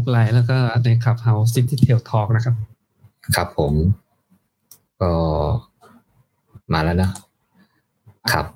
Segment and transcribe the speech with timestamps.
[0.00, 2.54] Facebook Live แล้วก็ใน Clubhouse City Trail Talk นะครับ
[3.36, 3.72] ครับผม
[5.00, 5.12] ก็
[6.72, 7.10] มาแล้วนะ
[8.32, 8.46] ครับ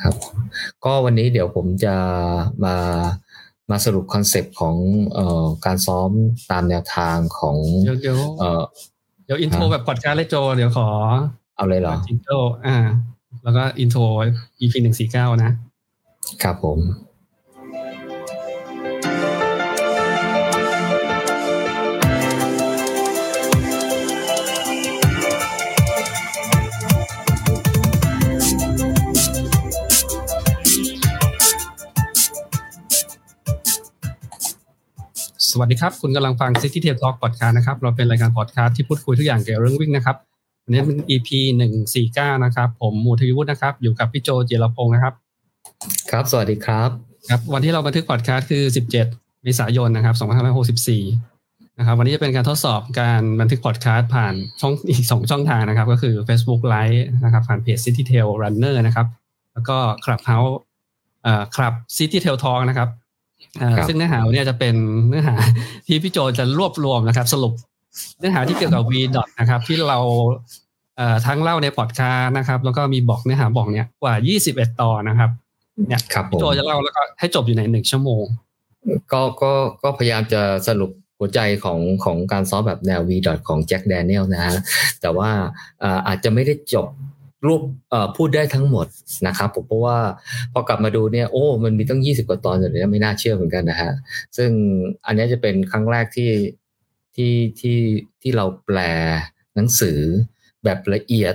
[0.00, 0.14] ครับ
[0.84, 1.94] ก็วันนี้เดี๋ยวผมจะ
[2.64, 2.76] มา
[3.70, 4.76] มาสรุปคอนเซปต์ของ
[5.14, 6.10] เอ่อการซ้อม
[6.50, 8.62] ตามแนวทางของเดี๋ยวเดี๋ยวเอ่อ
[9.24, 10.88] เดี๋ยวอิ tro แบบพอดการ์ดเลยโจ เดี๋ยวขอ
[11.56, 12.76] เอาเลยเหรอ jing gle อ่า
[13.42, 14.00] แล้วก็ intro
[14.60, 15.50] EP หนึ่งสี่เก้านะ
[16.42, 16.78] ครับผม
[35.50, 40.16] สวัสดีครับ คุณกำลังฟัง City Tail Talk Podcast นะครับ เราเป็นรายการพอดคาสต์ที่พูดคุยทุกอย่างเกี่ยวกับเรื่องวิ่งนะครับ
[40.64, 41.28] วันนี้เป็น EP
[41.58, 45.14] หนึ่งสี่เก้านะครับ ผมมูทวิวุฒินะครับ อยู่กับพี่โจเจรพงศ์นะครับ
[46.10, 46.90] ครับ สวัสดีครับ
[47.28, 50.14] ครับ วันที่เราบันทึกพอดคาสต์คือ17เมษายนนะครับ
[51.18, 59.06] 2564นะครับ วันนี้จะเป็นการทดสอบการบันทึกพอดคาสต์ผ่านช่องอีก2ช่องทางนะครับ ก็คือ Facebook Live นะครับ ผ่านเพจ City Tail Runner นะครับ
[59.54, 60.52] แล้วก็ Clubhouse
[61.22, 62.99] เอ่อ Club City Tail Talk นะครับเอ่อครับ
[63.88, 64.74] ซึ่งเนื้อหาวันนี้จะเป็น
[65.08, 65.34] เนื้อหา
[65.86, 67.52] ที่พี่โจจะรวบรวมนะครับ สรุป
[68.18, 69.98] เนื้อหาที่เกี่ยวกับ V dot นะครับ ที่เรา
[70.96, 74.14] เอ่อทั้งเล่าในพอดคาสต์นะครับ แล้วก็มีบอกเนื้อหาบอกเนี้ยกว่า
[74.46, 75.30] 21 ตอนนะครับ
[75.88, 78.24] เนี่ยครับผพี่มโจจะเล่าแล้วก็ให้จบอยู่ในหนึ่งชั่วโมง
[79.12, 79.52] ก็ก็
[79.82, 84.56] ก็พยายามจะสรุปหัวใจของของการซ้อมแบบแนว V ดอทของแจ็คแดเนียลนะฮะ
[85.00, 85.30] แต่ว่า
[85.82, 86.88] อ่าอาจจะไม่ได้จบ
[87.46, 88.86] รูปเอ่อพูดได้ทั้งหมด
[89.26, 89.98] นะครับผมเพราะว่า
[90.52, 93.92] พอกลับมาดูเนี่ยโอ้มันมีตั้ง 20 กว่าตอนอยู่เลยไม่น่าเชื่อเหมือนกันนะฮะ
[94.36, 94.50] ซึ่ง
[95.06, 96.30] อันนี้จะเป็นครั้งแรกที่
[97.14, 97.78] ที่ที่
[98.22, 98.78] ที่เราแปล
[99.54, 99.98] หนังสือ
[100.64, 101.34] แบบละเอียด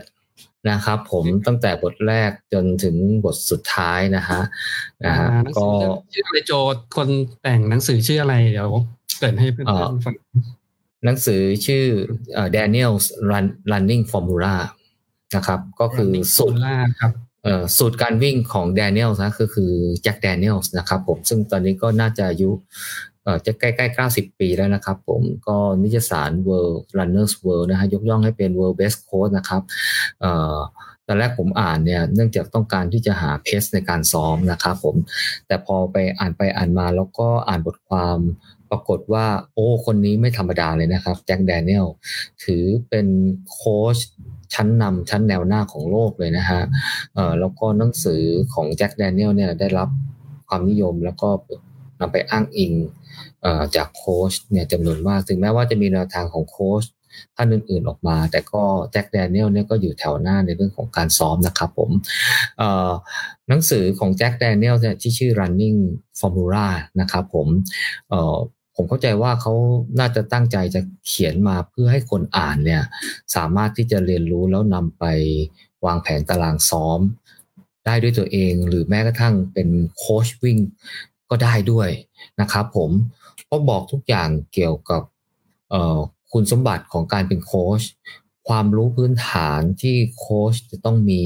[0.70, 2.96] นะครับผมตั้งแต่บทแรกจนถึง
[3.26, 4.42] บทสุดท้ายนะฮะ
[5.06, 6.52] นะฮะอ่าหนังสืก็อชื่ออะไรโจ
[6.96, 7.10] คน
[7.44, 8.70] แต่งหนังสือชื่ออะไรเดี๋ยว
[9.20, 10.14] เกริดให้เพื่อนอ่าๆฟัง
[11.06, 11.84] หนังสือชื่อ
[12.34, 14.56] เอ่อ Daniel's Run Running Formula
[15.36, 17.12] นะครับ ก็คือสูตรล่าครับ
[17.44, 19.72] เอ่อสูตรการวิ่งของ Daniel นะก็คือ
[20.02, 22.50] แจ็ค Daniels นะครับผมซึ่งตอนนี้ก็น่าจะอายุ
[23.24, 29.62] เอ่อจะใกล้ๆ 90 ปีแล้วนะครับผมก็นิจสาร World Runners World นะฮะยกย่องให้เป็น World Best Coach นะครับ
[30.22, 30.58] เอ่อ
[31.08, 34.96] ตอนแรกผมอ่านเนี่ยเนื่องจากต้องการที่จะหาเพสในการซ้อมนะครับผม
[35.48, 38.20] แต่พอไปอ่านไปอ่านมาแล้วก็อ่านบทความ
[38.72, 41.86] ปรากฏว่า โอ้ คนนี้ไม่ธรรมดาเลยนะครับแจ็คแดเนียล
[42.44, 43.08] ถือเป็น
[43.54, 43.98] โค้ช
[44.56, 46.62] ชั้นนำชั้นแนวหน้าของโลกเลยนะฮะ
[47.14, 48.22] เอ่อแล้วก็หนังสือ
[48.54, 49.90] ของแจ็คแดเนียลเนี่ยได้รับ
[50.48, 51.30] ความนิยมแล้วก็
[52.00, 52.74] นำไปอ้างอิง
[53.76, 56.84] จากโค้ชเนี่ยจำนวนมาก ถึงแม้ว่าจะมีแนวทางของโค้ช
[57.36, 61.90] ท่านอื่นๆออกมา แต่ก็แจ็คแดเนียลเนี่ยก็อยู่แถวหน้าในเรื่องของการซ้อมนะครับผม
[62.58, 62.92] เอ่อ
[63.50, 65.80] หนังสือของแจ็คแดเนียลเนี่ยที่ชื่อ running
[66.20, 66.68] formula
[67.00, 67.48] นะครับผม
[68.10, 68.38] เอ่อ
[68.76, 69.54] ผมเข้าใจว่าเขา
[70.00, 72.84] น่าจะตั้งใจจะเขียนมาเพื่อให้คนอ่านเนี่ย
[73.36, 75.04] สามารถที่จะเรียนรู้แล้วนำไป
[75.86, 77.00] วางแผนตารางซ้อม
[77.86, 80.58] ได้ด้วยตัวเองหรือแม้กระทั่งเป็นโค้ชวิ่ง
[81.30, 81.90] ก็ได้ด้วย
[82.42, 82.92] นะครับผม
[83.46, 85.02] เพราะบอกทุกอย่างเกี่ยวกับ
[86.32, 87.82] คุณสมบัติของการเป็นโค้ช
[88.48, 91.24] ความรู้พื้นฐานที่โค้ชจะต้องมี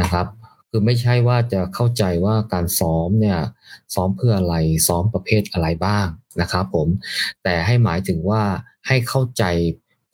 [0.00, 0.26] นะครับ
[0.70, 3.38] คือไม่ใช่ว่าจะเข้าใจว่าการซ้อมเนี่ย
[3.94, 4.54] ซ้อมเพื่ออะไร
[4.86, 6.06] ซ้อมประเภทอะไรบ้าง
[6.40, 6.88] นะครับผม
[7.42, 8.42] แต่ให้หมายถึงว่า
[8.86, 9.44] ให้เข้าใจ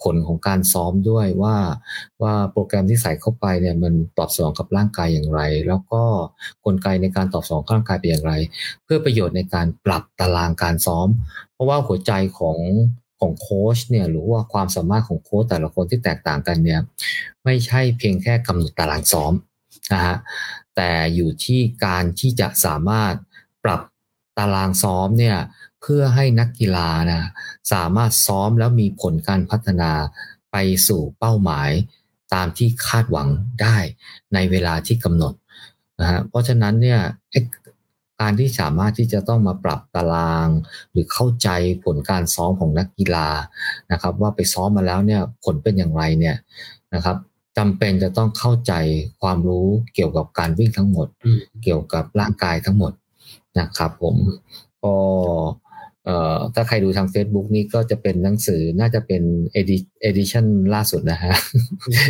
[0.02, 1.56] ผลของการซ้อมด้วยว่า
[2.22, 6.02] ว่าโปรแกรมที่ใส่เข้าไปเนี่ยมันตอบสนองกับร่างกายอย่างไร แล้วก็
[6.64, 8.32] กลไกในการตอบสนองร่างกายเป็นอย่างไร
[8.84, 11.08] เพื่อประโยชน์ในการปรับตารางการซ้อม
[11.52, 12.58] เพราะว่าหัวใจของ
[13.20, 16.80] ของโค้ชเนี่ยหรือว่าความสามารถของโค้ชแต่ละคนที่แตกต่างกันเนี่ย
[17.44, 19.32] ไม่ใช่เพียงแค่กำหนดตารางซ้อม
[19.92, 20.16] นะฮะ
[20.76, 23.14] แต่อยู่ที่การที่จะสามารถ
[23.64, 23.80] ปรับ
[24.38, 25.36] ตารางซ้อมเนี่ย
[25.82, 27.30] เพื่อให้นักกีฬานะ
[27.72, 29.92] สามารถซ้อมแล้วมีผลการพัฒนา
[30.52, 30.56] ไป
[30.88, 31.70] สู่เป้าหมาย
[32.34, 33.28] ตามที่คาดหวัง
[33.62, 33.76] ได้
[34.34, 35.34] ในเวลาที่กำหนด
[36.00, 37.00] นะฮะเพราะฉะนั้นเนี่ย
[37.30, 37.40] ไอ้
[38.20, 40.48] การที่สามารถที่จะต้องมาปรับตาราง
[40.90, 41.48] หรือเข้าใจ
[41.84, 43.28] ผลการซ้อมของนักกีฬา
[43.92, 46.36] นะครับ ว่าไปซ้อมมาแล้วเนี่ยผลเป็นอย่างไรเนี่ย
[46.94, 47.16] นะครับ
[47.58, 48.72] จำเป็นจะต้องเข้าใจ
[49.20, 52.92] ความรู้เกี่ยวกับการวิ่งทั้งหมดอืมเกี่ยวกับร่างกายทั้งหมด
[53.58, 54.16] นะครับ ผม
[54.82, 54.94] ก็
[56.04, 59.22] เอ่อถ้าใครดูทาง Facebook นี่ก็จะเป็นหนังสือน่าจะเป็น
[59.60, 60.44] edi- edition
[60.74, 61.34] ล่าสุดนะฮะ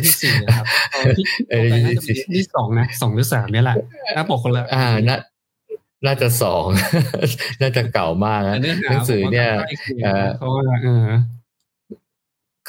[0.04, 3.76] ที่สี่นะครับเอาที่เออต่อไปน่าจะเป็นที่สองนะสองหรือสามเนี่ยแหละ
[4.14, 5.16] หน้าปกคนละอ่าน่า
[6.06, 6.66] น่าจะสอง
[7.60, 11.06] น่าจะเก่ามากแต่นะเนื้อหาหนังสือเนี่ยผมว่าใกล้เคียงเอ่อเพราะว่าเออ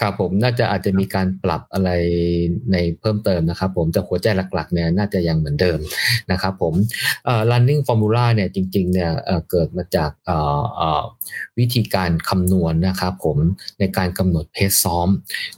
[0.01, 1.89] ครับผมน่าจะอาจจะมีการปรับอะไร
[2.71, 5.79] ในเพิ่มเติมนะครับ ผมแต่หัวใจหลักๆเนี่ยน่าจะยังเหมือนเดิม
[6.31, 6.73] นะครับผม
[7.25, 11.03] เอ่อ running formula เนี่ยจริงๆเนี่ยเอ่อเกิดมาจากเอ่อเอ่อ
[11.59, 13.37] วิธีการคำนวณนะครับผม
[13.79, 15.09] ในการกำหนดเพสซ้อม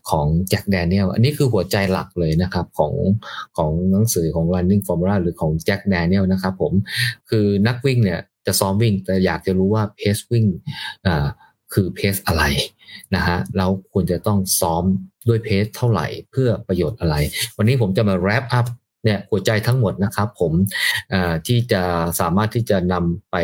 [0.10, 2.94] ของแจ็คแดเนียลอันนี้คือหัวใจหลักเลยนะครับของ
[3.58, 6.74] ของหนังสือของ running formula หรือของแจ็คแดเนียลนะครับผม
[7.30, 10.46] คือนักวิ่งเนี่ยจะซ้อมวิ่งแต่อยากจะรู้ว่าเพสวิ่ง
[11.08, 11.28] อ่า
[11.74, 12.44] คือเพสอะไร
[13.16, 14.84] นะฮะแล้วควรจะต้องซ้อม
[15.28, 17.16] ด้วยเพสเท่าไหร่เพื่อประโยชน์อะไร
[17.58, 18.68] วันนี้ผมจะมา wrap up
[19.04, 20.54] เนี่ยหัวใจทั้งหมดนะครับผม
[21.48, 21.84] ที่จะ
[22.20, 23.36] สามารถที่จะนำไป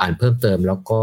[0.00, 1.02] อ่านเพิ่มเติมแล้วก็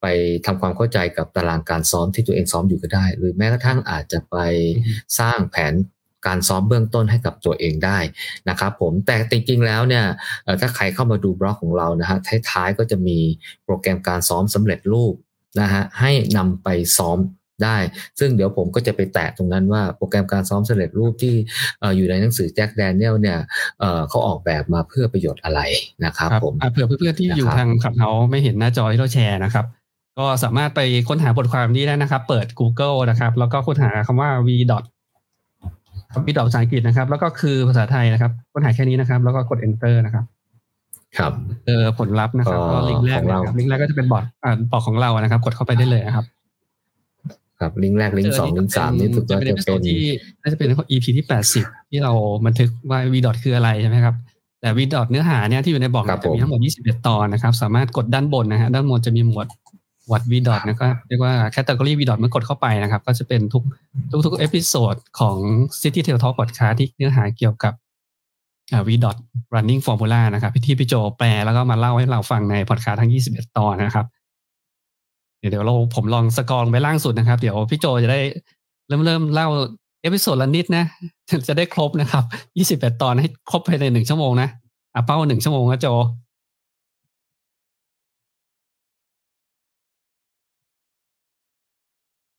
[0.00, 0.06] ไป
[0.46, 4.36] ทำความเข้าใจกับตารางการซ้อมที่ตัวเองซ้อมอยู่ก็ได้ หรือแม้กระทั่งอาจจะไป
[5.18, 5.74] สร้างแผน
[6.26, 7.98] การซ้อมเบื้องต้นให้กับตัวเองได้
[8.48, 10.04] นะครับผมแต่จริงๆแล้วเนี่ย
[10.60, 12.18] ถ้าใครเข้ามาดูบล็อกของเรานะฮะ
[12.50, 13.18] ท้ายๆก็จะมี
[13.64, 15.14] โปรแกรมการซ้อมสำเร็จรูป
[15.60, 16.68] นะฮะให้นำไป
[16.98, 17.18] ซ้อม
[17.64, 17.76] ได้
[18.20, 21.34] ซึ่งเดี๋ยวผมก็จะไปแตะตรงนั้นว่าโปรแกรมการซ้อมสำเร็จรูปที่
[21.96, 23.38] อยู่ในหนังสือแจ็คแดเนียลเนี่ย
[24.08, 25.60] เขาออกแบบมาเพื่อประโยชน์อะไร
[26.04, 29.66] นะครับผมเผื่อเพื่อนๆที่อยู่ทางขับเขาไม่เห็นหน้าจอที่เราแชร์นะครับ
[30.18, 34.82] ก็สามารถไปค้นหาบทความนี้ได้นะครับ เปิด Google นะครับ แล้วก็ค้นหาคำว่า v วิดอก
[36.46, 40.24] ภาษาอังกฤษนะครับ แล้วก็คือภาษาไทยนะครับค้นหาแค่นี้นะครับ แล้วก็กด enter นะครับ
[41.18, 41.32] ครับ
[41.66, 46.26] เออผลลัพธ์นะครับก็ลิงก์แรกนะครับลิงก์แรกก็จะเป็นบอร์ดอ่าบอร์ดของเรานะครับ กดเข้าไปได้เลยครับ
[47.60, 49.56] ครับลิงก์แรกลิงก์สองลิงก์สามนี่ถูกจะเป็น
[49.86, 50.02] ที่
[50.42, 52.12] น่าจะเป็น EP ที่แปดสิบที่เรา
[52.46, 54.14] บันทึกว่า v ดอทคืออะไรใช่ไหมครับ
[54.60, 59.46] แต่ v ดอทเนื้อหาเนี่ยที่อยู่ในบอร์ดจะมีทั้งหมด21ตอนนะครับ สามารถกดด้านบนนะฮะด้านบนจะมีหมวด
[60.12, 63.62] วัด VDOT นะก็เรียกว่าแคตตาล็อก VDOT เมื่อกดเข้าไปนะครับ ก็จะเป็นทุก
[64.10, 65.36] ทุกทุก episode ของ
[65.80, 67.72] City Trail Talk Podcast ที่เนื้อหาเกี่ยวกับ
[68.88, 69.16] VDOT
[69.54, 74.06] running formula นะครับพี่ที่พี่โจแปลแล้วก็มาเล่าให้เราฟังในพอดคาสต์ั้ง 21 ตอนนะครับ
[75.38, 78.20] เดี๋ยวเราผมลอง scroll ไปล่างสุดนะครับ เดี๋ยวพี่โจจะได้
[78.88, 79.48] เริ่มเริ่มเล่า
[80.02, 80.84] episode ละนิดนะ
[81.48, 82.24] จะได้ครบนะครับ
[82.82, 84.48] 21 ตอนให้ครบภายในหนึ่งชั่วโมงนะ
[84.94, 85.86] อะเป้าหนึ่งชั่วโมงนะโจ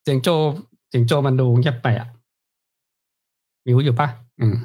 [0.04, 0.30] เสียงโจ
[0.90, 2.08] เสียงโจมันดูเงียบไปอะ
[3.66, 4.08] มิวอยู่ปะ
[4.40, 4.56] อืม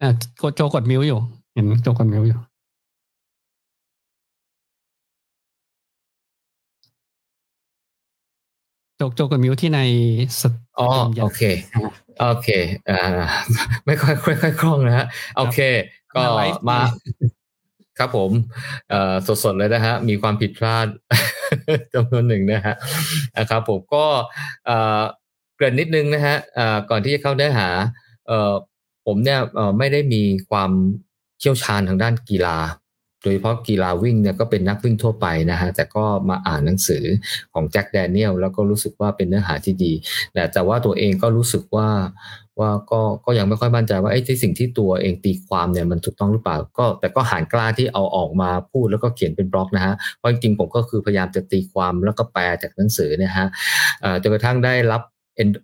[0.00, 0.10] อ่า
[0.42, 1.18] กดโจกดมิวอยู่
[1.54, 2.38] เห็นโจกดมิวอยู่
[8.96, 9.80] โจกโจกดมิวที่ใน
[10.78, 10.88] อ๋อ
[11.22, 11.42] โอเค
[12.20, 12.48] โอเค
[12.90, 13.00] อ่า
[13.86, 15.06] ไม่ค่อยค่อยค่อยคล่องนะฮะ
[15.36, 15.58] โอเค
[16.14, 16.22] ก็
[16.68, 16.78] มา
[17.98, 18.30] ครับผม
[19.44, 20.86] สดๆเลยนะฮะ มีความผิดพลาด
[21.94, 22.74] จำนวนหนึ่งนะฮะ
[23.38, 24.06] นะครับผมก็
[24.66, 26.36] เกริ่นนิดนึงนะฮะ
[26.90, 27.68] ก่อนที่จะเข้าเนื้อหา
[29.10, 29.40] ผมเนี่ย
[29.78, 30.70] ไม่ได้มีความ
[31.40, 32.58] เชี่ยวชาญทางด้านกีฬา
[33.22, 37.04] โดยเฉพาะกีฬาวิ่งเนี่ยก็เป็นนักวิ่งทั่วไปนะฮะแต่ก็มาอ่านหนังสือ
[37.54, 39.92] ของแจ็คแดเนียลแล้วก็รู้สึกว่าเป็นเนื้อหาที่ดี
[40.32, 41.88] แต่แต่ว่าตัวเองก็รู้สึกว่า
[42.60, 53.48] ว่าก็ก็ยังไม่ค่อยมั่นใจว่าไอ้ที่สิ่งที่ตัวเองตีความเนี่ยมันถูกต้องหรือเปล่า ก็แต่ก็หาญกล้าที่เอาออกมาพูดแล้วก็เขียนเป็นบล็อกนะฮะเพราะจริงๆผมก็คือพยายามจะตีความแล้วก็แปลจากหนังสือเนี่ยฮะ
[54.22, 55.02] จนกระทั่งได้รับ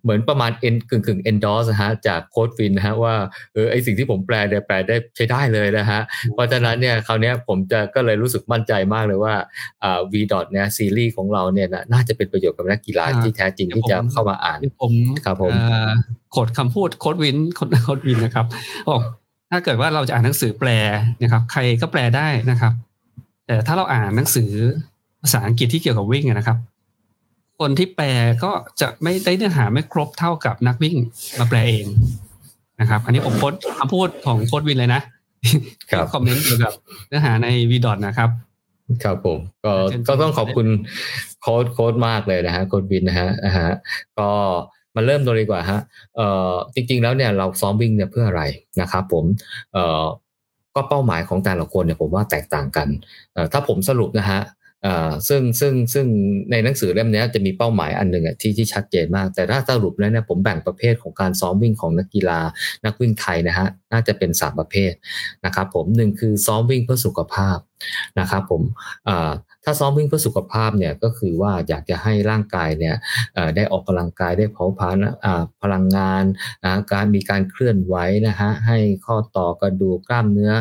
[0.03, 3.15] เหมือนประมาณ en กึ่งกึ่ง endorse ฮะจากโค้ชวินนะฮะว่า
[3.53, 5.99] เออไอ้สิ่งที่ผมแปลเนี่ยแปลได้ใช้ได้เลยนะฮะ
[6.33, 9.35] เพราะฉะนั้นเนี่ยคราวนี้ผมจะก็เลยรู้สึกมั่นใจมากเลยว่า
[9.83, 14.93] อ่า VDOT เนี่ยซีรีส์ของเราเนี่ยน่าจะเป็นประโยชน์กับนักกีฬาที่แท้จริงที่จะเข้ามาอ่านผม
[15.25, 15.53] ครับผม
[16.31, 18.45] quoteคำพูดโค้ชวินโค้ชวินนะครับ
[18.89, 19.01] บอก
[19.51, 20.69] ถ้าเกิดว่าเราจะอ่านหนังสือแปล
[21.21, 22.73] นะครับ ใครก็แปลได้นะครับ
[23.47, 24.51] แต่ถ้าเราอ่านหนังสือ
[25.21, 26.57] ภาษาอังกฤษที่เกี่ยวกับวิ่งนะครับ
[27.59, 28.07] คนที่แปล
[28.43, 30.95] ก็จะไม่ได้เนื้อหาไม่ครบเท่ากับนักวิ่ง
[31.39, 31.85] มาแปลเอง
[32.79, 35.01] นะครับ อันนี้ผมโพสต์คำพูดของโค้ชวินเลยนะ
[36.13, 36.73] คอมเมนต์เกี่ยวกับ
[37.07, 38.29] เนื้อหาใน VDOT นะครับ
[39.03, 39.73] ครับผมก็
[40.07, 40.67] ก็ต้องขอบคุณ
[41.41, 43.69] โค้ดโค้ดมากเลยนะฮะโค้ดวินนะฮะนะฮะ
[44.19, 44.29] ก็
[44.95, 45.79] มาเริ่มตัวดีกว่าฮะ
[46.15, 48.43] เอ่อจริง ๆ แล้วเนี่ยเราซ้อมวิ่งเนี่ยเพื่ออะไร
[48.81, 49.25] นะครับผม
[49.73, 50.03] เอ่อ
[50.75, 52.87] ก็เป้าหมายของแต่ละคนเนี่ยผมว่าแตกต่างกัน
[53.33, 54.39] เอ่อถ้าผมสรุปนะฮะ
[55.27, 56.05] ซึ่งซึ่งซึ่ง
[56.51, 62.39] ในหนังสือเล่มนี้จะมีเป้าหมายอันหนึ่งที่ที่ชัดเจนมาก แต่ถ้าสรุปแล้วเนี่ยผมแบ่งประเภทของการซ้อมวิ่งของนักกีฬา
[62.85, 64.91] นักวิ่งไทยนะฮะน่าจะเป็นสามประเภท
[65.45, 67.57] นะครับผมหนึ่งคือซ้อมวิ่งเพื่อสุขภาพ
[68.19, 68.61] นะครับผม
[69.63, 72.95] ถ้าซ้อมวิ่งเพื่อสุขภาพเนี่ยก็คือว่าอยากจะให้ร่างกายเนี่ย
[73.55, 74.97] ได้ออกกำลังกายได้เผาผลาญ
[75.61, 76.23] พลังงาน
[76.93, 77.95] การมีการเคลื่อนไหว
[78.27, 80.51] นะฮะให้ข้อต่อกระดูกกล้ามเนื้อ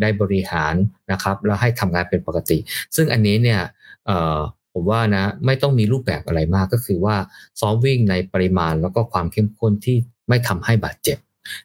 [0.00, 0.74] ได้บริหาร
[1.12, 2.58] นะครับแล้วให้ทำงานเป็นปกติ
[2.96, 3.60] ซึ่งอันนี้เนี่ย
[4.72, 7.16] ผมว่านะไม่ต้องมีรูปแบบอะไรมากก็คือว่า
[7.60, 9.96] ซ้อมวิ่งในปริมาณแล้วก็ความเข้มข้นที่
[10.28, 11.18] ไม่ทำให้บาดเจ็บ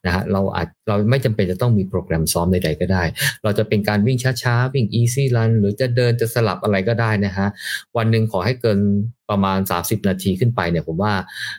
[0.06, 3.04] นะฮะเราอาจเราไม่จำเป็นจะต้องมีโปรแกรมซ้อมใดๆก็ได้
[3.44, 7.48] เราจะเป็นการวิ่งช้าๆ วิ่ง easy run หรือจะเดินจะสลับอะไรก็ได้นะฮะ
[7.98, 8.80] วันหนึ่งขอให้เกิน
[9.30, 11.14] ประมาณ 30 นาทีขึ้นไปเนี่ยผมว่า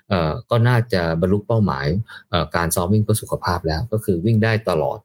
[0.08, 1.86] เอ่อก็น่าจะบรรลุเป้าหมาย
[2.30, 4.98] เอ่อการซ้อมวิ่งเพื่อสุขภาพแล้วก็คือวิ่งได้ตลอด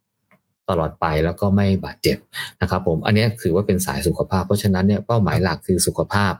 [0.71, 2.17] ตลอดไปแล้วก็ไม่บาดเจ็บ
[2.61, 6.33] นะครับผมอันนี้ถือว่าเป็นสายสุขภาพ เพราะฉะนั้นเนี่ยเป้าหมายหลักคือสุขภาพ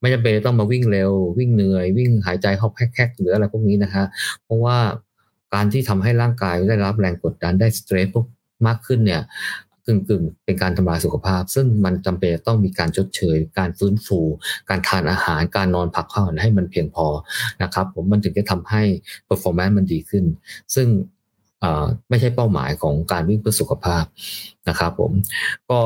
[0.00, 4.04] ไม่จำเป็นต้องมาวิ่งเร็ว วิ่งเหนื่อย วิ่งหายใจหอบแคกๆหรืออะไรพวกนี้นะฮะ
[4.44, 4.76] เพราะว่า
[5.54, 8.26] การที่ทำให้ร่างกายได้รับแรงกดดันได้สเตรสพวก
[8.66, 9.22] มากขึ้นเนี่ย
[9.86, 14.20] กึ่งกึ่งเป็นการทำลายสุขภาพ ซึ่งมันจำเป็นต้องมีการชดเชย การฟื้นฟู
[14.68, 17.06] การทานอาหาร การนอนพักผ่อนให้มันเพียงพอ
[17.62, 18.82] นะครับ ผมมันถึงจะทำให้
[19.28, 20.24] performance มันดีขึ้น
[20.74, 20.88] ซึ่ง
[22.08, 24.04] ไม่ใช่เป้าหมายของการวิ่งเพื่อสุขภาพ
[24.68, 25.12] นะครับผม
[25.70, 25.80] ก็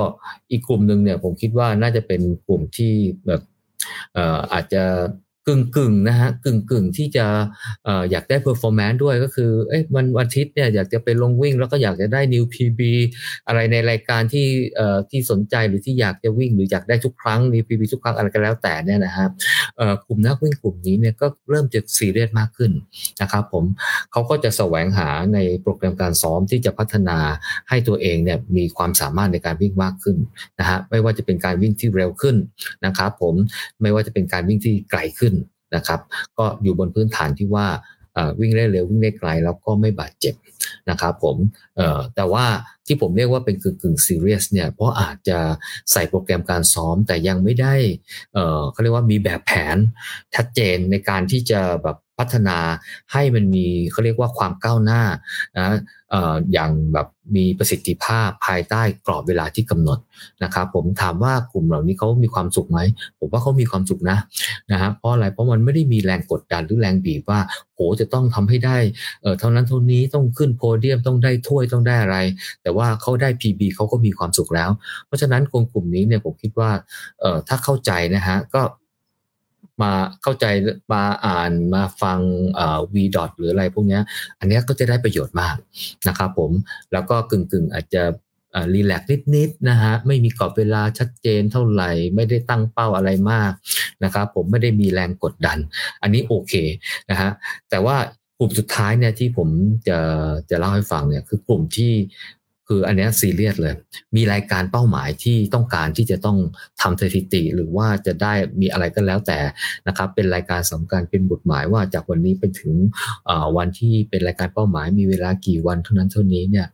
[0.51, 2.93] อีกกลุ่มหนึ่งเนี่ยผมคิดว่าน่าจะเป็นกลุ่มที่
[3.27, 3.43] แบบ
[4.53, 4.85] อาจจะ
[5.49, 7.27] กึ่งกึ่งนะฮะกึ่งกึ่งที่จะ
[8.11, 12.93] อยากได้ performance ด้วยก็คือเอ้ยวันวันอาทิตย์เนี่ยอยากจะไปลงวิ่ง แล้วก็อยากจะได้ new PB
[13.47, 14.47] อะไรในรายการที่
[15.11, 19.27] ที่สนใจหรือที่อยากจะวิ่ง หรืออยากได้ทุกครั้ง new PB ทุกครั้งอะไรก็แล้วแต่เนี่ยนะฮะ
[20.07, 22.71] กลุ่มนักวิ่งกลุ่มนี้เนี่ยก็เริ่มจะซีเรียสมากขึ้น
[23.23, 23.65] นะครับผม
[24.13, 27.19] เขาก็จะแสวงหาในโปรแกรมการซ้อมที่จะพัฒนา
[27.69, 30.17] ให้ตัวเองเนี่ยมีความสามารถในการวิ่งมากขึ้น
[30.59, 32.37] นะฮะไม่ว่าจะเป็นการวิ่งที่เร็วขึ้น
[32.87, 33.35] นะครับผม
[33.83, 35.34] ไม่ว่าจะเป็นการวิ่งที่ไกลขึ้น
[35.75, 36.01] นะครับ
[36.39, 37.67] ก็อยู่บนพื้นฐานที่ว่า
[38.41, 40.35] วิ่งได้เร็ววิ่งได้ไกลแล้วก็ไม่บาดเจ็บ
[40.91, 41.37] นะครับผม
[42.15, 42.45] แต่ว่า
[42.87, 45.39] ที่ผมเรียกว่าเป็นกึ่งกึ่งซีเรียสเนี่ยเพราะอาจจะ
[45.93, 47.75] ใส่โปรแกรมการซ้อมแต่ยังไม่ได้
[48.73, 49.77] เขาเรียกว่ามีแบบแผน
[50.35, 52.59] ชัดเจนในการที่จะแบบพัฒนา
[53.13, 55.03] ให้มันมีเขาเรียกว่าความก้าวหน้า
[55.59, 55.69] นะ
[56.53, 59.99] อย่างแบบมีประสิทธิภาพภายใต้กรอบเวลาที่กำหนด
[60.45, 62.81] นะครับผมถามว่ากลุ่มเหล่านี้เขามีความสุขไหม
[63.19, 64.19] ผมว่าเขามีความสุขนะ
[64.73, 67.41] นะฮะเพราะอะไรเพราะมันไม่ได้มีแรงกดดันหรือแรงบีบว่า
[67.75, 68.77] โหจะต้องทำให้ได้
[69.23, 72.19] เออเท่านั้นเท่านี้ต้องขึ้นโพเดียมต้องได้ถ้วยต้องได้อะไร
[72.63, 74.71] แต่ว่าเขาได้ PB เขาก็มีความสุขแล้ว
[75.07, 76.71] เพราะฉะนั้นคนกลุ่มนี้เนี่ยผมคิดว่า
[77.21, 78.63] เออถ้าเข้าใจนะฮะก็
[79.83, 80.47] มาเข้าใจ
[80.93, 82.21] มาอ่านมาฟัง
[82.95, 84.01] วีดอทหรืออะไรพวกนี้
[84.39, 85.57] อันนี้ก็จะได้ประโยชน์มาก
[86.09, 86.51] นะครับผม
[86.93, 88.03] แล้วก็กึ่งๆอาจจะ
[88.75, 89.03] รีแลก
[89.35, 93.53] นิดๆนะฮะไม่มีกรอบเวลาชัดเจนเท่าไหร่ ไม่ได้ตั้งเป้าอะไรมาก
[94.05, 95.59] นะครับผมไม่ได้มีแรงกดดัน
[96.03, 96.55] อันนี้โอเค
[97.11, 97.31] นะฮะ
[97.71, 97.97] แต่ว่า
[98.39, 99.49] กลุ่มสุดท้ายเนี่ยที่ผม
[99.89, 99.99] จะ
[100.51, 101.93] จะเล่าให้ฟังเนี่ยคือกลุ่มที่
[102.69, 103.75] คืออันนี้ซีเรียสเลย
[104.17, 106.39] มีรายการเป้าหมายที่ต้องการที่จะต้อง
[106.81, 109.39] ทำสถิติ หรือว่าจะได้มีอะไรก็แล้วแต่
[109.87, 112.75] นะครับ เป็นรายการสำคัญเป็นหมุดหมายว่าจากวันนี้ไปถึง
[113.57, 116.67] วันที่เป็นรายการเป้าหมายมีเวลากี่วันเท่านั้นเท่านี้เนี่ย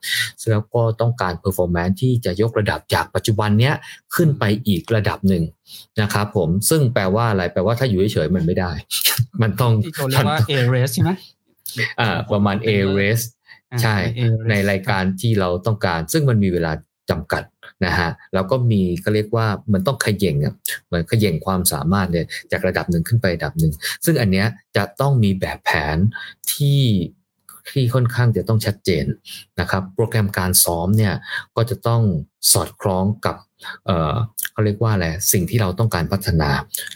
[0.51, 3.75] แล้วก็ต้องการ performance ที่จะยกระดับจากปัจจุบันเนี้ย
[4.15, 5.45] ขึ้นไปอีกระดับหนึ่ง
[6.01, 8.73] นะครับผมซึ่งแปลว่าอะไรแปลว่าถ้าอยู่เฉยๆมันไม่ได้
[9.43, 11.13] มันต้องที่เขาเรียกว่า A race ใช่ไหม
[12.01, 13.25] อ่าประมาณ A race
[13.83, 13.97] ใช่
[14.51, 16.73] ในรายการที่เราต้องการ ซึ่งมันมีเวลา
[17.11, 17.43] จำกัด
[17.87, 20.55] นะฮะแล้วก็มีก็เรียกว่ามันต้องขย่งอะ
[20.87, 23.73] เหมือนขย่งความสามารถเนี่ยจากระดับหนึ่งขึ้นไประดับหนึ่ง
[24.05, 24.47] ซึ่งอันเนี้ย
[24.77, 25.97] จะต้องมีแบบแผน
[26.53, 26.83] ที่
[27.71, 29.05] ที่ค่อนข้างจะต้องชัดเจน
[29.61, 31.15] นะครับ โปรแกรมการซ้อมเนี่ย
[31.57, 32.03] ก็จะต้อง
[32.53, 33.37] สอดคล้องกับ
[33.87, 34.15] เออ
[34.53, 36.51] เขาเรียกว่าอะไรสิ่งที่เราต้องการพัฒนา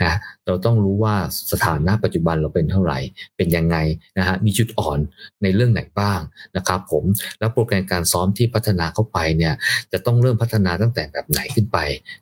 [0.05, 0.15] นะ
[0.47, 1.15] เราต้องรู้ว่า
[1.53, 2.99] สถานะปัจจุบันเราเป็นเท่าไหร่
[3.37, 3.77] เป็นยังไง
[4.19, 4.99] นะฮะมีจุดอ่อน
[5.43, 6.21] ในเรื่องไหนบ้าง
[6.57, 7.05] นะครับผม
[7.39, 9.55] แล้วโปรแกรมการซ้อมที่พัฒนาเข้าไปเนี่ย
[9.93, 11.79] จะต้องเริ่มพัฒนาตั้งแต่แบบไหนขึ้นไป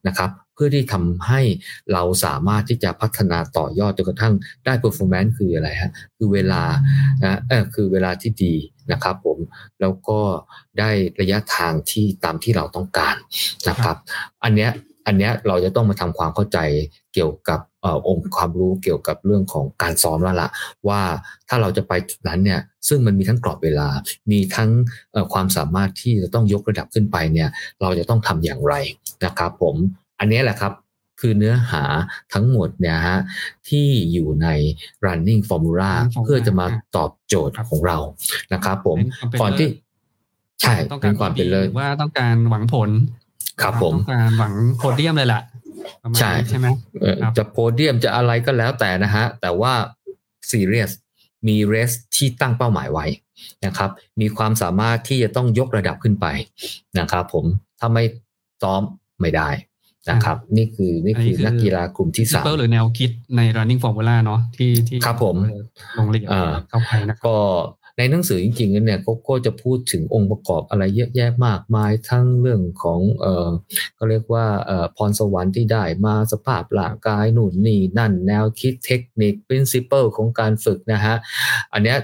[0.08, 1.40] นะครับเพื่อที่ทำให้
[1.92, 4.34] เราสามารถที่จะพัฒนาต่อยอดจนกระทั่ง
[4.64, 6.62] ได้ performance คืออะไรฮะคือเวลา
[7.22, 8.54] นะเออคือเวลาที่ดี
[8.92, 9.38] นะครับผม
[9.80, 10.18] แล้วก็
[10.78, 13.16] ได้ระยะทางที่ตามที่เราต้องการ
[13.68, 13.96] นะครับ
[14.44, 14.70] อันเนี้ย
[15.06, 16.58] อันเนี้ยเราจะต้องมาทำความเข้าใจ
[17.14, 17.60] เกี่ยวกับ
[18.08, 20.48] องค์ความรู้เกี่ยวกับเรื่องของการซ้อมแล้วล่ะ
[20.88, 21.00] ว่า
[21.48, 23.88] ถ้าเราจะไปจุดนั้นเนี่ยซึ่งมันมีทั้งกรอบเวลา
[24.30, 24.70] มีทั้ง
[25.32, 27.48] ความสามารถที่จะต้องยกระดับขึ้นไปเนี่ย
[27.82, 28.74] เราจะต้องทำอย่างไร
[29.24, 29.76] นะครับ ผม
[30.20, 30.72] อันนี้แหละครับ
[31.22, 31.84] คือเนื้อหา
[32.32, 33.18] ทั้งหมดเนี่ยฮะ
[33.68, 34.48] ที่อยู่ใน
[35.04, 35.92] running formula
[36.24, 37.98] เพื่อจะมาตอบโจทย์ของเรา
[38.52, 38.98] นะครับผม
[39.40, 39.68] ก่อนที่
[40.60, 42.90] ใช่ต้องการความเป็นเลยว่าต้องการหวังผล
[43.62, 45.42] ครับผมต้องการหวังโพเดียมเลยแหละ
[46.18, 46.66] ใช่ใช่ไหม
[47.36, 49.72] จะโพเดียมจะอะไรก็แล้วแต่นะฮะ แต่ว่า
[50.50, 50.92] ซีเรียส
[51.48, 53.06] มีเรสที่ตั้งเป้าหมายไว้
[53.66, 56.26] นะครับ มีความสามารถที่จะต้องยกระดับขึ้นไป
[56.98, 57.44] นะครับผม
[57.78, 58.04] ถ้าไม่
[58.62, 58.82] ซ้อม
[59.20, 59.48] ไม่ได้
[60.08, 65.36] นะครับ นี่คือนี่คือนักกีฬากลุ่มที่สามหรือแนวคิดใน running formula เนาะที่ที่ครับผม
[65.98, 66.26] ลงเรียน
[66.68, 67.36] เข้าไปนะก็
[67.98, 73.48] ในหนังสือจริงๆเนี่ยเขาก็จะพูดถึงองค์ประกอบอะไรเยอะแยะมากมายทั้งเรื่องของเออ
[73.98, 81.14] ก็เรียกว่าเอ่อพรสวรรค์ที่ได้มาสภาพร่างกายหนุนนี่นั่นแนวคิดเทคนิค principle ของการฝึกนะฮะ
[81.72, 81.98] อันเนี้ย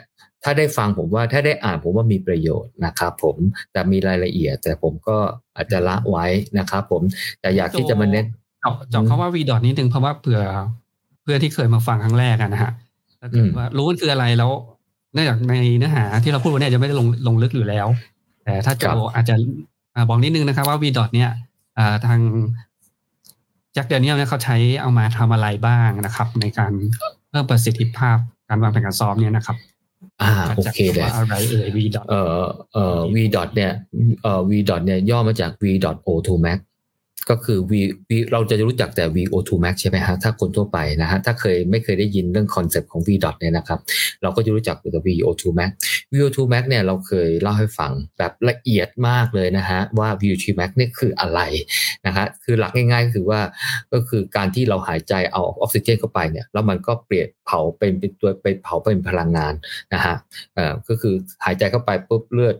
[0.48, 3.36] ถ้าได้ฟังผมว่าถ้าได้อ่านผมว่ามีประโยชน์นะครับผม
[3.72, 5.16] แต่มีรายละเอียด แต่ผมก็
[5.56, 6.26] อาจจะละไว้
[6.58, 7.02] นะครับผม
[7.40, 8.26] แต่อยากที่จะมาเน้น
[8.90, 10.40] เจาะเขาว่าวีดอทนิดนึงเพราะว่าเผื่อ
[11.22, 12.72] เพื่อที่เคยมาฟังครั้งแรกนะฮะ
[13.20, 14.50] ถ้าเกิดว่ารู้มันคืออะไรแล้ว
[15.14, 17.86] เนื่องจากในเนื้อหาที่เราพูดวันนี้จะไม่ได้ลงลงลึกอยู่แล้ว
[18.44, 19.34] แต่ถ้าโจอาจจะ
[20.08, 21.30] บอกนิดนึงนะครับว่า v d o t เนี่ย
[22.06, 22.20] ทาง
[23.72, 26.72] แจ็คแดเนียลเนี่ยเขาใช้เอามาทำอะไรบ้างนะครับ ในการ
[27.28, 28.16] เพิ่มประสิทธิภาพ
[28.48, 29.56] การวางแผนการซ้อมเนี่ยนะครับ
[30.22, 32.42] อ่าโอเคเลยอะไรเอ่ย VDOT เอ่อ
[32.74, 33.72] เอ่อ VDOT เนี่ย
[34.22, 36.58] เอ่อ VDOT เนี่ยย่อมาจาก V dot O2 max
[37.30, 37.72] ก็คือ V,
[38.08, 43.80] V เราจะรู้จักแต่ VO2 Max ใช่ไหมฮะถ้าคนทั่วไปนะฮะถ้าเคยไม่เคยได้ยินเรื่องคอนเซปต์ของ V dot เนี่ยนะครับ
[44.22, 45.70] เราก็จะรู้จักแต่ VO2 Max
[46.12, 51.40] VO2 Max เนี่ยเราเคยเล่าให้ฟังแบบละเอียดมากเลยนะฮะว่า VO2 Max นี่ยคืออะไร
[52.06, 53.40] นะฮะคือหลักง่ายๆก็คือว่า
[53.92, 59.54] ก็คือการที่เราหายใจเอาออกซิเจนเข้าไปเนี่ยแล้วมันก็เปลี่ยนเผาเป็นเป็นตัวไปเผาเป็นพลังงาน
[59.94, 60.14] นะฮะ
[60.54, 62.56] เอ่อก็คือหายใจเข้าไปปุ๊บเลือด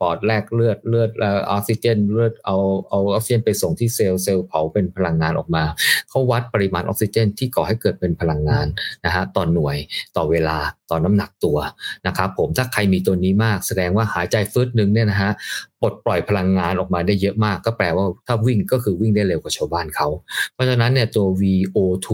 [0.00, 2.56] ปอดแลกเลือดเลือดแล้วออกซิเจนเลือดเอา
[2.88, 5.64] เอาออกซิเจนไปส่งที่เซลล์เซลล์เผาเป็นพลังงานออกมา
[6.08, 8.66] เขาวัดปริมาณออกซิเจน ที่ก่อให้เกิดเป็นพลังงาน
[9.04, 9.76] นะฮะต่อหน่วย
[10.16, 10.58] ต่อเวลา
[10.90, 11.58] ต่อน้ำหนักตัว
[12.06, 15.32] นะครับผมถ้าใครมีตัวนี้มากแสดงว่าหายใจฟืดหนึ่งเนี่ยนะฮะ
[15.82, 20.08] ปลดปล่อยพลังงานออกมาได้เยอะมาก ก็แปลว่าถ้าวิ่งก็คือวิ่งได้เร็วกว่าชาวบ้านเขา
[20.52, 22.08] เพราะฉะนั้นเนี่ยตัว VO2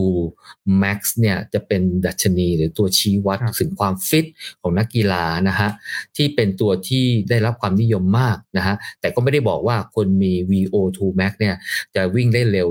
[0.82, 4.26] max เนี่ยจะเป็นดัชนีหรือตัวชี้วัดถึงความฟิต
[4.62, 5.70] ของนักกีฬานะฮะ
[6.16, 11.54] ที่เป็นตัวที่ได้รับความนิยมมากนะฮะแต่ก็ไม่ได้บอกว่าคนมี VO2 max เนี่ย
[11.94, 12.68] จะวิ่งได้เร็ว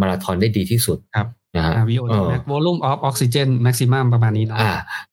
[0.00, 4.58] มาราธอนได้ดีที่สุดครับนะฮะ VO2 max volume of oxygen maximum ประมาณนี้เนาะ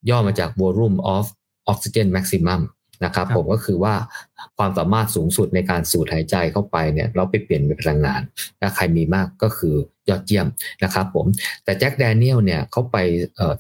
[0.10, 1.26] ย่อมาจาก volume of
[1.72, 2.62] oxygen maximum
[3.06, 3.94] นะครับผมก็คือว่า
[4.58, 8.22] ความสามารถสูงสุดในการสูดหายใจเข้าไปเนี่ยเราไปเปลี่ยนเป็นพลังงาน
[8.60, 9.76] ถ้าใครมีมากก็คือ
[10.12, 10.48] ยอดเยี่ยม
[10.84, 11.26] นะครับผม
[11.64, 12.98] แต่แจ็คแดเนียลเนี่ยเขาไป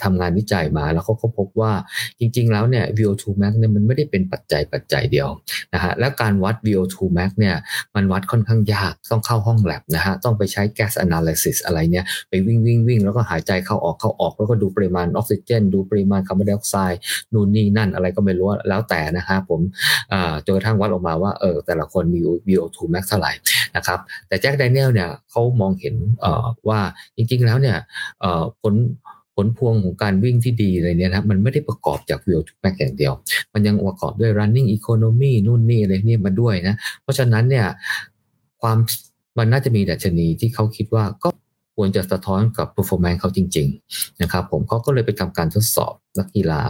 [0.03, 1.71] ทำงานวิจัยมาแล้วเขาก็พบว่า
[2.19, 5.29] จริง ๆ แล้วเนี่ย VO2 max เนี่ยมันไม่ได้เป็นปัจจัยปัจจัยเดียว
[5.73, 7.55] นะฮะและการวัด VO2 max เนี่ย
[7.95, 16.99] มันวัดค่อนข้างยากต้องเข้าห้องแลบนะฮะต้องไปใช้ gas analysis อะไรเนี่ยไปวิ่งวิ่งวิ่งแล้วก็หายใจเข้าออกเข้าออก แล้วก็ดูปริมาณออกซิเจน ดูปริมาณคาร์บอนไดออกไซด์
[17.33, 19.59] นู่นนี่นั่นอะไรก็ไม่รู้แล้วแต่นะฮะผม
[20.45, 23.31] จนกระทั่งวัดออกมาว่าเออแต่ละคนมี VO2 max เท่าไหร่
[23.75, 25.95] นะครับแต่แจ็คแดเนียลเนี่ยเขามองเห็น
[26.69, 26.79] ว่า
[27.15, 27.77] จริงๆแล้วเนี่ย
[28.61, 28.73] ผล
[29.35, 33.13] ผลพวงของการวิ่งที่ดีอะไรเนี่ยนะมันไม่ได้ประกอบจากวิวทุกแม็กอย่างเดียว
[33.53, 37.65] มันยังประกอบด้วย running economy นู่นนี่อะไรนี่มาด้วยนะ เพราะฉะนั้นเนี่ย
[38.61, 38.77] ความ
[39.37, 41.29] มันน่าจะมีดัชนีที่เขาคิดว่าก็
[41.77, 46.61] ควรจะสะท้อนกับ performance เขาจริง ๆ นะครับ ผมเขาก็เลยไปทำการทดสอบนักกีฬา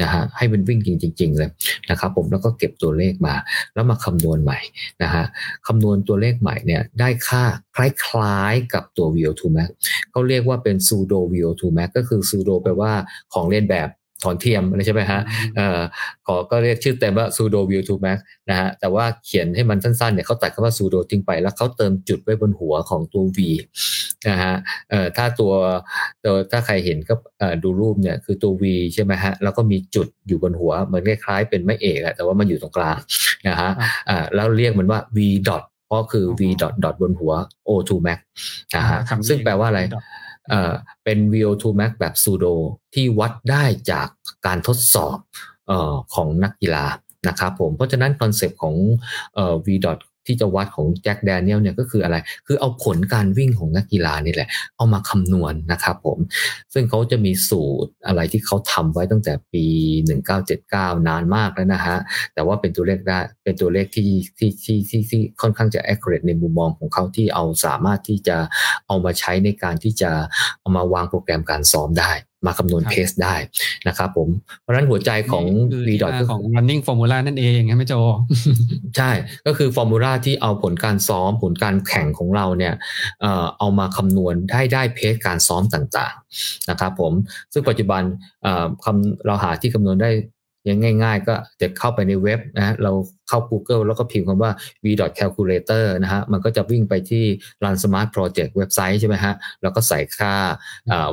[0.00, 1.50] นะฮะให้เป็นวิ่งจริง ๆ เลย
[1.90, 3.34] นะครับ ผมแล้วก็เก็บตัวเลขมา
[3.74, 4.58] แล้วมาคำนวณใหม่
[5.02, 5.24] นะฮะ
[5.66, 7.44] คำนวณตัวเลขใหม่เนี่ยได้ค่า
[7.76, 9.68] คล้ายๆกับตัว VO2 max
[10.10, 12.92] เขาเรียกว่าเป็น pseudo VO2 max ก็คือ pseudo แปลว่า
[13.32, 13.88] ของเล่นแบบ
[14.22, 15.20] ถอนเทียมอะไรใช่ไหมฮะ
[15.56, 15.80] เอ่อ
[16.26, 18.18] ขอก็เรียกชื่อเต็มว่า pseudo view to max
[18.50, 23.38] นะฮะแต่ว่าเขียนให้มันสั้นๆเนี่ยเขาตัดคำว่า pseudo ทิ้งไป แล้วเขาเติมจุดไว้บนหัวของตัว v
[24.28, 24.54] นะฮะ
[24.90, 25.52] เอ่อถ้าตัว
[26.24, 27.14] ตัวถ้าใครเห็นก็
[27.62, 32.98] ดูรูปเนี่ยคือตัว v ใช่ไหมฮะแล้วก็มีจุดอยู่บนหัวเหมือนคล้ายๆ เป็นไม่เอกอะแต่ว่ามันอยู่ตรงกลาง
[33.48, 33.70] นะฮะ
[34.08, 37.32] อ่าแล้วเรียกมันว่า v dot เพราะคือ v dot dot บนหัว
[37.68, 38.18] o2 max
[38.76, 39.80] นะฮะซึ่งแปลว่าอะไร
[41.04, 42.54] เป็น VO2 max แบบ pseudo
[42.94, 44.08] ที่วัดได้จาก
[44.46, 45.18] การทดสอบ
[45.70, 45.72] อ
[46.14, 46.86] ของนักกีฬา
[47.28, 48.74] นะครับผมเพราะฉะนั้นคอนเซปต์ของ
[49.66, 49.68] V.
[50.26, 56.18] ที่จะวัดของแจ็คแดเนียลเนี่ยก็คืออะไร คือเอาผลการวิ่งของนักกีฬานี่แหละ เอามาคำนวณนนะครับผม
[56.74, 59.66] ซึ่งเขาจะมีสูตรอะไรที่เขาทำไว้ตั้งแต่ปี
[60.36, 61.96] 1979 นานมากแล้วนะฮะ
[62.34, 68.36] แต่ว่าเป็นตัวเลขได้ เป็นตัวเลขที่ที่ที่ที่ที่ค่อนข้างจะ accurate ในมุมมองของเขาที่เอาสามารถที่จะ
[68.86, 70.10] เอามาใช้ในการที่จะ
[70.60, 72.12] เอามาวางโปรแกรมการซ้อมได้
[72.46, 73.34] มาคำนวณเพสได้
[73.88, 74.28] นะครับผม
[74.60, 75.44] เพราะฉะนั้นหัวใจของ
[75.86, 77.94] V dot ก็ของ running formula นั่นเองใช่ไหมโจ
[78.96, 79.10] ใช่
[79.46, 82.74] ก็คือฟอร์มูลาที่เอาผลการซ้อมผลการแข่งของเราเนี่ย
[83.58, 87.12] เอามาคำนวณได้ได้เพสการซ้อมต่างๆนะครับผม
[87.52, 88.02] ซึ่งปัจจุบัน
[88.84, 90.10] คำเราหาที่คำนวณได้
[90.68, 92.92] ยังง่าย ๆ ก็จะเข้าไปในเว็บนะเรา
[93.28, 94.52] เข้า Google แล้วก็พิมพ์คำว่า
[94.84, 94.86] v
[95.18, 97.24] calculator นะฮะมันก็จะวิ่งไปที่
[97.64, 100.34] run smart project เว็บไซต์ใช่ไหมฮะแล้วก็ใส่ค่า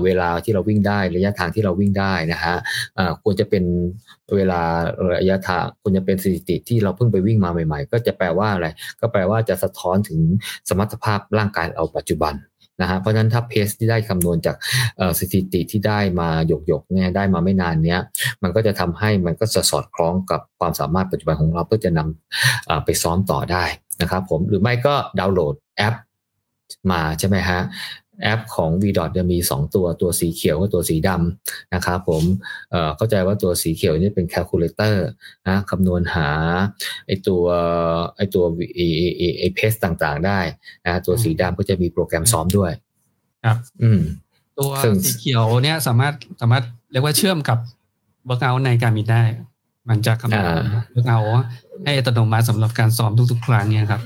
[0.03, 2.55] เวลาที่เราวิ่งได้ระยะทางที่เราวิ่งได้นะฮะ
[3.23, 3.63] ควรจะเป็น
[4.35, 4.61] เวลา
[5.13, 8.67] ระยะทางควรจะเป็นสถิติที่เราเพิ่งไปวิ่งมาใหม่ ๆ ก็จะแปลว่าอะไร
[9.01, 10.19] ก็แปลว่าจะสะท้อนถึง
[10.69, 12.35] สมรรถภาพร่างกายเราปัจจุบัน
[12.81, 14.55] นะฮะเพราะฉะนั้นถ้า pace ที่ได้คำนวณจาก
[15.19, 16.29] สถิติที่ได้มา
[16.67, 17.99] หยกๆเนี่ยได้มาไม่นานเนี้ย
[18.43, 23.63] มันก็จะทำให้มันก็จะสอดคล้องกับความสามารถปัจจุบันของเราเพื่อจะนำไปซ้อมต่อได้
[24.01, 25.95] นะครับผมหรือไม่ก็ดาวน์โหลดแอป
[26.91, 27.59] มาใช่ไหมฮะ
[28.21, 32.23] แอปของ v d o t จะมี 2 ตัวตัวสีเขียวกับตัวสีดำนะครับผม
[32.71, 35.07] เข้าใจว่าตัวสีเขียวนี่เป็น calculator
[35.47, 36.29] นะคำนวณหา
[37.07, 37.43] ไอ้ตัว
[38.17, 38.43] ไอ้ตัว
[38.75, 38.79] ไอ้
[39.17, 40.39] ไอ้ไอ้ pace ต่างๆได้
[40.85, 42.71] นะตัวสีดำก็จะมีโปรแกรมซ้อมด้วย
[43.45, 43.99] ครับ อืม
[44.59, 44.71] ตัว
[45.05, 47.57] สีเขียวเนี่ยสามารถสามารถเรียกว่าเชื่อมกับ
[48.25, 49.23] workout ใน Garmin ได้
[49.89, 50.55] มันจะคำนวณ
[50.91, 51.19] เลือกเอา
[51.83, 54.01] ให้อัตโนมัติสำหรับการซ้อมทุกๆ ครั้งเนี่ยครับ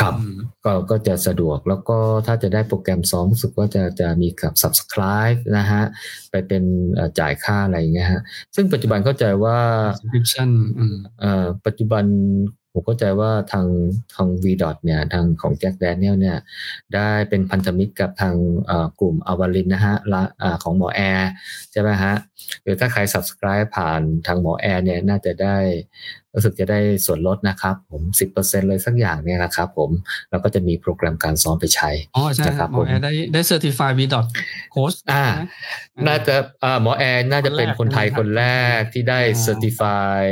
[0.00, 0.14] ครับ
[0.64, 5.82] ก็ก็จะสะดวกแล้วก็ถ้าจะได้โปรแกรมซ้อมรู้สึกว่าจะจะมีกับ subscribe นะฮะ
[6.30, 6.64] ไปเป็น
[7.18, 8.22] จ่ายค่าอะไรเงี้ยฮะ
[8.54, 9.58] ซึ่งปัจจุบันเข้าใจว่า
[10.00, 10.50] subscription
[11.66, 12.04] ปัจจุบัน
[12.76, 13.66] ผมเข้าใจว่าทาง
[14.14, 16.38] ทาง v ดเนี่ยทางของแจ็คแดเนียลเนี่ย
[16.94, 18.34] ได้เป็นพันธมิตรกับทาง
[19.00, 20.22] กลุ่มอวารินนะฮะละ
[20.62, 21.30] ของหมอแอร์
[21.72, 22.14] ใช่ไหมฮะ
[22.62, 25.56] หรือถ้าใคร subscribe ผ่านทางหมอแอร์เนี่ยน่าจะได้
[26.34, 28.02] รู้สึกจะได้ส่วนลดนะครับผม
[28.34, 29.90] 10%เลยสักอย่างเนี่ยนะครับผม
[30.30, 34.00] แล้วก็จะมีโปรแกรมการซ้อมไปใช้อ๋อใช่ครับหมอแอร์ได้ได้ certify v
[34.74, 35.24] coach อ่า
[36.06, 38.44] น่าจะอ่าหมอแอร์น่าจะเป็นคนไทยคนแร
[38.78, 40.22] กที่ได้ certify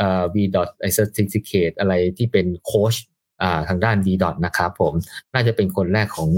[0.00, 0.36] อ่า v
[0.80, 2.94] ไอ้ certificate อะไรที่เป็นโค้ช
[3.42, 4.08] อ่าทางด้าน v
[4.44, 4.92] นะครับผม
[5.34, 6.30] น่าจะเป็นคนแรกของ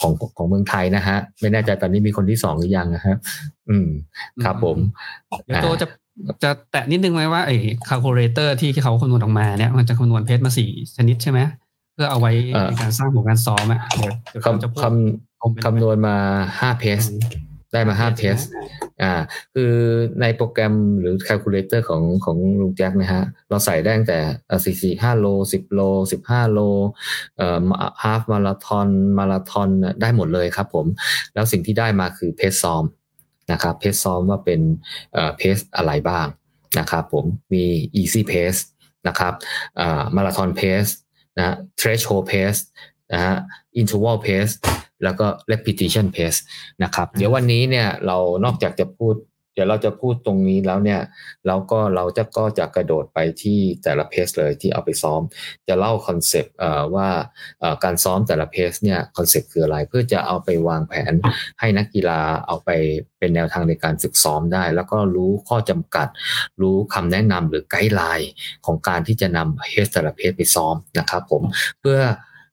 [0.00, 3.16] ของของเมืองไทยนะฮะ ไม่แน่ใจตอนนี้มีคนที่สองหรือยังนะครับ
[3.70, 3.88] อืม
[4.44, 4.76] ครับผม
[5.46, 5.86] เดี๋ยวโจจะ
[6.42, 7.56] จะแตะนิดนึงไหมว่าไอ้
[7.88, 11.40] calculator ที่เขาคำนวณออกมาเนี่ย มันจะคำนวณ pace มาสี่ชนิดใช่ไหม
[11.94, 12.32] เพื่อเอาไว้
[12.68, 13.80] ในการสร้างผลการซ้อมอะ
[14.44, 16.16] คำคำคำนวณมา
[16.60, 17.02] ห้า pace
[17.72, 18.36] ได้มาห้า pace
[19.02, 19.12] อ่า
[19.54, 19.72] คือ
[20.20, 24.18] ในโปรแกรมหรือ calculator ของของลุงแจ็คนะฮะ เราใส่ได้ตั้งแต่
[24.64, 25.80] สี่สี่ห้าโลสิบโล
[26.12, 26.60] สิบห้าโล
[27.36, 27.60] เอ่อ
[28.02, 29.68] half marathon มาราธอน
[30.00, 30.86] ได้หมดเลยครับผม
[31.34, 32.84] แล้วสิ่งที่ได้มาคือ pace ซ้อม
[33.52, 34.60] นะครับ pace ซ้อมว่าเป็น
[35.36, 36.26] pace อะไรบ้าง
[36.78, 37.64] นะครับผมมี
[38.00, 38.60] easy pace
[39.08, 39.34] นะครับ
[40.16, 40.84] marathon pace
[41.38, 42.60] นะ threshold pace
[43.12, 43.34] นะฮะ
[43.80, 44.54] interval pace
[45.04, 46.38] แล้วก็ repetition pace
[46.82, 49.14] นะครับ เดี๋ยววันนี้เนี่ยเรานอกจากจะพูด
[49.56, 51.00] เดี๋ยวเราจะพูดตรงนี้แล้วเนี่ย
[51.46, 55.20] แล้วก็เราจะก็จะกระโดดไปที่แต่ละ pace เลยที่เอาไปซ้อม
[55.68, 56.54] จะเล่า concept
[56.94, 57.08] ว่า
[57.84, 61.12] การซ้อมแต่ละ pace เนี่ย concept คืออะไรเพื่อจะเอาไปวางแผน
[61.60, 62.70] ให้นักกีฬาเอาไป
[63.18, 66.08] เป็นแนวทางในการฝึกซ้อมได้ แล้วก็รู้ข้อจำกัด
[66.60, 68.30] รู้คำแนะนำหรือไกด์ไลน์
[68.66, 71.42] ของการที่จะนำเพสแต่ละเพสไปซ้อมนะครับผม
[71.80, 71.98] เพื่อ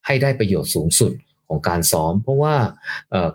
[0.05, 1.11] ให้ได้ประโยชน์สูงสุด
[1.47, 2.55] ของการซ้อม เพราะว่า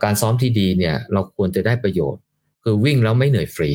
[0.05, 2.23] การซ้อมที่ดีเนี่ยเราควรจะได้ประโยชน์
[2.65, 3.71] คือวิ่งแล้วไม่เหนื่อยฟรี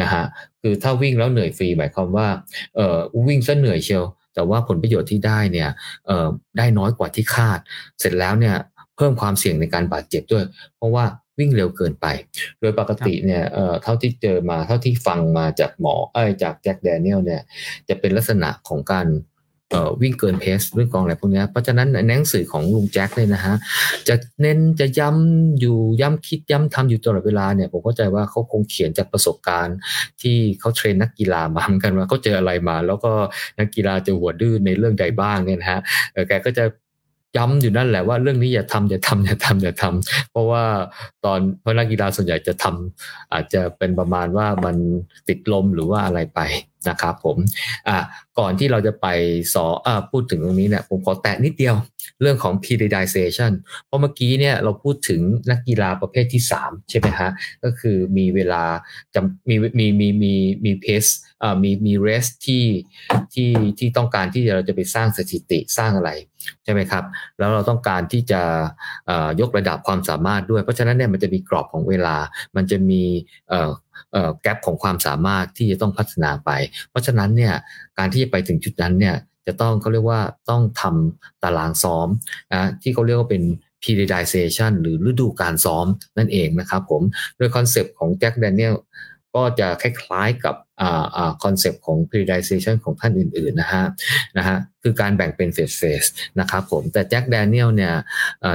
[0.00, 0.24] นะฮะ
[0.62, 2.28] คือถ้าวิ่งแล้วเหนื่อยฟรีหมายความว่า
[2.76, 5.70] เอ่อวิ่งซะเหนื่อยเชียวแต่ว่าผลประโยชน์ที่ได้เนี่ย
[6.06, 7.58] เออได้น้อยกว่าที่คาด
[8.00, 8.56] เสร็จแล้วเนี่ย
[8.96, 10.44] เพิ่มความเสี่ยงในการบาดเจ็บด้วย
[10.76, 11.04] เพราะว่า
[11.38, 12.06] วิ่งเร็วเกินไป
[12.60, 17.42] โดยปกติเนี่ยเอ่อเท่าที่เจอมาเท่าที่ฟังมาจากหมอเอ้จากแจ็คแดเนียลเนี่ย
[17.88, 19.06] จะเป็นลักษณะของการ
[20.02, 23.54] วิ่งเกินเพสด้วยกองอะไรพวกนี้เพราะฉะนั้นในหนังสือของลุงแจ็คเลยนะฮะ
[24.08, 29.76] จะเน้นจะย้ำอยู่ย้ำคิดย้ำทำอยู่ตลอดเวลาเนี่ยผมเข้าใจว่าเขาคงเขียนจากประสบการณ์
[30.22, 33.12] ที่เขาเทรนนักกีฬามาเหมือนกันว่าเขาเจออะไรมา แล้วก็
[33.58, 35.80] นักกีฬาจะหัวดื้อในเรื่องใดบ้างเนี่ยนะฮะ
[36.28, 36.64] แกก็จะ
[37.36, 40.64] ย้ำอยู่นั่นแหละว่าเรื่องนี้อย่าทำอย่าทำอย่าทำอย่าทำเพราะว่า
[41.24, 44.76] ตอนเพราะนักกีฬาส่วนใหญ่จะทำอาจจะเป็นประมาณว่ามัน
[45.28, 46.40] ติดลมหรือว่าอะไรไป
[46.88, 47.36] นะครับผม
[47.88, 47.96] อ่า
[48.38, 49.06] ก่อนที่เราจะไป
[49.54, 51.76] สออพูดถึงตรงนี้เนี่ยผมขอแตะนิดเดียว
[52.20, 53.52] เรื่องของ periodization
[53.86, 55.20] เพราะเมื่อกี้เนี่ยเราพูดถึง
[55.50, 57.30] นักกีฬาประเภทที่ 3 ใช่ไหมฮะ
[57.64, 58.64] ก็คือมีเวลา
[59.14, 61.04] จะมีมีมีมีมีเพส
[61.42, 62.64] อ่ามีมีเรสที่
[63.34, 66.10] ที่ที่ต้องการที่เราจะไปสร้างสถิติสร้างอะไร
[66.64, 67.04] ใช่ไหมครับ
[67.38, 68.42] แล้วเราต้องการที่จะ
[69.40, 72.16] ยกระดับความสามารถด้วย เพราะฉะนั้นเนี่ยมันจะมีกรอบของเวลา
[72.56, 73.02] มันจะมี
[74.42, 76.50] แกลบของความสามารถที่จะต้องพัฒนาไป
[76.90, 77.54] เพราะฉะนั้นเนี่ย
[77.98, 82.08] การที่จะไปถึงจุดนั้นเนี่ยจะต้องเขาเรียกว่าต้องทำตารางซ้อม
[82.52, 83.42] นะที่เขาเรียกว่าเป็น
[83.82, 85.86] periodization หรือฤดูการซ้อม
[86.18, 87.02] นั่นเองนะครับผม
[87.36, 88.74] โดย concept ของแจ็คแดเนียล
[89.34, 90.54] ก็จะคล้ายๆกับ
[91.42, 93.84] concept ของ periodization ของท่านอื่นๆนะฮะ
[94.38, 96.04] นะฮะคือการแบ่งเป็น phase phase
[96.40, 97.94] นะครับผมแต่แจ็คแดเนียลเนี่ย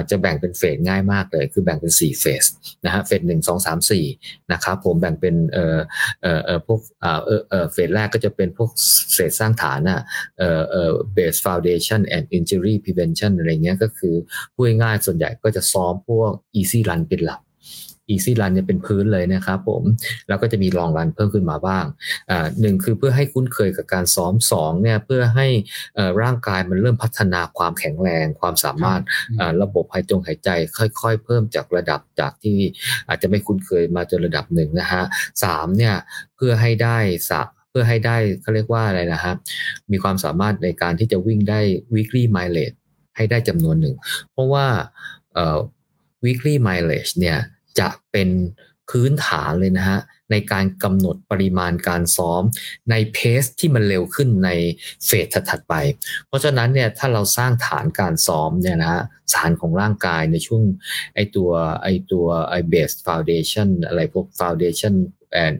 [0.09, 2.43] จะแบ่งเป็น phase ง่ายมากเลย คือแบ่งเป็น 4 phase
[2.85, 4.05] นะฮะ phase หนึ่งสองสามสี่
[4.51, 5.79] นะครับผมแบ่งเป็นเอ่อ
[6.21, 8.69] เอ่อเอ่อพวกเอ่อเอ่อ phase แรกก็จะเป็นพวก
[9.13, 10.01] phase สร้างฐานอะ
[10.37, 14.15] เอ่อเอ่อ base foundation and injury prevention อะไรเงี้ยก็คือ
[14.53, 17.41] พูดง่ายส่วนใหญ่ก็จะซ้อมพวก easy run เป็นหลัก
[18.13, 19.83] easy run เนี่ยเป็นพื้นเลยนะครับผม
[20.27, 21.85] แล้วก็จะมี long run เพิ่มขึ้นมาบ้าง
[22.31, 25.47] อ่าหนึ่งคือเพื่อให้คุ้นเคยกับการซ้อมสองเนี่ยเพื่อให้
[26.21, 29.01] ร่างกายมันเริ่มพัฒนาความแข็งแรง ความสามารถ
[29.61, 32.57] ระบบหายจงหายใจ ค่อย ๆ เพิ่มจากระดับจากที่
[33.07, 35.03] อาจจะไม่คุ้นเคยมาจนระดับหนึ่งนะฮะ
[35.43, 35.95] สามเนี่ย
[36.35, 36.97] เพื่อให้ได้
[37.31, 39.35] สัเพื่อให้ได้เขาเรียกว่าอะไรนะครับ
[39.91, 41.59] มีความสามารถในการที่จะวิ่งได้
[41.93, 42.77] weekly mileage
[43.15, 43.95] ให้ได้จำนวนหนึ่ง
[44.31, 44.67] เพราะว่า
[46.23, 47.37] weekly mileage เนี่ย
[47.79, 48.29] จะเป็น
[48.89, 49.99] พื้นฐานเลยนะฮะ
[50.31, 52.43] ในการกำหนดปริมาณการซ้อม
[52.91, 54.49] ในเพสที่มันเร็วขึ้นใน
[55.05, 55.73] เฟสถัดไป
[56.27, 59.01] เพราะฉะนั้นเนี่ยถ้าเราสร้างฐานการซ้อมเนี่ยนะฮะ
[59.33, 60.63] ฐานของร่างกายในช่วง
[61.15, 61.49] ไอตัว
[61.83, 64.95] ไอตัวไอเบสฟาวเดชันอะไรพวกฟาวเดชัน
[65.43, 65.57] and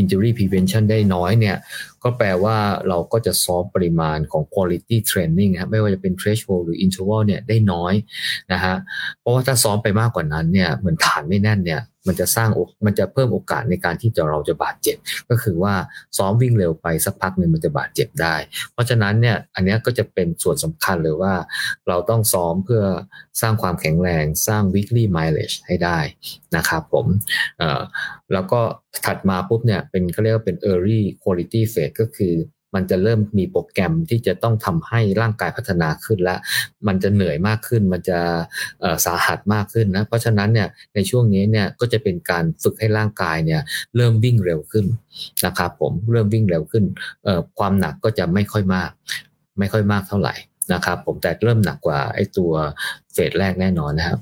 [0.00, 1.56] injury prevention ได้น้อยเนี่ย
[2.04, 2.56] ก็แปลว่า
[2.88, 7.94] เราก็จะซ้อมปริมาณของ quality training นะไม่ว่าจะเป็น threshold หรือ interval เนี่ยได้น้อย
[8.52, 8.74] นะฮะ
[9.20, 12.48] เพราะว่าถ้าซ้อมไปมากกว่านั้นเนี่ยเหมือนฐานไม่แน่นเนี่ย มันจะสร้าง
[12.86, 14.96] มันจะเพิ่มโอกาสในการที่จะเราจะบาดเจ็บ
[15.30, 15.74] ก็คือว่า
[16.16, 18.34] ซ้อมวิ่งเร็วไปสักพักหนึ่งมันจะบาดเจ็บได้
[18.72, 21.34] เพราะฉะนั้นเนี่ยอันนี้ก็จะเป็นส่วนสำคัญเลยว่า
[21.88, 22.82] เราต้องซ้อมเพื่อ
[23.40, 25.98] สร้างความแข็งแรงสร้าง weekly mileage ให้ได้
[26.56, 27.06] นะครับผม
[28.32, 28.60] แล้วก็
[29.06, 32.34] ถัดมาปุ๊บเนี่ยเป็นเขาเรียกว่าเป็น early quality phase ก็คือ
[32.74, 36.36] มันจะเริ่มมีโปรแกรมที่จะต้องทำให้ร่างกายพัฒนาขึ้นและ
[36.86, 38.18] มันจะเหนื่อยมากขึ้น มันจะ
[39.04, 43.60] สาหัสมากขึ้นนะ เพราะฉะนั้นเนี่ยในช่วงนี้เนี่ยก็จะเป็นการฝึกให้ร่างกายเนี่ย
[43.96, 44.86] เริ่มวิ่งเร็วขึ้น
[45.46, 46.84] นะครับผมเริ่มวิ่งเร็วขึ้น
[47.58, 48.90] ความหนักก็จะไม่ค่อยมาก
[49.58, 50.34] ไม่ค่อยมากเท่าไหร่
[50.72, 52.52] นะครับผมแต่เริ่มหนักกว่าไอ้ตัว
[53.14, 54.18] เฟสแรกแน่นอนนะครับ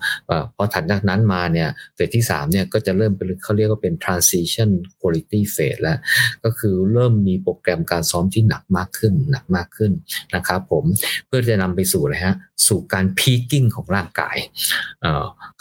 [0.57, 4.70] พอถัดจากนั้นมาเนี่ยเฟสที่3เนี่ยก็จะเริ่มเป็นเขาเรียกว่าเป็น transition
[5.01, 5.99] quality phase แล้ว
[6.44, 9.92] ก็คือเริ่มมีโปรแกรมการซ้อมที่หนักมากขึ้น หนักมากขึ้น
[10.35, 10.85] นะครับผม
[11.27, 14.37] เพื่อจะนำไปสู่อะไรฮะสู่การพีกิ้งของร่างกาย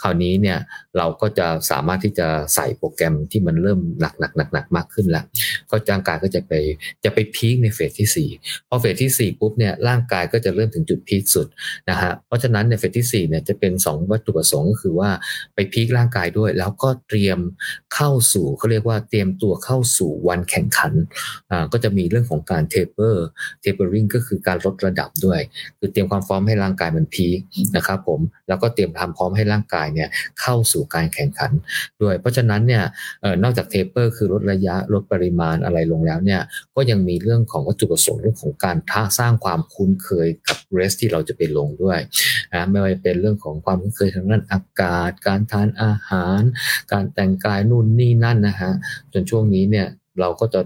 [0.02, 0.58] คราวนี้เนี่ย
[0.98, 5.24] เราก็จะสามารถที่จะใส่โปรแกรมที่มันเริ่มหนักหนักหนักหนักมากขึ้นแล้ว
[5.70, 6.52] ก็ร่างกายก็จะไป
[7.04, 11.46] จะไปพีคในเฟสที่ 4 พอเฟสที่ 4 ปุ๊บเนี่ยร่างกายก็จะเริ่มถึงจุดพีคสุด
[11.90, 15.10] นะฮะเพราะฉะนั้นใน phase ที่4เนี่ยจะเป็น 2 วัตถุประสงค์ก็คือว่า
[15.54, 17.38] ไป peak ร่างกายด้วย แล้วก็เตรียม
[17.94, 20.92] เข้าสู่เขาเรียกว่าเตรียมตัวเข้าสู่วันแข่งขัน
[21.50, 25.40] อ่าก็จะมีเรื่องของการ taper tapering ก็คือการลดระดับด้วย
[25.78, 27.38] คือเตรียมความพร้อมให้ร่างกายมัน peak
[27.76, 30.08] นะครับผมแล้วก็เตรียมความพร้อมให้ร่างกายเนี่ย
[30.40, 31.50] เข้าสู่การแข่งขัน
[32.02, 32.82] ด้วย เพราะฉะนั้นเนี่ย
[33.42, 36.40] นอกจาก taper คือลดระยะลดปริมาณอะไรลงแล้วเนี่ย
[36.76, 41.98] ก็ยังมีเรื่องของวัตถุประสงค์เรื่องของการท่าสร้างความคุ้นเคยกับ race ที่เราจะไปลงด้วย
[42.54, 46.40] นะไม่ว่าจะเป็นเรื่องของความคุ้นเคยทางด้านอากาศ การทานอาหาร
[46.92, 48.72] การแต่งกายนู่นนี่นั่นนะฮะ
[49.12, 49.86] จนช่วงนี้เนี่ย
[50.20, 50.60] เราก็จะ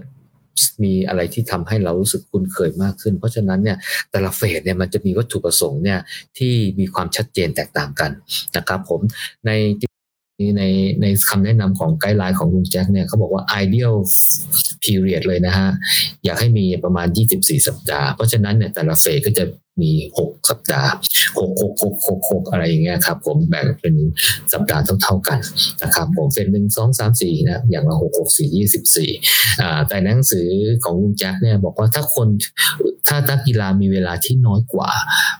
[0.83, 3.77] มีอะไรที่ทำให้เรารู้สึกคุ้นเคยมากขึ้น เพราะฉะนั้นเนี่ย
[4.11, 5.99] แต่ละเฟสเนี่ยมันจะมีวัตถุประสงค์เนี่ย
[6.37, 8.11] ที่มีความชัดเจนแตกต่างกัน
[8.55, 8.99] นะครับผม
[9.45, 9.51] ใน
[10.57, 10.63] ใน
[11.01, 13.95] ในคำแนะนำของไกด์ไลน์ของลุงแจ็คเนี่ยเขาบอกว่า ideal
[14.83, 15.69] period เลยนะฮะ
[16.23, 19.43] อยากให้มีประมาณ 24 สัปดาห์ เพราะฉะนั้นเนี่ยแต่ละเฟสก็จะ
[19.81, 20.91] มีหกสัปดาห์
[21.39, 23.95] หกหกหกหกหกอะไรอย่างเงี้ยครับผมแบ่งเป็น
[24.53, 25.39] สัปดาห์เท่าๆกัน
[25.83, 29.11] นะครับผมเป็นหนึ่งสองสามสี่นะอย่างละหกหกสี่ยี่สิบสี่
[29.61, 30.47] อ่าแต่หนังสือ
[30.83, 32.27] ของลุงแจ็คเนี่ยบอกว่าถ้าคน
[33.07, 34.91] ถ้านักกีฬามีเวลาที่น้อยกว่า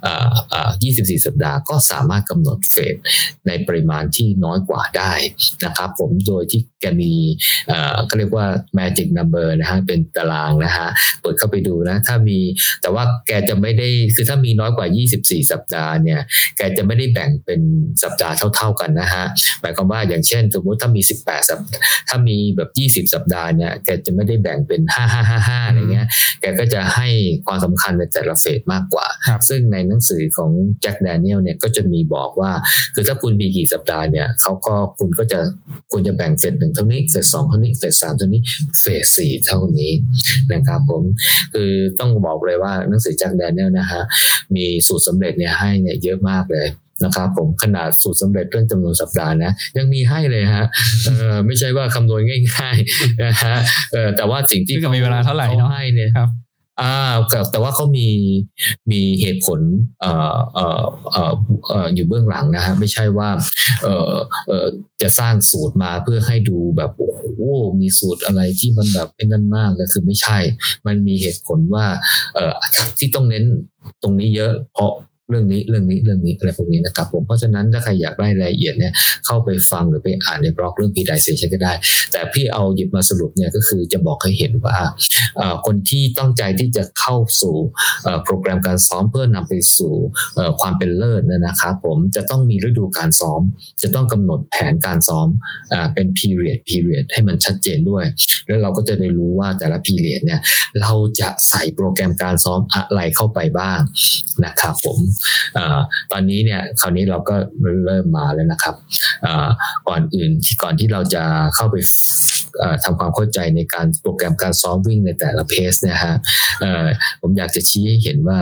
[0.06, 2.96] อ่าอ่ายี่สิบสี่สัปดาห์ก็สามารถกำหนดเฟส
[3.48, 5.14] ในปริมาณที่น้อยกว่าได้
[5.66, 7.14] นะครับผมโดยที่แกมี
[7.72, 8.46] อ่าก็เรียกว่า
[8.78, 10.88] magic number นะฮะเป็นตารางนะฮะ
[11.22, 12.40] เปิดเข้าไปดูนะ ถ้ามี
[12.82, 14.88] แต่ว่าแกจะไม่ได้คือถ้ามีน้อยกว่า
[15.20, 16.20] 24 สัปดาห์เนี่ย
[16.58, 17.62] แกจะไม่ได้แบ่งเป็น
[18.04, 19.26] สัปดาห์เท่า ๆกันนะฮะ
[19.62, 21.60] หมายความว่าอย่างเช่น สมมติถ้ามี 18 สัป
[22.10, 22.70] ถ้ามีแบบ
[23.08, 26.08] 20 สัปดาห์เนี่ยแกจะไม่ได้แบ่งเป็น 5 5 5 5อะไรเงี้ย
[26.42, 27.08] แกก็จะให้
[27.46, 29.08] ความสำคัญในแต่ละเฟสมากกว่า
[29.50, 32.52] ซึ่งในหนังสือของแจ็คแดเนียลเนี่ยก็จะมีบอกว่า
[32.96, 35.40] คือถ้าคุณมีกี่สัปดาห์เนี่ยเขาก็คุณก็จะ
[35.92, 38.42] คุณจะแบ่งเฟสหนึ่งเท่านี้เฟสสองเท่านี้เฟสสามเท่านี้
[38.80, 39.92] เฟสสี่เท่านี้
[40.54, 41.04] นะครับผม
[41.54, 44.02] คือต้องบอกเลยว่าหนังสือแจ็คแดเนียลนะฮะ
[44.56, 46.68] มีสูตรสำเร็จเนี่ยให้เนี่ยเยอะมากเลย
[47.04, 50.66] นะครับผมขนาดสูตรสำเร็จเรื่องจำนวนสัปดาห์นะยังมีให้เลยฮะ
[51.06, 53.56] เออไม่ใช่ว่าคำนวณง่ายๆนะฮะ
[53.92, 56.30] เออแต่ว่าสิ่งที่เขามีเวลาเท่าไหร่เนาะให้เนี่ยครับ
[56.82, 56.96] อ่า
[57.52, 58.08] แต่ว่าเขามี
[58.92, 59.60] มีเหตุผล
[60.02, 61.34] เอ่อเอ่อเอ่อ
[61.68, 63.30] เอ่ออยู่เบื้องหลังนะฮะไม่ใช่ว่า
[63.84, 64.14] เอ่อ
[64.48, 64.66] เอ่อ
[65.02, 67.22] จะสร้างสูตรมาเพื่อให้ดูแบบโอ้โห
[67.80, 70.38] มีสูตรอะไรที่มันแบบเป็นนั่นมากก็คือไม่ใช่
[70.88, 71.86] มันมีเหตุผลว่า
[72.36, 72.54] เอ่อ
[72.98, 73.44] ที่ต้องเน้น
[74.04, 74.92] ตรงนี้เยอะเพราะ
[75.32, 78.94] เรื่องนี้เรื่องนี้เรื่องนี้อะไรพวกนี้นะครับผมเพราะฉะนั้นถ้าใครอยากได้รายละเอียดเนี่ย
[79.26, 81.74] เข้าไปฟังหรือไปอ่านในบล็อกเรื่อง pedization ก็ได้
[82.12, 84.76] แต่พี่เอาหยิบมาสรุปเนี่ยก็คือจะบอกให้เห็นว่า
[85.66, 87.56] คนที่ตั้งใจที่จะเข้าสู่
[88.24, 89.94] โปรแกรมการซ้อมเพื่อนำไปสู่
[90.60, 93.42] ความเป็นเลิศนะครับผมจะต้องมีฤดูการซ้อม
[93.82, 95.28] จะต้องกำหนดแผนการซ้อม
[95.94, 98.06] เป็น period period ให้มันชัดเจนด้วย
[98.48, 100.40] แล้วเราก็จะได้รู้ว่าแต่ละ period เนี่ย
[100.82, 103.80] เราจะใส่โปรแกรมการซ้อมอะไรเข้าไปบ้าง
[104.46, 105.00] นะครับผม
[106.12, 107.36] ตอนนี้เนี่ยคราวนี้เราก็
[107.86, 108.76] เริ่มมาแล้วนะครับ
[109.88, 110.32] ก่อนอื่น
[110.64, 111.24] ก่อนที่เราจะ
[111.56, 111.76] เข้าไป
[112.84, 116.16] ทำความเข้าใจในการโปรแกรมการซ้อมวิ่งในแต่ละเพสเนี่ยฮะ
[117.22, 118.40] ผมอยากจะชี้ให้เห็นว่า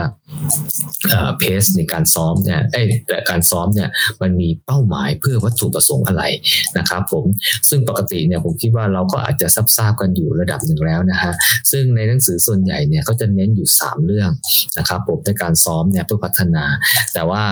[1.38, 2.60] เพสในการซ้อมเนี่ย
[3.08, 3.88] แต่การซ้อมเนี่ย
[4.22, 6.22] มันมีเป้าหมายเพื่อวัตถุประสงค์อะไร
[6.78, 7.24] นะครับผม
[7.68, 11.32] ซึ่งปกติเนี่ยผมคิดว่าเราก็อาจจะซับซากันอยู่ระดับหนึ่งแล้วนะฮะ
[11.72, 14.30] ซึ่งในหนังสือส่วนใหญ่เนี่ยเขาจะเน้นอยู่ 3 เรื่อง
[14.78, 16.64] นะครับผมในการซ้อมเนี่ยเพื่อพัฒนา
[17.14, 17.42] แต่ว่า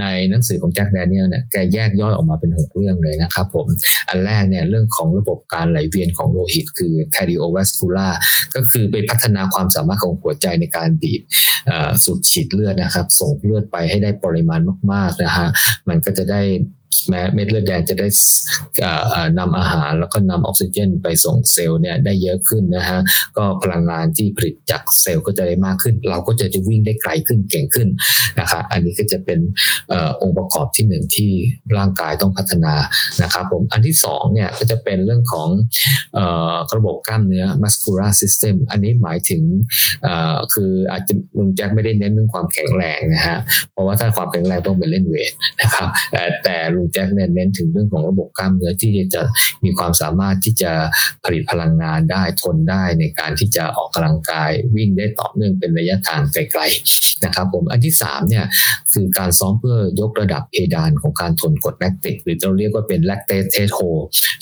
[0.00, 3.66] ในหนังสือของแจ็คแดเนียลเนี่ยแกแยกย่อยออกมาเป็น 6 เรื่องเลยนะครับผม
[4.08, 8.12] อันแรกเนี่ยเรื่องของระบบการไหลเวียนของโลหิต คือ cardiovascular
[8.54, 11.22] ก็คือไปพัฒนาความสามารถของหัวใจในการบีบ
[12.04, 14.60] สูบฉีดเลือดนะครับ ส่งเลือดไปให้ได้ปริมาณ
[14.92, 15.48] มาก ๆนะฮะ
[15.88, 16.42] มันก็จะได้
[17.08, 18.08] เม็ดเลือดแดงจะได้
[19.38, 22.98] นำอาหารแล้วก็นำออกซิเจนไปส่งเซลล์เนี่ยได้เยอะขึ้นนะฮะ
[23.36, 27.88] ก็พลังงานที่ผลิตจากเซลล์ก็จะได้มากขึ้น เราก็จะจะวิ่งได้ไกลขึ้นเก่งขึ้น
[28.40, 29.38] นะคะอันนี้ก็จะเป็น
[30.22, 31.30] องค์ประกอบที่หนึ่งที่
[31.76, 32.74] ร่างกายต้องพัฒนา
[33.22, 35.48] นะครับผมอันที่สองเนี่ยก็จะเป็นเรื่องของ
[36.76, 39.42] ระบบกล้ามเนื้อ muscular system อันนี้หมายถึง
[40.54, 43.38] คืออาจจะลุงแจ็คไม่ได้เน้นเรื่องความแข็งแรงนะฮะ
[43.72, 49.22] เพราะว่าถ้าความแข็งแรงต้องไปเล่นเวทนะครับแต่แต่ลุงแจ็คเน้นถึงเรื่องของระบบกล้ามเนื้อที่จะ
[49.64, 50.72] มีความสามารถที่จะ
[51.24, 58.44] ผลิตพลังงานได้ทนได้ในการที่จะออกกำลังกายวิ่งได้ต่อเนื่องเป็นระยะทางไกลๆนะครับผมอันที่3เนี่ย
[58.92, 63.78] คือการซ้อมเพื่อยกระดับเพดานของการทนกรดแลคติกหรือเราเรียกว่าเป็น lactate threshold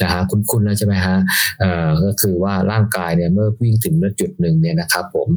[0.02, 1.16] นะฮะคุ้นๆแล้วใช่ไหมฮะ
[1.60, 5.28] เอ่อก็คือว่าร่างกายเนี่ยเมื่อวิ่งถึงจุดหนึ่งเนี่ยนะครับผม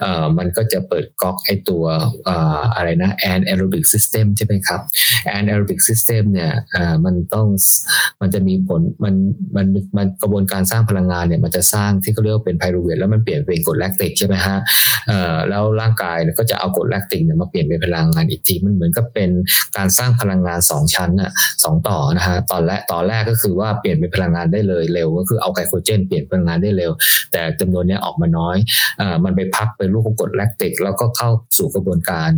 [0.00, 1.84] เอ่อมันก็จะเปิดก๊อกไอตัว
[2.24, 4.80] เอ่ออะไรนะ anaerobic system ใช่ไหมครับ
[5.24, 7.46] anaerobic system เนี่ยอ่ามันต้อง
[8.20, 9.14] มันจะมีผลมัน
[9.56, 14.58] มันมันกระบวนการสร้างพลังงานเนี่ยมันจะสร้างที่เขาเรียกว่าเป็น pyruvate แล้วมันเปลี่ยนเป็นกรดแลคติกใช่ไหมฮะ
[15.48, 19.30] แล้วร่างกายก็จะเอากรดแลคติกเนี่ยมาเปลี่ยนเป็นพลังงานอีกทีมันเหมือนกับเป็น
[19.76, 21.30] การสร้างพลังงานสองชั้นน่ะ
[21.64, 26.92] สองต่อนะฮะตอนแรกตอนแรกก็คือว่าเปลี่ยนเป็นพลังงานได้เลยเร็ว ก็คือเอาไกลโคเจนเปลี่ยนพลังงานได้เร็ว
[27.32, 28.56] แต่จำนวนนี้ออกมาน้อย
[29.00, 32.30] อะมันไปพักเป็นรูปของกรดแลคติกแล้วก็เข้าสู่กระบวนการ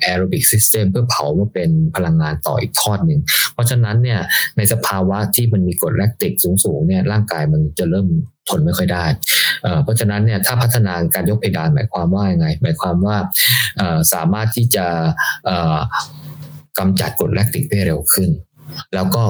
[0.00, 3.13] aerobic system เพื่อเผามาเป็นพลังงานต่ออีกทอดหนึ่ง
[3.52, 4.20] เพราะฉะนั้นเนี่ย
[4.56, 6.32] ในสภาวะที่มันมีกรดแลคติก
[6.64, 8.06] สูงๆเนี่ยร่างกายมันจะเริ่ม
[8.48, 9.04] ทนไม่ค่อยได้
[9.84, 13.16] เพราะฉะนั้นเนี่ยถ้าพัฒนาการยกเพดานหมายความว่ายังไง หมายความว่า
[14.12, 14.86] สามารถที่จะ
[16.78, 18.30] กำจัดกรดแลคติกได้เร็วขึ้น
[18.94, 19.22] แล้วก็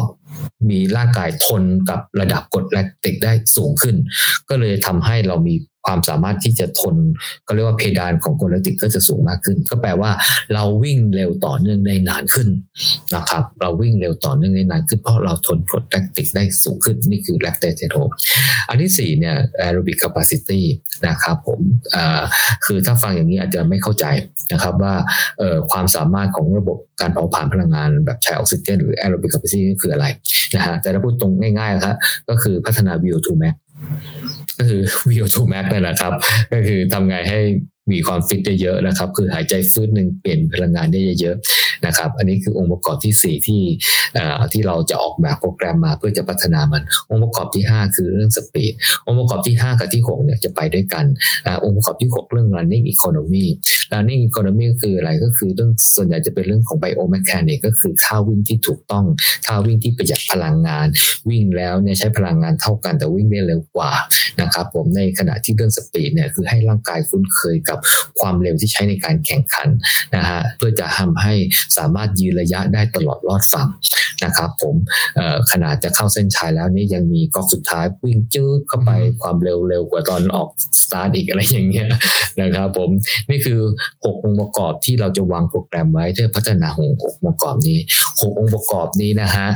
[0.70, 3.97] มีร่างกายทนกับระดับกรดแลคติกได้สูงขึ้น
[4.49, 5.55] ก็เลยทำให้เรามี
[5.88, 6.97] ความสามารถที่จะทน
[7.47, 10.11] ก็เรียกว่าเพดานของกดแลติกก็จะสูงมากขึ้น ก็แปลว่า
[10.55, 12.49] เราวิ่งเร็วต่อเนื่องได้นานขึ้น
[13.14, 17.96] นะครับ เราวิ่งเร็วต่อเนื่องได้นานขึ้นเพราะเราทนกรดแลคติกได้สูงขึ้นนี่คือ lactate threshold
[18.68, 20.64] อันที่ 4 เนี่ย aerobic capacity
[21.09, 21.61] นะครับผม
[22.64, 24.05] คือถ้าฟังอย่างนี้อาจจะไม่เข้าใจ
[24.53, 24.94] นะครับว่า
[25.70, 30.07] ความสามารถของระบบการเผาผลาญพลังงานแบบใช้ออกซิเจนหรือ aerobic capacity คืออะไร
[30.54, 31.96] นะฮะแต่ถ้าพูดตรงง่ายๆครับ
[32.28, 33.54] ก็คือพัฒนา VO2 max
[34.58, 36.12] ก็คือ VO2 max นี่แหละครับ
[36.52, 37.40] ก็คือทำไงให้
[37.92, 43.62] มีความฟิตได้เยอะนะครับ คือหายใจฟื้นหนึ่งเปลี่ยนพลังงานได้เยอะๆนะครับ อันนี้คือองค์ประกอบที่ 4 ที่
[44.53, 48.73] ที่เราจะออกแบบโปรแกรมมาเพื่อจะพัฒนามัน องค์ประกอบที่ 5 คือเรื่องสปีด
[49.07, 51.05] องค์ประกอบที่ 5 กับที่6เนี่ยจะไปด้วยกัน
[51.47, 53.47] อองค์ประกอบที่ 6 เรื่อง running economy
[53.92, 59.05] running economy ก็คืออะไรก็คือเรื่องส่วนใหญ่จะเป็นเรื่องของ biomechanics ก็คือค่าวิ่งที่ถูกต้อง
[59.47, 60.87] ค่าวิ่งที่ประหยัดพลังงาน
[61.29, 63.90] วิ่งแล้วเนี่ยใช้พลังงานเท่ากันแต่วิ่งได้เร็วกว่า
[64.40, 67.78] นะครับผมในขณะที่เรื่องสปีดเนี่ยคือให้ร่างกายคุ้นเคยกับบ
[68.20, 69.68] ความเร็วที่ใช้ในการแข่งขัน
[70.16, 71.34] นะฮะเพื่อจะทำให้
[71.78, 73.68] สามารถยืนระยะได้ตลอดรอดฝั่ง
[74.24, 74.74] นะครับ ผม
[75.50, 80.48] ขนาดจะเข้าเส้นชัยแล้วนี่ยังมีก๊อกสุดท้ายวิ่งจื้อเข้าไปความเร็วเร็วกว่าตอนออก
[80.82, 81.88] สตาร์ทอีกอะไรอย่างเงี้ย
[82.40, 82.90] นะครับ ผม
[83.30, 83.60] นี่คือ
[83.92, 89.46] 6 องค์ประกอบที่เราจะวางโปรแกรมไว้เพื่อพัฒนาหกองค์ประกอบนี้ 6 องค์ประกอบนี้นะฮะ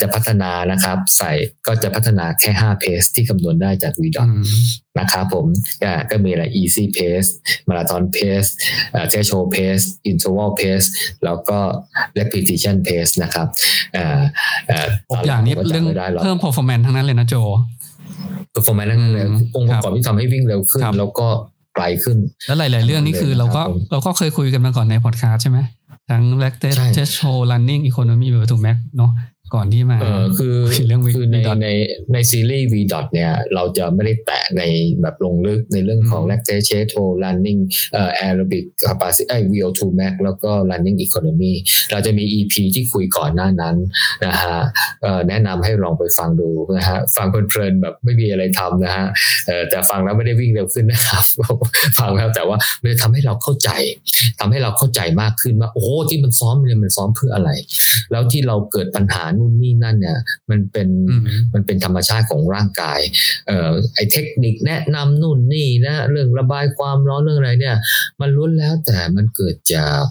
[0.00, 1.32] จะพัฒนานะครับ ใส่
[1.66, 4.24] ก็จะพัฒนาแค่5เพสที่คำนวณได้จากวีดอ
[4.98, 5.46] นะครับผม
[6.10, 7.28] ก็มีอะไร easy pace
[7.68, 8.48] marathon pace
[9.10, 10.86] threshold pace interval pace
[11.24, 11.58] แล้วก็
[12.18, 13.46] repetition pace นะครับ
[15.10, 15.86] หกอย่างนี้เรื่อง
[16.22, 17.34] เพิ่ม performance ทั้งนั้นเลยนะโจ
[18.54, 19.24] performance ทั้งนั้นเลย
[19.56, 21.28] องค์ประกอบที่ทำให้วิ่งเร็วขึ้น แล้วก็
[21.74, 25.58] ไกลขึ้น แล้วหลาย ๆ เรื่องนี่คือเราก็เราก็เคยคุยกันมาก่อนในพอดคาสต์ใช่ไหม
[26.10, 29.10] ทั้ง lactate threshold running economy แบบถูกแม็กเนาะ
[29.54, 31.68] ก่อนที่มาเออคือเรื่องคือในใน
[32.12, 34.62] ในซีรีส์ V dot เนี่ย เราจะไม่ได้แตะใน
[35.02, 37.60] แบบลงลึกในเรื่องของ lactate to running
[37.92, 41.52] เอ่อ aerobic capacity ไอ้ VO2 max แล้วก็ running economy
[41.90, 43.76] เราจะมี EP ที่คุยก่อนหน้านั้น
[44.24, 44.58] นะฮะ
[45.02, 49.06] เอ่อแนะนำให้ลองไปฟังดูนะฮะฟังเพลินๆแบบไม่มีอะไรทำนะฮะ
[49.46, 51.24] เอ่อแต่ฟังแล้วไม่ได้วิ่งเร็วขึ้นนะครับ
[51.98, 53.70] ฟังแล้วแต่ว่ามันจะทำให้เราเข้าใจ
[54.40, 57.50] ทำให้เราเข้าใจมากขึ้นว่าโอ้ที่มันซ้อมเนี่ยมันซ้อมเพื่ออะไร
[58.10, 60.18] แล้วที่เราเกิดปัญหานู่นนี่นั่นเนี่ย
[60.50, 60.88] มันเป็น
[61.54, 63.00] มันเป็นธรรมชาติของร่างกาย
[63.46, 67.76] เอ่อไอเทคนิคแนะนำนู่นนี่นะเรื่องระบายความร้อนเรื่องอะไรเนี่ย
[68.20, 70.02] มันล้วนแล้วแต่มันเกิดจาก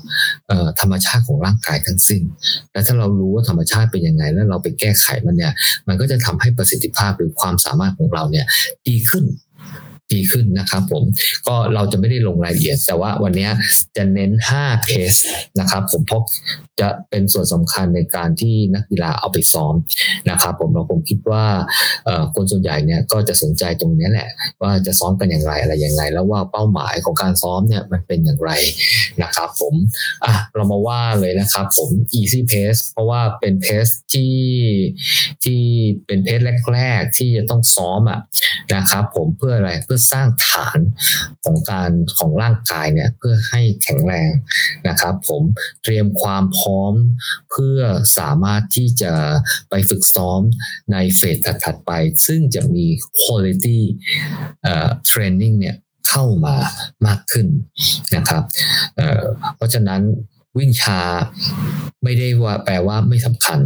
[0.48, 2.22] เอ่อธรรมชาติของร่างกายทั้งสิ้น
[2.72, 5.54] และถ้าเรารู้ว่าธรรมชาติเป็นยังไง แล้วเราไปแก้ไขมันเนี่ย
[5.88, 8.46] มันก็จะทำให้ประสิทธิภาพหรือความสามารถของเราเนี่ย
[8.88, 9.26] ดีขึ้น
[10.14, 11.04] ดีขึ้นนะครับผม
[11.48, 13.50] ก็เราจะไม่ได้ลงรายละเอียด แต่ว่าวันนี้
[13.98, 15.14] จะเน้น 5เพส
[15.60, 16.22] นะครับผมพบ
[16.82, 19.74] จะเป็นส่วนสำคัญในการที่นักกีฬาเอาไปซ้อม
[20.30, 21.46] นะครับผมเราผมคิดว่า
[22.36, 24.30] คนส่วนใหญ่เนี่ยก็จะสนใจตรงนี้แหละ
[24.62, 28.52] ว่าจะซ้อมกันอย่างไรอะไรอย่างไรแล้วว่าเป้าหมายของการซ้อมเนี่ยมันเป็นอย่างไร
[29.24, 29.74] นะครับผม
[30.26, 31.90] อะเรามาว่าเลยนะครับผม
[32.20, 34.38] easy pace เพราะว่าเป็นเพสที่
[35.44, 35.62] ที่
[36.06, 36.40] เป็นเพส
[36.74, 38.20] แรก ๆ ที่จะต้องซ้อมอะ
[38.76, 40.80] นะครับผมเพื่ออะไรเพื่อสร้างฐาน
[41.44, 44.32] ของการของร่างกายเนี่ยเพื่อให้แข็งแรง
[44.88, 45.42] นะครับ ผม
[45.84, 46.94] เตรียมความพร้อม
[47.52, 47.80] เพื่อ
[48.18, 49.14] สามารถที่จะ
[49.70, 50.42] ไปฝึกซ้อม
[50.92, 51.92] ในเฟสถัดๆไป
[52.28, 52.86] ซึ่งจะมี
[53.22, 53.80] quality
[55.10, 55.78] training เนี่ย
[56.10, 56.56] เข้ามา
[57.08, 57.48] มากขึ้น
[58.16, 58.44] นะครับ
[58.96, 60.02] เเพราะฉะนั้น
[60.58, 61.00] วิ่งช้า
[62.04, 63.60] ไม่ได้ว่าแปลว่าไม่สำคัญ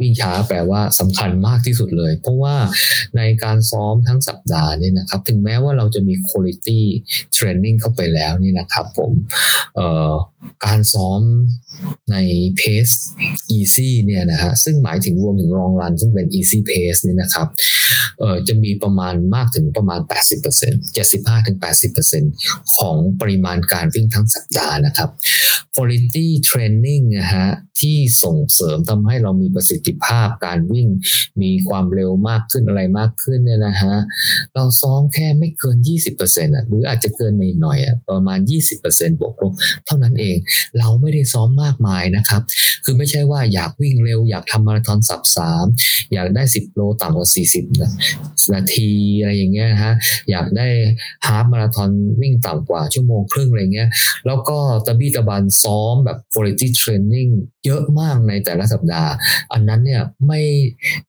[0.00, 2.56] วิ่งช้าแปลว่าสำคัญมากที่สุดเลย เพราะว่า
[3.16, 6.80] ในการซ้อมทั้งสัปดาห์นี่นะครับ ถึงแม้ว่าเราจะมี quality
[7.36, 9.12] training เข้าไปแล้วนี่นะครับผม
[10.64, 11.20] การซ้อม
[12.12, 12.16] ใน
[12.56, 12.86] เพส
[13.56, 17.48] easy เนี่ยนะฮะซึ่งหมายถึงรวมถึงรองรันซึ่งเป็น easy pace นี่นะครับ
[18.48, 20.00] จะมีประมาณมากถึงประมาณ
[20.52, 25.10] 80% 75-80%ของปริมาณการวิ่งทั้งสัปดาห์นะครับ
[25.74, 27.48] quality training นะฮะ
[27.82, 30.88] ที่ส่งเสริมทำให้เรามีประสิทธิภาพการวิ่ง
[31.42, 33.94] มีความเร็วมากขึ้นอะไรมากขึ้นเนี่ยนะฮะ
[34.54, 35.76] เราซ้อมแค่ไม่เกิน
[36.16, 38.38] 20%อะหรืออาจจะเกินหน่อยอะประมาณ
[38.80, 39.52] 20%บวกลบ
[39.86, 40.36] เท่านั้นเอง
[40.78, 42.42] เราไม่ได้ซ้อมมากมายนะครับ
[42.84, 45.66] คือไม่ใช่ว่าอยากวิ่งเร็ว อยากทำมาราธอนสับสาม
[46.12, 49.92] อยากได้ 10 โลต่ำกว่า 40 นาทีอะไรอย่างเงี้ยฮะ
[50.30, 50.68] อยากได้
[51.26, 53.88] half marathon วิ่งต่ำกว่าชั่วโมงครึ่งอะไรเงี้ย
[54.26, 57.30] แล้วก็ตะบี้ตะบันซ้อมแบบ quality training
[57.66, 59.12] เยอะมากในแต่ละสัปดาห์
[59.52, 60.42] อันนั้นเนี่ยไม่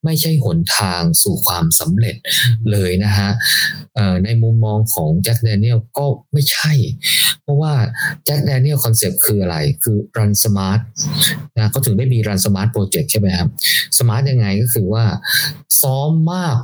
[0.03, 2.15] ไม่ใช่หนทางสู่ความสำเร็จ
[2.71, 3.29] เลยนะฮะ
[4.25, 6.73] ในมุมมองของแจ็คแดเนียลก็ไม่ใช่
[7.43, 7.73] เพราะว่า
[8.25, 10.79] แจ็คแดเนียล concept คืออะไร คือ run smart
[11.57, 13.49] นะเขาถึงได้มี run smart project ใช่ไหมครับ
[13.97, 15.05] smart ยังไงก็คือว่า
[15.81, 16.57] ซ้อมมาก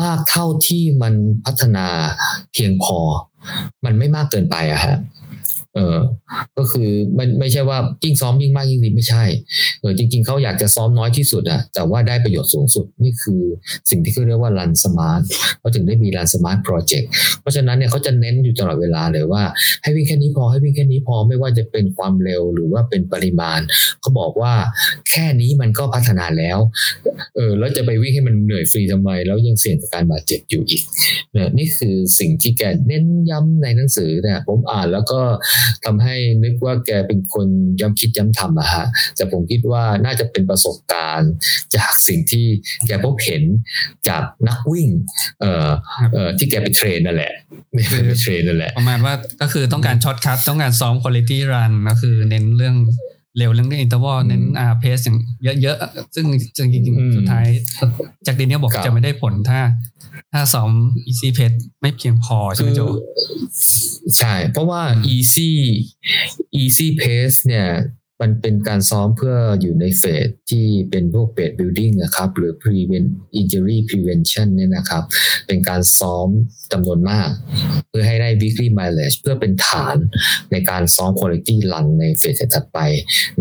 [0.00, 1.86] มากเท่าที่มันพัฒนา
[2.52, 2.98] เพียงพอ
[3.84, 4.96] มันไม่มากเกินไปอะฮะ
[5.74, 5.98] เออ
[6.56, 9.24] ก็คือมันไม่ใช่ว่ายิ่งซ้อมยิ่งมากยิ่งดีไม่ใช่
[9.80, 13.42] เออจริง ๆเขาอยากจะซ้อมน้อยที่สุดอะแต่ว่าได้ประโยชน์สูงสุดนี่คือ
[13.90, 15.22] สิ่งที่เขาเรียกว่า Run Smart
[15.60, 17.06] เขาถึงได้มี Run Smart Project
[17.40, 19.42] เพราะฉะนั้นเนี่ยเขาจะเน้นอยู่ตลอดเวลาเลยว่า
[19.82, 23.60] ให้วิ่งแค่นี้พอให้วิ่งแค่นี้พอไม่ว่าจะเป็นความเร็วหรือว่าเป็นปริมาณ
[24.00, 24.52] เขาบอกว่า
[25.10, 26.58] แค่นี้มันก็พัฒนาแล้ว
[27.36, 30.82] เออแล้วจะไปวิ่งให้มันเหนื่อยฟรีทำไม แล้วยังเสี่ยงกับการบาดเจ็บอยู่อีก
[31.32, 35.20] เนี่ยนี่คือสิ่งที่แกเน้นย้ำในหนังสือเนี่ยผมอ่านแล้วก็
[35.84, 37.46] ทำให้นึกว่าแกเป็นคน
[37.80, 38.84] ย้ำคิดย้ำทำอะฮะ
[39.16, 41.32] แต่ผมคิดว่าน่าจะเป็นประสบการณ์
[41.76, 42.46] จากสิ่งที่
[42.86, 43.42] แกพบเห็น
[44.08, 44.88] จากนักวิ่ง
[45.40, 45.70] เอ่อ
[46.12, 47.32] เอ่อที่แกไปเทรนนั่นแหละ
[47.72, 52.76] ไม่ไปเทรนนั่นแหละ ประมาณว่าก็คือต้องการช็อตคัทต้องการซ้อมคุณภาพรันก็คือเน้นเรื่อง
[53.38, 55.18] เร็วเรื่องอินเตอร์วอลเน้นอ่าเพสอย่าง
[55.62, 56.26] เยอะๆ ซึ่ง
[56.56, 57.46] จริงๆ สุดท้าย
[58.26, 59.60] จากดีนี้บอกจะไม่ได้ผลถ้า
[60.32, 60.70] ถ้าซ้อม
[61.10, 62.80] easy pace ไม่เพียงพอใช่ไหมโจ
[64.18, 64.82] ใช่ เพราะว่า
[65.14, 65.50] easy
[66.62, 67.68] easy pace เนี่ย
[68.22, 73.08] มันเป็นการซ้อมเพื่ออยู่ในเฟสที่เป็นพวกเบดบิลดิ้งนะครับ หรือ prevent
[73.40, 75.02] injury prevention เนี่ยนะครับ
[75.46, 76.28] เป็นการซ้อม
[76.72, 77.28] จำนวนมาก
[77.88, 79.96] เพื่อให้ได้ weekly mileage เพื่อเป็นฐาน
[80.52, 82.78] ในการซ้อม quality run ในเฟสถัดไป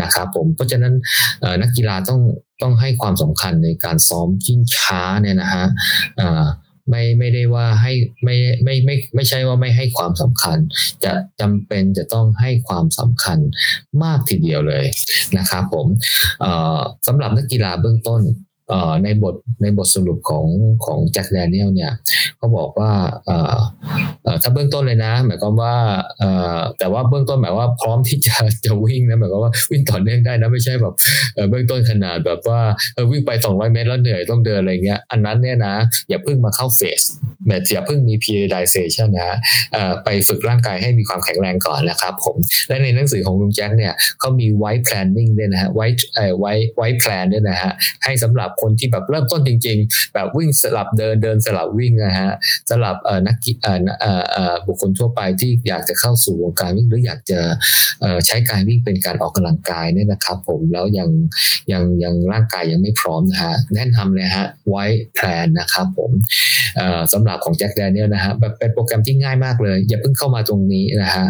[0.02, 0.94] นะครับผม เพราะฉะนั้น
[1.62, 2.22] นักกีฬาต้อง
[2.62, 5.66] ต้องให้ความสำคัญในการซ้อมยิ่งช้าเนี่ยนะฮะ
[6.90, 10.58] ไม่ไม่ได้ว่าให้ไม่ไม่ไม่ไม่ใช่ว่าไม่ให้ความสำคัญ
[11.04, 13.40] จะจำเป็นจะต้องให้ความสำคัญ
[14.04, 14.86] มากทีเดียวเลย
[15.38, 15.88] นะครับผม
[17.08, 18.22] สำหรับนักกีฬาเบื้องต้น
[19.04, 20.46] ในบทในบทสรุปของ
[20.86, 21.92] ของแจ็คแดเนียลเนี่ย
[22.38, 22.92] เขาบอกว่า
[24.42, 25.76] ถ้าเบื้องต้นเลยนะ หมายความว่า
[26.80, 30.94] แต่ว่าเบื้องต้นหมายว่าพร้อมที่จะจะวิ่งนะหมายความว่าวิ่งต่อเนื่องได้นะไม่ใช่แบบ
[31.50, 32.60] เบื้องต้นขนาดแบบว่า
[33.12, 35.76] วิ่งไป 200 เมตรแล้วเหนื่อยต้องเดินอะไรเงี้ยอันนั้นเนี่ยนะ
[36.10, 37.02] อย่าเพิ่งมาเข้าเฟส
[37.48, 39.38] แบบอย่าเพิ่งมี periodization นะ
[40.04, 42.36] ไปฝึกร่างกายให้มีความแข็งแรงก่อนนะครับผม
[42.68, 47.72] และในหนังสือของลุงแจ็คเนี่ยเขามี white planning ด้วยนะฮะ white เอ่อ white white plan ด้วยนะฮะ
[48.04, 52.32] ให้สำหรับคนที่แบบเริ่มต้นจริง ๆ แบบวิ่งสลับเดินเดินสลับวิ่งนะฮะ
[52.70, 57.40] สลับเอ่อนักเอ่อเอ่อเอ่อบุคคลทั่วไปที่อยากจะเข้าสู่วงการวิ่งหรืออยากจะ
[58.02, 61.10] เอ่อใช้การวิ่งเป็นการออกกำลังกายเนี่ยนะครับ ผมแล้วยัง
[61.72, 64.86] ยังยังร่างกายยังไม่พร้อมนะฮะแนะนำเลยฮะไว้
[65.16, 66.12] แพลนนะครับผม
[66.78, 71.28] เอ่อสำหรับของแจ็คแดเนียลนะฮะแบบเป็นโปรแกรมที่ง่ายมากเลย อย่าเพิ่งเข้ามาตรงนี้นะฮะ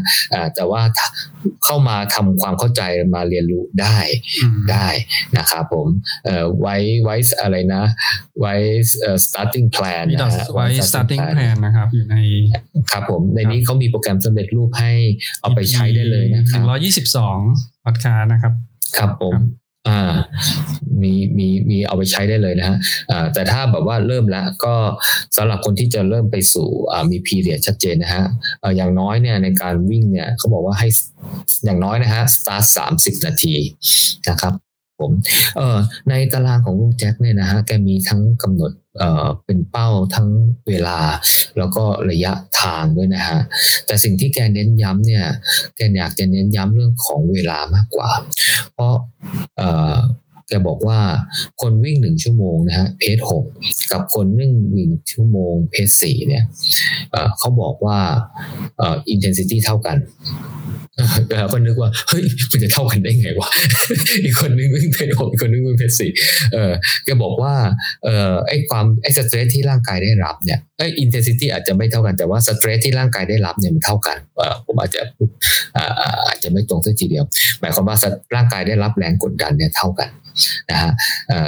[0.55, 0.81] แต่ว่า
[1.65, 2.81] เข้ามาทำความเข้าใจ
[3.15, 3.97] มาเรียนรู้ได้
[4.71, 4.87] ได้
[5.37, 5.87] นะครับผม
[6.61, 7.83] ไว้ไว้อะไรนะ
[8.39, 8.53] ไว้
[9.25, 12.15] starting plan มีดอทไว้ starting plan นะครับอยู่ใน
[12.91, 14.91] ครับผมในนี้เขามีโปรแกรมสำเร็จรูปให้
[15.41, 17.37] เอาไปใช้ได้เลยนะครับร้อยยี่สิบสอง
[17.85, 18.53] พอดคาส์นะครับ
[18.97, 19.35] ครับผม
[19.89, 20.13] อ่า
[21.01, 22.77] มีมีมีเอาไปใช้ได้เลยนะฮะ
[23.11, 24.75] อ่าแต่ถ้าแบบว่าเริ่มแล้วก็
[25.37, 28.25] สำหรับคนที่จะเริ่มไปสู่อ่ามีพีเรียดชัดเจนนะฮะ
[28.63, 30.87] อ่าอย่างน้อยเนี่ยในการวิ่งเนี่ยเขาบอกว่าให้
[31.65, 33.55] อย่างน้อยนะฮะสตาร์ทสามสิบนาที
[34.29, 34.53] นะครับ
[35.01, 35.11] ผม
[35.57, 35.77] เอ่อ
[36.09, 40.29] ในตารางของลุงแจ็คเนี่ยนะฮะแกมีทั้งกำหนดเอ่อเป็นเป้าทั้ง
[40.67, 40.99] เวลา
[41.57, 42.31] แล้วก็ระยะ
[42.61, 43.39] ทางด้วยนะฮะ
[43.85, 45.25] แต่สิ่งที่แกเน้นย้ำเนี่ย
[45.75, 48.09] แกอยากจะเน้นย้ำเรื่องของเวลามากกว่า
[48.73, 48.93] เพราะ
[49.57, 49.95] เอ่อ
[50.49, 50.99] แกบอกว่า
[51.61, 53.43] คนวิ่งหนึ่งชั่วโมงนะฮะเพจหก
[53.91, 56.43] กับคนวิ่งวิ่งชั่วโมงเพจสี่เนี่ย
[57.39, 57.99] เขาบอกว่า
[58.81, 59.97] อ่อ intensity เท่ากัน
[61.39, 63.49] เราก็นึกว่าเฮ้ยมันจะเท่ากันได้ไงวะ
[64.23, 66.11] อีกคนนึงวิ่งเพจหกอีกคนนึงวิ่งเพจสี่
[66.53, 66.71] เออ
[67.05, 67.53] แกบอกว่า
[68.03, 74.17] เออไอความไอ้สเตรสที่ร่างกายได้รับเนี่ยไอ้อินเทนซิตี้อาจจะไม่เท่ากันแต่ว่าสเตรสที่ร่างกายได้รับเนี่ยมันเท่ากัน
[74.65, 75.01] ผมอาจจะ
[76.41, 77.25] จจะไม่ตรงสักทีเดียว
[77.59, 77.97] หมายความว่า
[78.35, 80.09] ร่างกายได้รับแรงกดดันเนี่ยเท่ากัน
[80.71, 80.91] นะฮะ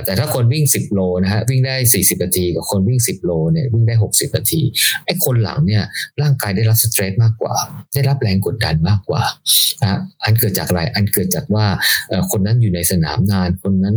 [0.05, 4.61] แต่ถ้าคนวิ่ง 10 โลนะฮะวิ่งได้ 40 นาที กับคนวิ่ง 10 โลเนี่ยวิ่งได้ 60 นาที
[5.05, 5.83] ไอ้คนหลังเนี่ย
[6.21, 7.55] ร่างกายได้รับสเตรสมากกว่า
[7.93, 9.21] ได้รับแรงกดดันมากกว่า
[9.81, 11.65] นะอันเกิดจากอะไรอันเกิดจากว่า
[12.31, 13.95] คนนั้นอยู่ในสนามนาน คนนั้น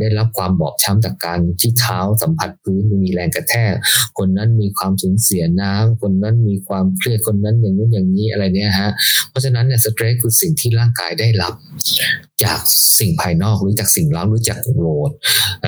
[0.00, 3.72] ได้รับความบอบช้ำจากการที่เท้าสัมผัสพื้นมีแรงกระแทก
[4.18, 8.90] คนนั้นมีความสูญเสียน้ำคนนั้นมีความเครียดคนนั้นอย่างนู้นอย่างนี้อะไรเนี่ยฮะ
[9.30, 11.54] เพราะฉะนั้นเนี่ยสเตรสคือสิ่งที่ร่างกายได้รับ
[12.44, 12.60] จาก
[12.98, 15.10] สิ่งภายนอกหรือจากสิ่งเร้าหรือจากโหลด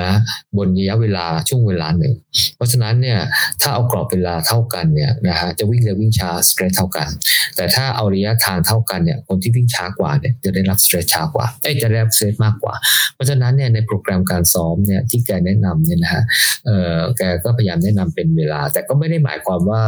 [0.00, 0.16] นะ
[0.56, 2.14] บนระยะเวลาช่วงเวลาหนึ่ง
[2.56, 3.18] เพราะฉะนั้นเนี่ย
[3.60, 7.08] ถ้าเอากรอบเวลาเท่ากันเนี่ยนะฮะจะวิ่งเร็ววิ่งช้าสเตรสเท่ากัน
[7.56, 12.74] แต่ถ้าเอาระยะทางเท่ากันเนี่ยคนที่วิ่งช้ากว่าเนี่ยจะได้รับสเตรสช้ากว่าเอ้จะได้รับสเตรสมากกว่า
[13.14, 16.22] เพราะฉะนั้นเนี่ยในโปรแกรมการซ้อมเนี่ยที่แกแนะนำเนี่ยนะฮะ
[16.66, 19.82] เออแกก็พยายามแนะนำเป็นเวลา แต่ก็ไม่ได้หมายความว่า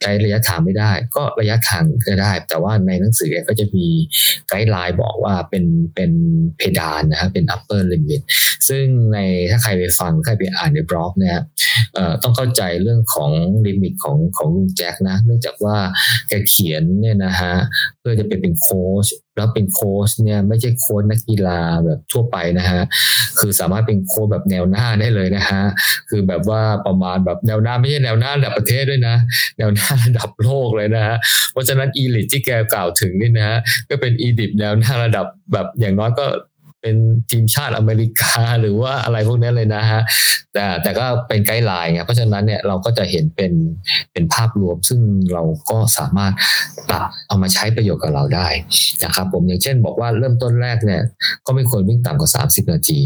[0.00, 3.86] ใช้ระยะทางไม่ได้ ก็ระยะทางก็ได้ แต่ว่าในหนังสือแก็จะมี
[4.48, 5.64] guideline บอกว่าเป็น
[5.94, 6.10] เป็น
[6.56, 8.22] เพดานนะฮะเป็น upper limit
[8.68, 9.18] ซึ่งใน
[9.50, 11.38] ถ้าใครไปฟังใครไปอ่านในบล็อกเนี่ย
[12.22, 13.30] ต้องเข้าใจเรื่องของ
[13.66, 15.76] limit ของของลุงแจ็คนะ เนื่องจากว่า
[16.28, 17.54] แกเขียนเนี่ยนะฮะ
[17.98, 19.06] เพื่อจะไปเป็นโค้ช
[19.36, 22.82] แล้วเป็นโค้ชเนี่ยไม่ใช่โค้ชนักกีฬาแบบทั่วไปนะฮะ
[23.38, 25.62] คือสามารถเป็นโค้ชแบบแนวหน้าได้เลยนะฮะ
[26.10, 29.16] คือแบบว่าประมาณแบบแนวหน้าไม่ใช่แนวหน้าระดับประเทศด้วยนะ
[29.58, 31.16] แนวหน้าระดับโลกเลยนะฮะ
[31.52, 33.58] เพราะฉะนั้นอีลิทที่แกกล่าวถึงนี่นะฮะ
[33.90, 36.26] ก็เป็นอีดิบแนวหน้าระดับแบบอย่างน้อยก็
[36.84, 40.02] เป็นทีมชาติอเมริกาหรือว่าอะไรพวกนี้นเลยนะฮะ
[40.54, 43.52] แต่แต่ก็เป็นไกด์ไลน์ไงเพราะฉะนั้นเนี่ยเราก็จะเห็นเป็น
[44.12, 45.00] เป็นภาพรวม ซึ่ง
[45.32, 46.32] เราก็สามารถ
[46.88, 48.48] ปรับเอามาใช้ประโยชน์กับเราได้
[49.04, 51.02] นะครับผมอย่างเช่นบอกว่าเริ่มต้นแรกเนี่ย
[51.46, 52.98] ก็ไม่ควรวิ่งต่ำกว่า 30 นาที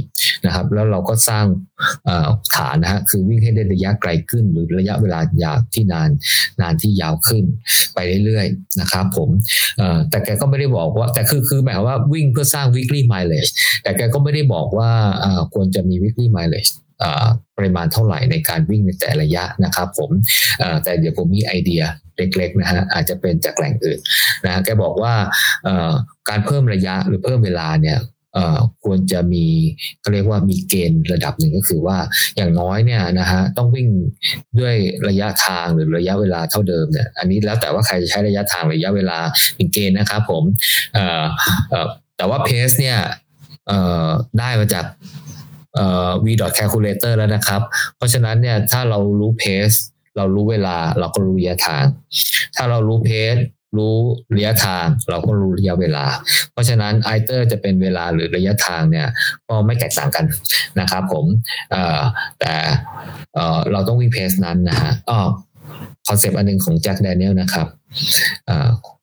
[0.46, 1.46] นะครับ แล้วเราก็สร้าง
[2.54, 6.10] ฐานนะฮะคือวิ่งให้ได้ระยะไกลขึ้น หรือระยะเวลายาวที่นาน
[6.60, 7.44] นานที่ยาวขึ้น
[7.94, 9.28] ไปเรื่อยๆนะครับผม
[10.10, 13.50] แต่แกก็ไม่ได้บอกว่าแต่คือคือหมายว่าวิ่งเพื่อสร้าง weekly mileage
[13.82, 14.90] แต่แกก็ไม่ได้บอกว่า
[15.54, 16.72] ควรจะมี weekly mileage
[17.56, 20.10] ปริมาณเท่าไหร่ในการวิ่งในแต่ระยะนะครับผม
[20.84, 21.82] แต่เดี๋ยวผมมีไอเดีย
[22.16, 23.98] เล็กๆนะฮะอาจจะเป็นจากแหล่งอื่น
[24.44, 25.14] นะแกบอกว่า
[26.28, 27.98] การเพิ่มระยะหรือเพิ่มเวลาเนี่ย
[28.84, 29.46] ควรจะมี
[30.00, 31.98] เขาเรียกว่ามีเกณฑ์ระดับหนึ่งก็คือว่า
[32.36, 33.88] อย่างน้อยเนี่ยนะฮะต้องวิ่ง
[34.60, 34.74] ด้วย
[35.08, 39.18] ระยะทางหรือระยะเวลาเท่าเดิมเนี่ยอันนี้แล้วแต่ว่าใครจะใช้ระยะทางระยะเวลา
[39.56, 40.42] เป็นเกณฑ์นะครับผม
[42.16, 42.98] แต่ว่าเพสเนี่ย
[44.38, 44.84] ได้มาจาก
[46.24, 46.26] v
[46.58, 47.60] calculator แล้วนะครับ
[47.96, 49.70] เพราะฉะนั้นเนี่ยถ้าเรารู้เพส
[50.16, 51.84] เรารู้เวลาเราก็รู้ระยะทาง
[52.56, 53.36] ถ้าเรารู้เพส
[53.76, 53.94] รู้
[54.34, 56.06] ระยะทาง เราก็รู้ระยะเวลา
[56.52, 59.06] เพราะฉะนั้นไอเตอร์จะเป็นเวลาหรือระยะทางเนี่ย
[59.48, 60.24] ก็ไม่แตกต่างกัน
[60.80, 61.24] นะครับผม
[62.40, 62.54] แต่
[63.72, 65.18] เราต้องวิ่ง pace นั้นนะฮะอ๋อ
[66.08, 67.66] concept อันหนึ่งของแจ็คแดเนียลนะครับ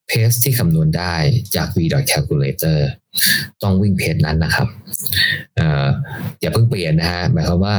[0.08, 1.16] pace ที่คำนวณได้
[1.55, 1.78] จาก v
[2.11, 2.78] calculator
[3.63, 4.68] ต้องวิ่ง pace นั้นนะครับ
[6.41, 7.76] อย่าเพิ่งเปลี่ยนนะฮะหมายความว่า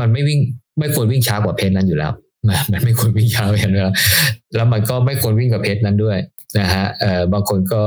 [0.00, 0.40] มันไม่วิ่ง
[0.78, 2.12] ไม่ควรวิ่งช้ากว่า pace นั้นอยู่แล้ว
[2.72, 3.78] มันไม่ควรวิ่งช้าเห็นไหม
[4.56, 6.18] แล้วมันก็ไม่ควรวิ่งกว่า pace นั้นด้วย
[6.58, 7.82] นะฮะเออบางคนก็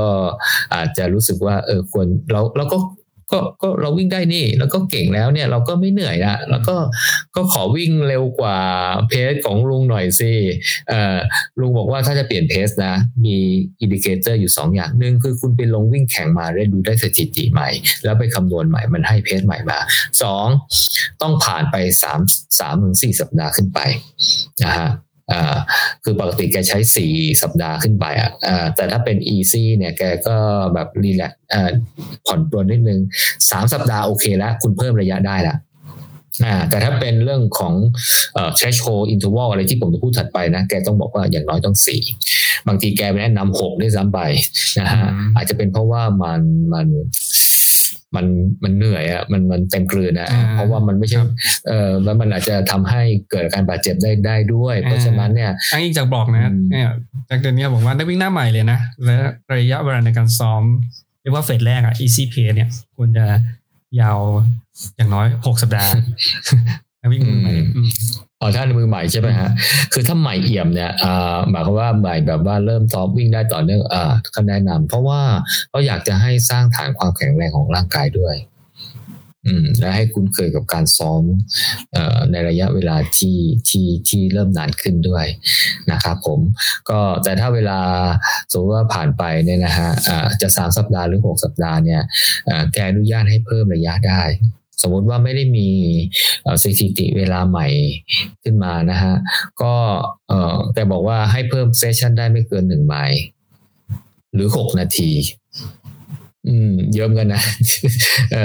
[0.74, 2.76] อาจจะรู้สึกว่าเออควรเราเราก็
[3.32, 6.76] ก็ก็เราวิ่งได้นี่ แล้วก็เก่งแล้วเนี่ย เราก็ไม่เหนื่อยละแล้วก็
[7.36, 8.58] ก็ขอวิ่งเร็วกว่า
[9.08, 10.32] pace ของลุงหน่อยสิ
[10.88, 11.16] เอ่อ
[11.60, 13.36] ลุงบอกว่าถ้าจะเปลี่ยน pace นะ มี
[13.80, 17.68] indicator อยู่ 2 อย่างหนึ่งคือคุณไปลงวิ่งแข่งมาได้ดูได้สถิติใหม่
[18.04, 19.78] แล้วไปคำนวณใหม่มันให้ pace ใหม่มา
[20.50, 23.78] 2 ต้องผ่านไป3 3ถึง4สัปดาห์ขึ้นไป
[24.64, 24.90] นะฮะ
[25.32, 25.56] อ่า
[26.04, 27.12] คือปกติแกใช้สี่
[27.42, 30.36] สัปดาห์ขึ้นไปอะอ่าแต่ถ้าเป็น easy เนี่ยแกก็
[30.74, 31.70] แบบรีแลกอ่า
[32.26, 33.00] ผ่อนปลนนิดนึง
[33.50, 35.56] สามสัปดาห์โอเคแล้ว คุณเพิ่มระยะได้ละ
[36.44, 37.74] อ่าแต่ถ้าเป็นเรื่องของ
[38.34, 42.02] เอ่อ threshold interval อะไรที่ผมจะพูดถัดไปนะ แกต้องบอกว่าอย่างน้อยต้องสี่
[42.66, 44.20] บางทีแกแนะนำหกด้วยซ้ำไป
[44.78, 46.40] นะฮะอาจจะเป็นเพราะว่ามัน
[46.72, 46.86] มัน
[48.14, 48.26] มัน
[48.64, 51.18] มันเหนื่อยอะมันมันเต็มกลืนอะเพราะว่ามันไม่ใช่
[51.68, 56.90] เออแล้วมันอาจจะทำให้เกิดการบาดเจ็บได้ได้ด้วย เพราะฉะนั้นเนี่ยอ้างอิงจากบอกนะเนี่ย
[57.28, 59.16] จากเดือนนี้บอกว่าได้วิ่งหน้าใหม่เลยนะ และ
[59.54, 60.62] ระยะเวลาในการซ้อม
[61.22, 63.26] เรียกว่าเฟสแรกอะ easy pace เนี่ยควรจะ
[64.00, 64.18] ยาว
[64.96, 65.90] อย่างน้อยหกสัปดาห์
[67.12, 67.52] วิ่งมือใหม่
[68.40, 69.50] อ๋อถ้ามือใหม่ใช่ไหมฮะ
[69.92, 75.20] คือถ้าใหม่เอี่ยมเนี่ยอ่าหมายความว่าใหม่แบบว่าเริ่มซ้อมวิ่งได้ต่อเนื่องอ่าก็แนะนำเพราะว่า
[75.70, 78.36] เขาอยากจะให้สร้างฐานความแข็งแรงของร่างกายด้วย
[79.46, 81.22] อืม และให้คุ้นเคยกับการซ้อม
[81.92, 85.26] เอ่อในระยะเวลาที่ที่ที่เริ่มนานขึ้นด้วย
[85.92, 86.40] นะครับผม
[86.90, 87.80] ก็แต่ถ้าเวลา
[88.50, 92.02] สมมติว่าผ่านไปเนี่ยนะฮะอ่าจะสามสัปดาห์หรือหกสัปดาห์เนี่ย
[92.48, 94.22] อ่าแกอนุญาตให้เพิ่มระยะได้
[94.82, 95.68] สมมติว่าไม่ได้มี
[96.62, 97.66] สถิติเวลาใหม่
[98.42, 99.14] ขึ้นมานะฮะ
[99.62, 99.74] ก็
[100.74, 103.20] แต่บอกว่าให้เพิ่มเซสชันได้ไม่เกินหนึ่งไมล์
[104.34, 105.10] หรือหกนาที
[106.48, 107.42] อืมเยอะกันนะ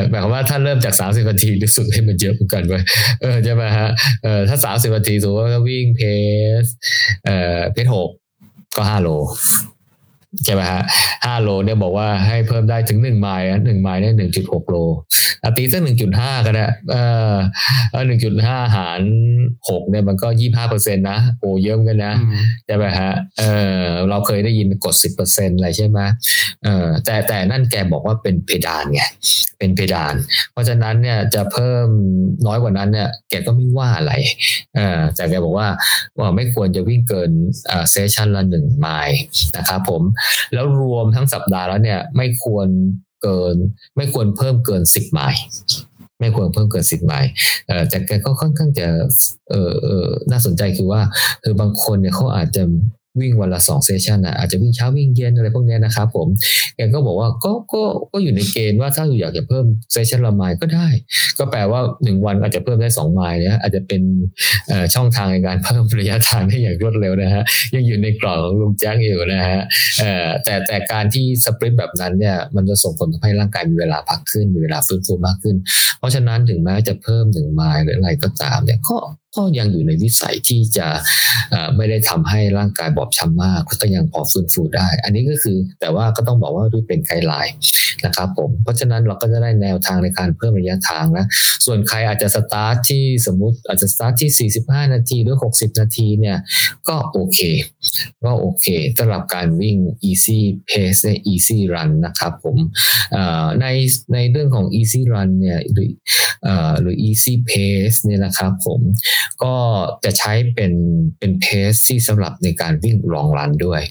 [0.09, 2.73] หมายความว่าถ้าเริ่มจากสามสิบนาทีรู้สึกให้มันเยอะเหมือนกันไป
[3.21, 3.89] เออใช่ไหมฮะ
[4.23, 6.01] เออถ้าสามสิบนาทีสมมติว่าวิ่งเพ
[6.63, 6.65] ส
[7.25, 8.09] เอ่อเพสหก
[8.75, 9.09] ก็ห้าโล
[10.45, 10.83] ใช่ไหมฮะ
[11.25, 14.75] ห้าโลเนี่ยบอกว่าให้เพิ่มได้ถึงหนึ่งไมล์หนึ่งไมล์ได้หนึ่งจุดหกโล
[15.57, 16.95] ตีสักหนึ่งจุดห้าก็ได้เอ
[17.33, 17.35] อ
[18.07, 19.01] หนึ่งจุดห้าหาร
[19.69, 22.13] หกเนี่ยมันก็ยี่ห้าเปอร์เซ็นต์นะโอ้เยอะกันนะ
[22.65, 23.43] ใช่ไหมฮะเอ
[23.81, 25.99] อเราเคยได้ยินกดสิบเปอร์เซ็นต์อะไรใช่ไหม
[26.63, 29.01] เออแต่แต่นั่นแกบอกว่าเป็นเพดานไง
[29.57, 30.15] เป็นเพดาน
[30.51, 31.87] เพราะฉะนั้นเนี่ยจะเพิ่ม
[32.45, 34.13] น้อยกว่านั้นเนี่ยแกก็ไม่ว่าอะไร
[34.75, 35.67] เออแต่แกบอกว่า
[36.17, 37.31] ว่าไม่ควรจะวิ่งเกิน
[37.91, 39.19] เซสชันละหนึ่งไมล์
[39.57, 40.01] นะครับผม
[40.53, 42.67] แล้วรวมทั้งสัปดาห์แล้วเนี่ย ไม่ควร
[43.23, 43.55] เกิน
[43.97, 45.41] ไม่ควรเพิ่มเกินสิบไมล์
[46.19, 47.29] ไม่ควรเพิ่มเกินสิบไมล์
[47.67, 48.87] เออแต่แกก็ค่อนข้างจะ
[49.49, 51.01] เออเออน่าสนใจคือว่า
[51.43, 52.63] คือบางคนเนี่ยเขาอาจจะ
[53.19, 56.27] วิ่งวันละสองเซสชันอะอาจจะวิ่งเช้าวิ่งเย็นอะไรพวกนี้นะครับผม
[56.75, 60.87] แกก็บอกว่าก็ก็ก็อยู่ในเกณฑ์ว่าถ้าอยากจะเพิ่มเซสชันละไมล์ก็ได้
[61.37, 64.01] ก็แปลว่าหนึ่งวันอาจจะเพิ่มได้สองไมล์เนี่ยอาจจะเป็น
[64.95, 67.43] ช่องทางในการเพิ่มระยะทางได้อย่างรวดเร็วนะฮะ
[67.75, 69.61] ยังอยู่ในกรอบของลุงแจ้งอยู่นะฮะ
[70.43, 75.55] แต่แต่การที่สปริตแบบนั้นเนี่ยมันจะส่งผลทำให้ร่างกายมีเวลาพักขึ้นมีเวลาฟื้นฟูมากขึ้น
[75.99, 78.97] เพราะฉะนั้นถึงแม้จะเพิ่มหนึ่งไมล์หรืออะไรก็ตามเนี่ยก็
[79.35, 80.87] ก็ยังอยู่ในวิสัยที่จะ
[81.75, 87.55] ไม่ได้ทำให้ร่างกายบอบช้ำมากก็ยังพอฟื้นฟูได้ อันนี้ก็คือแต่ว่าก็ต้องบอกว่าด้วยเป็นไกด์ไลน์
[88.05, 91.25] นะครับผมเพราะฉะนั้นเราก็จะได้แนวทางในการเพิ่มระยะทางนะ
[91.65, 96.37] ส่วนใครอาจจะสตาร์ทที่สมมุติอาจจะสตาร์ทที่ 45 นาทีหรือ 60 นาทีเนี่ย
[96.89, 97.39] ก็โอเค
[98.23, 98.65] ก็โอเค
[98.97, 99.77] สำหรับการวิ่ง
[100.09, 101.01] easy pace
[101.31, 102.57] easy run นะครับผม
[103.61, 103.67] ใน
[104.13, 105.91] ในเรื่องของ easy run เนี่ยหรือ
[106.81, 108.81] หรือ easy pace เนี่ยนะครับผม
[109.43, 109.53] ก็
[110.05, 110.73] จะใช้เป็น
[111.19, 113.81] เป็นเพสที่สำหรับในการวิ่งลองรันด้วย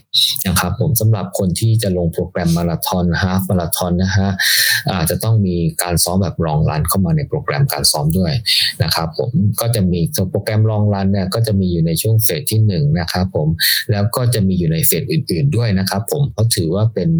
[0.48, 4.30] นะครับผมสำหรับคนที่จะลงโปรแกรมมาราธอนฮาฟมาราธอนนะฮะ
[4.92, 8.32] อาจจะต้องมีการซ้อมแบบลองรันเข้ามาในโปรแกรมการซ้อมด้วย
[8.82, 10.00] นะครับผมก็จะมี
[10.30, 13.48] โปรแกรมลองรันเนี่ยก็จะมีอยู่ในช่วงเฟสที่1นนะครับผม
[13.90, 17.10] แล้วก็จะมีอยู่ในเฟสอื่น ๆด้วยนะครับผมเพราะถือว่าเป็น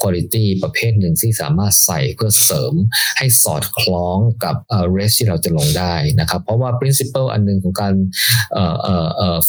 [0.00, 2.74] คุณภาพประเภทหนึ่งที่สามารถใส่เพื่อเสริม
[3.18, 4.56] ให้สอดคล้องกับ
[4.92, 7.94] เรสที่เราจะลงได้นะครับ เพราะว่า principle อันหนึ่งของการ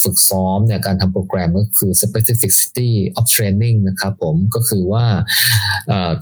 [0.01, 5.05] ฝึกซ้อมเนี่ยการทำโปรแกรมก็คือ specificity of training นะครับผมก็คือว่า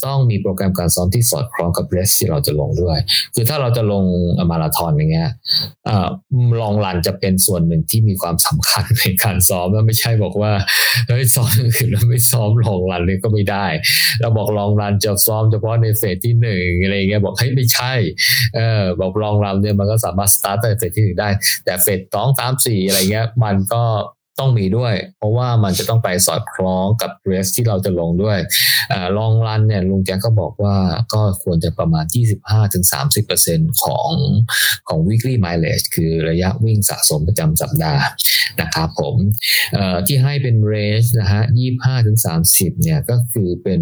[0.06, 2.98] ต้องมีโปรแกรมการซ้อมที่สอดคล้องกับเรสที่เราจะลงด้วย
[3.36, 4.04] คือถ้าเราจะลง
[4.52, 5.30] มาราธอนอย่างเงี้ย
[6.62, 10.52] ลองรันจะเป็นส่วนหนึ่งที่มีความสำคัญในการซ้อมแล้วไม่ใช่บอกว่า
[11.08, 13.66] เฮ้ยซ้อมอื่นแล้วไม่ซ้อมลองรันเลยก็ไม่ได้
[14.22, 17.94] เราบอกลองรันจะซ้อมเฉพาะในเฟสที่หนึ่งอะไรเงี้ยบอกเฮ้ยไม่ใช่
[18.56, 21.30] เออบอกลองรันเนี่ยมันก็สามารถสตาร์ทในเฟสที่หนึ่งได้
[21.66, 23.84] แต่เฟดสองสามสี่อะไรเงี้ย มันก็
[24.40, 28.38] ต้องมีด้วย เพราะว่ามันจะต้องไปสอดคล้องกับเรสที่เราจะลงด้วย
[29.18, 30.76] ลองรันเนี่ยลุงแจ็คก็บอกว่า
[31.14, 32.06] ก็ควรจะประมาณ
[32.94, 34.10] 25-30%ของ
[34.88, 38.04] ของ weekly mileage คือระยะวิ่งสะสมประจำสัปดาห์
[38.62, 39.16] นะครับผม
[40.08, 40.74] ที่ให้เป็นเร
[41.04, 41.42] สนะฮะ
[42.12, 43.82] 25-30 เนี่ยก็คือเป็น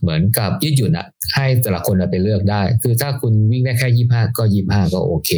[0.00, 5.30] เหมือนกับยืดหยุ่นอะให้แต่ละคนไปเลือกได้ คือถ้าคุณวิ่งได้แค่ 25 ก็ 25 ก็โอเค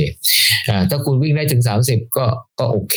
[0.91, 2.26] ถ้าคุณวิ่งได้ถึง 30 ก็
[2.61, 2.97] ก็โอเค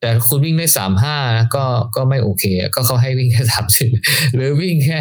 [0.00, 1.18] แต่คุณวิ่งได้สามห้า
[1.54, 1.64] ก็
[1.96, 2.44] ก็ไม่โอเค
[2.74, 3.90] ก็เขาให้วิ่งแค่สามสิบ
[4.34, 5.00] หรือวิ่งแค่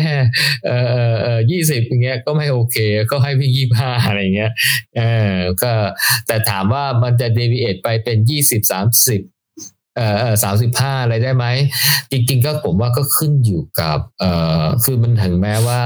[0.65, 0.77] เอ่
[1.11, 2.77] อเอ่อยี่สิบอย่างเงี้ยก็ไม่โอเค
[3.11, 4.51] ก็ให้วิ่งยี่ห้าอะไรเงี้ย
[4.97, 5.01] เอ
[5.33, 5.71] อก็
[6.27, 9.21] แต่ถามว่ามันจะเดวิเอทไปเป็นยี่สิบสามสิบ
[9.99, 11.45] เอ่อสามสิบห้าอะไรได้ไหม
[12.11, 14.31] จริง ๆ ก็ผมว่าก็ขึ้นอยู่กับเอ่
[14.61, 15.81] อคือมันถึงแม้ว่า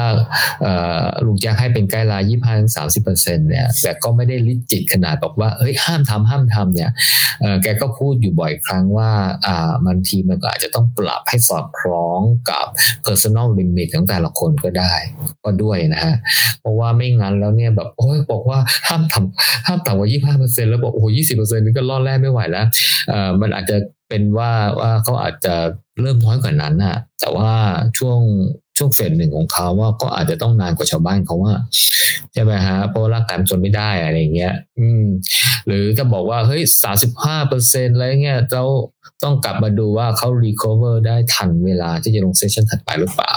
[0.64, 6.91] เอ่อลุงแจ็คให้เป็นใกล้ลายยี่ห้าถึงสามสิบเปอร์เซ็นเนี่ยแต่ก็ไม่ได้ลิจิตขนาดบอกว่าเฮ้ยห้ามทำห้ามทำเนี่ย
[7.41, 9.11] เออแกก็พูดอยู่บ่อยครั้งว่า
[9.45, 12.66] อ่าบางทีมันก็อาจจะต้องปรับให้สอดคล้องกับ
[13.05, 14.93] personal limit ของแต่ละคนก็ได้
[15.43, 16.16] ก็ด้วยนะฮะ
[16.61, 22.66] เพราะว่าไม่งั้นแล้วเนี่ยแบบโอ้ยบอกว่าห้ามทำห้ามต่ำกว่ายี่ห้าเปอร์เซ็นแล้วบอกโอ้ยี่สิบเปอร์เซ็นต์นี่ก็ล่อแร่ไม่ไหวแล้ว
[23.09, 23.78] เอ่อมันอาจจะ
[24.10, 25.56] เป็นว่าว่าเขาอาจจะ
[26.01, 27.51] เริ่มน้อยกว่านั้นน่ะ แต่ว่า
[27.97, 28.20] ช่วง
[28.78, 31.54] ช่วงเฟสหนึ่งของเขาว่าก็อาจจะต้องนานกว่าชาวบ้านเขาว่า
[32.34, 35.06] ใช่ไหมฮะเพราะร่างกายมันทนไม่ได้อะไรเงี้ย อืม
[35.68, 38.64] หรือจะบอกว่าเฮ้ยสามสิบห้าเปอร์เซ็นต์อะไรเงี้ยเรา
[39.24, 43.34] ต้องกลับมาดูว่าเขา recover ได้ทันเวลาที่จะลง session ถัดไปหรือเปล่า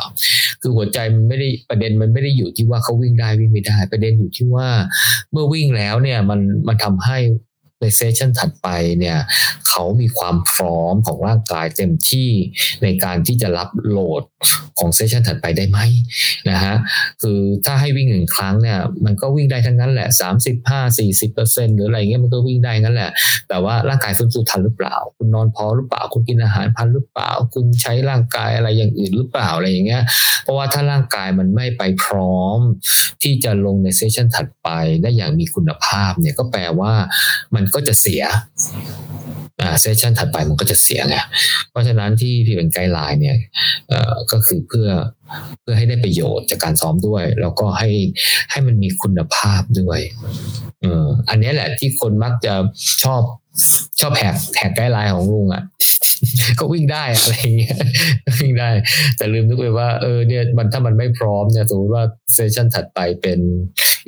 [0.61, 4.69] คือหัวใจมันไม่ได้ประเด็นมันไม่ได้อยู่ที่ว่าเขาวิ่งได้วิ่งไม่ได้ ประเด็นอยู่ที่ว่า
[5.33, 7.19] เมื่อวิ่งแล้วเนี่ยมันมันทำให้
[7.81, 8.68] ใน session ถัดไป
[8.99, 9.18] เนี่ย
[9.68, 12.31] เขามีความพร้อมของร่างกายเต็มที่
[12.83, 14.23] ในการที่จะรับ load
[14.79, 15.79] ของ session ถัดไปได้ไหม
[16.51, 16.74] นะฮะ
[17.22, 23.11] คือถ้าให้วิ่งหนึ่งครั้งเนี่ยมันก็วิ่งได้ทั้งนั้นแหละสามสิบห้าสี่สิบเปอร์เซ็นหรืออะไรเงี้ยมันก็วิ่งได้งั้นแหละ
[23.49, 30.03] แต่ว่าร่างกายฟื้นฟูทันหรือเปล่า คุณนอนพอหรือเปล่าคุณกินอาหารพันหรือเปล่า คุณใช้ร่างกายอะไรอย่างอื่นหรือเปล่าอะไรอย่างเงี้ย
[30.43, 32.61] เพราะว่าถ้าร่างกายมันไม่ไปพร้อม
[33.22, 34.68] ที่จะลงในเซสชันถัดไป
[35.03, 36.93] ได้อย่างมีคุณภาพเนี่ยก็แปลว่า
[37.55, 38.23] มันก็จะเสีย
[39.61, 41.17] อ่าเซสชันถัดไปมันก็จะเสียไง
[41.71, 43.37] เพราะฉะนั้นที่พี่เป็น guideline เนี่ย
[43.89, 44.89] เอ่อก็คือเพื่อ
[45.61, 47.91] เพื่อให้ได้ประโยชน์จากการซ้อมด้วย แล้วก็ให้
[48.51, 50.01] ให้มันมีคุณภาพด้วย
[50.83, 52.55] เอออันนี้แหละที่คนมักจะ
[53.03, 53.23] ชอบ
[54.01, 55.62] ชอบแหกแหก guideline ของลุงอะ
[56.59, 57.79] ก็วิ่งได้อะไรเงี้ย
[58.41, 58.71] วิ่งได้
[59.17, 62.05] แต่ลืมนึกไปว่าเออเนี่ยมันถ้ามันไม่พร้อมเนี่ยสมมติว่า
[62.35, 63.39] session ถัดไปเป็น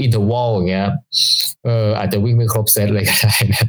[0.00, 0.88] interval อย่างเงี้ย
[1.64, 3.64] เอออาจจะวิ่งไม่ครบเซตเลยก็ได้นะ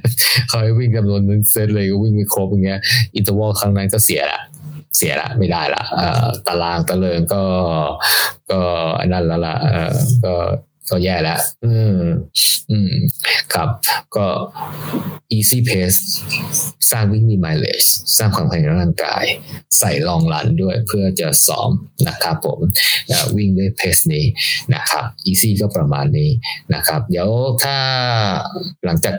[0.48, 2.80] เขาให้วิ่งจำนวนหนึ่งเซตเลยก็วิ่งไม่ครบอย่างเงี้ย
[3.16, 4.40] interval ครั้งนั้นก็เสียละ
[4.98, 7.42] เสียละไม่ได้ละเออตารางกระเจิงก็
[8.52, 8.60] ก็
[9.00, 10.34] อันนั้นละละเออก็
[10.92, 12.04] ก็แย่แล้ว อืม
[12.72, 12.94] อืม
[13.54, 13.70] ครับ
[14.16, 14.28] ก็
[15.36, 16.00] easy pace
[16.92, 19.24] สร้างวิ่งมี mileage สร้างความแข็งแรงร่างกาย
[19.80, 21.70] ใส่ long run ด้วยเพื่อจะซ้อม
[22.08, 22.60] นะครับผม
[23.38, 24.26] วิ่งด้วย pace นี้
[24.76, 26.30] นะครับ easy ก็ประมาณนี้
[26.74, 27.28] นะครับ เดี๋ยว
[27.64, 27.76] ถ้า
[28.86, 29.16] หลังจาก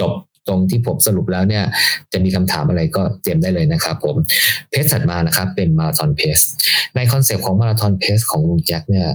[0.00, 0.12] จบ
[0.48, 1.64] ตรงที่ผมสรุปแล้วเนี่ย
[2.12, 4.16] จะมีคำถามอะไรก็เตรียมได้เลยนะครับผม
[4.70, 6.38] เพสถัดมานะครับ เป็นมาราธอนเพส
[6.96, 9.08] ในคอนเซปต์ของมาราธอนเพสของลุงแจ็คเนี่ย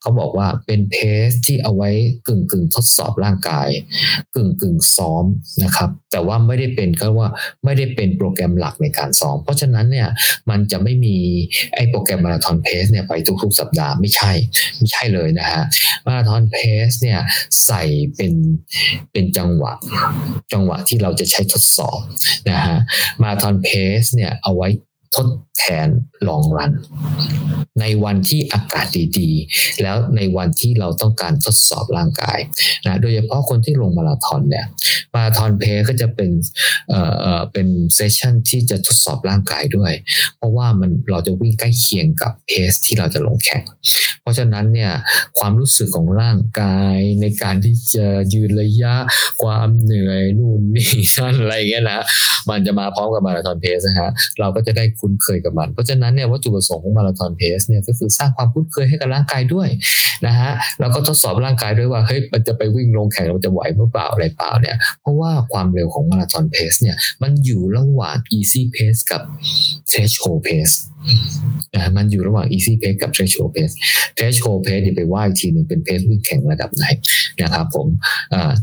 [0.00, 1.90] เขาบอกว่าเป็นเพสที่เอาไว้
[2.28, 3.68] กึ่งกึ่งทดสอบร่างกาย
[4.34, 5.24] กึ่งกึ่งซ้อม
[5.64, 7.28] นะครับ แต่ว่าไม่ได้เป็นก็ว่า
[7.64, 10.08] ไม่ได้เป็นโปรแกรมหลักในการซ้อม เพราะฉะนั้นเนี่ย
[10.50, 11.16] มันจะไม่มี
[11.74, 13.12] ไอ้โปรแกรมมาราธอนเพสเนี่ยไป
[13.42, 14.32] ทุกๆ สัปดาห์ไม่ใช่
[14.76, 15.62] ไม่ใช่เลยนะฮะ
[16.06, 16.56] มาราธอนเพ
[16.86, 17.20] สเนี่ย
[17.66, 17.82] ใส่
[18.16, 18.32] เป็น
[19.12, 19.72] เป็นจังหวะ
[20.52, 22.00] จังหวะที่เราจะใช้ทดสอบ
[22.50, 22.78] นะฮะ
[23.22, 23.68] มาราธอนเพ
[24.00, 24.68] สเนี่ยเอาไว้
[25.16, 25.28] ทด
[25.58, 25.88] แทน
[26.28, 26.72] ลองรัน
[27.80, 28.86] ในวันที่อากาศ
[29.18, 32.38] ดีๆ แล้วในวันที่เราต้องการทดสอบร่างกาย
[32.86, 34.66] นะโดยเฉพาะคนที่ลงมาราธอนเนี่ย
[35.14, 36.30] มาราธอนเพย์ก็จะเป็น
[36.88, 39.92] เอ่อเอ่อเป็นเซสชั่นที่จะทดสอบร่างกายด้วย
[40.36, 43.62] เพราะว่ามันเราจะวิ่งใกล้เคียงกับเพสที่เราจะลงแข่ง
[44.20, 44.92] เพราะฉะนั้นเนี่ย
[45.38, 48.94] ความรู้สึกของร่างกายในการที่จะยืนระยะ
[49.42, 52.00] ความเหนื่อยนู่นนี่นั่นอะไรเงี้ยนะ
[52.50, 59.68] มันจะมาพร้อมกับมาราธอนเพสนะฮะเราก็จะได้คุ้นเคยกับมัน เพราะฉะนั้นเนี่ยวัตถุประสงค์ของมาราธอนเพสเนี่ยก็คือสร้างความคุ้นเคยให้กับร่างกายด้วย
[60.26, 69.22] นะฮะแล้วก็ทดสอบร่างกายด้วยว่าเฮ้ยมันจะไปวิ่งลงแข่งมันจะไหวหรือเปล่าอะไรเปล่าเนี่ยเพราะว่าความเร็วของมาราธอนเพสเนี่ยมันอยู่ระหว่าง easy pace กับ
[69.90, 70.74] threshold pace
[71.96, 73.74] มันอยู่ระหว่าง easy pace กับ threshold pace
[74.16, 76.84] threshold pace เดี๋ยวไปว่าอีกทีหนึ่งเป็นเพสวิ่งแข่งระดับไหน
[77.42, 77.86] นะครับผม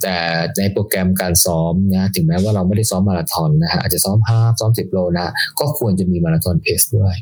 [0.02, 0.18] แต่
[0.58, 7.16] ในโปรแกรมการซ้อมนะถึงแม้ว่าเราไม่ได้ซ้อมมาราธอนนะฮะอาจจะซ้อมห้าซ้อมสิบโลนะ ก็ควรจะมีมาราธอนเพสด้วย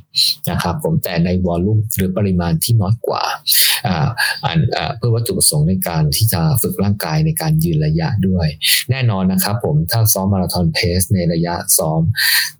[0.49, 3.23] นะครับผมแต่ในวอลลุ่มหรือปริมาณที่น้อยกว่า
[4.97, 8.47] เพื่อวัตถุประสงค์ในการที่จะฝึกร่างกายในการยืนระยะด้วย
[8.91, 12.01] แน่นอนนะครับผมถ้าซ้อม marathon pace ในระยะซ้อม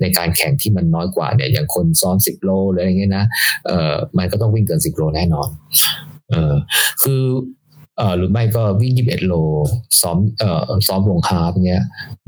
[0.02, 3.26] ในการแข่งที่มันน้อยกว่าเนี่ยอย่างคนซ้อมสิบโลหรืออะไรเงี้ยนะ
[3.68, 5.50] เอ่อมันก็ต้องวิ่งเกินสิบโลแน่นอน
[6.30, 6.54] เออ
[7.04, 7.24] คือ
[7.98, 9.34] เอ่อหรือไม่ก็วิ่งยี่สิบเอ็ดโล
[10.02, 11.84] ซ้อมเอ่อซ้อมลง half เงี้ย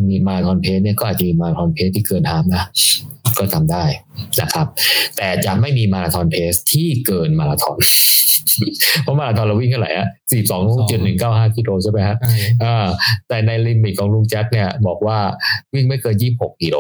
[0.10, 2.64] มี marathon pace เนี่ยก็อาจจะมี marathon pace ที่เกิน half นะ
[3.38, 3.84] ก็ทำได้
[4.42, 4.68] นะครับ
[5.18, 7.78] แต่จะไม่มี marathon pace ที่เกินมาราธอน
[9.04, 12.18] เพราะมาราธอนเราวิ่งเท่าไหร่อะสี่สองจุดหนึ่งเก้าห้ากิโลใช่ไหมฮะ
[12.64, 12.86] อ่า
[13.28, 15.18] แต่ใน limit ของลุงแจ็คเนี่ย บอกว่า
[15.74, 16.78] วิ่งไม่เกินยี่หกกิโล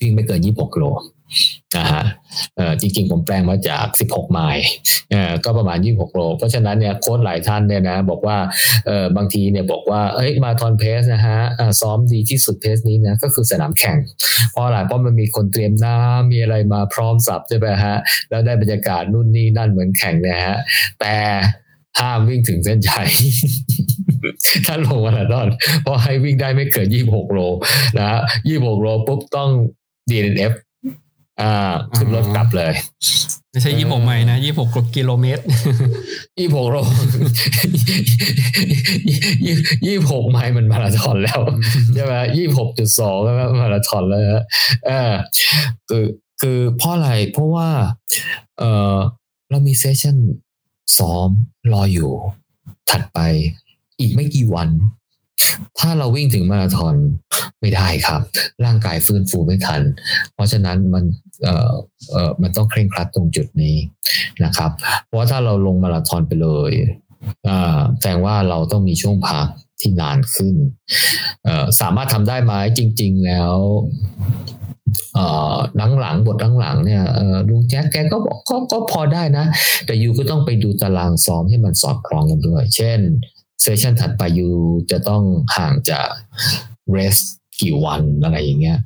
[0.00, 0.84] วิ่งไม่เกินยี่หกกิโล
[1.76, 2.04] นะฮะ
[2.80, 4.64] จริงๆ ผมแปลงมาจาก 16 ไมล์
[5.44, 8.36] ก็ประมาณ 26 โล เพราะฉะนั้นเนี่ยโค้ชหลายท่านเนี่ยนะบอกว่า
[9.16, 11.38] บางทีเนี่ยบอกว่าเอ้ย marathon pace นะฮะ
[11.80, 13.98] ซ้อมดีที่สุด pace นี้นะก็คือสนามแข่ง
[14.52, 17.96] เพราะอะไรเพราะมันมีคนเตรียมน้ำมีอะไรมาพร้อมสรรพใช่ไหมฮะ
[18.30, 20.58] แล้วได้บรรยากาศนู่นนี่นั่นเหมือนแข่งนะฮะ
[21.00, 21.14] แต่
[22.00, 23.08] ห้ามวิ่งถึงเส้นชัย
[24.66, 25.48] ถ้าลงมาราธอน
[25.82, 27.38] เพราะให้วิ่งได้ไม่เกิน 26 โล
[27.98, 29.50] นะ26 โลปุ๊บต้อง
[30.10, 30.52] DNF
[31.40, 31.52] อ่า
[31.96, 32.72] ขึ้นรถกลับเลย
[33.50, 35.42] ไม่ใช่ยี่หกไมล์นะยี่หกกิโลเมตร
[36.38, 36.76] ยี่หกโล
[39.86, 41.40] ยี่หกไมล์มันมาราธอนแล้ว
[41.94, 44.20] ใช่ไหมยี่หกจุดสองแล้วมาราธอนแล้ว
[44.86, 45.12] เออ
[45.88, 46.04] คือ
[46.40, 47.68] คือเพราะอะไรเพราะว่า
[48.58, 48.62] เอ
[48.92, 48.94] อ
[49.50, 50.16] เรามีเซสชั่น
[50.98, 51.28] ซ้อม
[51.72, 52.12] รออยู่
[52.90, 53.18] ถัดไป
[54.00, 54.68] อีกไม่กี่วัน
[55.78, 56.94] ถ้าเราวิ่งถึงมาราธอน
[57.60, 58.20] ไม่ได้ครับ
[58.64, 59.80] ร่างกายฟื้นฟูไม่ทัน
[60.34, 61.04] เพราะฉะนั้นมัน
[61.42, 61.72] เออ
[62.12, 63.76] เออมันต้องเคร่งครัดตรงจุดนี้
[64.44, 64.70] นะครับ
[65.06, 66.72] เพราะถ้าเราลงมาราธอนไปเลย
[68.00, 69.46] แสดงว่าเราต้องมีช่วงพัก
[69.80, 70.56] ที่นานขึ้น
[71.80, 73.52] สามารถทำได้ไหมจริง ๆ แล้ว
[75.76, 77.02] หลังหลังบทหลังหลังเนี่ย
[77.48, 78.38] ลุงแจ๊กแกก็บอก
[78.72, 79.44] ก็พอได้นะ
[79.86, 83.00] แต่ยูก็ต้องไปดูตารางซ้อมให้มันสอดคล้องกันด้วย เช่น
[83.62, 84.48] เซสชันถัดไปยู
[84.90, 85.22] จะต้อง
[85.56, 86.08] ห่างจาก
[86.90, 87.16] เรส
[87.60, 88.78] กี่วันอะไรอย่างเงี้ย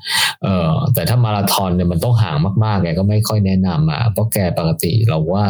[0.42, 5.46] เออแต่ถ้ามาราธอนเนี่ยมันต้องห่างมากๆแกก็ไม่ค่อยแนะนำอะเพราะแกปกติเราว่า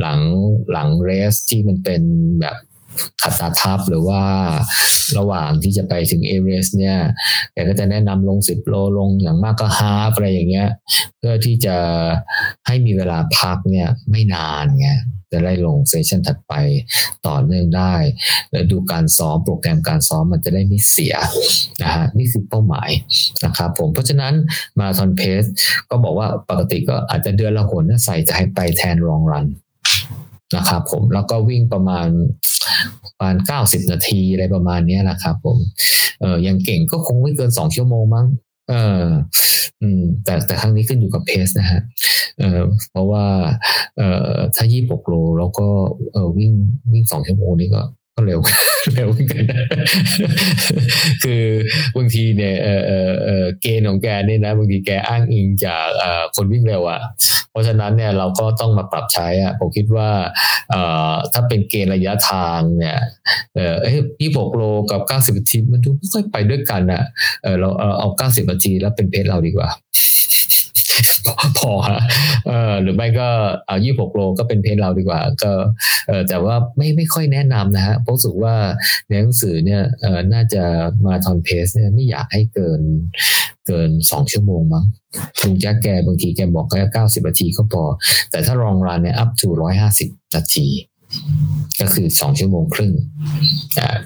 [0.00, 0.18] หลัง
[0.72, 2.02] หลัง race ที่มันเป็น
[2.40, 2.56] แบบ
[3.22, 4.22] ขัดตาทับหรือว่า
[5.18, 6.98] ระหว่างที่จะไปถึง A race เนี่ย
[7.52, 10.68] แกก็จะแนะนำลงสิบโลลงอย่างมากก็ half อะไรอย่างเงี้ย
[11.18, 11.76] เพื่อที่จะ
[12.66, 14.88] ให้มีเวลาพักเนี่ยไม่นานไง
[15.32, 16.54] จะได้ลง session ถัดไป
[17.26, 17.94] ต่อเนื่องได้
[18.50, 21.14] แล้วดูการซ้อมโปรแกรมการซ้อมมันจะได้ไม่เสีย
[21.82, 22.90] นะฮะนี่คือเป้าหมาย
[23.44, 24.34] นะครับผมเพราะฉะนั้น
[24.78, 25.42] marathon pace
[25.90, 29.46] ก็บอกว่าปกติก็อาจจะเดือนละหนใส่จะให้ไปแทนรองรัน
[30.56, 32.08] นะครับผมแล้วก็วิ่งประมาณ
[33.08, 35.58] ประมาณเก้าสิบนาทีอะไรประมาณนี้นะครับผม
[36.20, 38.26] เออยังเก่งก็คงไม่เกินสองชั่วโมงมั้ง
[38.68, 39.04] เออ
[39.82, 41.80] อืมแต่แต่ครั้งนี้ขึ้นอยู่กับเพสนะฮะ
[42.38, 42.60] เออ
[42.90, 43.24] เพราะว่า
[43.96, 44.02] เอ
[44.32, 45.68] อถ้ายี่ปกโลแล้วก็
[46.12, 46.52] เออวิ่ง
[46.92, 47.82] วิ่งสองชั่วโมงนี่ก็
[48.18, 48.40] ก็เร็ว
[48.94, 49.44] เร็วกัน
[51.24, 51.44] คือ
[51.96, 55.86] บางทีเนี่ยเออเออเออเกณฑ์ของแกเนี่ยนะบางทีแกอ้างอิงจาก
[56.36, 57.00] คนวิ่งเร็วอะ
[57.50, 60.08] เพราะฉะนั้นเนี่ยเราก็ต้องมาปรับใช้อะผมคิดว่า
[61.32, 62.98] ถ้าเป็นเกณฑ์ระยะทางเนี่ย
[63.56, 63.76] เออ
[64.20, 67.02] ยี่หกโลกับเก้าสิบนาทีมันดูไม่ค่อยไปด้วยกันอะ
[67.42, 69.68] เออเราเอาเก้าสิบนาทีแล้วเป็นเพจเราดีกว่า
[71.58, 72.00] พอฮะ
[72.46, 73.28] เออหรือไม่ก็
[73.66, 75.52] เอายี่หกโลก็เป็นเพจเราดีกว่า ก็
[76.08, 78.54] เออแต่ว่าไม่ไม่ค่อยแนะนำนะฮะเพราะรู้สึกว่า
[79.08, 80.62] ในหนังสือเนี่ยเออน่าจะ
[81.06, 82.80] มาทอนเพสเนี่ยไม่อยากให้เกิน
[83.66, 84.84] เกินสองชั่วโมงมั้ง
[85.40, 87.84] ลุงแจ๊กแกบางทีแกบอกแค่เก้าสิบนาทีก็พอ
[88.30, 90.66] แต่ถ้ารองรันเนี่ยอัพถึงร้อยห้าสิบนาที
[91.80, 92.92] ก็คือสองชั่วโมงครึ่ง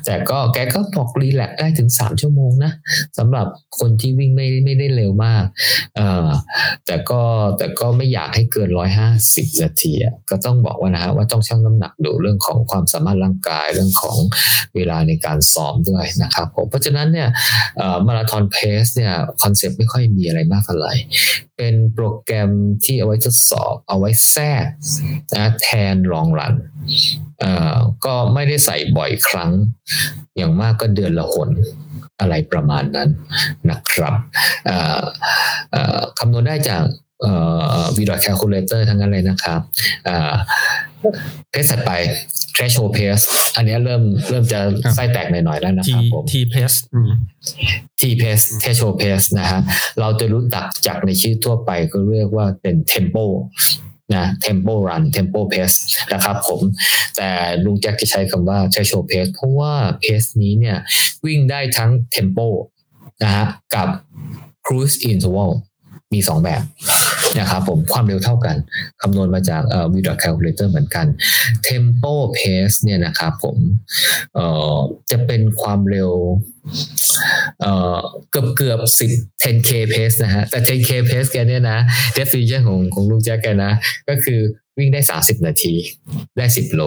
[0.04, 2.72] แต่ก็แกก็บอกรีแลกได้ถึงสามชั่วโมงนะ
[3.18, 3.46] สำหรับ
[3.78, 5.44] คนที่วิ่งไม่ไม่ได้เร็วมาก
[5.96, 6.00] เอ
[6.86, 7.22] แต่ก็
[7.58, 9.92] แต่ก็ไม่อยากให้เกินร้อยห้าสิบนาที
[10.30, 14.16] ก็ต้องบอกว่านะว่าต้องชั่งน้ำหนักดูเรื่องของความสามารถร่างกายเรื่องของ
[14.74, 17.28] เวลาในการซ้อมด้วยนะครับผมเพราะฉะนั้นเนี่ย
[18.06, 20.92] มาราธอนเพสเนี่ยคอนเซปต์ไม่ค่อยมีอะไรมากเท่าไหร่
[21.62, 22.50] เป็นโปรแกรม
[22.84, 24.66] ที่เอาไว้ทดสอบ เอาไว้แทรก
[25.36, 26.54] นะแทนลองรัน
[28.04, 29.50] ก็ไม่ได้ใส่บ่อยครั้ง
[30.36, 31.50] อย่างมากก็เดือนละหน
[32.20, 33.08] อะไรประมาณนั้น
[33.70, 34.14] นะครับ
[36.18, 36.84] คำนวณได้จาก
[37.96, 39.60] VDOT calculator ทั้งนั้นเลยนะครับ
[41.50, 41.90] pace ถัดไป
[42.54, 43.24] threshold pace
[43.56, 44.60] อันนี้เริ่มเริ่มจะ
[44.94, 46.76] ไส้แตกหน่อยๆแล้วนะครับผม T pace
[48.00, 49.60] T pace threshold pace นะฮะ
[50.00, 53.24] เราจะรู้จักจากในชื่อทั่วไปก็เรียกว่าเป็น tempo
[54.14, 55.76] นะ tempo run tempo pace
[56.12, 56.60] นะครับผม
[57.16, 57.30] แต่
[57.64, 59.74] ลุงแจ็คจะใช้คำว่า threshold pace เพราะว่า
[60.04, 60.78] pace นี้เนี่ย
[61.24, 62.48] วิ่งได้ทั้ง tempo
[63.22, 63.88] นะฮะกับ
[64.66, 65.50] cruise interval
[66.12, 66.62] มี 2 แบบ
[67.38, 68.56] นะครับผมความเร็วเท่ากัน
[69.02, 71.06] คำนวณมาจากเอ่อ v ด calculator เหมือนกัน
[71.68, 73.56] tempo pace เนี่ยนะครับผม
[74.34, 74.76] เอ่อ
[75.10, 76.10] จะเป็นความเร็ว
[77.60, 78.00] เอ่อ
[78.30, 79.10] เกือบเกือบสิบ
[79.44, 81.78] 10k pace นะฮะแต่ 10k pace แกเนี่ยนะ
[82.18, 83.72] definition ของของลุงแจ็คแกนะ
[84.08, 84.40] ก็คือ
[84.78, 85.74] วิ่งได้ 30 นาที
[86.36, 86.82] ได้ 10 โล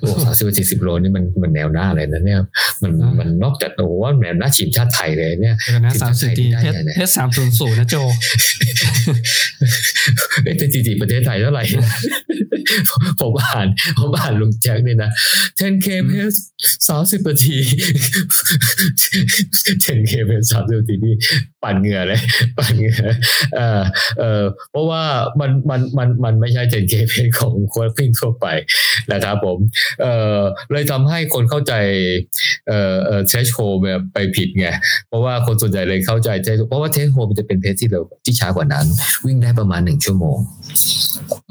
[0.00, 2.40] โอ้สามสิบสี่สิบโลนี่มันมันแนวหน้าเลยนะเนี่ย
[2.82, 6.64] มันมันนอกจากโอ้ว่าแนวหน้าทีมชาติไทยเลยเนี่ยนะสามสิบทีเพ
[7.06, 7.96] ชรสามศูนย์ศูนย์นะโจ
[10.44, 11.64] เอสถิติประเทศไทยเท่าไหร่
[13.20, 13.66] ผมอ่าน
[13.98, 15.10] ผมอ่านลุงแจ็คเนี่ยนะ
[15.60, 16.32] 10k เพส
[16.88, 17.56] สามสิบนาที
[19.86, 21.14] 10k เพสสามสิบนาทีนี่
[21.62, 22.20] ปั่นเหงื่อเลย
[22.58, 22.96] ปั่นเหงื่อ
[23.56, 23.80] เออ
[24.20, 25.02] เออเพราะว่า
[25.40, 28.46] มันมันมันมันไม่ใช่เจนเพนของคนวิ่งทั่วไป
[29.12, 29.58] นะครับผม
[30.02, 30.06] เอ
[30.36, 30.38] อ
[30.72, 31.74] เลยทำให้คนเข้าใจ
[32.68, 34.66] เออเออเทสโฮแบบไปผิดไง
[35.08, 38.86] เพราะว่าคนส่วนใหญ่เลยเข้าใจเทสเพราะว่าเทสโฮมันจะเป็นเพสที่เร็วที่ช้ากว่านั้น
[39.26, 40.38] วิ่งได้ประมาณหนึ่งชั่วโมง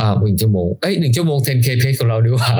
[0.01, 2.51] อ่าหนึ่งชั่วโมงเอ้ยหนึ่งชั่วโมง 10k pace ของเราดีกว่า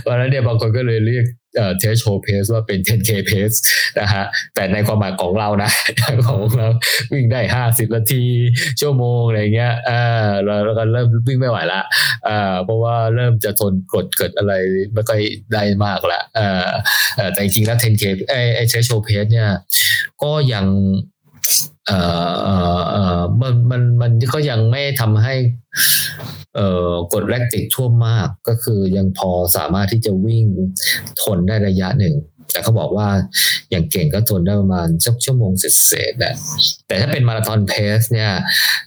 [0.00, 1.26] เพราะฉะนั้นเนี่ยบางคนก็เลยเรียก
[1.56, 3.56] เอ่อ test show pace ว่าเป็น 10k pace
[4.00, 4.24] นะฮะ
[4.54, 5.70] แต่ในความหมายของเรานะ
[6.28, 6.68] ของเรา
[7.12, 8.24] วิ่งได้ห้าสิบนาที
[8.80, 10.02] ชั่วโมงอะไรเงี้ยอ่า
[10.44, 11.80] เราเราก็เริ่มวิ่งไม่ไหวละ
[12.28, 14.52] อ่าเพราะว่าเริ่มจะทนกดเกิดอะไร
[14.94, 15.20] ไม่ค่อย
[15.54, 16.68] ได้มากละอ่า
[17.32, 19.48] แต่จริงๆแล้ว 10k ไอ้ไอ้ test show pace เนี่ย
[20.22, 20.66] ก็ยัง
[21.86, 25.34] เอ่อเอ่อเอ่อมันมันมันก็ยังไม่ทำให้
[26.56, 30.44] เอ่อกดแลคติกท่วมมากก็คือยังพอสามารถที่จะวิ่ง
[31.22, 32.14] ทนได้ระยะหนึ่ง
[32.52, 33.08] แต่เขาบอกว่า
[33.70, 36.34] อย่างเก่งก็ทนได้ประมาณสักชั่วโมงเศษๆแหละ
[36.86, 38.30] แต่ถ้าเป็นมาราธอนเพสเนี่ย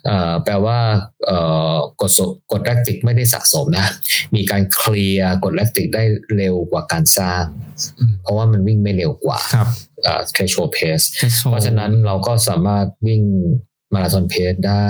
[0.06, 0.80] เอ่อแปลว่า
[1.26, 1.40] เอ่
[1.74, 2.20] อกดส
[2.52, 3.88] กดแลคติกไม่ได้สะสมนะ
[4.36, 6.04] มีการเคลียร์กดแลคติกได้
[6.36, 7.44] เร็วกว่าการสร้าง
[8.22, 9.68] เพราะว่ามันวิ่งไม่เร็วกว่าครับ
[10.04, 13.24] เอ่อ threshold pace เทสโชเพราะฉะนั้นเราก็สามารถวิ่ง
[13.96, 14.88] มาราธอนเพสได้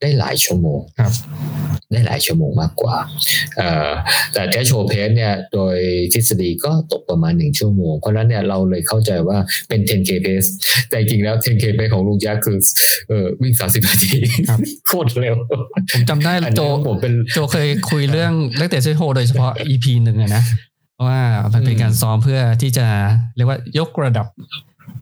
[0.00, 1.12] ได้หลายชั่วโมงครับ
[1.92, 2.96] ได้หลายชั่วโมงมากกว่า
[3.56, 3.90] เอ่อ
[4.32, 5.76] แต่แทชโชเพสเนี่ยโดย
[6.12, 9.38] ทฤษฎีก็ตกประมาณหนึ่งชั่วโมง เพราะฉะนั้นเนี่ยเราเลยเข้าใจว่า
[9.68, 10.48] เป็น 10k pace
[10.88, 12.58] แต่จริงๆแล้ว 10k pace ของลุงแจ๊คคือ
[13.08, 14.18] เออวิ่ง 30 นาที
[14.48, 15.36] ครับโคตรเร็ว
[15.92, 20.42] ผมจำได้อันโจนี้ผมเป็นโจเคยคุยเรื่องเล็กเตะเซโฮโดยเฉพาะ EP หนึ่งอะนะ
[20.94, 21.22] เพราะว่า
[21.52, 22.86] มันเป็นการซ้อมเพื่อที่จะ
[23.36, 24.26] เรียกว่ายกระดับ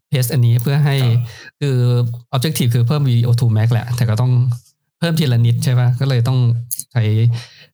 [0.08, 1.22] เพสอันนี้เพื่อให้ครับ
[1.60, 1.78] คือ
[2.36, 4.32] objective คือเพิ่ม VO2 max แหละ แต่ก็ต้อง
[4.98, 6.38] เพิ่มทีละนิดใช่ปะก็เลยต้อง
[6.92, 7.02] ใช้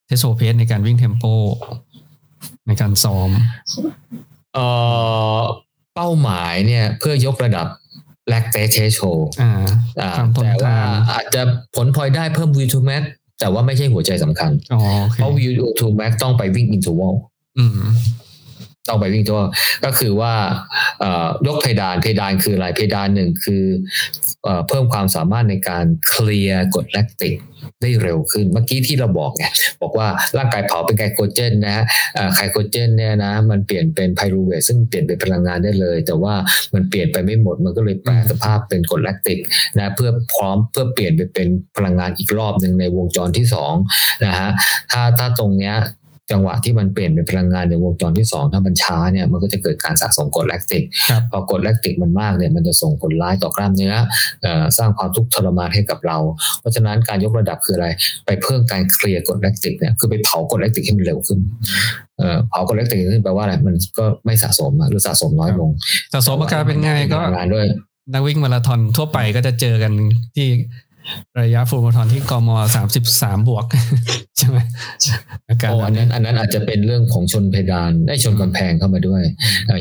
[0.06, 1.24] เทสโซเพสในการวิ่งเทมโป
[2.66, 3.30] ในการซ้อม
[4.54, 4.66] เอ่
[5.36, 5.38] อ
[5.94, 7.66] เป้าหมายเนี่ย เพื่อยกระดับ
[8.32, 9.50] lactate threshold อ่า
[10.00, 11.42] อ่าความทนแต่ว่าทานอาจจะ
[11.76, 13.02] ผลพลอยได้เพิ่ม VO2 max
[13.40, 17.14] แต่ว่าไม่ใช่หัวใจสำคัญอ๋อโอเคเพราะ VO2 max ต้องไปวิ่ง interval
[17.59, 17.80] อืม
[18.89, 19.41] ต้องไปวิ่งตัว
[19.84, 20.34] ก็คือว่า
[21.47, 23.64] ยกเพดานเพดานคืออะไรเพดานหนึ่งคือ
[24.45, 27.36] เอ่อเพิ่มความสามารถในการเคลียร์กรดแลคติก
[27.82, 29.45] ได้เร็วขึ้นเมื่อกี้ที่เราบอกไง
[29.82, 31.84] บอกว่าร่างกายเผาเป็นไกลโคเจนนะฮะ
[32.36, 36.34] ไกลโคเจนเนี่ยนะมันเปลี่ยนเป็นไพรูเวทซึ่งเปลี่ยนเป็นพลังงานได้เลย แต่ว่า
[36.74, 39.39] มันเปลี่ยนไปไม่หมดมันก็เลยแปลสภาพเป็นกรดแลคติก
[39.78, 43.74] นะเพื่อพร้อมเพื่อเปลี่ยนไปเป็นพลังงานอีกรอบหนึ่งในวงจรที่สอง
[44.24, 44.51] นะฮะ
[44.91, 45.74] ถ้าถ้าตรงเนี้ย
[46.31, 53.95] จังหวะที่มันเปลี่ยนเป็นพลังงานในวงจรที่สองถ้ามันช้าเนี่ยมันก็จะเกิดการสะสมกรดแลคติกครับพอกรดแลคติกมันมากเนี่ยมันจะส่งผลร้ายต่อกล้ามเนื้อ
[54.43, 56.18] เอ่อสร้างความทุกข์ทรมานให้กับเรา
[56.61, 57.89] เพราะฉะนั้นการยกระดับคืออะไร
[58.26, 61.39] ไปเพิ่มการเคลียร์กรดแลคติกเนี่ยคือไปเผากรดแลคติกให้มันเร็วขึ้น
[62.18, 65.70] เอ่อเผากรดแลคติกขึ้นแปลว่าอะไรมันก็ไม่สะสมอะหรือสะสมน้อยลง
[66.12, 67.66] สะสมอาการเป็นไงก็ทำงานด้วย
[68.12, 69.93] นักวิ่งมาราธอนทั่วไปก็จะเจอกัน
[70.37, 70.49] ที่
[71.40, 72.51] ระยะ full marathon ที่กม.
[72.76, 73.64] สามสิบสามบวก
[74.38, 74.59] ใช่ไหม
[75.48, 79.22] อาการโอ้อันนั้นอันนั้นอาจจะเป็นเรื่องของชนเพดานได้ชนกำแพงเข้ามาด้วย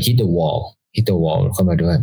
[0.05, 1.95] hit the wall hit the wall เข้ามาด้วย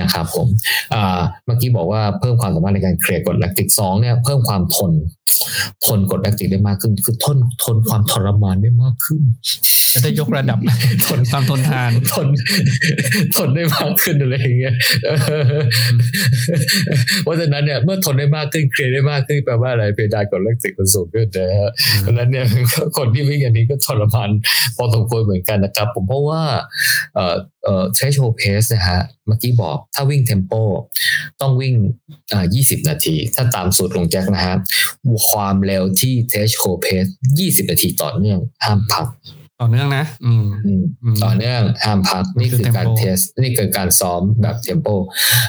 [0.00, 0.46] นะครับผม
[0.94, 4.92] อ่าเมื่อกี้บอกว่าเพิ่มความสามารถในการเคลียร์กรดแลคติกสองเนี่ยเพิ่มความทน
[5.86, 9.20] ทนกรดแลคติกได้มากขึ้น คือทนทนความทรมานได้มากขึ้น
[9.92, 10.58] จะได้ยกระดับ
[11.06, 12.26] ทนความทนทานทน
[13.36, 14.74] ทนได้มากขึ้นอะไรอย่างเงี้ย
[15.04, 15.10] เอ
[15.58, 15.62] อ
[17.22, 21.70] เพราะฉะนั้นเนี่ยเมื่อทนได้มากขึ้นเคลียร์ได้มากขึ้นแปลว่าอะไรเพดานกรดแลคติกมันสูงขึ้นนะฮะ
[22.00, 22.44] เพราะฉะนั้นเนี่ย
[22.96, 24.30] คนที่วิ่งอันนี้ก็ทรมาน
[24.76, 26.42] พอสมควรเหมือนกันนะครับ ผมเพราะว่า
[27.14, 27.34] เอ่อ
[27.64, 30.52] เอ่อใช้โชว์เพสนะฮะ เมื่อกี้บอกถ้าวิ่งเทมโป
[31.40, 31.74] ต้องวิ่ง
[32.32, 34.56] อ่า20 นาที ถ้าตามสูตรลงแจ็คนะฮะ
[35.30, 37.04] ความเร็วที่เทสโชว์เพส
[37.38, 39.08] 20 นาทีต่อเนื่องห้ามพัก
[39.60, 44.88] ต่อเนื่องนะ อืมอืมอืมต่อเนื่องห้ามพัก นี่คือการ tempo เทส นี่คือการซ้อมแบบเทมโป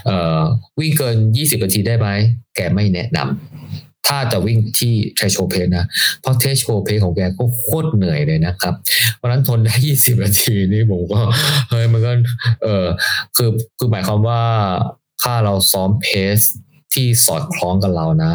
[0.06, 0.42] เอ่อ
[0.80, 2.08] วิ่งเกิน 20 นาทีได้ไหม
[2.56, 5.86] แกไม่แนะนำ ถ้าจะวิ่งที่เทชโชเพนะ
[6.22, 8.74] เพราะเทชโชเพของแกก็โคตรเหนื่อยเลยนะครับ
[9.16, 11.20] เพราะฉะนั้นทนได้ 20 นาทีนี่ผมก็
[11.70, 12.12] เฮ้ยมันก็
[12.64, 12.86] เออ
[13.36, 14.42] คือคือหมายความว่า
[15.24, 16.40] ถ้าเราซ้อมเพส
[16.94, 18.34] ที่สอดคล้องกับเรานะ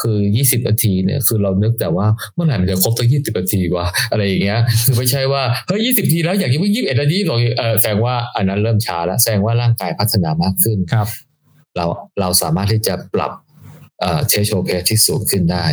[0.00, 11.08] คือ 20 นาทีเนี่ย คือเรานึกแต่ว่าเมื่อไหร่มันจะครบตั้ง20 นาทีวะอะไรอย่างเงี้ย คือไม่ใช่ว่าเฮ้ย 20 นาทีแล้วอยากจะวิ่ง21 นาทีหรอกเออแสดงว่าอันนั้นเริ่มช้าแล้ว แสดงว่าร่างกายพัฒนามากขึ้นครับ
[11.76, 11.86] เรา
[12.20, 13.32] เราสามารถที่จะปรับ
[14.28, 15.66] threshold pace ที่สูงขึ้นได้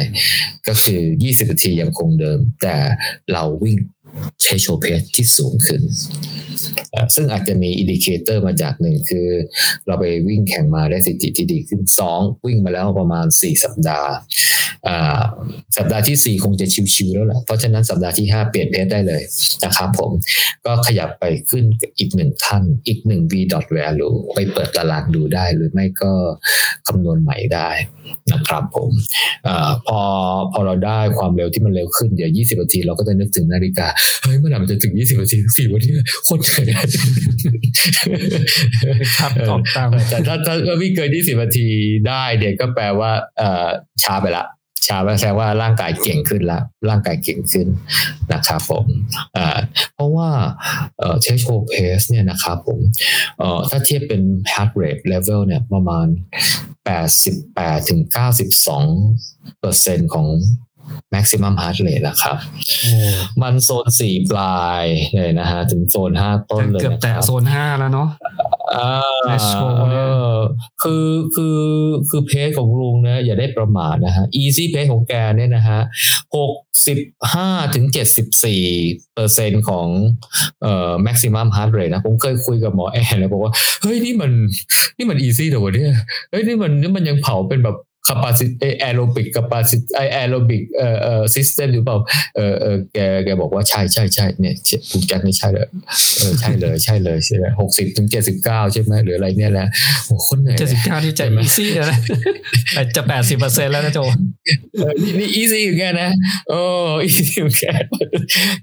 [0.68, 2.76] ก็คือ 20นาทียังคงเดิม แต่
[3.32, 3.78] เราวิ่ง
[4.42, 5.82] threshold pace ที่สูงขึ้น
[7.16, 9.28] ซึ่งอาจจะมี indicator มาจากหนึ่งคือ
[9.88, 14.12] เราไปวิ่งแข่งมาได้สิทธิที่ดีขึ้นสองวิ่งมาแล้วประมาณ 4 สัปดาห์
[15.78, 19.22] สัปดาห์ที่ 4 คงจะชิวๆแล้วแหละเพราะฉะนั้นสัปดาห์ที่ 5 เปลี่ยนเพจได้เลย
[19.64, 20.12] นะครับผม
[20.66, 21.64] ก็ขยับไปขึ้น
[22.00, 26.12] อีกหนึ่งขั้นอีกหนึ่ง v dot value ไปเปิดตารางดูได้หรือไม่ก็
[26.88, 27.70] คำนวณใหม่ได้
[28.32, 28.90] นะครับผม
[29.48, 29.50] อ
[29.88, 30.00] พอ
[30.52, 33.88] พอเราได้ความเร็วที่มันเร็วขึ้นเดี๋ยว 20นาทีเราก็จะนึกถึงนาฬิกา
[34.24, 35.92] เฮ้ยเมื่อไหร่มันจะถึง20นาทีสี่วันนี้
[36.26, 36.86] โคตรเหนื่อย
[39.18, 41.68] ครับตอบตามแต่ถ้าถ้าวิ่งเกิน20นาที
[42.08, 43.70] ได้เดี๋ยวก็แปลว่าเออ
[44.04, 44.46] ช้าไปละ
[44.88, 47.68] ชาแสดงว่าร่างกายเก่งขึ้นแล้วร่างกายเก่งขึ้น
[48.34, 48.86] นะครับผม
[49.96, 50.30] เพราะว่า
[51.22, 52.80] เทชโชเพสเนี่ยนะครับผม
[53.70, 54.22] ถ้าเทียบเป็น
[54.54, 56.08] heart rate level เนี่ยประมาณ
[56.98, 58.00] 88ถึง
[59.00, 60.28] 92เปอร์เซ็นต์ของ
[61.14, 62.38] maximum heart rate นะครับ
[63.42, 64.86] มันโซนสี่ปลาย
[65.16, 68.10] เลยนะฮะ ถึงโซนห้าต้นเลยเกือบแต่โซนห้าแล้วเนาะ
[68.76, 68.98] อ่า
[70.84, 71.60] คือคือ
[72.10, 75.80] คือเพจของลุงนะอย่าได้ประมาทนะฮะ easy เพจของแกเนี่ยนะฮะ
[76.36, 76.54] หก
[76.88, 76.98] สิบ
[77.34, 78.64] ห้าถึงเจ็ดสิบสี่
[79.16, 79.88] เปอร์เซ็นของ
[80.62, 84.32] เอ่อ maximum heart rate นะผมเคยคุยกับหมอแอนแล้วบอกว่า เฮ้ย นี่มัน
[84.98, 85.94] นี่มัน easy แต่ว่าเนี่ย
[86.30, 87.78] เฮ้ย นี่มันนี่มันยังเผาเป็นแบบ
[88.10, 89.88] capacity aerobic capacity
[90.22, 91.98] aerobic เอ่อเอ่อ system หรือเปล่า
[92.36, 94.56] เออเออแกแกบอกว่าใช่ใช่ใช่เนี่ย
[94.92, 95.68] คุณแจ็คนี่ใช่เลย
[96.18, 99.68] เออใช่เลยใช่เลยใช่ไหมหกสิบถึงเจ็ดสิบเก้าใช่ไหมหรืออะไรเนี่ยแหละ
[100.06, 101.98] โอ้คนเหนื่อยเจ็ดสิบเก้าที่ใจอีซี่เลยนะ
[102.96, 104.00] จะแปดสิบเปอร์เซ็นต์แล้วนะโจ
[105.04, 106.12] นี่นี่อีซี่อย่างเงี้ยนะ
[106.50, 106.60] โอ้
[107.04, 107.78] อีซี่อย่างเงี้ย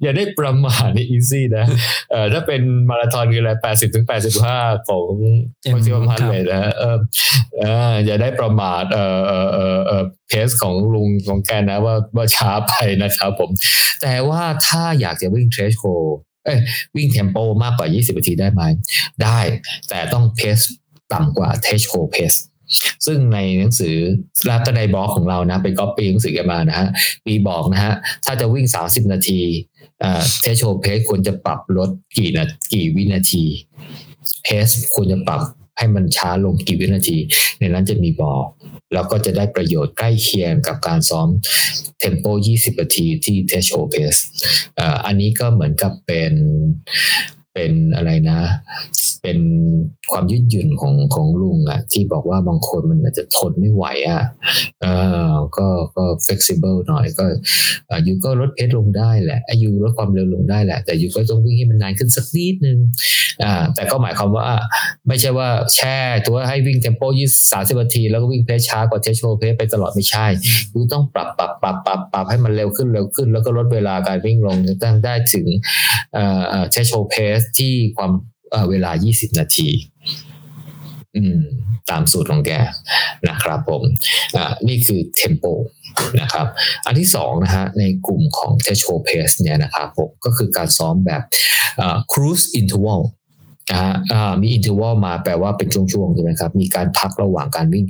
[0.03, 1.65] อย่าได้ประมาทนี่อีซี่นะ
[2.11, 5.05] เออถ้าเป็นมาราธอนคืออะไรแปดสิบถึงแปดสิบห้าของ
[5.73, 6.97] มัซิมัมพันเลยนะเออ
[7.59, 12.73] เอออย่าได้ประมาทเออเออเออเออ pace ของลุงของแกนะว่าว่าช้าไป
[13.03, 13.51] นะครับผม
[14.03, 15.85] แต่ว่าถ้าอยากจะวิ่ง threshold
[16.45, 16.59] เอ้ย
[16.97, 18.63] วิ่ง tempo มากกว่า 20 นาทีได้ไหม
[19.23, 19.39] ได้
[19.89, 20.59] แต่ต้อง pace
[21.13, 22.33] ต่ำกว่า threshold pace
[23.07, 23.97] ซึ่งในหนังสือ
[24.47, 26.89] แล้วก็ในบล็อกของเรานะไปก๊อปปี้หนังสือกันมานะฮะ
[27.27, 29.41] มีบอกนะฮะ ถ้าจะวิ่ง 30 นาที
[30.41, 33.45] threshold pace ควรจะปรับลดกี่นากี่วินาที
[34.43, 35.41] เพสควรจะปรับ
[35.79, 37.19] ให้มันช้าลงกี่วินาที
[37.59, 38.47] ในนั้นจะมีบอก
[38.93, 41.29] แล้วก็จะได้ประโยชน์ใกล้เคียงกับการซ้อม
[41.99, 44.17] เทมโป 20 นาทีที่เทชโอเพส
[45.07, 46.33] อันนี้ก็เหมือนกับเป็น
[47.57, 48.41] เป็นอะไรนะ
[49.23, 49.39] เป็น
[50.13, 54.23] ความยืดหยุ่นของของลุงอะที่บอกว่าบางคนมันอาจจะทนไม่ไหวอะ
[54.83, 54.87] เอ
[55.31, 57.25] อก็ก็ flexible หน่อยก็
[57.95, 62.79] อายุก็ลดเพชรลงได้แหละอายุลดความเร็วลงได้แหละ แต่อยู่ก็ต้องวิ่งให้มันนานขึ้นสักนิดนึง
[63.43, 64.49] อ่าแต่ก็หมายความว่า
[65.09, 70.27] ไม่ใช่ว่าแช่ตัวให้วิ่งเทมโปยี่สามสิบนาที แล้วก็วิ่งเพชช้ากว่าเทชโชเพชไปตลอดไม่ใช่
[70.75, 75.47] ยูต้องปรับปรับปรับปรับปรับให้มันเร็วขึ้นเร็วขึ้น แล้วก็ลดเวลาการวิ่งลงตั้งได้ถึง
[76.15, 76.25] เอ่
[76.63, 78.13] อเทชโชเพสที่ความ
[78.71, 79.69] เวลา 20 นาที
[81.17, 81.41] อืม
[81.91, 82.53] ตามสูตรของแก
[83.29, 83.83] นะครับผม
[84.37, 85.45] อ่า นี่คือ tempo
[86.21, 86.47] นะครับ
[86.87, 91.23] อันที่สองนะฮะ ในกลุ่มของ threshold pace เนี่ยนะครับผมก็คือการซ้อมแบบ
[92.13, 92.61] cruise in
[93.71, 93.93] นะฮะ
[94.43, 97.85] มี interval มาแปลว่าเป็นช่วงๆใช่ไหมครับ มีการพักระหว่างการวิ่ง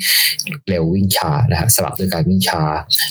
[0.68, 2.62] เร็ววิ่งช้านะฮะสลับด้วยการวิ่งช้า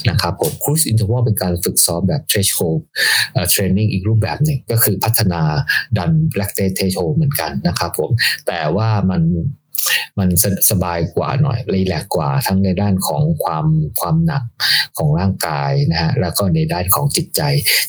[0.10, 5.42] นะครับผม cruise interval เป็นการฝึกซ้อมแบบ threshold training อีกรูปแบบหนึ่งก็คือพัฒนา
[5.98, 8.10] ด้าน lactate threshold เหมือนกันนะครับผม
[8.48, 9.22] แต่ว่ามัน
[10.20, 10.30] มัน
[10.72, 13.66] สบายกว่าหน่อยรีแลกกว่าทั้งในด้านของความ
[14.00, 14.44] ความหนัก
[14.98, 17.42] ของร่างกายนะฮะแล้วก็ในด้านของจิตใจ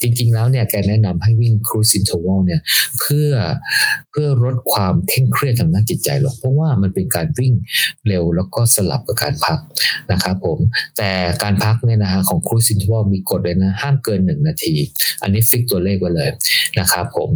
[0.02, 2.60] จริง ๆ แล้วเนี่ยแกแนะนำให้วิ่งครูซินทวลเนี่ย
[3.00, 3.30] เพื่อ
[4.10, 7.52] เพื่อลดความเคร่งเครียดทางด้านจิตใจหรอกเพราะว่ามันเป็นการวิ่ง
[8.06, 9.58] เร็วแล้วก็สลับกับการพัก
[10.12, 10.58] นะครับผม
[10.98, 11.10] แต่
[11.42, 14.74] การพักเนี่ยนะฮะของครูซินทวลมีกฎเลยนะห้ามเกินหนึ่งนาที
[15.22, 16.30] อันนี้ฟิกตัวเลขไว้เลย
[16.78, 17.28] นะครับผม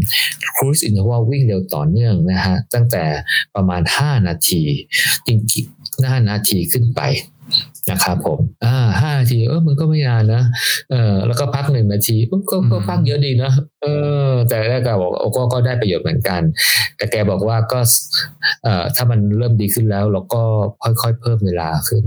[0.57, 3.05] ครูซินทวลวิ่งเร็วต่อเนื่องนะฮะตั้งแต่
[3.55, 4.61] ประมาณ 5 นาที
[5.27, 7.01] จริงๆห้านาทีขึ้นไป
[7.91, 10.43] นะครับผมอ่าห้านาทีเออมันก็ไม่นานนะ
[10.91, 12.37] เออแล้วก็พักหนึ่งนาทีก็
[12.71, 13.53] ก็พักเยอะดีนะ
[13.83, 13.87] เอ
[14.31, 16.43] อ แต่แรกก็บอกก็ก็ได้ประโยชน์เหมือนกัน
[16.97, 17.81] แต่แกบอกว่าก็
[18.65, 20.43] เอ่อถ้ามันเริ่มดีขึ้นแล้ว เราก็
[20.83, 22.05] ค่อยๆเพิ่มเวลาขึ้น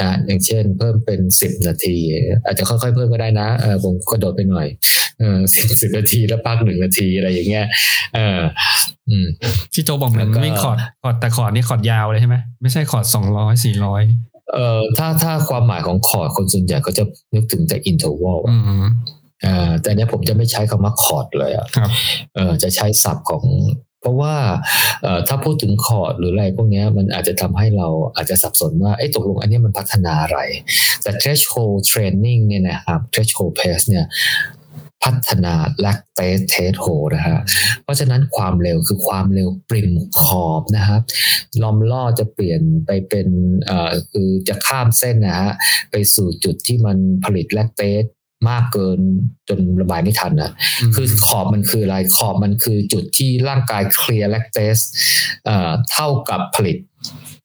[0.00, 1.96] อ่าอย่างเช่น เพิ่มเป็นสิบนาที
[2.44, 4.68] อาจจะค่อยๆเพิ่มก็ได้นะเออผมก็โดดไปหน่อย
[5.18, 5.38] เออ
[5.82, 7.66] สิบนาทีแล้วพักหนึ่งนาทีอะไรอย่างเงี้ย
[8.14, 8.40] เออ
[9.10, 9.26] อืม
[9.72, 14.02] ที่โจบอกเหมือนวิ่งคอร์ดคอร์ดแต่คอร์ดนี่คอร์ดยาวเลยใช่ไหมไม่ใช่คอร์ทสองร้อยสี่ร้อย
[14.52, 17.04] เอ่อถ้าถ้าความหมายของคอร์ทคนส่วนใหญ่ก็จะ
[17.34, 18.40] นึกถึงแต่ interval
[19.46, 21.66] อ่าแต่เนี้ยผมจะไม่ใช้คำว่าคอร์ทเลยอะ
[22.34, 23.44] เออจะใช้ศัพท์ของ
[24.00, 24.34] เพราะว่า
[25.02, 30.38] เอ่อถ้าพูดถึงคอร์ทหรืออะไรพวกนี้มันอาจจะทำให้เราอาจจะสับสนว่าไอ้ตกลงอันนี้มันพัฒนาอะไร
[31.02, 34.06] แต่ threshold training เนี่ยนะครับ threshold pace เนี่ย
[35.02, 37.38] พัฒนา lactate threshold นะฮะ
[37.82, 41.00] เพราะฉะนั้นความเร็วคือความเร็วปริ่มขอบนะครับ
[41.62, 43.28] หล่อมแหล่จะเปลี่ยนไปเป็น
[43.66, 45.52] เอ่อคือจะข้ามเส้นนะฮะ
[45.90, 48.04] ไปสู่จุดที่มันผลิต lactate
[48.48, 49.00] มากเกิน
[49.48, 50.52] จนระบายไม่ทันนะ
[50.94, 54.76] คือขอบมันคืออะไรขอบมันคือจุดที่ร่างกายเคลียร์ lactate
[55.90, 56.76] เท่ากับผลิต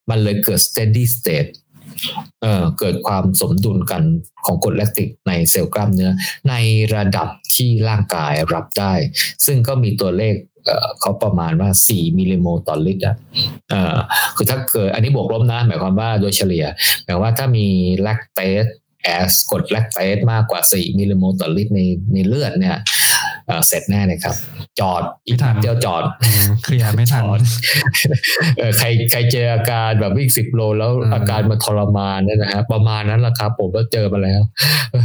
[0.09, 1.51] มันเลยเกิด steady state
[2.41, 4.03] เกิดความสมดุลกัน
[4.45, 6.11] ของกรดแลคติกในเซลล์กล้ามเนื้อ
[6.49, 6.53] ใน
[6.95, 8.93] ระดับที่ร่างกายรับได้
[9.45, 10.35] ซึ่งก็มีตัวเลข
[11.01, 13.15] เขาประมาณว่า 4 มิลลิโมลต่อลิตรอะ
[14.35, 16.65] คือถ้าเกิดอันนี้บวกลบนะ หมายความว่าโดยเฉลี่ย
[17.03, 17.67] หมายว่าถ้ามี
[18.01, 21.81] lactate acid กรด lactate มากกว่า 4 มิลลิโมลต่อลิตรใน
[22.13, 22.77] ในเลือดเนี่ย
[23.67, 24.35] เสร็จแน่เลยครับ
[24.79, 26.03] จอดอีกทันเดียวจอด
[26.63, 27.23] เคลียร์ไม่ทัน
[28.77, 34.41] ใครใครเจออาการแบบวิ่งสิบโลแล้วอาการมันทรมานนั่นนะฮะประมาณนั้นแหละครับ ผมก็เจอมาแล้ว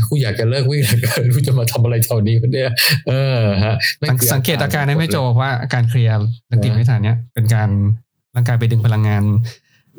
[0.09, 2.73] กูอยากจะเลิกวิ่งแล้วกูจะมาทำอะไรเท่านี้เนี่ย
[3.09, 3.74] เออฮะ
[4.32, 6.14] สังเกตอาการได้ไม่โจว่าอาการเคลียร์
[6.51, 7.69] ลักติไม่ทันเนี่ยเป็นการ
[8.35, 9.23] ร่างกายไปดึงพลังงาน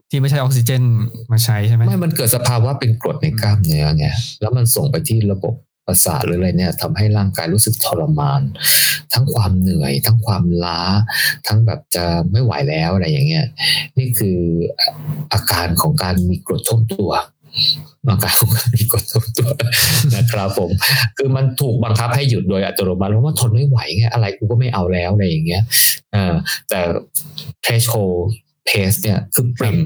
[0.10, 0.84] ที่ไม่ใช่ออกซิเจน
[1.32, 4.06] มาใช้ใช่ไหมไม่ มันเกิดสภาวะเป็นกรดในกล้ามเนื้อไง
[4.41, 5.53] แล้วมันส่งไปที่ระบบ
[5.88, 8.42] ประสาทหรืออะไรเนี่ยทำให้ร่างกายรู้สึกทรมาน
[9.14, 10.80] ทั้งความเหนื่อย ทั้งความล้า
[11.48, 13.46] ทั้งแบบจะไม่ไหวแล้วอะไรอย่างเงี้ย
[13.98, 14.38] นี่คือ
[15.34, 17.12] อาการของการมีกรดท่วมตัว
[18.10, 19.50] อาการของการมีกรดท่วมตัว
[20.16, 20.70] นะครับผม
[21.18, 25.64] คือมันถูกบังคับให้หยุดโดยอัตโนมัติเพราะว่าทนไม่ไหวไงอะไรกูก็ไม่เอาแล้วอะไรอย่างเงี้ย
[26.70, 26.80] แต่
[27.64, 27.96] เทสโค
[28.66, 29.78] เพสเนี่ยคือปริม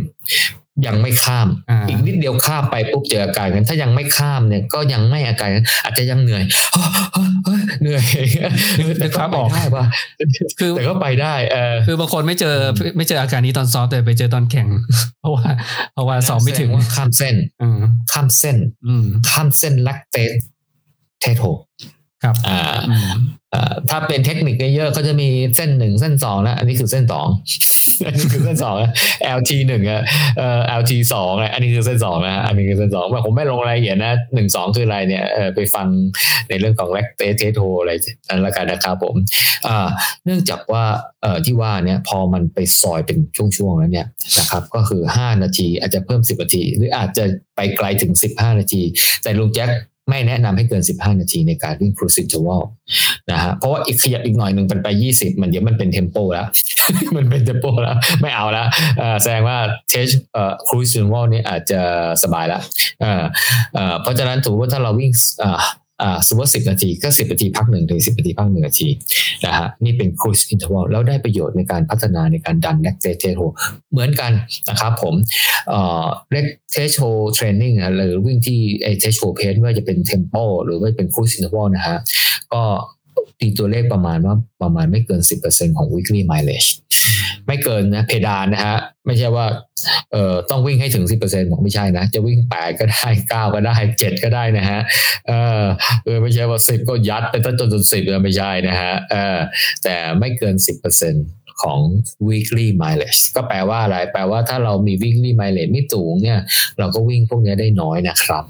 [0.85, 1.47] ยังไม่ข้าม
[1.87, 5.49] อีกนิดเดียวข้ามไปปุ๊บเจออาการกัน ถ้ายังไม่ข้ามเนี่ยก็ยังไม่อาการ
[5.83, 6.43] อาจจะยังเหนื่อย
[7.81, 8.05] เหนื่อย
[8.99, 9.85] แต่ก็บอกได้ว่า
[10.59, 12.55] คือแต่ก็ไปได้เออคือบางคนไม่เจอ
[12.97, 14.67] ไม่เจออาการนี้ตอนซ้อมแต่ไปเจอตอนแข่ง
[15.19, 15.49] เพราะว่า
[15.93, 17.35] เพราะว่าซ้อมไม่ถึงข้ามเส้น
[18.13, 18.57] ข้ามเส้น
[19.31, 20.31] ข้ามเส้นแลคเตส
[21.19, 21.43] เทโท
[22.23, 27.27] ครับ อ่าถ้าเป็นเทคนิคเยอะก็จะมีเส้นหนึ่งเส้นสองแล้วอันนี้คือเส้นสอง
[28.05, 28.75] อันนี้คือเส้นสอง
[29.37, 30.01] LT หนึ่งอะ
[30.37, 35.87] เอ่อ LT สองอะอันนี้คือเส้นสองนะอันนี้คือเส้นสองผมไม่ลงรายละเอียดนะหนึ่งสองคืออะไรเนี่ยเออไปฟัง
[36.49, 37.91] ในเรื่องของ lactate threshold อะไร
[38.27, 39.15] นั่นละกันนะครับผม
[39.67, 39.87] อ่า
[40.25, 40.85] เนื่องจากว่า
[41.21, 44.07] เอ่อที่ว่าเนี่ยพอมันไปซอยเป็นช่วงๆแล้วเนี่ย
[44.37, 47.23] นะครับ ก็คือห้านาทีอาจจะเพิ่มสิบนาที หรืออาจจะ
[47.55, 48.81] ไปไกลถึงสิบห้านาที
[49.23, 49.69] แต่ลุงแจ็ค
[50.09, 52.61] ไม่แนะนำให้เกิน 15 นาทีในการวิ่ง cruise interval
[53.31, 56.47] นะฮะเพราะว่าอีกขยับอีกหน่อยหนึ่งเป็นไป 20 มันเดี๋ยวมันเป็น tempo แล้ว
[57.17, 58.67] มันเป็น tempo แล้ว ไม่เอาแล้ว
[59.21, 59.57] แสดงว่า
[59.89, 60.07] เทส
[60.67, 61.81] cruise interval นี่อาจจะ
[62.23, 62.61] สบายแล้ว
[64.01, 65.11] เพราะฉะนั้นถือว่าถ้าเราวิ่ง
[66.27, 68.87] สมมติสิบนาทีก็สิบนาทีพักหนึ่งถึงสิบนาทีพักหนึ่งนาที
[69.45, 73.31] นะฮะนี่เป็น cruise interval แล้วได้ประโยชน์ในการพัฒนาในการดัน next day t e
[73.91, 74.31] เหมือนกัน
[74.69, 75.13] นะครับผม
[75.69, 76.87] เอ่อ threshold
[77.37, 81.97] training หรือวิ่งที่ไอ้ threshold pace ว่าจะเป็น tempo หรือว่าเป็น cruise interval นะฮะ
[82.53, 82.63] ก็
[83.39, 86.69] ตีตัวเลขประมาณว่าประมาณไม่เกิน 10%ของ weekly mileage
[87.47, 89.45] ไม่เกินนะเพดานนะฮะ ไม่ใช่ว่า
[90.11, 94.79] เอ่อต้องวิ่งให้ถึง 10%ของไม่ใช่นะ จะวิ่ง 8 ก็ได้ 9 ก็ได้ 7 ก็ได้นะฮะ
[95.27, 95.63] เออ
[96.05, 99.37] เออไม่ใช่ว่า 10 ก็ยัดไปตั้งจนจนสิบไม่ใช่นะฮะเออ
[99.83, 100.55] แต่ไม่เกิน
[101.09, 101.79] 10%ของ
[102.29, 106.39] weekly mileage ก็แปลว่าอะไร แปลว่าถ้าเรามี weekly mileage ไม่สูงเนี่ย
[106.79, 108.43] เราก็วิ่งพวกนี้ได้น้อยนะครับ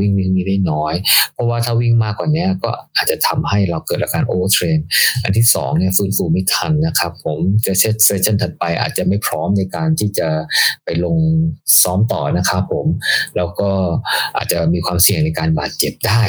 [0.00, 0.94] วิ่งวิ่งนี้ได้น้อย
[1.34, 4.78] เพราะว่าถ้าวิ่งมากกว่านี้ก็อาจจะทำให้เราเกิดอาการ overtrain
[5.22, 10.28] อันที่สองเนี่ยฟื้นฟูไม่ทันนะครับผมจะ session ถัดไปอาจจะไม่พร้อมในการที่จะ
[10.84, 11.16] ไปลง
[11.82, 12.86] ซ้อมต่อนะครับผม
[13.36, 13.70] แล้วก็
[14.36, 16.22] อาจจะมีความเสี่ยงในการบาดเจ็บได้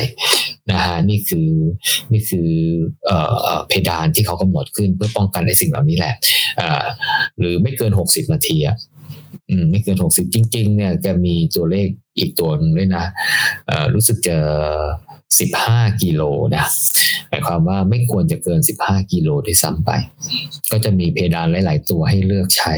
[0.72, 1.50] นะฮะนี่คือ
[2.12, 2.50] นี่คือ
[3.68, 6.16] เพดานที่เขากำหนดขึ้นเพื่อป้องกันในสิ่งเหล่านี้แหละ
[7.40, 8.58] หรือไม่เกิน 60 นาที
[9.70, 11.88] ไม่เกินหกสิบจริง ๆ เนี่ยแกมีตัวเลข
[12.18, 13.06] อีกตัวนึงด้วยนะ
[13.94, 14.38] รู้สึกจะ
[15.40, 16.22] สิบห้ากิโล
[16.56, 16.66] นะ
[17.30, 19.92] หมายความว่าไม่ควรจะเกินสิบห้ากิโลด้วยซ้ำไป
[20.72, 22.74] ก็จะมีเพดานหลาย ๆ ตัวให้เลือกใช้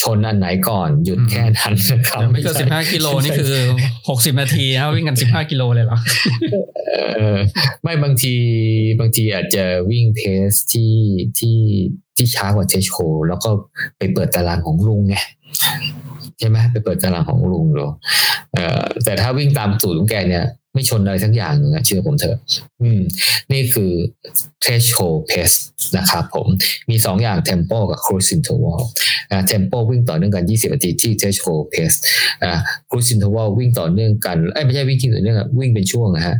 [0.00, 3.52] ชนอันไหนก่อนหยุดแค่นั้นนะครับไม่เกินสิบห้ากิโลนี่คือ
[4.08, 5.98] หกสิบนาทีนะวิ่งกันสิบห้ากิโลเลยเหรอ
[7.82, 8.34] ไม่บางที
[9.00, 10.92] บางทีอาจจะวิ่งเพสที่
[11.38, 11.58] ที่
[12.16, 12.98] ที่ช้ากว่าเทชโค
[13.28, 13.50] แล้วก็
[13.98, 15.16] ไปเปิดตารางของลุงไง
[16.38, 17.86] ใช่ไหมไปเปิดตารางของลุงดู
[18.52, 22.38] เอ่อแต่ถ้าวิ่งตามสูตรของแกเนี่ย ไม่ชนอะไรทั้งอย่างนะเชื่อผมเถอะ
[22.82, 23.00] อืม
[23.52, 23.92] นี่คือ
[24.62, 25.56] threshold pace
[25.96, 26.46] นะครับผม
[26.90, 28.80] มี2องอย่าง tempo กับ cruise interval
[29.30, 31.96] อ่า tempo วิ่งต่อเนื่องกัน 20นาทีที่ threshold pace
[32.42, 32.52] อ่า
[32.90, 36.36] cruise interval วิ่งต่อเนื่องกันเอ้ไม่ใช่วิ่งต่อเนื่องวิ่งเป็นช่วงนะฮะ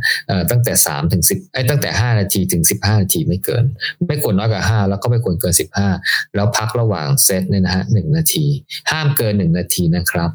[0.51, 3.63] ตั้งแต่3ถึง10ไอ้ตั้งแต่ 5 นาทีถึง 15 นาทีไม่เกิน
[4.07, 5.53] ไม่ควรน้อยกว่า 5 แล้วก็ไม่ควรเกิน
[5.93, 8.45] 15 แล้วพักระหว่างเซตเนี่ยนะฮะ1นาที
[8.91, 10.29] ห้ามเกิน 1 นาทีนะครับ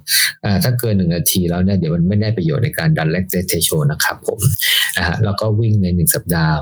[0.65, 4.41] ถ้าเกิน 1 นาทีแล้วเนี่ยเดี๋ยวมันไม่ได้ประโยชน์ในการดัน lactate threshold นะครับผม
[4.97, 6.57] นะฮะแล้วก็วิ่งในหนึ่งสัปดาห์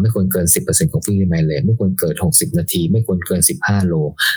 [0.00, 3.94] ไม่ควรเกิน 10%ของ weekly mileage ไม่ควรเกิน 60 นาที ไม่ควรเกิน 15 โล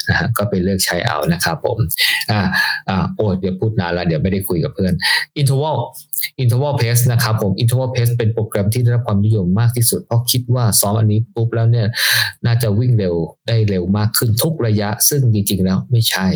[0.09, 1.77] นะฮะก็ไปเลือกใช้เอานะครับผม
[2.31, 2.41] อ่า
[2.89, 4.93] อ่าโอ้เดี๋ยวพูดนานแล้วเดี๋ยวไม่ได้คุยกับเพื่อน
[5.41, 5.77] interval
[6.43, 11.87] interval pace นะครับผม interval pace เป็นโปรแกรมที่ได้รับความนิยมมากที่สุด เพราะคิดว่าซ้อมอันนี้ปุ๊บแล้วเนี่ย
[12.45, 13.15] น่าจะวิ่งเร็ว
[13.47, 16.27] ได้เร็วมากขึ้นทุกระยะ ซึ่งจริงๆแล้วไม่ใช่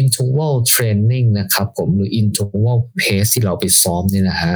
[0.00, 4.54] interval training นะครับผมหรือ interval pace ที่เราไปซ้อมเนี่ยนะฮะ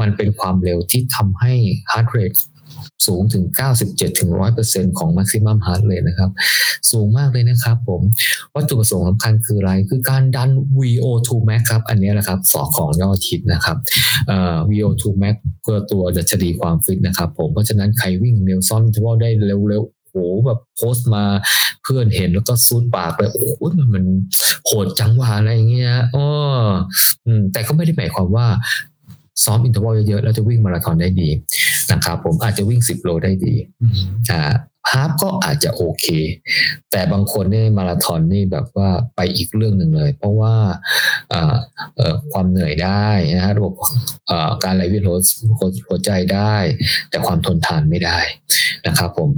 [0.00, 1.52] มันเป็นความเร็วที่ทำให้
[1.92, 2.40] heart rate
[3.06, 3.44] สูงถึง
[3.82, 4.30] 97ถึง
[4.64, 6.30] 100%ของ maximum heart rate นะครับ
[6.90, 8.02] สูงมากเลยนะครับผม
[8.54, 13.76] วัตถุประสงค์สำคัญคืออะไร คือการดัน VO2 max ครับ อันนี้นะครับสอของยอดคิดนะครับ
[14.70, 15.34] VO2 max
[15.66, 20.16] ก็ตัวดัชนีความฟิตนะครับผม เพราะฉะนั้นใครวิ่งเร็วซ่อนทว่าได้เร็ว โห
[20.46, 21.24] แบบโพสต์มา
[21.82, 24.04] เพื่อนเห็นแล้วก็ซูดปากเลยโอ้โหมันมัน
[24.66, 26.26] โหดจังหวะอะไรเงี้ยอ๋อ
[27.52, 28.46] แต่ก็ไม่ได้หมายความว่า
[29.44, 31.28] ซ้อม interval เยอะๆแล้วจะวิ่งมาราธอนได้ดี
[31.90, 33.54] นะครับผมอาจจะวิ่ง 10 โลได้ดี
[34.30, 34.40] อ่า
[34.90, 36.06] half ก็อาจจะโอเค
[36.90, 40.54] แต่บางคนนี่มาราธอนนี่แบบว่าไปอีกเรื่องหนึ่งเลย เพราะว่า
[42.32, 43.74] ความเหนื่อยได้นะฮะระบบ
[44.64, 45.04] การไหลเวียน
[45.88, 46.56] หัวใจได้
[47.10, 48.18] แต่ความทนทานไม่ได้
[48.86, 49.30] นะครับผม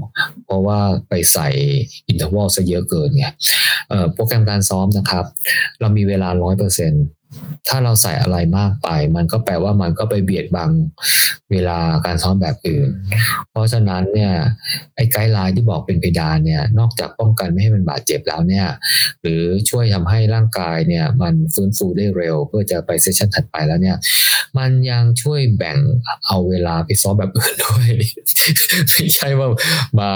[0.44, 0.78] เพราะว่า
[1.08, 1.48] ไปใส่
[2.08, 3.26] interval ซะเยอะเกินไง
[4.14, 5.24] โปรแกรมการซ้อมนะครับ
[5.80, 7.04] เรามีเวลาร้อยเปอร์เซ็นต์
[7.68, 10.70] ถ้าเราใส่อะไรมากไป มันก็แปลว่ามันก็ไปเบียดบัง
[11.52, 12.88] เวลาการซ้อมแบบอื่น
[13.50, 14.32] เพราะฉะนั้นเนี่ย
[14.96, 18.66] ไอ้ไกด์ไลน์ที่บอกเป็นเพดานเนี่ยนอกจากป้องกันไม่ให้มันบาดเจ็บแล้วเนี่ย
[19.22, 23.96] หรือช่วยทำให้ร่างกายเนี่ย มันฟื้นฟูได้เร็ว เพื่อจะไปเซสชันถัดไปแล้วเนี่ย
[24.58, 25.78] มันยังช่วยแบ่ง
[26.26, 27.90] เอาเวลาไปซ้อมแบบอื่นด้วย
[28.92, 29.48] ไม่ใช่ว่า
[30.00, 30.10] มา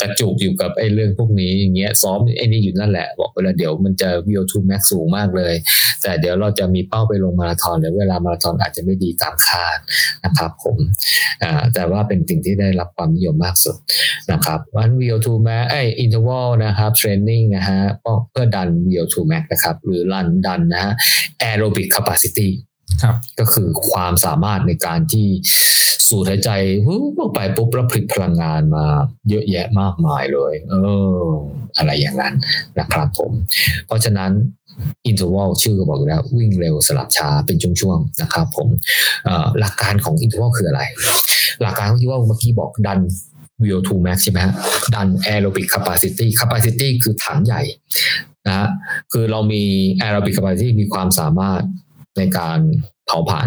[0.00, 5.54] กระจุกอยู่กับไอ้เรื่องพวกนี้อย่างเงี้ยซ้อมไอ้นี่อยู่นั่นแหละบอกเวลาเดี๋ยวมันจะ VO2 max สูงมากเลย
[6.02, 9.78] แต่เดี๋ยวเราจะมีเป้าไปลงมาราธอนหรือเวลามาราธอนอาจจะไม่ดีตามคาด
[10.24, 10.78] นะครับผม
[11.74, 13.76] แต่ว่าเป็นสิ่งที่ได้รับความนิยมมากสุด
[14.32, 17.80] นะครับวัน VO2 max ไอ interval นะครับ training นะฮะ
[18.30, 20.92] เพื่อดัน VO2 max นะครับหรือรันดันนะฮะ
[21.48, 22.48] aerobic capacity
[23.02, 25.26] ครับ ก็คือความสามารถในการที่
[26.08, 26.50] สูดหายใจ
[27.16, 28.86] ปุ๊บไปปุ๊บแล้วผลิตพลังงานมา
[29.30, 30.74] เยอะแยะมากมายเลย เอ
[31.20, 31.24] อ
[31.76, 32.34] อะไรอย่างนั้น
[32.78, 33.32] นะครับผม
[33.86, 34.32] เพราะฉะนั้น
[35.06, 38.68] interval ชื่อก็บอกแล้ววิ่งเร็วสลับช้าเป็นช่วงๆนะครับผม
[39.60, 40.82] หลักการของ interval คืออะไร
[41.62, 43.00] หลักการที่ว่าเมื่อกี้บอกดัน
[43.64, 44.54] VO2 max ใช่ไหมฮะ
[44.94, 47.62] ดัน aerobic capacity capacity คือถังใหญ่
[48.48, 48.68] นะ
[49.12, 49.62] คือเรามี
[50.00, 51.62] aerobic capacity มีความสามารถ
[52.18, 52.60] ในการ
[53.06, 53.46] เผาผลาญ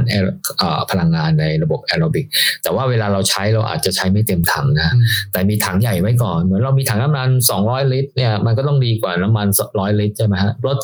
[0.92, 2.26] พลังงานในระบบแอโรบิก
[2.64, 4.90] แต่ว่าเวลาเราใช้เราอาจจะใช้ไม่เต็มถังนะ
[5.32, 7.30] แต่มีถังใหญ่ไว้ก่อน เหมือนเรามีถังน้ำมัน
[7.62, 10.78] 200 ลิตรเนี่ยมันก็ต้องดีกว่าน้ำมัน 100 ลิตรใช่ไหมฮะ รถ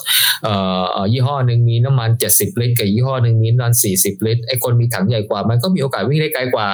[1.11, 6.67] ยี่ห้อหนึ่งมีน้ำมัน 70 ลิตร กับยี่ห้อหนึ่งมีน้ำมัน 40 ลิตร ไอ้คนมีถังใหญ่กว่า มันก็มีโอกาสวิ่งได้ไกลกว่า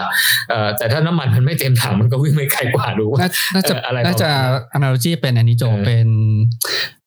[0.78, 3.06] แต่ถ้าน้ำมันมันไม่เต็มถังมันก็วิ่งไม่ไกลกว่าดู
[3.56, 4.30] น่าจะอะไรน่าจะ
[4.78, 6.08] analogy เป็นอันนี้โจเป็น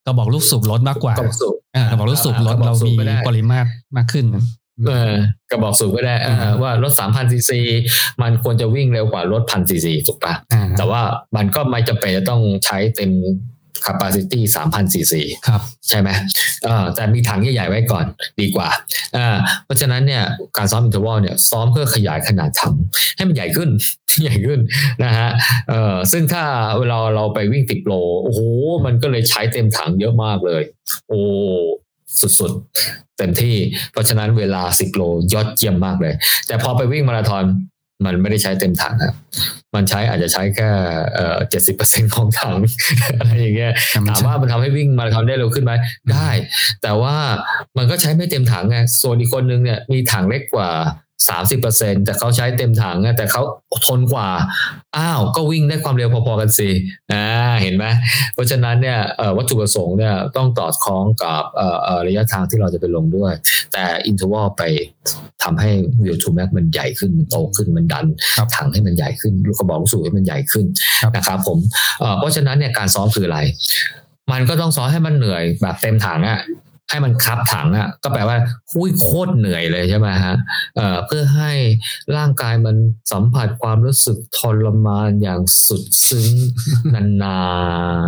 [0.09, 1.55] กระบอกลูกสูบรถมากกว่ากระบอกสูบ
[1.91, 2.93] กระบอกลูกสูบรถเรามี
[3.29, 4.27] ปริมาตรมากขึ้น
[4.89, 5.15] เออ
[5.51, 6.15] กระบอกสูบก็ได้
[6.63, 7.61] ว่ารถสามพันซีซี
[8.23, 10.35] มันควรจะวิ่งเร็วกว่ารถพันซีซีถูกปะ
[10.77, 11.01] แต่ว่า
[11.37, 13.11] มันก็ไม่จำเป็นจะต้องใช้เต็ม
[13.87, 15.15] capacity 3,000 cc
[15.47, 16.09] ครับใช่ไหม
[16.95, 18.05] แต่มีถังใหญ่ๆไว้ก่อน
[18.41, 18.69] ดีกว่า
[19.65, 20.23] เพราะฉะนั้นเนี่ย
[20.57, 22.75] การซ้อม interval เนี่ยซ้อมเพื่อขยายขนาดถัง
[23.17, 23.71] ให้มันใหญ่ขึ้น
[24.23, 24.61] ใหญ่ขึ้น
[25.05, 25.31] นะฮะ
[26.13, 26.45] ซึ่งถ้า
[26.79, 27.93] เวลาเราไปวิ่งสิบโล
[28.23, 28.41] โอ้โห
[28.85, 30.63] มันก็เลยใช้เต็มถังเยอะมากเลย
[31.09, 31.21] โอ้
[32.21, 33.57] สุดๆ เต็มที่
[33.93, 35.03] เพราะฉะนั้นเวลาสิบโล
[35.33, 36.15] ยอดเยี่ยมมากเลย
[36.47, 37.45] แต่พอไปวิ่งมาราธอน
[38.05, 39.15] มันไม่ได้ใช้เต็มถังครับ
[39.75, 40.69] มันใช้อาจจะใช้แค่
[41.51, 42.57] เจ็ดสิบเปอร์เซ็นของถัง
[43.19, 43.73] อะไรอย่างเงี้ย
[44.09, 45.73] ถามว่ามันทำให้วิ่งมาราธอนได้เร็วขึ้นไหม
[46.13, 46.29] ได้
[46.83, 47.17] แต่ว่า
[47.79, 50.71] มันก็ใช้ไม่เต็มถังไง ส่วนอีกคนนึงเนี่ยมีถังเล็กกว่า
[51.29, 53.43] สามสิบเปอร์เซ็นแต่เขาใช้เต็มถังแต่เขา
[53.87, 54.29] ทนกว่า
[54.97, 56.69] อ้าว ก็วิ่งได้ความเร็วพอๆกันสิ
[57.13, 57.25] อ่า
[57.63, 57.85] เห็นไหม
[58.35, 58.99] เพราะฉะนั้นเนี่ย
[59.37, 61.43] วัตถุประสงค์เนี่ยต้องสอดคล้องกับ
[62.07, 63.33] ระยะทางที่เราจะไปลงด้วย
[63.73, 64.63] แต่ interval ไป
[65.43, 65.71] ทำให้
[66.05, 68.07] วิวทูแม็กมันใหญ่ขึ้นมันโตขึ้นมันดัน
[68.57, 70.67] ถังให้มันใหญ่ขึ้นลูกกระบอกสูบให้มันใหญ่ขึ้น
[71.17, 71.59] นะครับผม
[72.19, 73.39] เพราะฉะนั้นเนี่ยการซ้อมคืออะไร
[74.33, 76.41] มันก็ต้องซ้อมให้มันเหนื่อยแบบเต็มถังอะ
[76.91, 78.37] ให้มันคับถังอะ่ะก็แปลว่า
[78.73, 80.37] คุณโคตรเหนื่อยเลยใช่ไหมฮะ
[80.77, 81.53] เอ่อเพื่อให้
[82.17, 82.77] ร่างกายมัน
[83.13, 86.31] สัมผัสความรู้สึกทรมานอย่างสุดซึ้ง
[86.95, 87.43] นา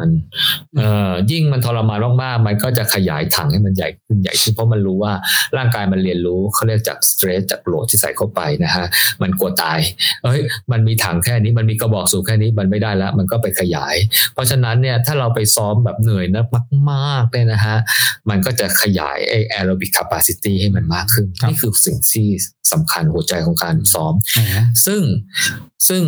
[0.04, 5.12] นๆเอ่อยิ่งมันทรมานมากๆมันก็จะขยายถังให้มันใหญ่ขึ้นใหญ่ขึ้นเพราะมันรู้ว่า
[5.56, 8.86] ร่างกายมันเรียนรู้เขาเรียกจาก stress จาก load ที่ใส่เข้าไปนะฮะ
[9.22, 9.78] มันกลัวตาย
[10.24, 10.40] เอ้ย
[10.72, 13.96] มันมีถังแค่นี้มันมีกระบอกสูบแค่นี้มันไม่ได้แล้วมันก็ไปขยาย
[14.34, 16.44] เพราะฉะนั้นเนี่ยถ้าเราไปซ้อมแบบเหนื่อยนะ
[16.90, 17.76] มากๆเลยนะฮะ
[18.30, 22.28] มันก็จะขยายไอ้ aerobic capacity ให้มันมากขึ้น นี่คือสิ่งที่
[22.72, 24.14] สำคัญหัวใจของการซ้อม
[24.86, 25.02] ซึ่ง
[25.88, 26.02] ซึ่ง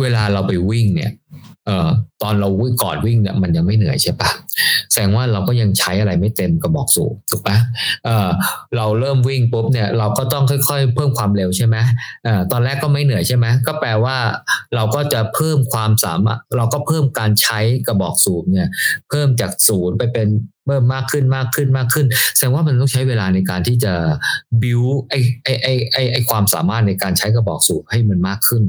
[0.00, 1.12] เวลาเราไปวิ่งเนี่ย
[1.66, 1.90] เอ่อ
[2.22, 4.30] ตอนเราวิ่งก่อนวิ่งเนี่ยมันยังไม่เหนื่อยใช่ปะ
[4.92, 7.56] แสดงว่าเราก็ยังใช้อะไรไม่เต็มกระบอกสูบถูกปะ
[8.04, 8.28] เออ
[8.76, 11.76] เราเริ่มวิ่งปุ๊บเนี่ยเราก็ต้องค่อย ๆ เพิ่มความเร็วใช่ไหม
[12.24, 14.16] เออตอนแรกก็ไม่เหนื่อยใช่ไหมก็แปลว่า
[14.74, 18.68] เราก็จะเพิ่มความสามารถเราก็เพิ่มการใช้กระบอกสูบเนี่ย
[19.10, 20.28] เพิ่มจากศูนย์ไปเป็น
[20.66, 22.06] เพิ่มมากขึ้นมากขึ้นมากขึ้น
[22.36, 23.92] แสดงว่ามันต้องใช้เวลาในการที่จะ
[24.62, 25.14] บิวไอ
[25.44, 28.62] ไอไอไอไอความสามารถในการใช้กระบอกสูบให้มันมากขึ้น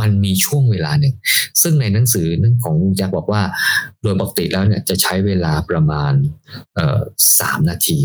[0.00, 1.14] มันมีช่วงเวลาหนึ่ง
[1.62, 3.42] ซึ่งในหนังสือนั่ของลุงแจ็คบอกว่า
[4.02, 6.12] โดยปกติแล้วเนี่ยจะใช้เวลาประมาณ
[7.40, 7.98] สามนาที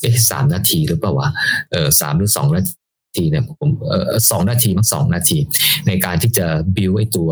[0.00, 1.28] เอ๊ะสามนาทีหรือเปล่าวะ
[1.72, 2.64] เออสามหรือสองนา
[3.16, 3.70] ทีเนี่ยผม
[4.30, 5.38] สองนาทีมั้งสองนาที
[5.86, 6.46] ในการที่จะ
[6.76, 7.30] บิวไอตัว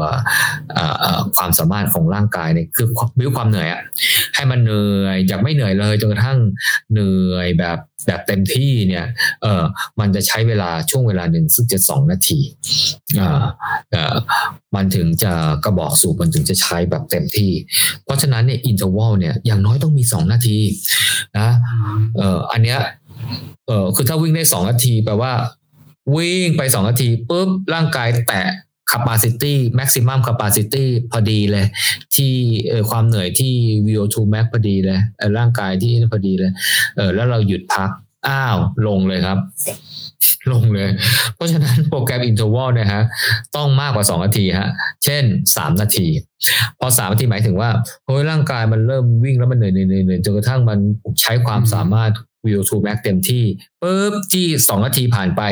[1.37, 2.87] ความสามารถของร่างกายเนี่ยคือ
[3.19, 3.83] บิวความเหนื่อยอะ
[4.35, 6.39] ให้มันเหนื่อยจากไม่เหนื่อยเลยจนกระทั่ง
[6.93, 9.07] เหนื่อยแบบแบบเต็มที่เนี่ย
[9.43, 9.63] เออ
[10.01, 12.41] มันจะใช้เวลาช่วงเวลาหนึ่งซึ่งจะสองนาที
[13.19, 13.43] อ่า
[13.93, 14.17] เออ
[14.75, 15.33] มันถึงจะ
[15.65, 17.53] กระบอกสูบมันถึงจะใช้แบบเต็มที่
[18.05, 20.59] เพราะฉะนั้นเนี่ยอินเทอร์วัลเนี่ยอย่างน้อยต้องมีสองนาที
[21.39, 21.49] นะ
[22.17, 22.81] เอออันเนี้ย
[23.67, 25.33] เออคือถ้าวิ่งได้สองนาทีแปลว่า
[26.17, 28.43] วิ่งไปสองนาทีปุ๊บร่างกายแตะ
[28.93, 31.67] capacity maximum capacity พอดีเลย
[32.15, 32.33] ที่
[32.91, 33.55] ความเหนื่อยที่
[33.87, 35.01] VO2 max พอดีเลย
[35.39, 36.51] ร่างกายที่พอดีเลย
[36.97, 37.91] เออแล้วเราหยุดพัก
[38.29, 38.57] อ้าว
[38.87, 39.39] ลงเลยครับ
[40.53, 40.89] ลงเลย
[41.35, 43.03] เพราะฉะนั้นโปรแกรม interval เนี่ยฮะ
[43.57, 44.69] ต้องมากกว่า 2 นาทีฮะ
[45.05, 45.25] เช่น
[45.55, 46.07] 3 นาที
[46.79, 47.71] พอ 3 นาทีหมายถึงว่า
[48.07, 49.77] เฮ้ยร่างกายมันเริ่มวิ่งแล้วมันเหนื่อยเห
[50.11, 50.79] นื่อยจนกระทั่งมัน
[51.21, 52.13] ใช้ความสามารถ
[52.47, 53.45] VO2 max เต็มที่
[53.83, 55.43] ปุ๊บที่2นาทีผ่านไป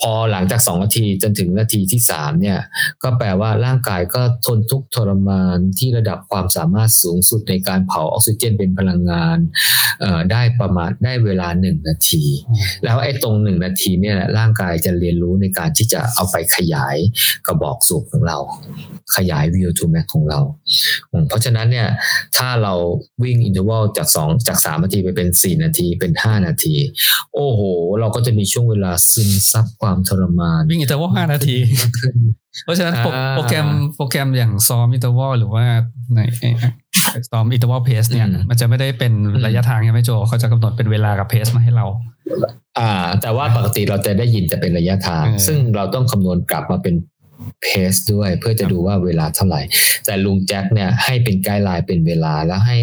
[0.00, 2.58] พอหลังจาก2นาทีจนถึงนาทีที่3เนี่ย
[3.02, 9.38] ก็แปลว่าร่างกายก็ทนทุกทรมานที่ระดับความสามารถสูงสุดในการเผาออกซิเจนเป็นพลังงาน
[10.32, 12.24] ได้ประมาณได้เวลา1นาที
[12.84, 16.96] แล้วไอ้ตรง1นาทีเนี่ยร่างกายจะเรียนรู้ในการที่จะเอาไปขยาย
[17.46, 18.38] กระบอกสูบของเรา
[19.16, 20.40] ขยาย VO2 max ของเรา
[21.28, 21.88] เพราะฉะนั้นเนี่ย
[22.36, 22.74] ถ้าเรา
[23.22, 26.74] วิ่งอินเทอร์วัลจาก2จาก3นาทีไปเป็น4นาทีเป็นห้า5 นาที
[27.34, 27.60] โอ้โห
[28.00, 31.56] เราก็จะมีช่วงเวลาซึมซับความทรมานวิ่ง interval ห้านาที
[32.64, 32.94] เพราะฉะนั้น
[33.34, 35.64] โปรแกรมโปรแกรมอย่างซ้อม interval หรือว่า
[36.14, 36.20] ใน
[37.30, 39.12] ซ้อม interval pace เนี่ย มันจะไม่ได้เป็น
[39.46, 41.86] ระยะทางใช่ไหมโจเขาจะกำหนดเป็นเวลากับ paceมาให้เรา
[42.78, 42.90] อ่า
[43.22, 46.94] แต่ว่าปกติเราจะได้ยินแต่เป็นระยะทาง ซึ่งเราต้องคำนวณกลับมาเป็น
[47.62, 49.60] pace ด้วย เพื่อจะดูว่าเวลาเท่าไหร่
[50.06, 52.76] แต่ลุงแจ็คเนี่ยให้เป็น guideline เป็นเวลาแล้วให้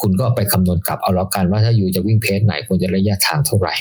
[0.00, 3.74] คุณก็ไปคำนวณกลับเอาแล้วกันว่าถ้า you จะวิ่ง pace ไหนควรจะระยะทางเท่าไหร่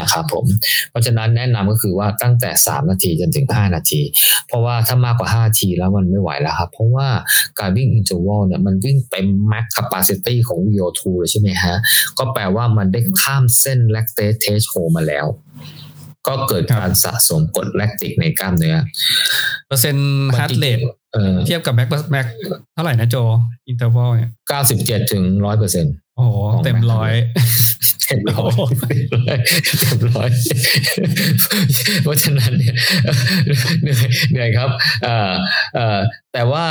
[0.00, 0.44] นะครับผม
[0.90, 4.00] เพราะฉะนั้นแนะนำก็คือว่าตั้งแต่ 3 นาทีจนถึง 5 นาที
[4.48, 7.08] เพราะว่าถ้ามากกว่า 5 นาทีแล้วมันไม่ไหวแล้วครับ เพราะว่า
[7.60, 11.74] การวิ่ง interval เนี่ยมันวิ่งเต็ม max capacity ของ VO2 เลยใช่ไหมฮะ
[12.18, 15.26] ก็แปลว่ามันได้ข้ามเส้น lactate threshold มาแล้ว
[16.26, 18.76] ก็เกิดการสะสมกรดแลคติกในกล้ามเนื้อ
[19.66, 20.78] เปอร์เซ็นต์ heart rate
[21.46, 22.26] เทียบกับ max max
[22.74, 23.16] เท่าไหร่นะโจ
[23.68, 26.26] interval เนี่ยเก้าสิบเจ็ดถึงร้อยเปอร์เซ็นต์โอ้
[26.64, 27.12] เต็มร้อย
[28.06, 28.50] เต็มร้อย
[29.80, 30.28] เต็มร้อย
[32.02, 32.74] เพราะฉะนั้นเนี่ย
[33.82, 34.70] เหนื่อยเหนื่อยครับ
[36.32, 36.64] แต่ว่า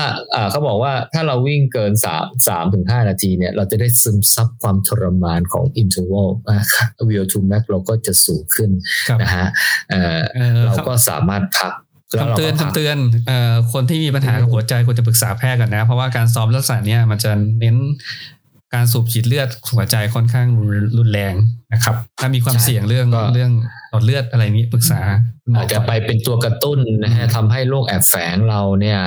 [0.51, 6.29] เขาบอกว่าถ้าเราวิ่งเกินสามสามถึงห้านาทีเนี่ย เราจะได้ซึมซับความทรมานของ interval
[7.09, 8.69] VO2 max เราก็จะสูงขึ้น
[9.21, 9.47] นะฮะ
[10.65, 11.73] เราก็สามารถพัก
[12.21, 17.75] คำเตือนคำเตือนเอ่อคนที่มีปัญหากับหัวใจควรจะปรึกษาแพทย์ก่อนนะ เพราะว่าการซ้อมลักษณะนี้มันจะเน้น
[18.75, 20.47] การสูบฉีดเลือดหัวใจค่อนข้าง
[20.97, 21.33] รุนแรง
[21.73, 23.51] นะครับ ถ้ามีความเสี่ยงเรื่องเรื่อง
[23.89, 25.01] หลอดเลือดอะไรนี้ปรึกษา
[25.55, 28.99] อาจจะไปเป็นตัวกระตุ้นนะฮะทำให้โรคแอบแฝงเราเนี่ย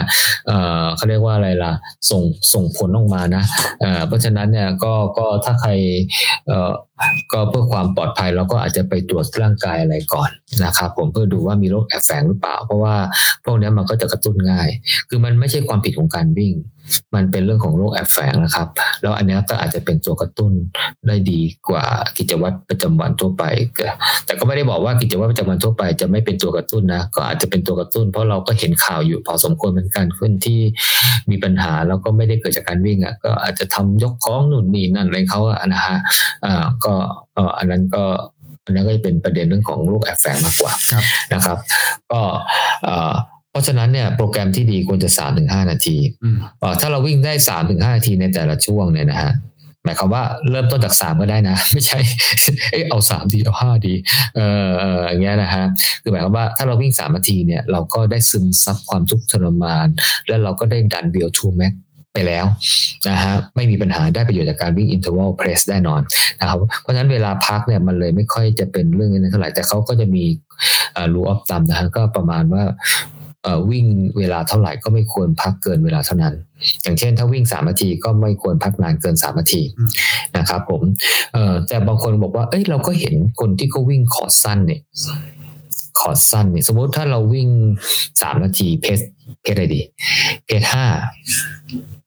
[0.46, 1.72] เออเขาเรียกว่าอะไรล่ะ
[2.10, 2.22] ส่ง
[2.52, 3.44] ส่งผลออกมานะ
[3.80, 5.70] เออเพราะฉะนั้นเนี่ยก็ก็ถ้าใคร
[6.46, 6.72] เออ
[7.32, 10.30] ก็เพื่อความปลอดภัยเราก็อาจจะไปตรวจร่างกายอะไรก่อน
[10.64, 12.94] นะครับผมเพื่อดูว่ามีโรคแอบแฝงหรือเปล่า เพราะว่า
[13.44, 14.68] พวกนี้มันก็จะกระตุ้นง่าย
[15.08, 16.54] คือมันไม่ใช่ความผิดของการวิ่ง
[17.14, 18.68] มันเป็นเรื่องของโรคแอบแฝงนะครับ
[19.02, 20.52] แล้วอันนี้ก็อาจจะเป็นตัวกระตุ้น
[21.06, 21.84] ได้ดีกว่า
[22.18, 23.44] กิจวัตรประจำวันทั่วไป
[24.24, 30.60] แต่ก็ไม่ได้บอกว่ากิจวัตรประจำวันทั่วไป จะไม่เป็นตัวกระตุ้นนะ ก็อาจจะเป็นตัวกระตุ้น เพราะเราก็เห็นข่าวอยู่พอสมควรเหมือนกันคนที่
[31.30, 35.98] มีปัญหาแล้วก็ไม่ได้เกิดจากการวิ่งอะก็อาจจะทำยกของหนุนนี่นั่นอะไรเขาอะนะฮะ
[36.44, 36.92] อ่าก็
[37.58, 38.04] อันนั้นก็
[38.64, 40.72] อันนั้นก็จะเป็นประเด็นเรื่องของโรคแอบแฝงมากกว่า
[41.34, 41.58] นะครับ
[42.10, 42.20] ก็
[42.84, 45.96] เพ ราะฉะนั้นเนี่ยโปรแกรมที่ดีควรจะสามถึงห้านาที
[46.80, 49.32] ถ้าเราวิ่งได้สามถึงห้านาทีในแต่ละช่วงเนี่ยนะฮะ
[49.84, 51.98] หมายความว่าเริ่มต้นจากสามก็ได้นะ ไม่ใช่
[52.72, 53.94] เออเอาสามดีเอาห้าดี
[54.36, 54.40] เอ
[54.94, 55.64] ออย่างเงี้ยนะฮะ
[56.02, 59.86] คือหมายความว่าถ้าเราวิ่งสามนาทีเนี่ยเราก็ได้ซึมซับความทุกข์ทรมาน
[60.28, 61.72] แล้วเราก็ได้ดันเบียวทูแม็ก
[62.14, 62.46] ไปแล้ว
[63.08, 66.00] นะฮะไม่มีปัญหาได้ประโยชน์จากการวิ่ง interval press แน่นอน
[66.40, 70.24] นะครับเพราะฉะนั้นเวลาพักเนี่ยมันเลยไม่ค่อยจะเป็นเรื่องนี้เท่าไหร่แต่เขาก็จะมี
[71.12, 72.62] รูออฟตัมนะฮะก็ประมาณว่า
[73.70, 73.86] วิ่ง
[74.18, 76.34] เวลาเท่าไหร่ก็ไม่ควรพักเกินเวลาเท่านั้น
[76.82, 79.62] อย่างเช่น ถ้าวิ่งสามนาทีก็ไม่ควรพักนานเกินสามนาที
[80.36, 80.82] นะครับผม
[81.68, 84.80] แต่บางคนบอกว่า เอ้ยเราก็เห็นคนที่เขาวิ่งคอร์สสั้นเนี่ย
[86.00, 87.48] คอร์สสั้นเนี่ยสมมติถ้าเราวิ่ง
[88.22, 88.98] สามนาทีเพส
[89.42, 89.80] เพสอะไรดี
[90.46, 90.86] เพสห้า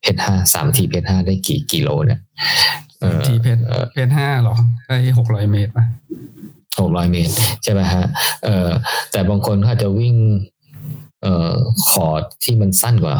[0.01, 2.19] เพสห้าสามนาทีเพสห้าได้กี่กิโลเนี่ย
[3.25, 3.57] ทีเพส
[3.93, 4.55] เพสห้าหรอ
[4.87, 5.85] ได้หกร้อยเมตรป่ะ
[6.81, 7.33] หกร้อยเมตร
[7.63, 8.05] ใช่ไหมฮะ
[8.45, 8.69] เออ
[9.11, 10.15] แต่บางคนเขาจะวิ่ง
[11.21, 11.55] เอ่อ
[11.87, 13.17] คอร์ดที่มันสั้นกว่า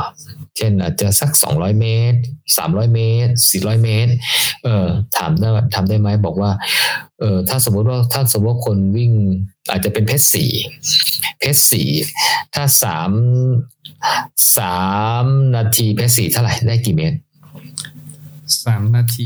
[0.57, 2.19] เช่นอาจจะสักสองร้อยเมตร
[2.57, 4.11] สามร้อยเมตรสี่ร้อยเมตร
[4.63, 4.87] เออ
[5.17, 6.51] ถามได้ทำได้ไหมบอกว่า
[7.19, 9.11] เออถ้าสมมติว่าถ้าสมมติว่าคนวิ่ง
[9.69, 10.51] อาจจะเป็นเพชรสี่
[11.39, 11.89] เพชรสี่
[12.53, 13.11] ถ้าสาม
[14.57, 14.81] สา
[15.23, 15.25] ม
[15.55, 17.17] นาทีเพชรสี่เท่าไหร่ได้กี่เมตร
[18.65, 19.25] สามนาที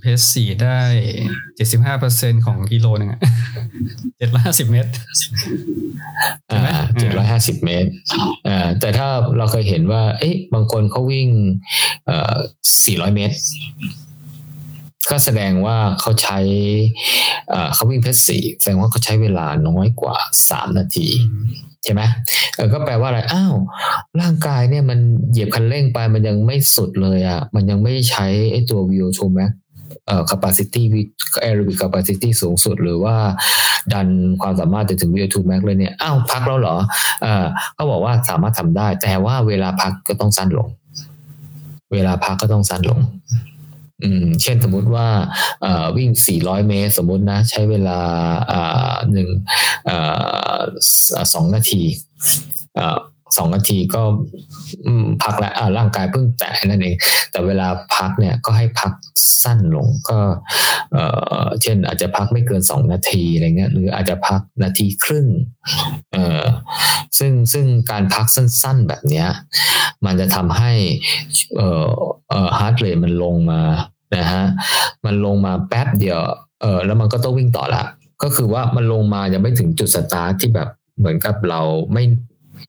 [0.00, 0.80] เพสสี่ได้
[1.56, 3.10] เจ็ดสิบห้าเปอร์เซ็นของกิโลนึง
[4.18, 4.90] เจ็ดร้อยห้าสิบเมตร
[6.98, 7.90] เจ็ดร้อยห้าสิบเมตร
[8.48, 9.08] อ่าแต่ถ้า
[9.38, 11.28] เราเคยเห็นว่า เอ๊ะบางคนเขาวิ่ง
[12.06, 12.34] เอ่อ
[12.84, 13.36] สี่ร้อยเมตร
[15.10, 16.38] ก็แสดงว่าเขาใช้
[17.74, 20.16] เขาวิ่งเพสสี่แสดงว่าเขาใช้เวลาน้อยกว่า
[20.50, 21.08] สามนาที
[21.84, 22.02] ใช่ไหม
[22.56, 23.54] เออก็แปลว่าอะไรอ้าว
[24.20, 24.98] ร่างกายเนี่ยมัน
[25.30, 29.50] เหยียบคันเร่งไปมันยังไม่สุดเลยอะ มันยังไม่ใช้ไอ้ตัว VO2 max
[30.06, 30.82] เอ่อ capacity
[31.46, 33.16] aerobic capacity สูงสุด หรือว่า
[33.92, 34.08] ดัน
[34.42, 36.76] ความสามารถจะถึง VO2 max เลยเนี่ยอ้าวพักแล้วเหรอ
[37.22, 37.44] เออ
[37.74, 40.68] เขาบอกว่าสามารถทำได้ แต่ว่าเวลาพักก็ต้องสั้นลง
[41.92, 43.00] เวลาพักก็ต้องสั้นลง
[44.02, 45.08] อืมเช่นสมมุติว่า
[45.96, 46.10] วิ่ง
[46.40, 48.00] 400 เมตร สมมุตินะ ใช้เวลา
[49.12, 49.28] หนึ่ง
[51.34, 51.82] สองนาที
[53.36, 54.02] สองนาทีก็
[55.22, 56.96] พักแล้วร่างกายเพิ่งแตะนั่นเอง
[57.30, 58.92] แต่เวลาพักเนี่ยก็ให้พัก
[59.42, 60.18] สั้นลงก็
[61.62, 65.26] เช่นอาจจะพักไม่เกินสองนาทีอะไรเงี้ยหรืออาจจะพักนาทีครึ่ง
[67.18, 69.28] ซึ่งซึ่งการพักสั้นๆแบบเนี้ย
[70.04, 70.72] มันจะทำให้
[72.58, 73.60] heart rate มันลงมา
[74.16, 74.44] นะฮะ
[75.04, 76.18] มันลงมาแป๊บเดียว
[76.62, 77.84] เออแล้วมันก็ต้องวิ่งต่อละ
[78.22, 80.68] ก็คือว่ามันลงมายังไม่ถึงจุดสตาร์ทที่แบบ
[80.98, 81.60] เหมือนกับเรา
[81.92, 82.04] ไม่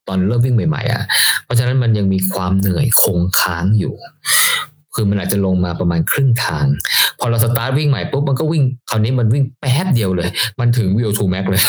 [0.07, 1.03] ตอนเริ่มวิ่งใหม่ๆอะ
[1.44, 3.95] เพราะฉะนั้นมันยังมีความเหนื่อยคงค้างอยู่
[4.95, 6.65] คือมันอาจจะลงมาประมาณครึ่งทาง
[7.20, 10.30] พอเราสตาร์ทวิ่งใหม่ปุ๊บมันก็วิ่งคราวนี้มันวิ่งแป๊บเดียวเลย
[10.60, 11.61] มันถึงวิวทูแม็กเลย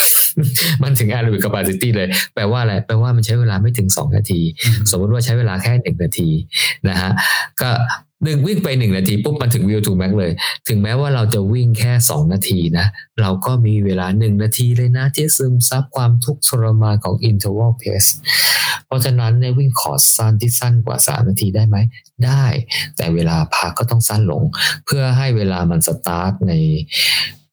[0.83, 4.41] มันถึง aerobic capacity เลย แปลว่าอะไรแปลว่ามันใช้เวลาไม่ถึงสองนาที
[4.91, 6.29] สมมติว่าใช้เวลาแค่หนึ่งนาที
[6.89, 7.11] นะฮะ
[7.61, 7.71] ก็
[8.23, 10.33] หนึ่งวิ่งไปหนึ่งนาทีปุ๊บมาถึงวิวทูแม็กเลย
[10.69, 12.87] ถึงแม้ว่าเราจะวิ่งแค่สองนาทีนะ
[13.21, 18.11] เราก็มีเวลาหนึ่งนาทีเลยนะที่ซึมซับความทุกข์ทรมานของ interval pace
[18.87, 21.77] เพราะฉะนั้นในวิ่งคอร์ตสั้นที่สั้นกว่าสามนาทีได้ไหม
[22.25, 22.45] ได้
[22.97, 24.43] แต่เวลาพักก็ต้องสั้นลง
[24.87, 26.53] เพื่อให้เวลามันสตาร์ทใน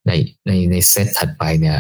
[0.08, 0.12] ใน
[0.48, 1.78] ในในเซตถัดไปเนี่ย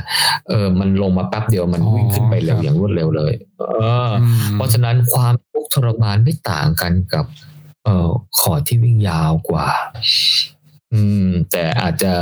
[0.49, 3.63] เออ มันลงมาแป๊บเดียวมันวิ่งขึ้นไปเร็วอย่างรวดเร็วเลย เอ
[4.07, 4.11] อ
[4.55, 7.25] เพราะฉะนั้นความทุกข์ทรมานไม่ต่างกันกับ
[7.85, 8.09] เอ่อ
[8.39, 9.67] ขอที่วิ่งยาวกว่า
[10.93, 12.13] อืม แต่อาจจะ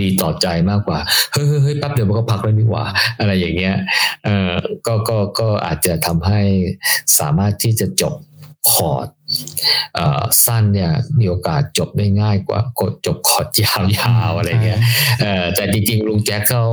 [0.00, 0.98] ดีต่อใจมากกว่า
[1.32, 2.84] เฮ้ยเฮ้ยแป๊บเดียวมันก็พักแล้วนี่หว่า
[3.20, 3.76] อะไรอย่างเงี้ย
[4.24, 4.54] เอ่อ
[4.86, 6.40] ก็ก็ก็อาจจะทำให้
[7.18, 8.14] สามารถที่จะจบ
[8.70, 9.08] คอร์ต
[10.44, 14.80] สั้นเนี่ยมีโอกาสจบได้ง่ายกว่ากดจบคอร์ตยาวๆอะไรเงี้ย
[15.54, 16.66] แต่จริงๆลุงแจ็คเขา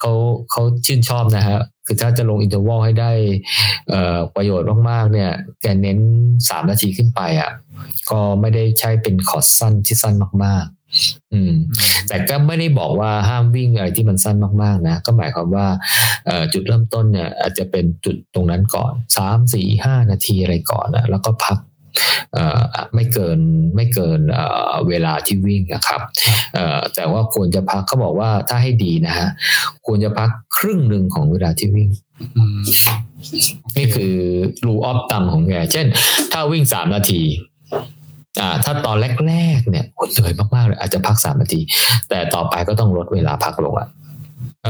[0.00, 0.12] เขา
[0.50, 1.60] เขาชื่นชอบนะฮะ
[1.90, 3.12] คือถ้าจะลง interval ให้ได้
[4.36, 5.30] ประโยชน์มากๆเนี่ย
[5.62, 5.98] แกเน้น
[6.48, 7.50] สามนาทีขึ้นไปอะ
[8.10, 10.14] ก็ไม่ได้ใช้เป็นคอร์ตสั้นที่สั้น
[10.44, 11.52] มากๆ อืม
[12.08, 15.66] แต่ก็ไม่ได้บอกว่าห้ามวิ่งอะไรที่มันสั้นมากๆนะ ก็หมายความว่า
[16.52, 21.58] จุดเริ่มต้นเนี่ย อาจจะเป็นจุดตรงนั้นก่อนสามสี่ห้านาทีอะไรก่อนนะแล้วก็พัก
[22.94, 23.38] ไม่เกิน
[23.74, 24.20] ไม่เกิน
[24.88, 26.00] เวลาที่วิ่งนะครับ
[26.94, 29.28] แต่ว่าควรจะพักเขาบอกว่าถ้าให้ดีนะฮะ
[29.86, 31.88] ควรจะพักครึ่งหนึ่งของเวลาที่วิ่ง
[33.76, 34.14] นี่คือ
[34.66, 35.86] รูออฟต่ำของแกเช่น
[36.32, 37.22] ถ้าวิ่งสามนาที
[38.40, 38.96] อ่าถ้าตอน
[39.28, 41.60] แรกๆเนี่ยเหนื่อยมากๆเลยอาจจะพักสามนาที
[42.08, 43.88] แต่ต่อไปก็ต้องลดเวลาพักลงอะ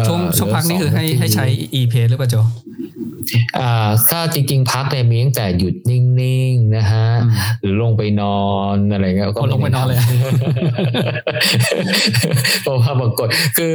[0.07, 1.47] ช่วงช่วงพักนี่คือให้ให้ใช้
[1.81, 2.37] e p a หรือเปล่าโจ
[3.59, 7.09] อ่าถ้าจริง ๆ พักเนี่ยมีตั้งแต่หยุดนิ่งๆนะฮะ
[7.61, 8.43] หรือลงไปนอ
[8.75, 9.99] นอะไรเงี้ยก็ลงไปนอนเลย
[12.63, 13.29] เพราะว่าบางคน
[13.59, 13.75] คือ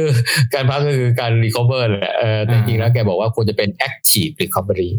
[0.54, 4.90] การพักก็คือการ recover แหละเออจริงๆแล้วแกบอกว่าควรจะเป็น active recovery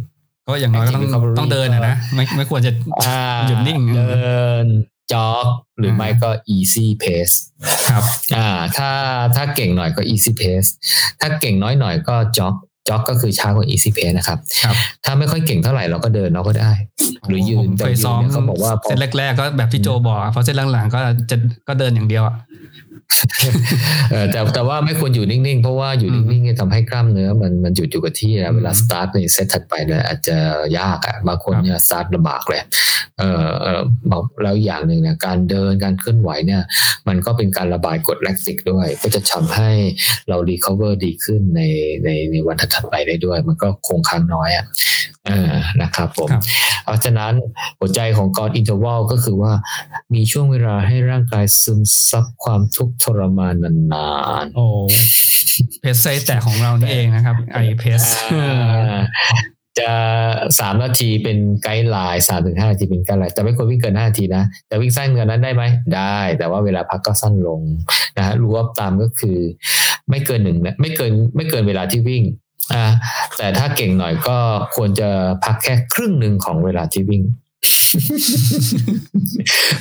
[0.47, 1.03] ก็อย่างน้อยต้อง
[1.39, 2.71] ต้องเดินนะไม่ไม่ควรจะ
[3.47, 4.11] หยุดนิ่งเดิ
[4.63, 4.65] น
[5.11, 5.45] จ็อก
[5.77, 7.35] หรือไม่ก็ easy pace
[7.89, 8.03] ครับ
[8.35, 8.47] อ่า
[8.77, 8.89] ถ้า
[9.35, 10.69] ถ้าเก่งหน่อยก็ easy pace
[11.21, 12.53] ถ้าเก่งน้อยหน่อยก็จ็อก
[12.87, 14.75] จ็อกก็คือช้ากว่า easy pace นะครับครับ
[15.05, 16.71] ถ้าไม่ค่อยเก่งเท่าไหร่เราก็เดินเราก็ได้
[17.27, 22.56] หรือยืผนมแต่เคยยืซ้นอมเนี่ยเขาบอกว่าพอเส้นแรก ๆ ก็แบบที่โจบอกอะเพราะเส้นหลังๆก็จะก็เดินอย่างเดียวอะเออ
[24.31, 30.37] แต่แต่ว่าไม่ควรอยู่นิ่งๆ เพราะว่าอยู่อืมนิ่งๆเนี่ยทำให้กล้ามเนื้อ มันมันหยุดอยู่กับที่นะเวลาสตาร์ทในเซตถัดไปเนี่ยอาจจะ
[30.79, 32.61] ยากอะบางคนเนี่ยสตาร์ทลำบากเลย
[33.19, 36.61] เออเออบอกแล้วอย่างหนึ่งเนี่ยการเดินการเคลื่อนไหวเนี่ย
[37.07, 39.71] มันก็เป็นการระบายกรดแลคติกด้วย ก็จะทำให้
[40.29, 41.61] เรา recover ดีขึ้นใน
[42.03, 44.65] ในในวันถัดๆไปได้ด้วย มันก็คงค้างน้อยอะ
[45.16, 45.16] เออ
[45.81, 46.41] นะครับผมครับ
[46.83, 47.33] เพราะฉะนั้น
[47.79, 49.53] หัวใจของการ interval ก็คือว่า
[50.13, 53.55] มีช่วงเวลาให้ร่างกายซึมซับความทุกข์ทรมาน
[53.93, 54.09] นา
[54.43, 54.65] นโอ้
[55.81, 58.99] เพสไซแต่ของเรานี่เองนะครับไอเพสๆอ่า
[59.79, 59.93] จะ
[60.59, 65.63] สามนาทีเป็นไกด์ไลน์สามถึงห้านาทีเป็นไกด์ไลน์แต่ไม่ควรวิ่งเกินห้านาทีนะแต่วิ่งสั้นเกินนั้นได้ไหม
[65.95, 67.61] ได้ แต่ว่าเวลาพักก็สั้นลง
[68.17, 69.37] นะฮะรู้ว่าตามก็คือ
[70.09, 72.23] ไม่เกินหนึ่งนะไม่เกินไม่เกินเวลาที่วิ่ง
[72.73, 72.85] อ่า
[73.37, 74.37] แต่ถ้าเก่งหน่อยก็
[74.75, 75.09] ควรจะ
[75.43, 77.23] พักแค่ครึ่งหนึ่งของเวลาที่วิ่ง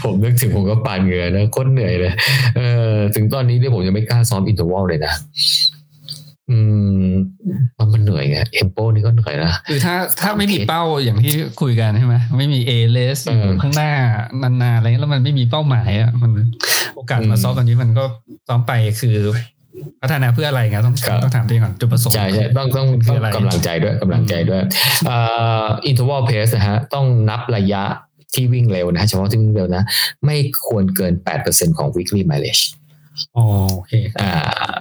[0.05, 2.12] ผมนึกถึงผมก็ปานเหงื่อนะโคตรเหนื่อยเลย
[2.57, 5.12] เออ ถึงตอนนี้เนี่ยผมยังไม่กล้าซ้อม interval เลยนะ
[6.51, 6.59] อื
[7.01, 7.11] ม
[7.78, 13.93] มันมันเหนื่อยไง tempo นี่ก็เหนื่อยนะคือถ้าถ้าไม่มีเป้าอย่างที่คุยกันใช่ไหมไม่มี race เออข้างหน้า
[14.43, 16.31] นานๆอะไรเงี้ยแล้วมันไม่มีเป้าหมายอะมัน
[16.94, 18.05] โอกาสมาอืมซ้อมตอนนี้มันก็
[18.48, 19.16] ซ้อมไปคือ
[20.03, 24.62] พัฒนาเพื่ออะไรไงต้องครับต้องถามตัวเองก่อนจุดประสงค์ใช่ใช่ต้องต้องคืต้อองอะไรกำลังใจด้วยกำลังใจด้วย
[25.11, 27.85] อ่า interval pace นะฮะต้องนับระยะ
[28.35, 29.82] ที่วิ่งเร็วนะฮะเฉพาะที่วิ่งเร็วนะ
[30.27, 30.36] ไม่
[30.66, 31.12] ควรเกิน
[31.47, 32.65] 8%ของ weekly mileage
[33.36, 33.44] อ๋อ
[33.74, 34.31] โอเคอ่า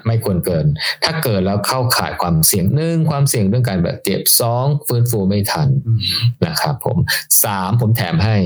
[0.06, 0.66] ไม่ควรเกิน
[1.04, 6.00] ถ้าเกิดแล้วเข้าข่ายความเสี่ยงหนึ่งความเสี่ยงเรื่องการบาดเจ็บสองฟื้นฟูไม่ทันอืม
[6.46, 6.98] นะครับผม
[7.44, 8.38] สามผมแถมให้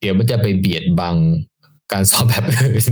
[0.00, 1.16] เดี๋ยวมันจะไปเบียดบัง
[1.92, 2.84] การซ้อมแบบอื่น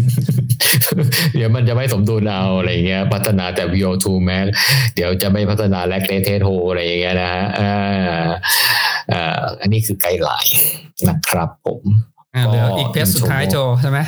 [1.36, 4.46] เดี๋ยวมันจะไม่สมดุลเอาอะไรเงี้ย พัฒนาแต่ VO2 max
[4.94, 7.74] เดี๋ยวจะไม่พัฒนาแลคเตเทโทอะไรอย่างเงี้ยนะฮะอ่า
[9.12, 10.58] อ่าอันนี้คือไกด์ไลน์
[11.08, 11.82] นะครับผม
[12.34, 13.98] อ่าเหลืออีกเพสสุดท้ายโจใช่ไหม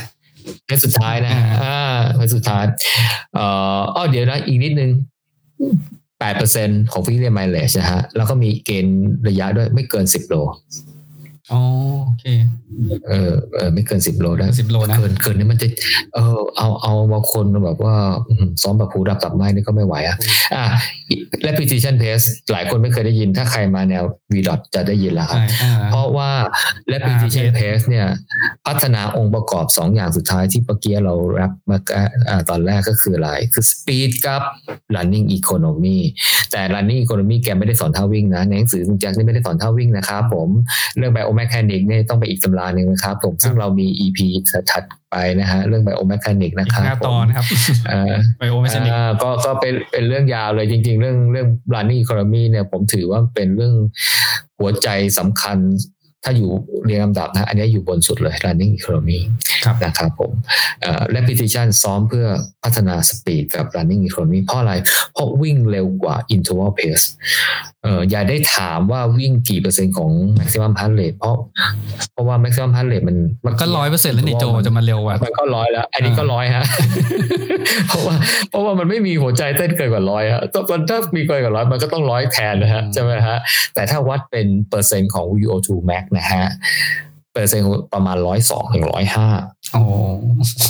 [0.66, 2.64] เพจสุดท้ายนะอ่าอ่าเพจสุดท้าย
[3.34, 3.46] เอ่
[3.76, 4.90] ออ้อเดี๋ยวนะอีกนิดนึง
[6.20, 10.34] แปดเปอร์เซ็นของฟิเลียมไมเลชนะฮะ แล้วก็มีเกณฑ์ระยะด้วยไม่เกินสิบโล
[11.52, 11.62] อ๋อ
[12.06, 12.24] โอเค
[13.08, 15.66] เออเออไม่เกินสิบโลได้สิบโลนะเกินเกินนี่มันจะ
[16.14, 17.96] เออเอาเอาบางคนแบบว่า
[18.28, 20.16] อืมซ้อมแบบผูดับตับไม้นี่ก็ไม่ไหวอะ
[20.54, 20.64] อะ
[21.46, 26.30] repetition pace หลายคนไม่เคยได้ยิน ถ้าใครมาแนว v d o t จะได้ยินแล้วครับใช่อ่าเพราะว่า
[26.92, 28.06] repetition pace pace เนี่ย
[28.66, 31.78] พัฒนาองค์ประกอบสองอย่างสุดท้ายที่เมื่อกี้เรารับมา
[32.28, 34.42] อ่าตอนแรกก็คืออะไร คือ speed กับ
[34.94, 35.98] running economy
[36.50, 40.48] แต่ running economy แกไม่ได้สอนท่าวิ่งนะในหนังสือคุณแจ็คนี่ไม่ได้สอนท่าวิ่งนะครับผม
[40.96, 44.18] เรื่อง biomechanics เนี่ยต้องไปอีกตำราหนึ่งนะครับ ผมซึ่งเรามี EP
[44.70, 47.46] ถัดไปนะฮะเรื่อง biomechanics นะอีกครับห้าผตอมนนะครับ
[47.90, 53.74] อ่าไบโอเมชานิกอ่าก็ก็เป็นเป็นเรื่องยาวเลยจริง ๆ เรื่องเรื่อง running economy เนี่ยผมถือว่าเป็นเรื่อง
[54.58, 54.88] หัวใจ
[55.18, 55.58] สำคัญ
[56.24, 56.50] ถ้าอยู่
[56.84, 59.18] เรียงลำดับนะ อันนี้อยู่บนสุดเลย running economy
[59.64, 60.32] ครับนะครับผม
[60.82, 62.26] เอ่อ repetition ซ้อมเพื่อ
[62.64, 64.72] พัฒนา speed กับ running economy เพราะอะไร
[65.14, 67.04] เพราะวิ่งเร็วกว่า interval pace
[67.82, 71.36] เอ่ออย่าได้ถามว่าวิ่งกี่เปอร์เซ็นต์ของ maximum heart rate เพราะ
[72.12, 73.16] เพราะว่า maximum heart rate มัน
[73.46, 76.64] มันก็ร้อยเปอร์เซ็นต์แล้วนี่โจจะมาเร็วกว่ามันก็ร้อยแล้ว อันนี้ก็ร้อยฮะ
[77.88, 78.14] เพราะว่า
[78.50, 83.38] เพราะว่ามันไม่มีหัวใจเต้นเกินกว่าร้อยฮะถ้าถ้ามีเกินกว่าร้อยมันก็ต้องร้อยแทนนะฮะอืมใช่ไหมฮะ
[83.74, 86.44] แต่ถ้าวัดเป็นเปอร์เซ็นต์ของ VO2 max นะฮะ
[87.34, 89.28] เปอร์เซ็นต์ประมาณร้อยสองถึงร้อยห้า
[89.72, 89.82] โอ้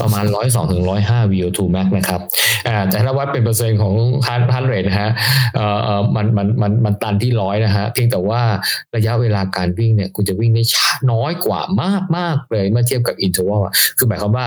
[0.01, 2.21] ประมาณร้อยสองถึงร้อยห้า VO2 max นะครับ
[2.69, 3.95] อ่าแต่ถ้าวัดเป็นเปอร์เซ็นต์ของ
[4.27, 5.11] heart heart rate นะฮะ
[5.55, 8.41] เอ่อเอ่อมันมันมันมันตันที่ร้อยนะฮะเพียงแต่ว่า
[8.97, 14.47] ระยะเวลาการวิ่งเนี่ยคุณจะวิ่งได้ช้าน้อยกว่ามากมากเลยเมื่อเทียบกับ interval อะคือหมายความว่า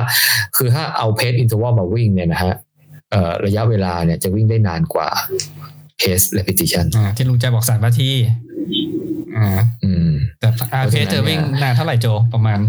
[0.57, 2.53] คือถ้าเอาเพจ interval มาวิ่งเนี่ยนะฮะ
[3.11, 5.09] เอ่อระยะเวลาเนี่ยจะวิ่งได้นานกว่า
[5.99, 8.09] pace repetition อ่าที่ลุงใจบอกสามนาที
[9.37, 9.47] อ่า
[9.83, 10.09] อืม
[10.39, 12.59] แต่อาเพสจะวิ่งนานเท่าไหร่โจประมาณ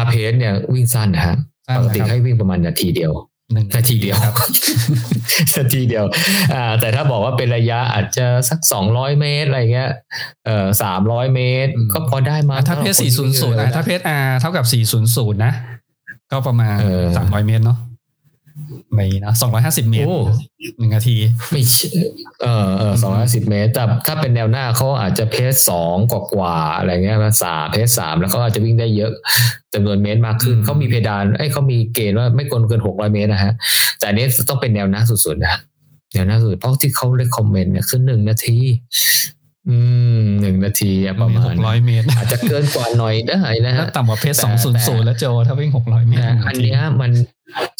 [0.00, 1.36] R pace เนี่ยวิ่งสั้นนะฮะ
[1.66, 3.12] สั้นปกตินะครับให้วิ่งประมาณนาทีเดียว
[3.52, 4.34] หนึ่งนาทีเดียวครับ
[5.58, 6.04] นาทีเดียว
[6.54, 9.90] อ่า แต่ถ้าบอกว่าเป็นระยะอาจจะสักสองร้อยเมตรอะไรเงี้ย
[10.46, 15.52] เอ่อสามร้อยเมตรอืมก็พอได้มา ถ้าเพสสี่ศูนย์ศูนย์นะถ้าเพสอาเท่ากับสี่ศูนย์ศูนย์นะ
[16.32, 17.78] ก็ประมาณเออสามร้อยเมตรเนาะ
[18.94, 20.18] ไม่นะสองร้อยห้าสิบเมตรโอ้
[20.78, 21.16] หนึ่งนาที
[21.52, 21.88] ไม่ใช่
[22.42, 29.12] เออเออสองร้อยสิบเมตร แต่ถ้าเป็นแนวหน้าเขาอาจจะเพสสองกว่ากว่าๆอะไรเงี้ยมาสามเพสสามแล้วเขาอาจจะวิ่งได้เยอะ
[29.74, 33.52] จำนวนเมตรมากขึ้นอืมเขามีเพดานเอ้ยเขามีเกณฑ์ว่าไม่เกินเกินหกร้อยเมตรนะฮะ
[33.98, 35.56] แต่อันนี้ต้องเป็นแนวหน้าสุดๆนะ
[36.14, 38.58] แนวหน้าสุดเพราะที่เขาเลคคอมเมนต์เนี่ยคือหนึ่งนาที
[39.68, 39.76] อื
[40.20, 47.12] มหนึ่งนาทีอะประมาหณกร้อยเมตร อาจจะเกินกว่าหน่อยได้นะถ้าฮะต่ำกว่าเพจแต่สองศูนย์ศูนย์แล้วโจถ้าวิ่งหกร้อยเมตรแต่อันเนี้ยมัน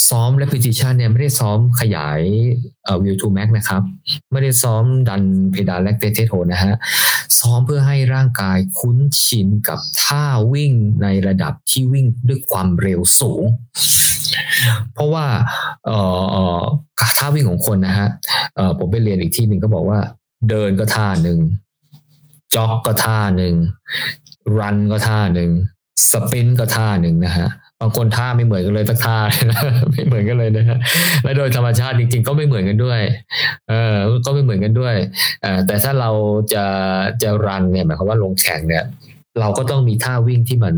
[0.09, 2.21] ซ้อม repetition เนี่ยไม่ได้ซ้อมขยาย
[2.85, 3.83] เอ่อ view to max นะครับ
[4.33, 6.75] ไม่ได้ซ้อมดันเพดาน lactate tone นะฮะ
[7.41, 13.43] ซ้อมเพื่อให้ร่างกายคุ้นชินกับท่าวิ่งในระดับที่วิ่งด้วยความเร็วสูง
[14.95, 15.27] เพราะว่า
[15.87, 16.63] เอ่อเอ่อ
[17.19, 18.09] ท่าวิ่งของคนนะฮะ
[18.57, 19.99] เอ่อผมไปเรียนอีกที่หนึ่งก็บอกว่า
[20.51, 21.39] เดินก็ท่าหนึ่ง
[22.55, 23.55] จ็อกก็ท่าหนึ่ง
[24.59, 25.51] รันก็ท่าหนึ่ง
[26.11, 27.49] สปินก็ท่าหนึ่งนะฮะ
[27.81, 29.17] บางคนท่าไม่เหมือนกันเลยสักท่า
[29.93, 30.79] ไม่เหมือนกันเลยนะฮะ
[31.25, 33.01] และโดยธรรมชาติจริง ๆ ก็ไม่เหมือนกันด้วย
[33.69, 34.95] เออก็ไม่เหมือนกันด้วย
[35.45, 36.11] อแต่ถ้าเรา
[36.53, 36.65] จะ
[37.23, 38.85] จะรันเนี่ยหมายความว่าลงแข่งเนี่ย
[39.41, 40.75] เราก็ต้องมีท่าวิ่งที่มัน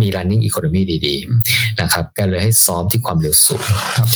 [0.00, 1.14] มี running economy ดี
[1.48, 3.62] ๆ นะครับก็เลยให้ซ้อมที่ความเร็วสูง
[3.96, 4.08] ครับ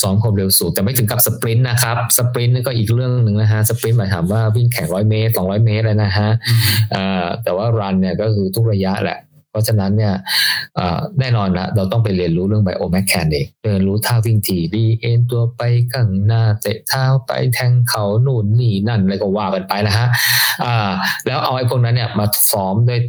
[0.00, 6.28] ซ้อมความเร็วสูง แต่ไม่ถึงกับสปรินต์นะครับสปรินต์นี่ก็อีกเรื่องหนึ่งนะฮะสปรินต์หมายถามว่าวิ่งแข่งร้อยเมตรสองร้อยเมตรเลยนะฮะ
[7.42, 9.18] แต่ว่ารันเนี่ยก็คือทุกระยะแหละ
[9.50, 10.14] เพราะฉะนั้นเนี่ย
[11.20, 15.62] แน่นอนละเราต้องไปเรียนรู้เรื่องไบโอแมคแคนเองเรียนรู้ท่าวิ่งทีดีเอ็นตัวไป
[15.92, 20.06] ข้างหน้าเตะเท้าไปแทงเขาหนุนหนี่นั่นอะไรก็ว่ากันไปนะฮะ
[21.26, 23.00] แล้วเอาไอ้พวกนั้นเนี่ยมาซ้อมด้วย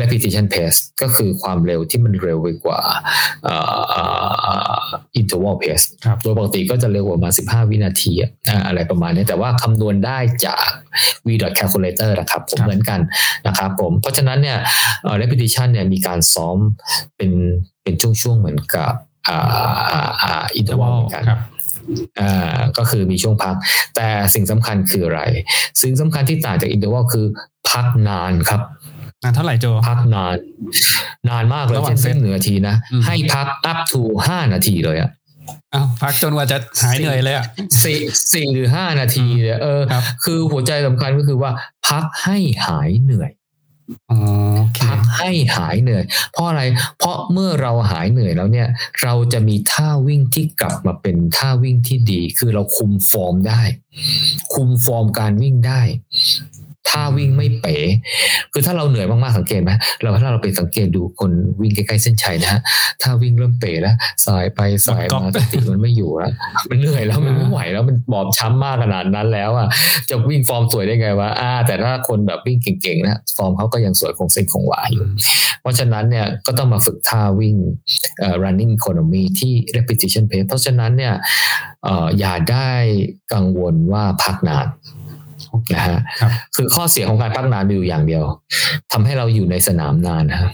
[0.00, 2.80] repetition pace ก็คือความเร็วที่มันเร็วไปกว่า
[3.46, 4.82] อ่าอ่าอ่า
[5.20, 10.68] interval pace ครับโดยปกติก็จะเร็วกว่าประมาณ15 วินาทีอะอ่าอะไรประมาณนี้ แต่ว่าคำนวณได้จาก
[11.26, 11.28] v
[11.58, 13.00] calculator นะครับ ผมครับเหมือนกัน
[13.46, 14.58] นะครับผม เพราะฉะนั้นเนี่ย
[15.02, 16.58] เอ่อ repetition เนี่ยมีการซ้อม
[17.16, 17.30] เป็น
[17.82, 18.92] เป็นช่วงๆเหมือนกับ
[19.28, 19.40] อ่า
[19.92, 21.40] อ่าอ่า interval เหมือนกันครับ
[22.20, 23.54] อ่าก็คือมีช่วงพัก
[23.96, 25.22] แต่สิ่งสำคัญคืออะไร
[25.82, 27.26] สิ่งสำคัญที่ต่างจาก interval คือ
[27.70, 28.60] พักนานครับ
[29.22, 30.36] นานเท่าไหร่โจ พักนาน
[31.28, 35.10] นานมากเลยระหว่างเช่นเซตหนึ่งนาทีนะอืมให้พัก up to ห้านาทีเลยอะ
[35.74, 37.46] อ้าวพักจนกว่าจะหายเหนื่อยเลยอะ
[37.82, 37.98] สี่
[38.32, 41.50] สี่หรือห้านาทีเนี่ยเออครับคือหัวใจสำคัญก็คือว่า
[41.88, 43.30] พักให้หายเหนื่อย
[44.10, 44.18] อ๋อ
[44.58, 46.62] โอเคพักให้หายเหนื่อย เพราะอะไร
[46.98, 48.68] เพราะเมื่อเราหายเหนื่อยแล้วเนี่ย
[49.02, 53.62] เราจะมีท่าวิ่งที่กลับมาเป็นท่าวิ่งที่ดี คือเราคุมฟอร์มได้
[54.54, 55.80] คุมฟอร์มการวิ่งได้
[56.88, 57.76] ท่าวิ่งไม่เป๋
[58.52, 59.70] คือถ้าเราเหนื่อยมากๆสังเกตไหม
[60.02, 61.30] เราถ้าเราไปสังเกตดูคน
[61.60, 62.60] วิ่งใกล้ๆเส้นชัยนะฮะ
[63.02, 63.96] ถ้าวิ่งเริ่มเป๋แล้ว
[64.26, 66.32] สายไปสายมาสติมันไม่อยู่แล้ว
[66.70, 69.68] มันเหนื่อยแล้วมันไม่ไหวแล้วมันบอบช้ำมากขนาดนั้นแล้วอะ
[70.10, 75.04] จะวิ่งฟอร์มสวยได้ไงวะอ่า แต่ถ้าคนแบบวิ่งเก่งๆนะฟอร์มเขาก็ยังสวยคงเส้นคงวาอยู่
[75.60, 77.56] เพราะฉะนั้นเนี่ยก็ต้องมาฝึกท่าวิ่ง
[78.18, 81.14] เอ่อ running economy ที่ repetition pace เพราะฉะนั้นเนี่ย
[81.84, 82.70] เอ่ออย่าได้
[83.34, 85.05] กังวลว่าพักนานโอเค
[85.74, 88.22] นะฮะครับคือข้อเสียของการพักนานมีอยู่อย่างเดียว
[88.92, 90.50] ทำให้เราอยู่ในสนามนานนะฮะ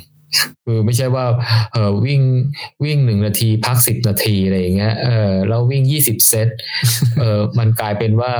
[0.65, 1.25] คือไม่ใช่ว่า
[1.73, 2.23] เออวิ่ง
[2.85, 6.49] วิ่งหนึ่งนาทีพักสิบนาทีอะไรอย่างเงี้ยเออเราวิ่งยี่สิบเซต
[7.21, 8.33] เออมันกลายเป็นว่า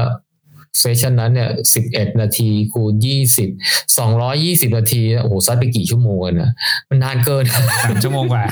[0.79, 3.49] เซสชันนั้นเนี่ยสิบเอ็ดนาทีคูณยี่สิบ
[3.99, 6.51] สองร้อยี่สิบนาทีโอ้โหซัดไปกี่ชั่วโมงกันนะ
[6.89, 7.45] มันนานเกิน
[7.83, 8.45] สามชั่วโมงกว่า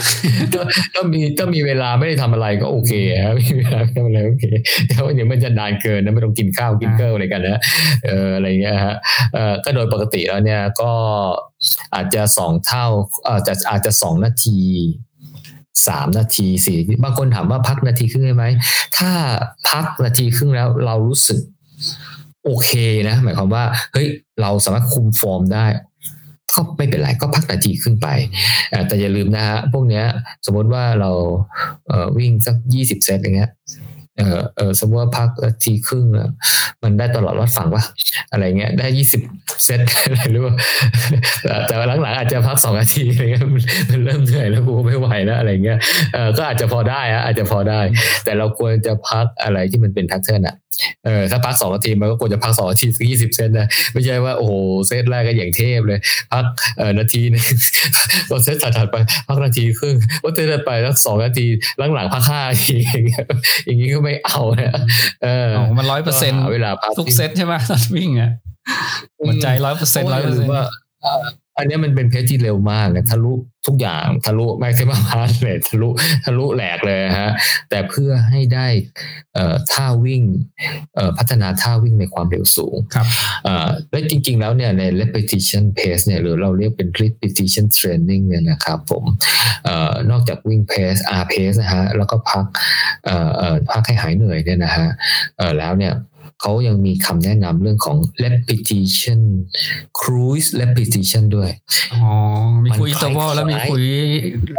[0.55, 0.63] ถ้า
[0.95, 2.93] ถ้ามีถ้ามีเวลาไม่ได้ทำอะไรก็โอเค
[3.25, 4.45] ครับมีเวลาไม่ทำอะไรโอเค
[4.89, 7.61] แต่ว่าเดี๋ยวมันจะนานเกินนะไม่ต้องกินข้าวกินเกลืออะไรกันนะ
[8.05, 8.97] เอออะไรเงี้ยฮะ
[9.35, 10.93] เออก็โดยปกติแล้วเนี่ยก็
[11.95, 12.87] อาจจะสองเท่า
[13.25, 14.59] เออจะอาจจะสองนาที
[15.89, 18.45] สามนาทีสี่บางคนถามว่าพักนาทีครึ่งได้ไหม
[18.99, 19.11] ถ้า
[19.71, 21.41] พักนาทีครึ่งแล้วเรารู้สึก
[22.45, 22.71] โอเค
[23.09, 24.07] นะ หมายความว่าเฮ้ย
[24.41, 25.67] เราสามารถคุมฟอร์มได้
[26.53, 28.09] ก็ไม่เป็นไรก็พักนาทีครึ่งไป
[28.89, 30.05] แต่อย่าลืมนะฮะพวกเนี้ย
[30.47, 31.11] สมมติว่าเรา
[31.87, 33.51] เวิ่งสักยี่สิบเซตอย่างเงี้ย
[34.19, 36.07] เออเออสมมติว่าพักนาทีครึ่ง
[36.83, 37.85] มันได้ตลอดรอดฝั่งวะ
[38.33, 39.21] อะไรเงี้ยได้ยี่สิบ
[39.65, 40.55] เซตอะไรรือว่า
[41.69, 45.79] แต่ว่าหลังๆอาจจะพักสองนาทีอะไรเงี้ยมันมันเริ่มเหนื่อยแล้วกูไม่ไหวแล้วอะไรเงี้ย
[46.15, 47.81] เออก็อาจจะพอได้อะอาจจะพอได้
[48.25, 50.57] แต่เราควรจะพักอะไรที่มันเป็น pattern อะ
[51.05, 54.53] เออถ้าพักสองนาทีมันก็ควรจะพักสองนาทียี่สิบเซตนะไม่ใช่ว่าโอ้โห
[54.87, 55.99] เซตแรกก็อย่างเทพเลย
[56.33, 56.45] พัก
[56.79, 57.45] เออนาทีหนึ่ง
[58.29, 58.97] พอเซตถัดๆไป
[59.29, 61.47] พักนาทีครึ่งว่าเซตถัดไปสักสองนาที
[61.95, 63.25] หลังๆพักห้านาทีอย่างเงี้ย
[63.67, 64.75] อย่างนี้ก็ไม่เอานะ
[65.23, 68.31] เอออ๋อมันร้อยเปอร์เซ็นต์หาเวลาพักทุกเซตใช่ไหมตอนวิ่งอะ
[69.21, 70.65] หัวใจร้อยเปอร์เซ็นต์ร้อยเปอร์เซ็นต์ว่า
[71.03, 73.33] เอ่ออันเนี้ยมันเป็น pace ที่เร็วมากนะทะลุ
[73.67, 75.89] ทุกอย่างทะลุไม่ใช่ว่าพาร์เลยทะลุ
[76.25, 77.31] ทะลุแหลกเลยฮะ
[77.71, 78.67] แต่เพื่อให้ได้
[79.35, 80.23] เอ่อท่าวิ่ง
[80.97, 83.07] เอ่อพัฒนาท่าวิ่งในความเร็วสูงครับ
[83.45, 89.05] เอ่อและจริง ๆ แล้วเนี่ยใน repetition pace เนี่ยหรือเราเรียกเป็น repetition training เนี่ยนะครับผม
[89.65, 92.45] เอ่อนอกจากวิ่ง pace R pace นะฮะแล้วก็พัก
[93.05, 94.87] เอ่อเอ่อพักให้หายเหนื่อยเนี่ยนะฮะ
[95.39, 95.95] เอ่อแล้วเนี่ย
[96.41, 99.21] เขายังมีคำแนะนำเรื่องของ repetition
[100.01, 101.51] cruise repetition ด้วย
[101.95, 102.11] อ๋อ
[102.65, 103.85] มี cruise มันอินเตอร์วอลคล้ายๆแล้วมี cruise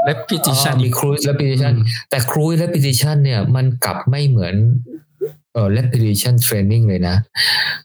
[0.10, 1.74] repetition มี cruise repetition
[2.10, 4.56] แต่ cruise repetition เนี่ยมันกลับไม่เหมือน
[5.54, 7.16] เอ่อ repetition training เลยนะ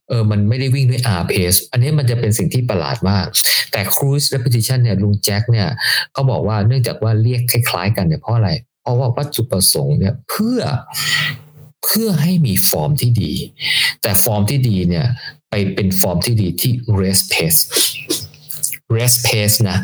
[0.09, 3.27] เออมันไม่ได้วิ่งด้วย R pace อันนี้มันจะเป็นสิ่งที่ประหลาดมาก
[3.73, 5.69] แต่ cruise repetition เนี่ยลุงแจ็คเนี่ย
[6.13, 8.51] เขาบอกว่าเนื่องจากว่าเรียกคล้ายๆ กันเนี่ยเพราะอะไร
[8.83, 10.61] เพราะว่าวัตถุประสงค์เนี่ยเพื่อ
[11.87, 13.33] เพื่อให้มีฟอร์มที่ดี
[14.03, 15.07] แต่ฟอร์มที่ดีเนี่ย
[15.51, 17.61] ไปเป็นฟอร์มที่ดีที่ rest pace
[18.97, 19.79] rest pace นะ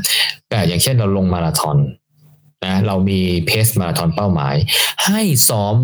[0.51, 1.79] แต่อย่างเช่นเราลงมาราธอน
[2.65, 4.57] นะเรามี pace มาราธอนเป้าหมาย
[5.07, 5.77] ให้ซ้อม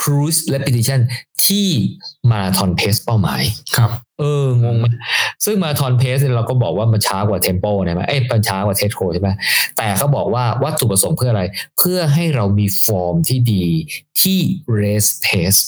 [0.00, 1.00] cruise repetition
[1.46, 1.68] ที่
[2.32, 3.42] มาราธอน pace เป้าหมาย
[3.76, 3.90] ครับ
[4.20, 4.86] เอองงไหม
[5.44, 9.30] ซึ่งมาราธอน pace เราก็บอกว่ามันช้ากว่า tempo ใช่ไหมเอ้ยมันช้ากว่า threshold ใช่ไหม
[9.76, 11.42] แต่เขาบอกว่าวัตถุประสงค์เพื่ออะไร
[11.78, 13.64] เพื่อให้เรามีฟอร์มที่ดี
[14.20, 14.38] ที่
[14.80, 15.60] race pace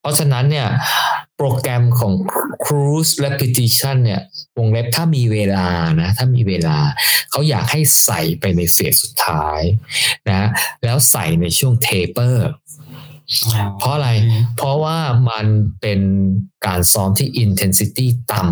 [0.00, 0.68] เพราะฉะนั้นเนี่ย
[1.36, 2.12] โปรแกรมของ
[2.64, 4.22] cruise repetition เนี่ย
[4.58, 5.68] วงเล็บถ้ามีเวลา
[6.00, 6.78] นะถ้ามีเวลา
[7.30, 9.60] เขาอยากให้ใส่ไปในเฟสสุดท้าย
[10.30, 10.48] นะ
[10.84, 12.48] แล้วใส่ในช่วงเทเปอร์
[13.78, 14.10] เพราะอะไร
[14.56, 14.98] เพราะว่า
[15.30, 15.46] มัน
[15.80, 16.00] เป็น
[16.66, 18.42] การซ้อมที่ intensity ต่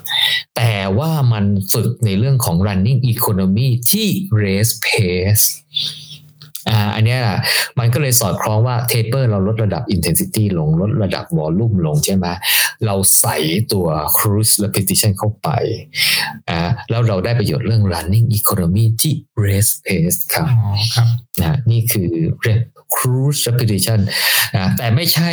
[0.00, 4.08] ำ แต่ว่ามันฝึกในเรื่องของ running economy ที่
[4.42, 5.44] race pace
[6.68, 7.18] อ่าอันเนี้ย
[7.78, 12.26] มันก็เลยสอดคล้องว่า taper เราลดระดับ intensity ลงลดระดับ volume ลงใช่ไหม
[12.86, 13.38] เราใส่
[13.72, 13.86] ตัว
[14.18, 15.48] cruise repetition เข้าไป
[16.50, 16.60] อ่า
[16.90, 19.14] แล้วเราได้ประโยชน์เรื่อง running economy ที่
[19.46, 21.08] race pace ครับอ๋อครับ
[21.40, 22.10] นะนี่คือ
[22.94, 24.00] cruise repetition
[24.56, 25.30] นะแต่ไม่ใช่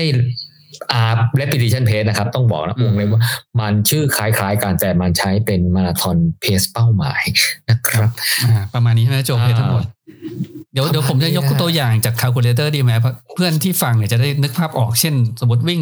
[1.09, 3.21] R repetition pace นะครับ ต้องบอกนะอืวมงเล็บว่า
[3.59, 7.23] มันชื่อคล้ายๆกันแต่มันใช้เป็นมาราธอนเพสเป้าหมาย
[7.69, 8.09] นะครับ
[8.45, 9.83] อ่าประมาณนี้ใช่ไหมโจเพจทั้งหมด
[10.73, 15.81] เดี๋ยวครับเดี๋ยวผมจะยกครับตัวอย่างจาก calculator ดีไหมเพราะเพื่อนที่ฟังเนี่ยจะได้นึกภาพออกเช่น สมมติวิ่ง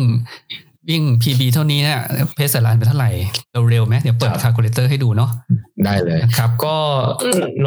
[0.89, 1.99] วิ่ง PB เท่านี้เนี่ย
[2.35, 3.11] เพสลานไปเท่าไหร่
[3.69, 5.29] เร็วๆไหมเดี๋ยวเปิด calculator ให้ดูเนาะ
[5.85, 6.75] ได้เลยนะครับ ก็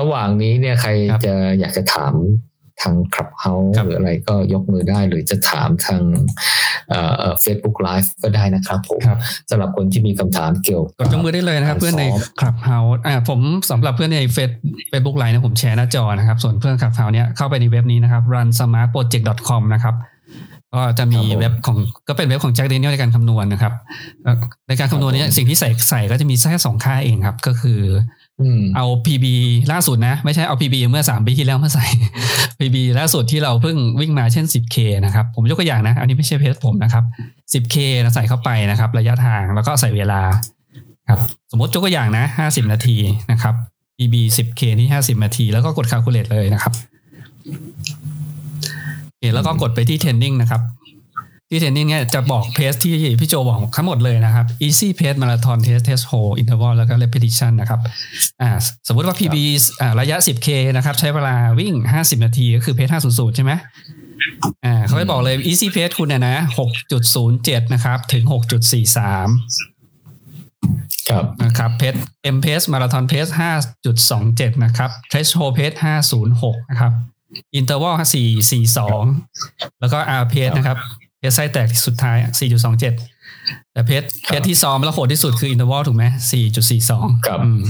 [0.00, 2.12] ระหว่างนี้เนี่ยใครครับจะอยากจะถาม
[2.82, 6.02] ทางคลับเฮาครับหรืออะไรก็ยกมือได้ หรือจะถามทาง
[7.42, 9.18] เฟซบุ๊กไลฟ์ก็ได้นะครับผมครับ
[9.50, 13.40] สำหรับคนที่มีคำถามเกี่ยวกดยกมือได้เลยนะครับ เพื่อนในซูม Clubhouse อ่าผม
[13.70, 14.50] สำหรับเพื่อนในเฟซ
[14.88, 19.94] เฟซบุ๊กไลน์นะผมแชร์หน้าจอนะครับ ส่วนเพื่อน Clubhouse เนี่ยเข้าไปในเว็บนี้นะครับ runsmartproject.com นะครับ
[20.74, 21.76] ก็จะมีครับผมเว็บของ
[22.09, 23.72] ก็เป็นเว็บของแจ็คเดนิเอลในการคำนวณนะครับ
[24.24, 24.36] เอ่อ
[24.68, 28.18] ในการคำนวณเนี้ครับผมสิ่งที่ใส่ใส่ก็จะมีแค่สองค่าเองครับ ก็คืออืม
[28.77, 29.27] เอา PB
[29.73, 31.86] ล่าสุดนะ ไม่ใช่เอา PB เมื่อ3ปีที่แล้วมาใส่
[32.59, 37.05] PB ล่าสุดที่เราเพิ่งวิ่งมาเช่น 10K นะครับ ผมยกตัวอย่างนะ อันนี้ไม่ใช่เพจผมนะครับ
[37.52, 40.20] 10K เราใส่เข้าไปนะครับ ระยะทางแล้วก็ใส่เวลา
[41.09, 41.20] ครับ
[41.51, 42.97] สมมติยกตัวอย่างนะ 50 นาที
[43.32, 43.55] นะครับ
[43.98, 46.73] PB 10K ที่ 50 นาที แล้วก็กด calculate เลยนะครับ
[49.05, 50.60] โอเคแล้วก็กดไปที่ training นะครับ
[51.51, 57.81] ที่เทรนนิ่งเนี่ยจะบอกเพสที่พี่โจบอกทั้งหมดเลยนะครับ easy pace marathon test test hold interval แล้วก็ repetition นะครับ
[58.43, 58.51] อ่า
[58.89, 59.37] สมมุติว่า PB
[59.81, 63.53] อ่าระยะ 10K นะครับ ใช้เวลาวิ่ง 50 นาทีก็คือเพจ500 ใช่ไหม
[64.65, 66.37] อ่าเขาไปบอกเลย easy pace คุณเนี่ยนะ
[67.05, 68.35] 6.07 นะครับ ถึง 6.43
[71.11, 71.95] ครับนะครับเพจ
[72.37, 73.31] M pace marathon pace
[73.97, 75.77] 5.27 นะครับ threshold pace
[76.23, 76.93] 506 นะครับ
[77.59, 77.95] interval
[78.69, 80.79] 442 แล้วก็ R pace นะครับ
[81.19, 82.16] เพจไส้แตกสุดท้าย
[82.97, 86.05] 4.27 แต่เพจเพจที่ซ้อมแล้วโหดที่สุดคือ interval ถูกไหม
[86.66, 87.61] 4.42 ครับอืม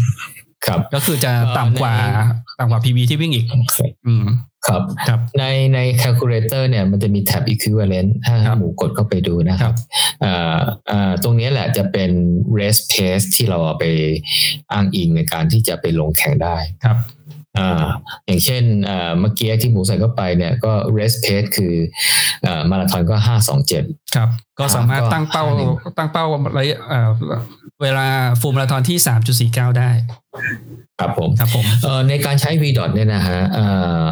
[0.66, 2.27] ครับก็คือจะต่ำกว่าเอ่อ
[2.57, 3.47] ในต่ำกว่า PB ที่วิ่งอีก
[4.07, 4.27] อืม
[4.66, 5.45] ครับครับใน
[5.75, 9.75] ใน calculator เนี่ยมันจะมีแท็บ equivalent ถ้าครับหมูกดเข้าไปดูนะครับ
[10.25, 10.59] อ่า
[10.91, 12.11] อ่าตรงนี้แหละจะเป็น
[12.59, 13.85] race pace ที่เราเอาไป
[14.73, 16.99] อ้างอิงในการที่จะไปลงแข่งได้ครับ
[17.59, 17.85] อ่า
[18.26, 21.74] อย่างเช่นอ่าเมื่อกี้ที่หมูใส่เข้าไปเนี่ยก็ race pace คือ
[22.47, 24.28] อ่ามาราธอนก็ห้าสองเจ็ดครับ
[24.59, 26.24] ก็สามารถก็ตั้งเป้าห้าหนึ่งตั้งเป้า
[26.59, 27.10] ระยะเอ่อ
[27.82, 28.06] เวลา
[28.40, 28.98] ฟูลมาราธอนที่
[29.48, 29.90] 3.49ได้
[31.01, 33.67] ครับผมครับผมเอ่อในการใช้ v d o t เนี่ยนะฮะเอ่
[34.03, 34.07] อ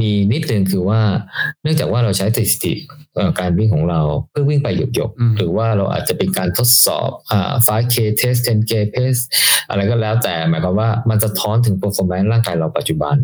[0.00, 1.00] มีนิดนึงคือว่า
[1.62, 2.74] เนื่องจากว่าเราใช้สถิติ
[3.14, 9.20] เอ่อการวิ่งของเราเพื่อวิ่งไปหยกอืมๆหรือว่าเราอาจจะเป็นการทดสอบอ่า 5K test 10K pace
[9.68, 13.16] อะไรก็แล้วแต่หมายความว่ามันจะท้อนถึง performance ร่างกายเราปัจจุบัน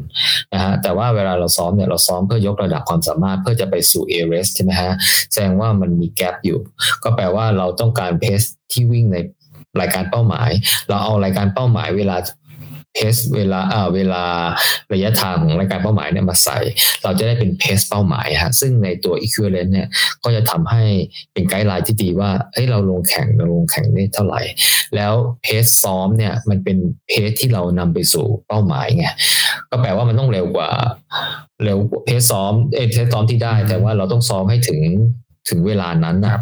[0.55, 4.93] นะฮะแต่ว่าเวลาเราซ้อมเนี่ยเราซ้อมเพื่อยกระดับความสามารถเพื่อจะไปสู่ A race ใช่ไหมฮะ
[5.33, 6.59] แสดงว่ามันมีแกลบอยู่
[7.03, 8.41] ก็แปลว่าเราต้องการเพส
[8.73, 9.17] ที่วิ่งใน
[9.81, 10.51] รายการเป้าหมาย
[10.89, 12.17] เราเอารายการเป้าหมายเวลา
[12.97, 14.25] เพสเวลาอ่าเวลา
[14.93, 16.59] ระยะทางของรายการเป้าหมายเนี่ยมาใส่
[17.03, 19.89] เราจะได้เป็นเพสเป้าหมายฮะซึ่งในตัว equivalent เนี่ย
[20.25, 20.83] ก็จะทำให้
[21.33, 24.43] เป็นไกด์ไลน์ที่ดีว่าเอ้ยเราลงแข่งเราลงแข่งได้เท่าไหร่
[24.97, 26.77] แล้วเพสซ้อมเนี่ยมันเป็น
[27.09, 29.07] เพสที่เรานำไปสู่เป้าหมายไง
[29.71, 30.71] ก็แปลว่ามันต้องเร็วกว่า
[31.65, 34.81] เร็วกว่า pace ซ้อมเอ pace ซ้อมที่ได้ แต่ว่าเราต้องซ้อมให้ถึง
[35.49, 36.37] ถึงเวลานั้นนะ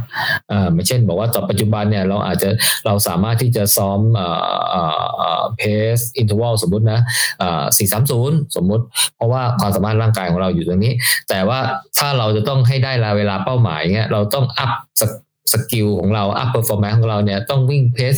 [0.48, 2.48] เอ่อไม่เช่น บอกว่าต่อปัจจุบันเนี่ยเราอาจจะ
[2.86, 7.00] เราสามารถที่จะซ้อมเอ่อเอ่อเอ่อ pace interval สมมุตินะ
[7.38, 8.84] เอ่อสี่สามศูนย์สมมุติ
[9.16, 10.92] เพราะว่าความสามารถร่างกายของเราอยู่ตรงนี้
[11.28, 11.58] แต่ว่า
[11.98, 14.72] ถ้าเราจะต้องให้ได้เวลาเป้าหมายเงี้ยเราต้อง up
[15.52, 18.14] skill ของเรา up performance ของเราเนี่ยต้องวิ่ง pace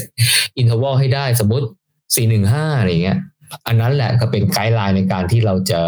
[0.58, 1.66] interval ให้ได้สมมติ
[2.14, 3.18] สี่หนึ่งห้าอะไรเงี้ย
[3.66, 5.80] อันนั้นแหละก็เป็นไกด์ไลน์ในการที่เราจะ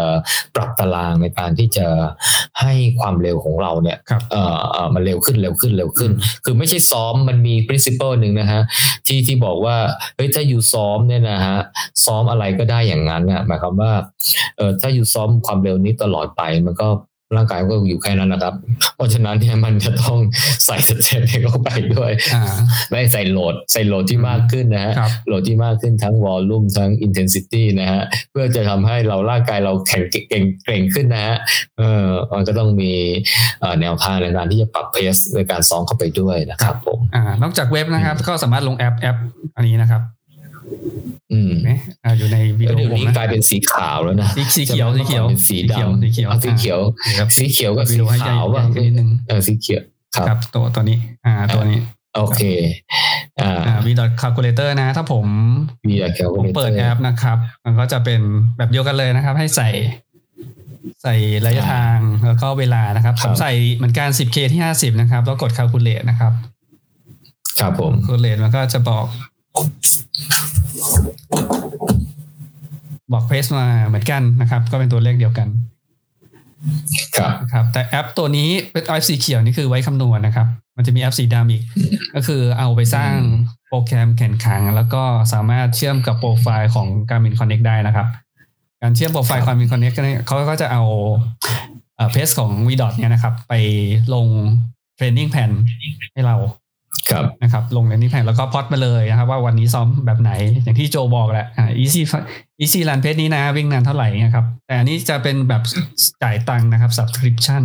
[0.55, 1.87] ปรับตารางในการที่จะ
[2.61, 3.97] ให้ความเร็วของเราเนี่ย
[4.31, 6.11] เอ่อเอ่อมันเร็วขึ้นเร็วขึ้นเร็วขึ้น
[6.45, 8.61] คือไม่ใช่ซ้อมมันมี principle หนึ่งนะฮะ
[9.07, 9.77] ที่ที่บอกว่า
[10.15, 11.57] เฮ้ยถ้าอยู่ซ้อมเนี่ยนะฮะ
[12.05, 13.91] ซ้อมอะไรก็ได้อย่างนั้นอะหมายความว่า
[14.57, 16.89] เออถ้าอยู่ซ้อมความเร็วนี้ตลอดไปมันก็
[17.35, 18.53] ร่างกายก็อยู่แค่นั้นนะครับ
[18.95, 20.17] เพราะฉะนั้นเนี่ยมันจะต้อง
[20.65, 22.11] ใส่สเตปเข้าไปด้วย
[22.89, 24.93] ไม่ใส่ load ใส่ load ที่มากขึ้นนะฮะ
[25.27, 28.01] load ที่มากขึ้นทั้ง volume ทั้ง intensity นะฮะ
[28.31, 31.35] เพื่อจะทำให้เราร่างกายเราแข็งเก่งเก่งขึ้นนะฮะ
[31.77, 32.93] เออมันก็ต้องมี
[33.81, 39.17] แนวทางในการที่จะปรับ pace ในการซ้อมเข้าไปด้วยนะครับผม อ่า นอกจากเว็บนะครับ ก็สามารถลงแอปแอป
[39.55, 40.01] อันนี้นะครับ
[41.31, 41.51] อืม
[42.17, 46.79] อยู่ในวิดีโอนี้กลายเป็นสีขาวแล้วนะสีเขียวสีเขียวเป็นสีดำสีเขียวสีเขียว
[47.37, 49.81] สีเขียวกับสีขาวว่านิดนึงเออสีเขียว
[50.15, 51.79] ครับตัวตัวนี้ อ่า ตัวนี้
[52.15, 52.41] โอเค
[53.39, 55.25] อ่า VDOT calculator นะ ถ้าผม
[55.87, 58.21] VDOT calculator เปิดแอปนะครับ มันก็จะเป็น
[58.57, 59.69] แบบเดียวกันเลยนะครับ ให้ใส่
[61.03, 61.15] ใส่
[61.45, 66.33] ระยะทางแล้วก็เวลานะครับผมใส่เหมือนกัน 10K ที่ 50 นะครับ แล้วกด calculate นะครับ
[67.59, 69.05] ครับผม calculate มันก็จะบอก
[73.13, 75.47] บอกเพสมาเหมือนกันนะครับ ก็เป็นตัวเลขเดียวกัน
[77.17, 80.47] ครับครับ แต่แอปตัวนี้เป็นแอปสีเขียวนี่คือไว้คำนวณนะครับ
[80.77, 81.63] มันจะมีแอปสีดำอีก
[82.15, 83.13] ก็คือเอาไปสร้าง
[83.69, 85.03] โปรแกรมแข่งขันแล้วก็
[85.33, 88.07] สามารถเชื่อมกับโปรไฟล์ของ Garmin Connect ได้นะครับ
[88.81, 90.83] การเชื่อมโปรไฟล์ Garmin Connect เนี่ยเขาก็จะเอา
[92.11, 93.53] เพสของ v d o t เนี่ยนะครับ ไป
[94.13, 94.27] ลง
[94.95, 95.51] เทรนนิ่งแผน
[96.13, 96.66] ให้เราครับ
[97.43, 100.31] นะครับลงในนี้แผงแล้วก็พอดมาเลยนะครับว่าวันนี้ซ้อมแบบไหน
[100.63, 102.01] อย่างที่โจบอกแหละอ่า easy
[102.63, 105.61] easy run เพจนี้นะ วิ่งนานเท่าไหร่นะครับ แต่อันนี้จะเป็นแบบ
[106.23, 107.63] จ่ายตังค์นะครับ subscription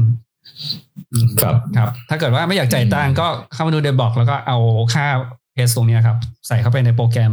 [1.42, 4.59] ครับครับ ถ้าเกิดว่าไม่อยากจ่ายตังค์ก็เข้ามาดูเดบอก แล้วก็เอา
[4.94, 5.06] ค่า
[5.52, 7.32] เพจตรงนี้ครับ ใส่เข้าไปในโปรแกรม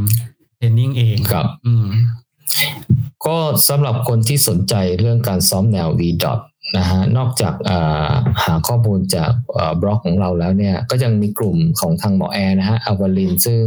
[0.57, 1.87] เทรนนิ่งเองครับ อืม
[3.25, 3.37] ก็
[3.69, 6.39] สำหรับคนที่สนใจเรื่องการซ้อมแนว v dot
[6.77, 7.53] นะฮะนอกจาก
[8.45, 9.31] หาข้อมูลจาก
[9.81, 13.63] บล็อกของเราแล้วเนี่ยก็ยังมีกลุ่มของทางหมอแอร์นะฮะอาวาลินซึ่ง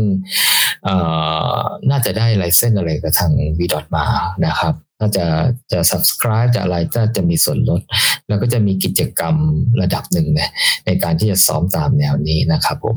[1.91, 4.05] น่าจะได้ไลเซนอะไรกับทาง v ดอมา
[4.47, 5.27] นะครับถ้าจะ
[5.73, 7.81] จะ subscribe จะอะไรก็จะมีส่วนลด
[8.29, 9.37] แล้วก็จะมีกิจกรรม
[9.83, 10.41] ระดับหนึ่งน
[10.87, 12.97] ในการที่จะซ้อมตามแนวนี้นะครับผม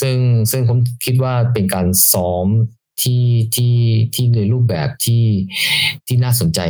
[0.00, 0.16] ซึ่ง
[0.50, 2.46] ซึ่งผมคิดว่าเป็นการซ้อม
[3.02, 3.24] ที่
[3.54, 3.74] ที่
[4.14, 5.24] ที่ในรูปแบบที่
[6.06, 6.60] ที่น่าสนใจ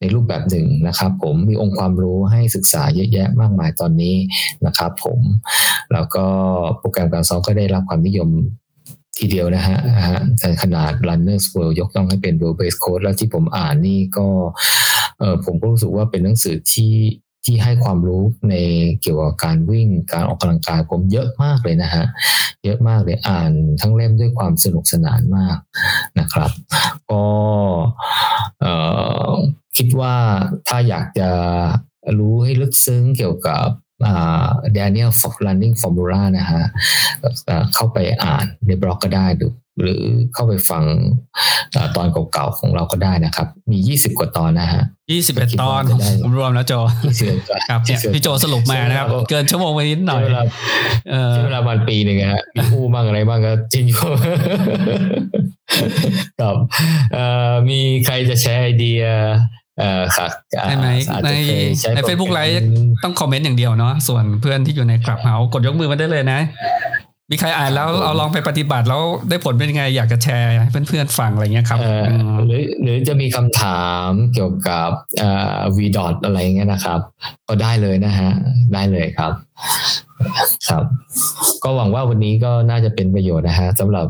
[0.00, 4.16] ในรูปแบบหนึ่งนะครับ ผมมีองค์ความรู้ให้ศึกษาเยอะแยะมากมายตอนนี้
[4.66, 5.20] นะครับ ผม
[5.92, 6.24] แล้วก็
[6.78, 8.28] โปรแกรมการซ้อมก็ได้รับความนิยม
[9.18, 9.78] ทีเดียวนะฮะ
[10.40, 14.26] แต่ขนาด Runners World ยกย่องให้เป็น World Base Code แล้วที่ผมอ่านนี่ก็
[15.18, 16.92] เออผมก็รู้สึกว่าเป็นหนังสือที่
[17.44, 18.54] ที่ให้ความรู้ใน
[19.00, 22.04] เกี่ยวกับการวิ่งการออกกำลังกายผมเยอะมากเลยนะฮะ
[22.64, 25.58] เยอะมากเลยอ่านทั้งเล่มด้วยความสนุกสนานมาก
[26.18, 26.50] นะครับ
[27.10, 27.24] ก็
[29.76, 30.16] คิดว่า
[30.68, 31.30] ถ้าอยากจะ
[32.18, 33.66] รู้ให้ลึกซึ้งเกี่ยวกับ
[34.76, 35.10] Daniel
[35.44, 36.62] Running Formula นะฮะ
[37.74, 40.02] เข้าไปอ่านในบล็อกก็ได้หรือหรือ
[40.34, 40.84] เข้าไปฟัง
[41.96, 44.82] ตอนเก่าๆของเราก็ได้นะครับ มี 20 กว่าตอนนะฮะ
[45.18, 45.82] 21 ตอน
[46.36, 46.72] รวมแล้วโจ
[47.68, 47.80] ครับ
[48.14, 50.22] พี่โจสรุปมานะครับ เกินชั่วโมงไปนิดหน่อย
[51.32, 53.98] ใช้เวลาประมาณปีหนึ่งฮะมีคู่บ้างอะไรบ้างก็จริงอยู่
[56.40, 56.56] กับ
[57.68, 59.02] มีใครจะแชร์ไอเดีย
[59.80, 60.28] เอ่อค่ะ
[60.66, 60.88] ใช่ไหม
[61.24, 61.30] ใน
[61.94, 62.54] ในเฟซบุ๊กไลฟ์
[63.04, 66.40] ต้องคอมเมนต์อย่างเดียวเนาะส่วนเพื่อนที่อยู่ใน Clubhouse กดยกมือมาได้เลยนะ
[67.32, 71.78] มีใครอ่านแล้วเอาลองไปปฏิบัติแล้วได้ผลเป็นยังไงอยากจะแชร์ให้เพื่อนๆฟังอะไรเงี้ยครับ
[72.46, 74.90] หรือหรือจะมีคำถามเกี่ยวกับ
[75.76, 77.00] VDOT อะไรเงี้ยนะครับ
[77.48, 78.30] ก็ได้เลยนะฮะ
[78.74, 79.32] ได้เลยครับ
[80.68, 80.84] ครับ
[81.64, 84.06] ก็หวังว่าวันนี้ก็น่าจะเป็นประโยชน์นะฮะสำหรับ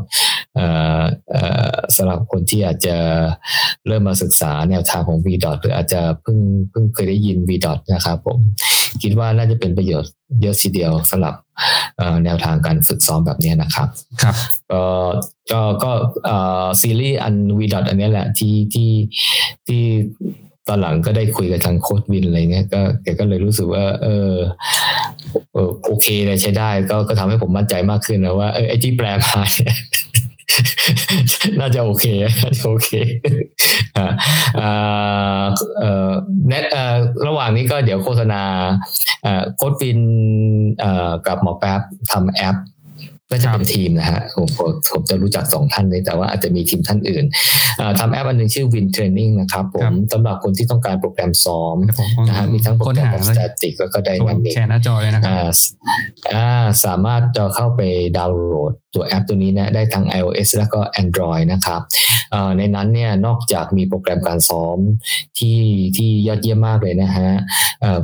[1.95, 2.95] สำหรับคนที่อาจจะ
[3.87, 5.27] เริ่มมาศึกษาแนวทางของ v
[5.61, 6.37] หรืออาจจะเพิ่ง
[6.69, 7.51] เพิ่งเคยได้ยิน v
[7.93, 8.39] นะครับผม
[9.01, 10.11] คิดว่าน่าจะเป็นประโยชน์
[10.41, 11.35] เยอะทีเดียวสำหรับ
[12.25, 13.87] แนวทางการฝึกซ้อมแบบนี้นะครับ
[14.21, 14.35] ครับ
[14.71, 14.83] ก็
[15.51, 15.91] ก็ก็
[16.81, 17.59] ซีรีส์อัน v
[17.89, 18.91] อันนี้แหละที่ที่
[19.67, 19.81] ที่
[20.67, 24.33] ตอนหลังก็ได้คุยกับทางโค้ดวินอะไรเงี้ยก็แกก็เลยรู้สึกว่า เออ
[25.85, 29.75] โอเคเลยใช้ได้ ก็ก็ทำให้ผมมั่นใจมากขึ้นนะว่าเออไอที่แปลมาเนี่ย
[31.59, 32.05] น่าจะโอเค
[32.41, 32.91] น่าจะโอเค
[33.97, 34.07] อ่า
[35.79, 36.11] เอ่อ
[36.47, 36.95] เน็ตเอ่อ
[37.27, 38.41] ระหว่างงนี้ก็เดี๋ยวโฆษณา
[39.55, 39.99] โค้ชวิน
[41.27, 42.55] กับหมอแป๊บทำแอป
[43.31, 44.47] ก็จะเป็นทีมนะฮะผม
[44.91, 47.23] ผมจะรู้จักสองท่านเลยแต่ว่าอาจจะมีทีมท่านอื่น
[47.99, 51.77] ทำแอปอันหนึ่งชื่อ Win Training นะครับผมสำหรับคนที่ต้องการโปรแกรมซ้อม
[52.27, 55.53] นะฮะมีทั้งโปรแกรม static แล้วก็ dynamic แชร์หน้าจอเลยนะครับ
[56.85, 57.81] สามารถจะเข้าไป
[58.17, 61.81] ดาวน์โหลดตัวแอปตัวนี้นะได้ทั้ง iOS แล้วก็ Android นะครับ
[62.57, 64.77] ในนั้นเนี่ยนอกจากมีโปรแกรมการซ้อม
[65.39, 65.59] ที่
[65.97, 67.29] ที่ยอดเยี่ยมมากเลยนะฮะ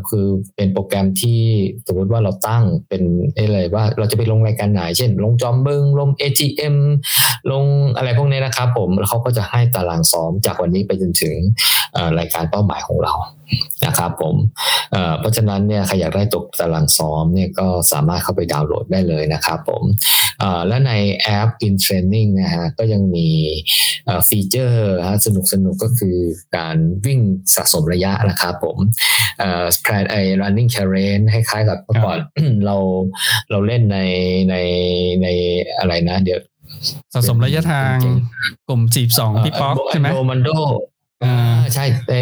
[0.10, 1.42] คือเป็นโปรแกรมที่
[1.88, 3.04] สมมติว่าเราตั้งเป็น
[3.36, 6.78] อะไรว่าเราจะไปลงรายการไหนเช่นลงจอมบึงลง AGM
[7.52, 7.66] ลง
[7.96, 11.36] อะไรพวกนี้นะครับผมแล้วเขาก็จะให้ตารางซ้อมจากวันนี้ไปจนถึง
[12.20, 13.14] รายการเป้าหมายของเรา
[13.86, 14.36] นะครับผม
[15.20, 19.84] เพราะฉะนั้นเนี่ยใครอยากได้ตกตารางซ้อมเนี่ยก็สามารถเข้าไปดาวน์โหลดได้เลยนะครับผม
[20.68, 23.28] และในแอป In Training นะฮะก็ยังมี
[24.30, 24.96] ฟีเจอร์
[25.26, 26.18] สนุกสนุกก็คือ
[26.58, 27.20] การวิ่ง
[27.56, 28.78] สะสมระยะนะครับผม
[29.76, 32.20] ส p r ไอ running challenge ให้คล้ายกับเมื่อก่อน
[32.66, 32.76] เรา
[33.52, 34.00] เราเล่นใน
[34.50, 34.56] ใน
[35.24, 35.28] ใน
[35.80, 36.40] อะไรนะเดี๋ยว
[37.14, 37.98] สะสมระยะทาง
[38.68, 40.50] กลุ่มจีบสองพี่ป๊อกใช่ไหมโดมันโด
[41.24, 42.14] อ่าใช่ใน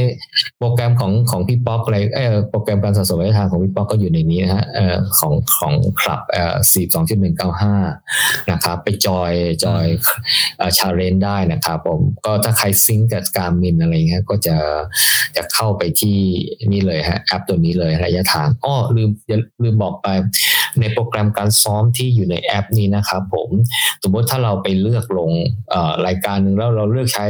[0.59, 7.75] โปรแกรมของของพี่ป๊อกอะไรเออโปรแกรมการสะสมระยะทางของพี่ป๊อกก็อยู่ในนี้นะฮะเอ่อของของคลับเอ่อสี่สองจุดหนึ่งเก้าห้า
[8.51, 9.31] นะครับไปจอย
[9.65, 9.85] จอย
[10.57, 14.55] เอ่อชาเลนได้นะครับผมก็ถ้าใครซิงกับการมินอะไรเงี้ยก็จะ
[15.35, 16.19] จะเข้าไปที่
[16.71, 19.09] นี่เลยฮะแอปตัวนี้เลยระยะทางอ้อลืม
[19.63, 20.07] ลืมบอกไป
[20.79, 23.49] ในโปรแกรมการซ้อมที่อยู่ในแอปนี้นะครับผม
[24.03, 25.31] สมมติถ้าเราไปเลือกลง
[25.69, 27.27] เออรายการหนึ่งแล้วเราเลือกใช้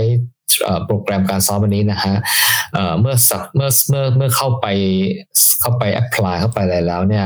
[0.86, 2.16] โปรแกรมการซ้อมวันนี้นะฮะ
[3.00, 4.66] เมื่อสักเมื่อเมื่อเมื่อเข้าไป
[5.62, 7.26] เข้าไปแอพพลายเข้าไปอะไรแล้วเนี่ย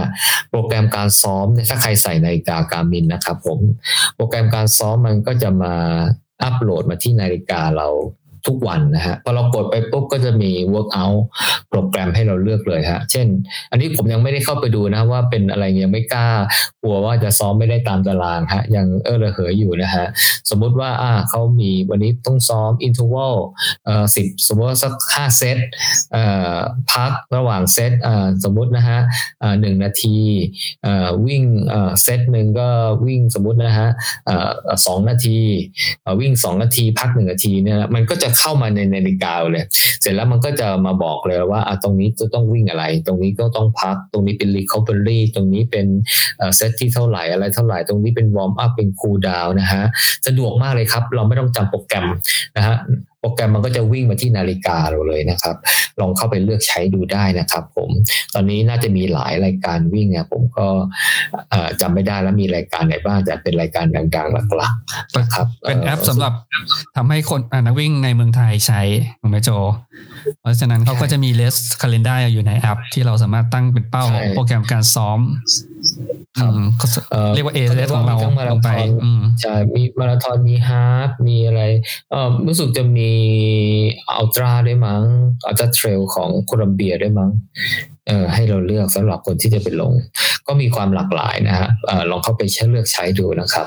[0.50, 3.60] โปรแกรมการซ้อมเนี่ยถ้าใครใส่นาฬิกาการมินนะครับผม
[4.16, 5.76] โปรแกรมการซ้อมมันก็จะมา
[6.44, 7.88] อัปโหลดมาที่นาฬิกาเรา
[8.48, 11.18] ทุกวันนะฮะพอเรากดไปปุ๊บก็จะมี workout
[11.70, 13.28] โปรแกรมให้เราเลือกเลยฮะ เช่น
[13.72, 16.28] อันนี้ผมยังไม่ได้เข้าไปดูนะว่าเป็นอะไรยังไม่กล้า
[16.82, 20.06] กลัวว่าจะซ้อมไม่ได้ตามตารางฮะยังเออระเหยอยู่นะฮะ
[20.50, 23.36] สมมุติว่าอ่าเขามีวันนี้ต้องซ้อม interval
[23.86, 25.58] เอ่อสิบสมมติว่าสักห้าเซต
[26.14, 26.24] เอ่
[26.56, 26.58] อ
[26.92, 29.00] พักระหว่างเซตอ่าสมมุตินะฮะ
[29.44, 30.18] อ่าหนึ่งนาที
[30.84, 32.68] เอ่อวิ่งเอ่อเซตหนึ่งก็
[33.06, 33.88] วิ่งสมมุตินะฮะ
[34.26, 34.50] เอ่อ
[34.86, 35.40] สองนาที
[36.02, 39.66] เอ่อวิ่งสองนาทีพักหนึ่งนาทีเนี่ยมันก็จะเข้ามาในนาฬิกาเลย
[40.02, 45.88] เสร็จแล้วมันก็จะมาบอกเลยว่าอะตรงนี้จะต้องวิ่งอะไร ตรงนี้ก็ต้องพัก ตรงนี้เป็น recovery ตรงนี้เป็น
[46.56, 49.84] เซตที่เท่าไหร่อะไรเท่าไหร่ ตรงนี้เป็น warm up เป็น cool down นะฮะ
[50.28, 52.06] สะดวกมากเลยครับ เราไม่ต้องจำโปรแกรม
[52.58, 52.76] นะฮะ
[53.20, 55.56] โปรแกรมมันก็จะวิ่งมาที่นาฬิกาเราเลยนะครับ
[56.00, 57.90] ลองเข้าไปเลือกใช้ดูได้นะครับ ผม
[58.34, 60.68] ตอนนี้น่าจะมีหลายรายการวิ่งอะผมก็
[61.82, 66.34] จำไม่ได้แล้วมีรายการไหนบ้างแต่เป็นรายการดังๆหลักๆนะครับ เป็นแอปสำหรับ
[66.96, 68.82] ทำให้คนนักวิ่งในเมืองไทยใช้
[69.22, 69.50] ถูกไหมโจ
[70.42, 74.06] เพราะฉะนั้นเขาก็จะมีเลสคาล endar อยู่ในแอป ที่เราสามารถตั้งเป็นเป้า
[74.36, 75.20] โปรแกรมการซ้อม
[77.34, 78.18] เรียกว่าเอเลสของเรา
[78.52, 78.70] ลงไป
[79.42, 81.62] ใช่มีมาราธอนมีฮาร์ฟมีอะไร
[82.12, 83.12] เออรู้สึกจะมี
[84.10, 85.04] อัลตร้าด้วยมั้ง
[85.48, 87.32] อัลตร้าเทรลของโคลัมเบียด้วยมั้ง
[88.08, 89.94] เออให้เราเลือกสำหรับคนที่จะไปลง
[90.48, 91.70] ก็มีความหลากหลายนะฮะ
[92.10, 93.66] ลองเข้าไปใช้เลือกใช้ดูนะครับ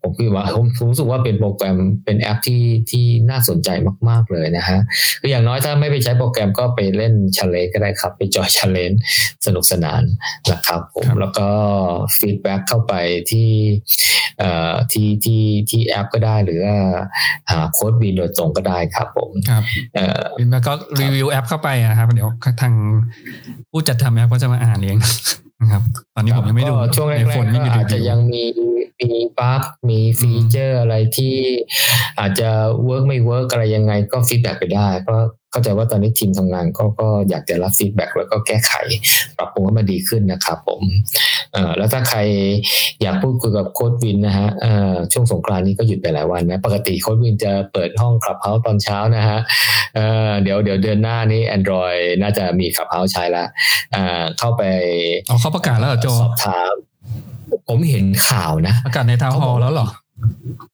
[0.00, 3.68] ผมคิดว่าผมรู้สึกว่าเป็นโปรแกรมเป็นแอปที่ที่น่าสนใจ
[4.08, 4.78] มาก ๆเลยนะฮะ
[5.20, 8.92] คืออย่างน้อยถ้าไม่ไปใช้โปรแกรมก็ไปเล่น challenge ก็ได้ครับ ไป join challenge
[9.46, 10.02] สนุกสนาน
[10.50, 11.48] นะครับผมแล้วก็
[12.18, 12.94] feedback เข้าไป
[13.30, 13.50] ที่
[14.92, 16.76] ที่ที่ที่แอปก็ได้หรือว่า
[17.50, 19.62] หาโค้ชวินโดยตรงก็ได้ครับผมครับ
[20.50, 22.28] แล้วก็รีวิวแอปเข้าไปนะครับ เดี๋ยว
[22.62, 22.74] ทาง
[23.70, 24.98] ผู้จัดทำแอปก็จะมาอ่านเอง
[25.60, 25.82] นะครับ
[26.14, 28.42] ตอนนี้ผมยังไม่ดูช่วงแรกๆอาจจะยังมี
[29.00, 31.34] มี bug มี feature อะไรที่
[32.18, 32.48] อาจจะ
[32.84, 35.22] work ไม่ work อะไรยังไงก็ feedback ไปได้เพราะ
[35.52, 38.72] เข้าใจว่าตอนนี้ทีมทำงานก็ก็อยากจะรับ feedback แล้วก็แก้ไข
[39.38, 40.82] ปรับปรุงให้มันดีขึ้นนะครับผม
[41.52, 42.18] เอ่อแล้วถ้าใคร
[43.02, 49.38] อยากพูดคุยกับโค้ชวินนะฮะเอ่อช่วงสงกรานต์นี้ก็หยุดไปหลายวันนะปกติโค้ชวินจะเปิดห้อง Clubhouse ตอนเช้านะฮะ
[49.94, 53.44] เอ่อเดี๋ยวเดี๋ยวเดือนหน้านี้ Android น่าจะมี Clubhouse ใช้ละ
[53.94, 54.62] อ่าเข้าไป
[55.26, 56.74] เอาเขาประกาศแล้วเหรอโจสอบถาม
[57.68, 59.88] ผมเห็นข่าวนะประกาศใน town hall แล้วเหรอ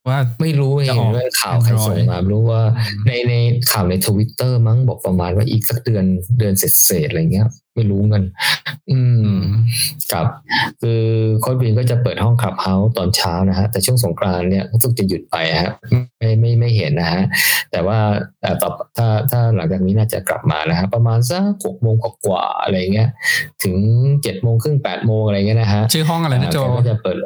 [0.08, 2.62] ว่าไม่รู้เองว่าข่าวใครส่งมารู้ว่า
[3.06, 3.34] ในใน
[3.70, 6.04] ข่าวในทวิตเตอร์มั้งบอกประมาณว่าอีกสักเดือน
[6.38, 7.48] เดือนเสร็จๆอะไรเงี้ย
[7.78, 8.24] ไม่รู้เงิน
[8.92, 9.00] อื
[9.38, 9.40] ม
[10.12, 10.26] ครับ
[10.80, 11.02] คือ
[11.40, 15.72] โค้ชวินก็จะเปิดห้อง Clubhouse ตอนเช้านะฮะ แต่ช่วงสงกรานต์เนี่ยทุกจะหยุดไปฮะ
[16.18, 17.22] ไม่ไม่ไม่เห็นนะฮะ
[17.72, 17.98] แต่ว่า
[18.62, 21.94] ต่อถ้าถ้าหลังจากนี้น่าจะกลับมานะฮะ ประมาณสักหกโมง
[22.26, 23.09] กว่าอะไรเงี้ย
[23.62, 23.76] ถึง
[24.22, 27.16] เจ็ดโมงครึ่งแปดโมงอะไรเงี้ยนะฮะ ชื่อห้องอะไรนะโจก็จะเปิด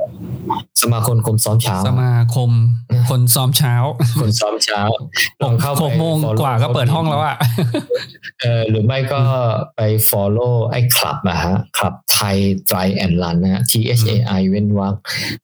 [0.82, 2.50] สมาคมคมซ้อมเช้า สมาคม
[3.10, 3.74] คนซ้อมเช้า
[4.20, 4.80] คนซ้อมเช้า
[5.42, 7.36] ลองเข้าไปหกโมง follow กว่าก็เปิดห้องแล้วอะ
[8.42, 9.20] เออหรือไม่ก็
[9.76, 9.80] ไป
[10.10, 12.36] follow ไอ้คลับนะฮะคลับไทย
[12.68, 14.94] Try and Run นะฮะ T H A I เว้นวรรค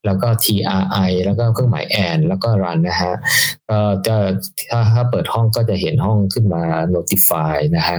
[0.04, 0.46] แล้วก็ T
[0.80, 3.12] R I แล้วก็เครื่องหมายแอนแล้วก็ Run นะฮะ
[3.70, 4.16] ก็จะ
[4.70, 6.62] ถ้าถ้าเปิดห้องก็จะเห็นห้องขึ้นมา
[6.94, 7.98] notify นะฮะ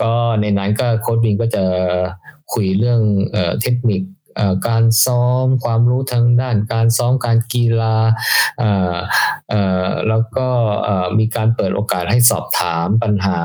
[0.00, 1.64] ก็ในนั้นก็โค้ดวินก็จะ
[2.52, 3.00] คุยเรื่อง
[3.32, 4.02] เอ่อเทคนิค
[4.68, 7.96] การซ้อมความรู้ทางด้านการซ้อมการกีฬา
[10.08, 10.48] แล้วก็
[11.18, 13.38] มีการเปิดโอกาสให้สอบถามปัญหา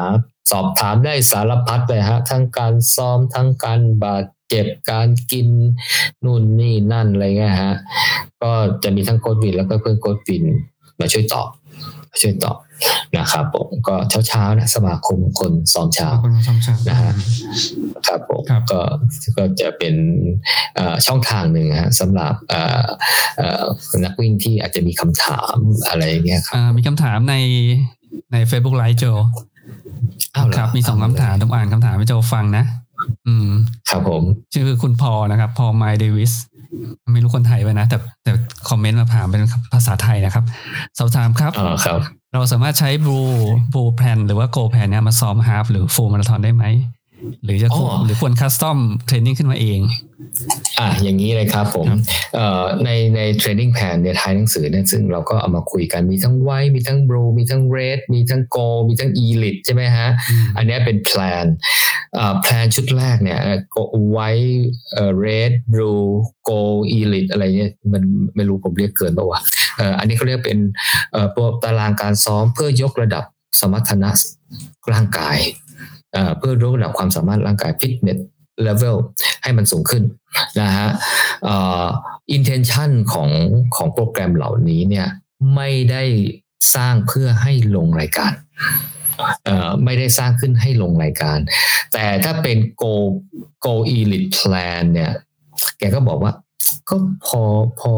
[0.51, 5.47] สอบถามได้สารพัดเลยฮะ ทั้งการซ้อมทั้งการบาดเจ็บการกิน
[6.23, 7.75] นู่นนี่นั่นอะไรเงี้ยฮะ
[8.41, 8.51] ก็
[8.83, 10.43] จะมีทั้งโค้ดวินแล้วก็เพื่อนโค้ดวิน
[10.99, 11.49] มาช่วยตอบ
[12.11, 12.57] มาช่วยตอบ
[13.17, 13.95] นะครับผมก็
[14.27, 17.11] เช้าๆนะสมาคมคนซ้อมเช้าคนซ้อมเช้านะฮะ
[18.07, 18.81] ครับผมครับก็
[19.37, 19.95] ก็จะเป็น
[20.75, 22.85] เอ่อช่องทางหนึ่งฮะสำหรับเอ่อ
[23.37, 23.63] เอ่อ
[24.03, 25.55] นักวิ่งที่อาจจะมีคำถาม
[25.87, 27.35] อะไรอย่างเงี้ยครับอ่ามีคำถามใน
[28.31, 32.63] ใน Facebook ไลฟ์โจอ้าวเหอครับ มีสองคำถามต้องอ่านคำถามให้โจฟังนะ
[33.27, 33.49] อืม
[33.89, 34.23] ครับผม
[34.53, 36.33] ชื่อคุณพอนะครับ พอไมเดวิส
[37.11, 38.31] ไม่รู้คนไทยไปนะ แต่แต่
[38.69, 39.43] คอมเมนต์มาถามเป็น
[39.73, 40.45] ภาษาไทยนะครับ
[40.97, 41.99] สอบถามครับอ๋อครับ
[42.33, 46.65] เราสามารถใช้ blue blue plan หรือว่า gold plan เนี่ยมาซ้อม half หรือ full มาราธอนได้ไหม
[47.43, 49.79] หรือจะควรอ๋อหรือควร custom training ขึ้นมาเอง
[50.79, 51.99] อะอย่างนี้เลยครับผมครับ
[52.35, 58.57] เอ่อในใน training แผนในท้ายหนังสือเนี่ยซึ่งเราก็เอามาคุยกันมีทั้ง white มีทั้ง blue มีทั้ง red มีทั้ง gold
[58.89, 60.07] มีทั้ง elite ใช่ไหมฮะ
[60.57, 61.45] อันเนี้ยเป็นแพลน
[62.17, 63.39] อ่าแพลนชุดแรกเนี่ย
[64.11, 64.29] ไว้
[64.93, 66.05] เอ่อ red blue
[66.49, 68.03] gold elite อะไรเนี่ยมัน
[68.35, 69.39] ไม่รู้ผมเรียกเกินป่าวะ
[69.77, 70.59] เอ่ออันนี้เขาเรียกเป็น
[71.11, 73.23] เอ่อตัวตารางการซ้อมเพื่อยกระดับ
[73.59, 74.09] สมรรถนะ
[74.93, 75.37] ร่างกาย
[76.13, 77.71] เอ่อเพื่อยกระดับความสามารถร่างกาย
[78.57, 78.97] fitness level
[79.43, 80.03] ให้มันสูงขึ้น
[80.61, 80.89] นะฮะ
[81.47, 81.85] อ่อ
[82.35, 83.29] intention ของ
[83.75, 85.07] ของโปรแกรมเหล่านี้เนี่ย
[85.55, 86.03] ไม่ได้
[86.75, 88.33] สร้างเพื่อให้ลงรายการ
[89.47, 91.39] อ่อไม่ได้สร้างขึ้นให้ลงรายการ
[91.93, 92.93] แต่ถ้าเป็น Go
[93.65, 95.11] Go Elite Plan เนี่ย
[95.79, 96.33] แกก็บอกว่า
[96.89, 96.95] ก็
[97.27, 97.41] พอ
[97.79, 97.91] พอ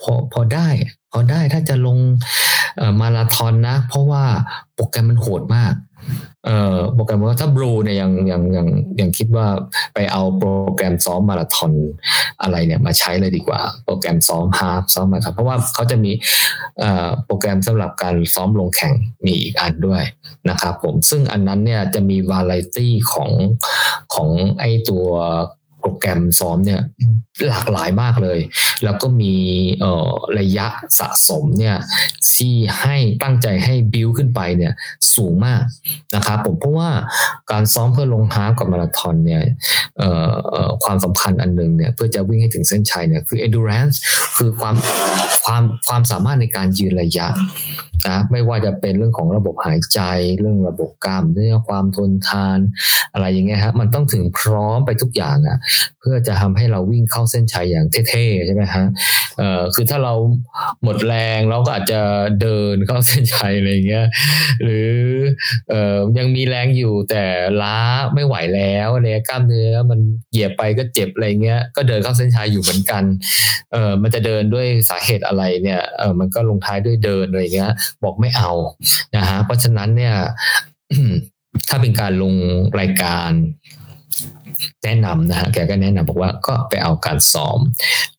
[0.00, 0.68] พอพอได้
[1.14, 1.98] พอาได้ถ้าจะลง
[3.00, 4.24] มาราธอนนะ เพราะว่า
[4.74, 5.74] โปรแกรมมันโหดมาก
[6.46, 8.68] เอ่อโปรแกรมว่าถ้าบลูเนี่ยยังยังยัง
[9.00, 9.46] ยังคิดว่า
[9.94, 11.72] ไปเอาโปรแกรมซ้อมมาราธอน
[12.42, 16.12] อะไรเนี่ยมาใช้เลยดีกว่า โปรแกรมซ้อมฮาฟซ้อมมาครับเพราะว่าเขาจะมี
[16.78, 20.02] เอ่อโปรแกรมสำหรับการซ้อมลงแข่งมีอีกอันด้วย
[20.50, 23.30] นะครับผมซึ่งอันนั้นเนี่ยจะมีวาไรตี้ของ
[24.14, 24.28] ของ
[24.60, 25.06] ไอตัว
[25.84, 26.80] โปรแกรมซ้อมเนี่ย
[27.48, 28.38] หลากหลายมากเลย
[28.84, 29.34] แล้วก็มี
[29.80, 30.66] เอ่อระยะ
[30.98, 31.76] สะสมเนี่ย
[32.34, 34.72] ที่ให้ตั้งใจให้บิวขึ้นไปเนี่ย
[35.14, 35.62] สูงมาก
[36.14, 36.90] นะครับผมเพราะว่า
[37.52, 39.42] การซ้อมเพื่อลงฮาล์ฟกับมาราธอนเนี่ย
[39.98, 43.96] เอ่อเอ่อความสำคัญอันหนึ่งเนี่ยเพื่อจะวิ่งให้ถึงเส้นชัยเนี่ยคือ endurance
[44.36, 44.74] คือความ
[45.44, 47.28] ความความสามารถในการยืนระยะ
[48.08, 50.00] นะไม่ว่าจะเป็นเรื่องของระบบหายใจ
[50.40, 52.58] เรื่องระบบกล้ามเนื้อความทนทาน
[53.12, 55.58] อะไรอย่างเงี้ยฮะมันต้องถึงพร้อมไปทุกอย่างอะ
[56.00, 58.84] เพื่อจะทำให้เราวิ่งเข้าเส้นชัยอย่างเท่ๆใช่ไหมฮะ
[59.38, 60.14] เอ่อคือถ้าเรา
[60.82, 62.00] หมดแรงเราก็อาจจะ
[62.42, 64.06] เดินเข้าเส้นชัยอะไรเงี้ย
[64.62, 64.90] หรือ
[65.70, 67.24] เอ่อยังมีแรงอยู่แต่
[67.62, 67.78] ล้า
[68.14, 73.04] ไม่ไหวแล้วอะไรกล้ามเนื้อมันเหยียบไปก็เจ็บอะไรเงี้ยก็เดินเข้าเส้นชัยอยู่เหมือนกัน
[73.72, 77.72] เอ่อมันจะเดินด้วยสาเหตุอะไรเนี่ยเออมันก็ลงท้ายด้วยเดินอะไรเงี้ย
[78.04, 78.50] บอกไม่เอา
[79.16, 80.14] นะฮะเพราะฉะนั้นเนี่ย
[81.68, 82.34] ถ้าเป็นการลง
[82.80, 83.30] รายการ
[84.84, 87.58] แนะนำนะฮะแกก็แนะนำบอกว่าก็ไปเอาการซ้อม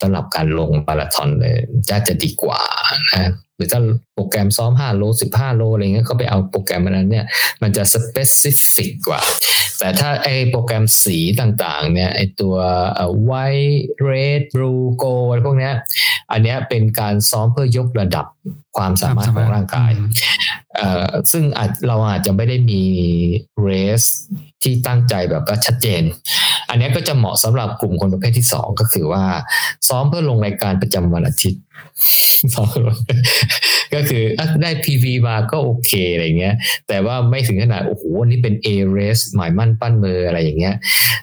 [0.01, 1.55] สำหรับการลงมาราธอนเลย
[1.89, 2.61] จะจะดีกว่า
[3.13, 3.81] นะหรือถ้า
[4.15, 5.03] โปรแกรมซ้อม 5 โล
[5.35, 7.25] 15 โลอะไรเงี้ยก็ไปเอาโปรแกรมอันนั้นเนี่ย
[7.61, 9.21] มันจะ specific กว่า
[9.79, 12.55] แต่ถ้าไอโปรแกรมสีต่างๆเนี่ยไอตัว
[12.93, 15.73] เอ่อ white red blue gold อะไรพวกเนี้ย
[16.31, 18.25] อันเนี้ยเป็นการซ้อมเพื่อยกระดับ
[18.77, 19.91] ความสามารถของร่างกาย
[20.75, 22.83] เอ่อซึ่งอาจเราอาจจะไม่ได้มี
[23.61, 23.69] เร
[24.01, 24.03] ส
[24.63, 26.03] ที่ตั้งใจแบบว่าชัดเจน
[26.69, 29.23] อันเนี้ยก็จะเหมาะสำหรับกลุ่มคนประเภทที่สองก็คือว่า
[29.87, 31.61] ซ้อมเพื่อลงรายการประจำวันอาทิตย์
[32.55, 32.69] สอง
[33.93, 34.23] ก็คือ
[34.61, 36.55] ได้ PV มาก็โอเคอะไรเงี้ย
[36.87, 40.75] แต่ว่าไม่ถึงขนาดโอ้โหอันนี้เป็น A race หมายมั่นปั้นมืออะไรอย่างเงี้ย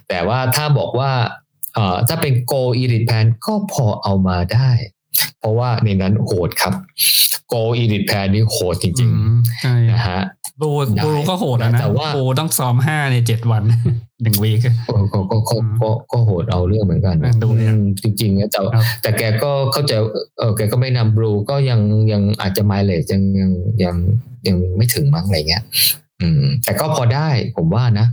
[0.08, 1.12] แต่ว่าถ้าบอกว่า
[1.74, 4.70] เอ่อถ้าเป็น Go Elite Plan ก็พอเอามาได้
[5.40, 6.74] เพราะว่าในนั้นโหดครับ
[7.52, 10.20] Go Elite Plan นี่โหดจอืริงมใช่ๆนะฮะ
[10.60, 13.62] บลูได้บลูก็โหดแล้วนะแต่ว่าบลูต้องซ้อมห้าในเจ็ดวัน
[14.22, 19.92] หนึ่งวีคก็ก็ก็ก็ก็ก็โหดเอาเรื่องเหมือนกันอะดูเนี่ยอืมจริงๆนะแต่ครับแต่แกก็เข้าใจ
[20.38, 21.80] เออแกก็ไม่นำบลูก็ยัง
[22.12, 23.50] ยังอาจจะไมเลจยังยัง
[23.84, 23.96] ยัง
[24.46, 25.62] ยังไม่ถึงมั้งอะไรเงี้ย
[26.20, 28.06] อืม แต่ก็พอได้ผมว่านะ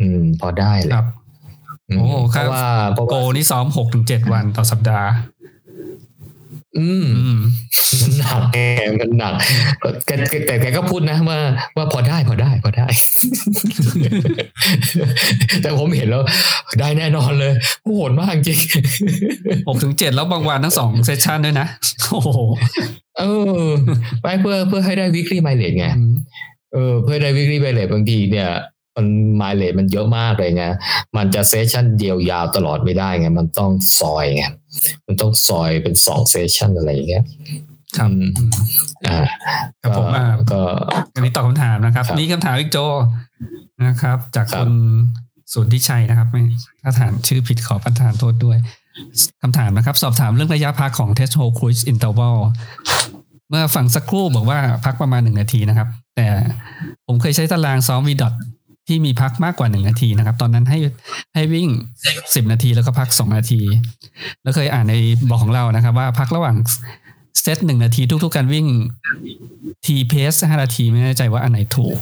[0.00, 1.06] อืม พอได้เลยครับ
[1.88, 2.64] อืมโอ้เพครับราะว่า
[2.94, 5.08] เพราะโกว่านี่ซ้อมหกถึงเจ็ดวันต่อสัปดาห์
[6.76, 7.40] อืมอืม
[8.02, 8.58] มันหนักแก
[9.00, 9.34] มันหนัก
[10.06, 10.14] แต่
[10.46, 11.38] แต่แกก็พูดนะว่า
[11.76, 12.86] ว่าพอได้พอได้พอได้
[15.62, 16.22] แต่ผมเห็นแล้ว
[16.80, 17.52] ได้แน่นอนเลย
[17.84, 18.58] โหดมากจริง
[19.66, 21.66] หกถึงเจ็ดแล้วบางวันทั้งสอง session ด้วยนะ
[22.10, 22.28] โอ้โห
[23.18, 23.22] เอ
[23.64, 23.66] อ
[24.22, 26.14] ไปเพื่อเพื่อให้ได้ weekly mileage ไงอืม
[26.72, 28.48] เออเพื่อได้ weekly mileage บางทีเนี่ย
[28.98, 30.64] มัน mileage มันเยอะมากเลยไง
[31.16, 33.70] มันจะ session เดียวยาวตลอดไม่ได้ไงมันต้อง
[34.00, 34.44] ซอยไง
[35.06, 37.24] มันต้องซอยเป็นสอง session อะไรอย่างเงี้ย
[37.96, 38.50] ครับอืมอืม
[39.06, 39.18] อ่า
[39.82, 40.60] ครับผมอ่าก็
[41.14, 42.78] อันนี้ตอบคำถามนะครับครับมีคำถามอีกโจ
[43.86, 44.72] นะครับ จากครัคุบณ
[45.52, 46.42] สุนทิชัยนะครับไม่
[46.82, 48.58] ถ้าถามชื่อผิดขอประทานโทษด้วย
[49.42, 52.36] คำถามนะครับ สอบถามเรื่องระยะพักของ Test Hole Cruise Interval
[53.48, 56.26] เมื่อฟังสักครู่บอกว่าพักประมาณหนึ่งนาทีนะครับ แต่
[57.06, 58.34] ผมเคยใช้ตารางซ้อมวีดอท
[58.88, 60.78] ที่มีพักมากกว่าหนึ่งนาทีนะครับ ตอนนั้นให้
[61.34, 61.68] ให้วิ่ง
[62.34, 63.60] สิบนาทีแล้วก็พักสองนาที
[64.42, 64.94] แล้วเคยอ่านใน
[65.28, 66.56] บอกของเรานะครับ ว่าพักระหว่าง
[67.42, 68.66] เซตหนึ่งนาทีทุก ๆ การวิ่ง
[69.84, 71.98] ทีเพสห้านาทีไม่แน่ใจว่าอันไหนถูก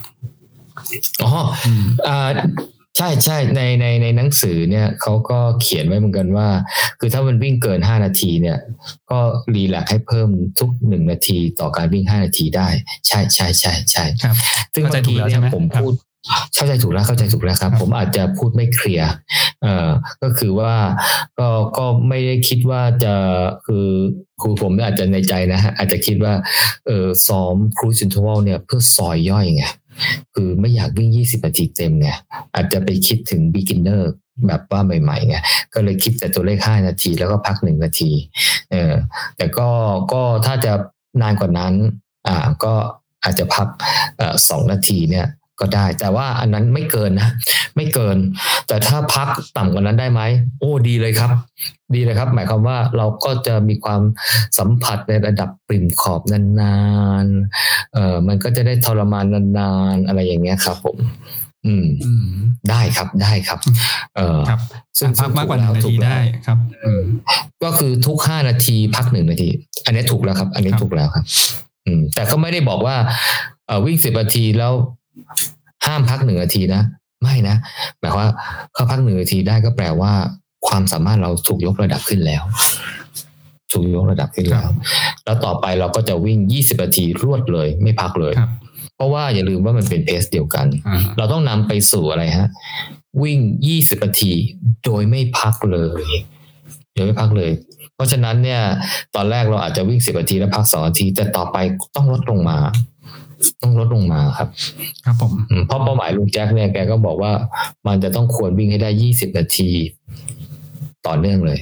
[1.23, 1.31] อ๋อ
[1.67, 2.29] อืมอ่า
[2.97, 6.49] ใช่ใช่ในในในหนังสือเนี่ยเขาก็เขียนไว้เหมือนกันว่า
[7.01, 8.59] คือถ้ามันวิ่งเกินห้านาทีเนี่ย
[9.11, 9.19] ก็
[9.55, 12.69] รีแลกซ์ให้เพิ่มทุกหนึ่งนาทีต่อการวิ่งห้านาทีได้
[13.07, 14.37] ใช่ใช่ใช่ใช่ครับ
[14.75, 15.93] ซึ่งเข้าใจบางถูทีกแล้วเนี่ใช่ยไหมผมครับพูด
[16.55, 19.11] เข้าใจถูกแล้วเข้าใจถูกแล้วครับครับ ผมอาจจะพูดไม่เคลียร์
[19.63, 19.91] เอ่อ
[20.23, 20.75] ก็คือว่า
[21.39, 21.49] ก็
[21.79, 23.15] ก็ไม่ได้คิดว่าจะ
[23.67, 23.89] คือ
[24.41, 26.35] คือผมอาจจะในใจนะฮะอาจจะคิดว่า
[26.87, 29.65] เออซ้อมครูซินทวลเนี่ยเพื่อซอยย่อยไง
[30.35, 32.09] คือไม่อยากวิ่ง 20 นาทีเต็มไง
[32.55, 34.03] อาจจะไปคิดถึง beginner
[34.47, 35.37] แบบว่าใหม่ๆไง
[35.75, 38.11] ก็เลยคิดแต่ตัวเลข 5 นาที แล้วก็พักหนึ่งนาที
[38.71, 38.95] เออ
[39.37, 39.69] แต่ก็
[40.13, 40.73] ก็ถ้าจะ
[41.23, 41.75] นานกว่านั้น
[42.29, 42.75] อ่าก็
[43.25, 43.69] อาจจะพัก
[44.17, 45.27] เอ่อสองนาทีเนี่ย
[45.61, 47.29] ก็ได้ แต่ว่าอันนั้นไม่เกินนะ
[47.77, 48.17] ไม่เกิน
[48.69, 50.21] แต่ถ้าพักต่ำกว่านั้นได้ไหม
[50.61, 51.31] โอ้ดีเลยครับ
[51.95, 54.03] ดีเลยครับ หมายความว่าเราก็จะมีความ
[54.59, 56.77] สัมผัสในระดับปริ่มขอบนา
[57.25, 59.25] นๆเออมันก็จะได้ทรมาน
[59.59, 60.97] นานๆอะไรอย่างเงี้ยครับ ผม
[61.67, 62.29] อืมอืม
[62.71, 63.59] ได้ครับได้ครับ
[64.17, 64.61] เออครับ
[64.99, 67.03] ซึ่งพักมากกว่าหนึ่งนาถูทีแล้วได้ครับอืม
[67.65, 69.49] ก็คือทุกห้านาทีพักหนึ่งนาที
[69.85, 71.25] อันนี้ถูกแล้วครับ อันนี้ครับถูกแล้วครับ
[71.87, 72.97] อืม แต่ก็ไม่ได้บอกว่า
[73.67, 74.73] เออวิ่งสิบนาทีแล้ว
[75.87, 76.83] ห้ามพักหนึ่งนาทีนะ
[77.23, 77.57] ไม่นะ
[78.01, 78.31] หมายความว่า
[78.75, 80.13] เขาพักหนึ่งนาทีได้ก็แปลว่า
[80.67, 82.43] ความสามารถเราถูกยกระดับขึ้นแล้ว
[83.71, 84.69] ถูกยกระดับขึ้นแล้ว
[85.25, 88.51] แล้วต่อไปเราก็จะวิ่งยี่สิบนาทีรวดเลย ไม่พักเลยครับ
[88.97, 92.49] เพราะว่าอย่าลืมว่ามันเป็นเพสเดียวกันอ่าเราต้องนำไปสู่อะไรฮะ
[93.23, 93.39] วิ่ง
[93.73, 94.33] 20 นาที
[94.85, 96.07] โดยไม่พักเลย
[96.95, 97.51] โดยไม่พักเลย
[97.95, 98.61] เพราะฉะนั้นเนี่ย
[99.15, 101.57] ตอนแรกเราอาจจะวิ่ง 10 นาทีแล้วพัก 2 นาที แต่ต่อไป
[101.97, 102.59] ต้องลดลงมา
[103.63, 104.49] ต้องลดลงมาครับ
[105.05, 107.33] ครับผมอืมเพราะเป้าหมายลุงแจ็คเนี่ยแกก็บอกว่า
[107.87, 109.71] มันจะต้องควรวิ่งให้ได้20นาที
[111.07, 111.61] ต่อเนื่องเลย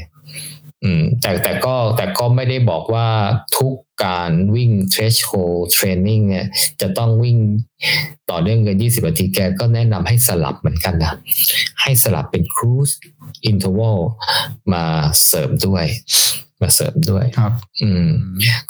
[0.84, 3.06] อืม แต่แต่ก็แต่ก็ไม่ได้บอกว่า
[3.56, 3.74] ทุก
[4.04, 6.46] การวิ่ง threshold training เนี่ย
[6.80, 7.38] จะต้องวิ่ง
[8.30, 11.12] ต่อเนื่องเกิน20นาทีแกก็แนะนำให้สลับเหมือนกันนะ
[11.82, 12.94] ให้สลับเป็น cruise
[13.50, 13.98] interval
[14.72, 14.84] มา
[15.26, 15.84] เสริมด้วย
[16.64, 18.08] มาเสริมด้วยครับ อืม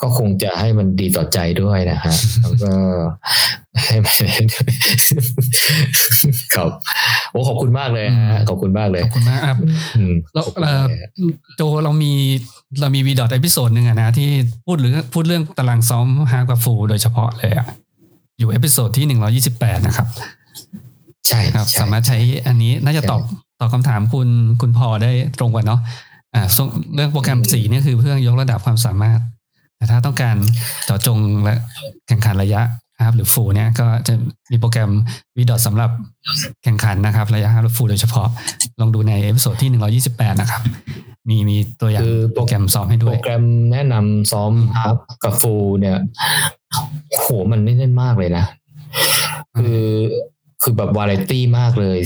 [0.01, 2.73] ก็คงจะให้มันดีต่อใจด้วยนะฮะแล้วก็
[3.87, 4.15] ให้มัน
[6.55, 6.71] ครับ
[7.31, 9.59] โอ้ขอบคุณมากเลยฮะขอบคุณมากเลยขอบคุณมากครับ
[9.97, 11.11] อืมแล้วขอบคุณเอ่มากอเลยฮะ
[11.57, 12.13] โจเรามี
[12.81, 14.29] เรามี VDOT episode หนึ่งอะนะที่
[14.67, 17.67] พูดหรือพูดเรื่องตารางซ้อม half กับ full โดยเฉพาะเลยอะ
[18.39, 20.07] อยู่ episode ที่หนึ่งร้อยยี่สิบแปดนะครับ
[21.29, 23.21] ใช่ครับใช่สามารถใช้อันนี้น่าจะใช่ตอบ
[23.61, 24.29] ตอบคำถามคุณ
[24.61, 25.81] คุณพอได้ตรงกว่าเนาะ
[26.35, 29.21] อ่าส่วนเรื่องโปรแกรมอืมสีเนี่ยคือเพื่อยกระดับความสามารถ
[29.77, 30.37] แต่ถ้าต้องการ
[30.87, 31.55] เจาะจงและ
[32.09, 32.61] แข่งขันระยะ
[33.01, 34.15] half หรือ full เนี่ยก็จะ
[34.51, 34.91] มีโปรแกรม
[35.37, 35.91] VDOT สำหรับ
[36.65, 38.29] แข่งขันนะครับ ระยะ half หรือ full โดยเฉพาะ
[38.81, 40.63] ลองดูใน episode ที่หนึ่งร้อยยี่สิบแปดนะครับ
[41.29, 45.97] มีมีตัวอย่างคือโปรแกรมซ้อมให้ด้วยโปรแกรมแนะนำซ้อม half กับ full เนี่ย
[47.21, 48.45] โหมันแน่นมากเลยนะ
[49.59, 49.81] คือ
[50.65, 51.99] คือแบบวาไรตี้มากเลย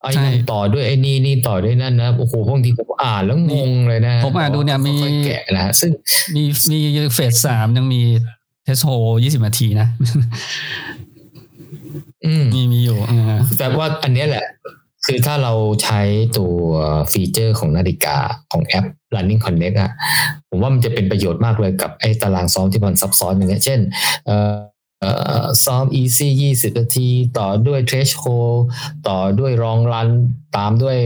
[0.00, 5.90] ไอ้ใช่นั่นต่อด้วยไอ้นี่นี่ต่อด้วยนั่นนะโอ้โหบางทีผมอ่านแล้วงงเลยนะ ผมอ่านดูเนี่ยมีค่อยๆแกะนะซึ่ง
[6.34, 6.78] มีมี
[7.14, 8.02] phase สามยังมี
[8.64, 8.90] threshold
[9.24, 9.88] ยี่สิบนาทีนะ
[12.26, 14.46] อืมมีมีอยู่เออแต่ว่าอันเนี้ยแหละ
[15.06, 15.52] คือถ้าเรา
[15.82, 16.00] ใช้
[16.38, 16.56] ตัว
[17.12, 18.16] feature ของนาฬิกา
[18.52, 18.84] ของแอป
[19.14, 19.90] Garmin Connect อะ
[20.50, 23.80] ผมว่ามันจะเป็นประโยชน์มากเลยกับไอ้ตารางซ้อมที่มันซับซ้อนอย่างเงี้ยเช่น
[24.26, 24.73] เอ่อเอ่อ
[25.64, 27.08] ซ้อม easy 20 นาที
[27.38, 28.56] ต่อด้วย threshold
[29.08, 30.08] ต่อด้วยรองรัน
[30.56, 30.96] ตามด้วย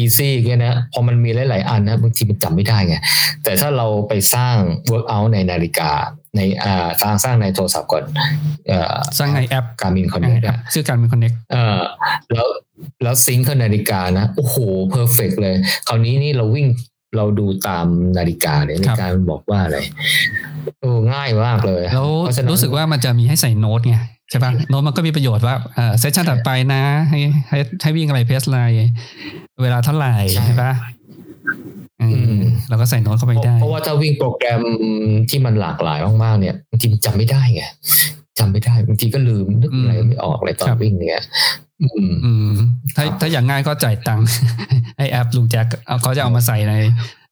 [0.00, 2.96] easy เงี้ยนะพอมันมีหลาย ๆ อันนะบางทีมันจำไม่ได้ไง
[3.44, 4.56] แต่ถ้าเราไปสร้าง
[4.90, 5.90] workout ในนาฬิกา
[6.36, 8.04] ในอ่าสร้างสร้างในโทรศัพท์ก่อน
[8.68, 11.80] เอ่อสร้างในแอป Garmin Connect อะชื่อการเป็นคอนเน็กเออ
[12.32, 12.46] แล้ว
[13.02, 14.56] แล้วซิงค์เข้านาฬิกานะ โอ้โห
[14.90, 15.54] เพอร์เฟกเลย
[15.88, 16.66] คราวนี้นี่เราวิ่ง
[17.16, 17.86] เราดูตาม
[18.18, 19.78] นาฬิกาเนี่ยนาฬิกามันบอกว่าอะไร
[20.80, 23.96] โอ้ง่ายมากเลยแล้วเพราะฉะนั้นรู้สึกว่ามันจะมีให้ใส่โน้ตไง
[24.30, 27.18] ใช่ปะโน้ตมันก็มีประโยชน์ว่าเออเซสชันถัดไปนะ ให้
[27.48, 28.62] ให้ให้วิ่งอะไรเพสอะไร
[29.62, 30.14] เวลาเท่าไหร่
[30.46, 30.72] ใช่ปะ
[32.02, 32.38] อืม
[32.68, 34.60] เราก็ใส่โน้ตเข้าไปได้ เพราะว่าถ้าวิ่งโปรแกรม
[35.30, 37.62] ที่มันหลากหลายมากๆเนี่ยบางทีมันจำไม่ได้ไง
[38.38, 41.24] จำไม่ได้บางทีก็ลืมนึกอะไรไม่ออกอะไรตอนวิ่งเนี่ย
[41.82, 42.52] อืมอืม
[42.96, 44.26] ถ้าถ้าอย่างง่ายก็จ่ายตังค์
[44.98, 46.74] ให้แอปลุงแจ็คเอาเขาจะเอามาใส่ใน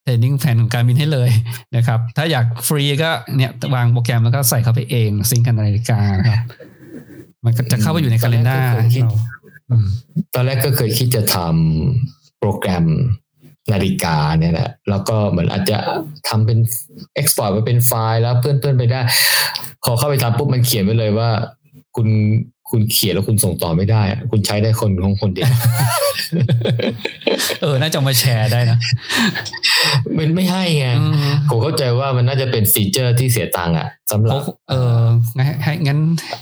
[0.03, 1.31] เทรนนิ่งแผนของการบินให้เลย
[1.77, 6.41] นะครับ ถ้าอยากฟรีก็เนี่ยวางโปรแกรมแล้วก็ใส่เข้าไปเองซิงค์กันนาฬิกาครับ
[7.45, 9.20] มันก็จะเข้าไปอยู่ในคาล endar ตอนแรกก็เคยคิดเรา
[9.70, 9.87] อืม
[10.35, 12.87] ตอนแรกก็เคยคิดจะทำโปรแกรม
[13.72, 15.78] นาฬิกาเนี่ยแหละแล้วก็เหมือนอาจจะ
[16.28, 16.59] ทำเป็น
[17.20, 19.01] export มาเป็นไฟล์แล้วเพื่อนๆไปได้
[19.84, 21.28] พอเข้าไปทำปุ๊บมันเขียนไว้เลยว่า
[21.97, 22.09] คุณ
[22.70, 25.51] คุณเขียนแล้วคุณส่งต่อไม่ได้อะคุณใช้ได้คนของคนเดียว
[27.60, 28.78] เออ น่าจะเอามาแชร์ได้นะ
[30.18, 31.14] มันไม่ให้ไงอืม
[31.48, 35.01] ผมเข้าใจว่ามันน่าจะเป็น feature ที่เสียตังค์อะสำหรัเขาเออ
[35.36, 35.98] งั้นให้งั้น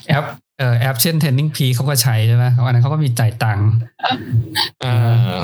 [0.08, 0.24] แอป
[0.60, 3.68] เออแอปเช่น TrainingPeaks เขาก็ใช้ใช่ไหมเพราะอันนั้นเขาก็มีจ่ายตังค์
[4.84, 5.36] อ่า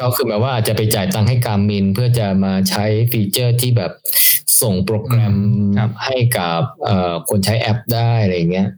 [0.00, 3.92] ก็คือแบบว่าอาจจะไปจ่ายตังค์ให้ Garmin เพื่อจะมาใช้ feature ที่แบบ
[4.62, 5.34] ส่งโปรแกรม
[6.04, 8.68] ให้กับเอ่อคนใช้แอปได้อะไรอย่างเงี้ย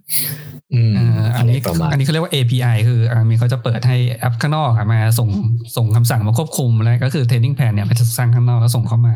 [0.74, 5.28] อืมเอ่ออันนี้ประมาณอันนี้เขาเรียกว่า API คืออ่ามีเขาจะเปิดให้แอปข้างนอกอะมาส่ง
[5.76, 9.14] ส่งคำสั่งมาควบคุมแล้วก็คือ training plan เนี่ยมันจะสร้างข้างนอกแล้วส่งเข้ามา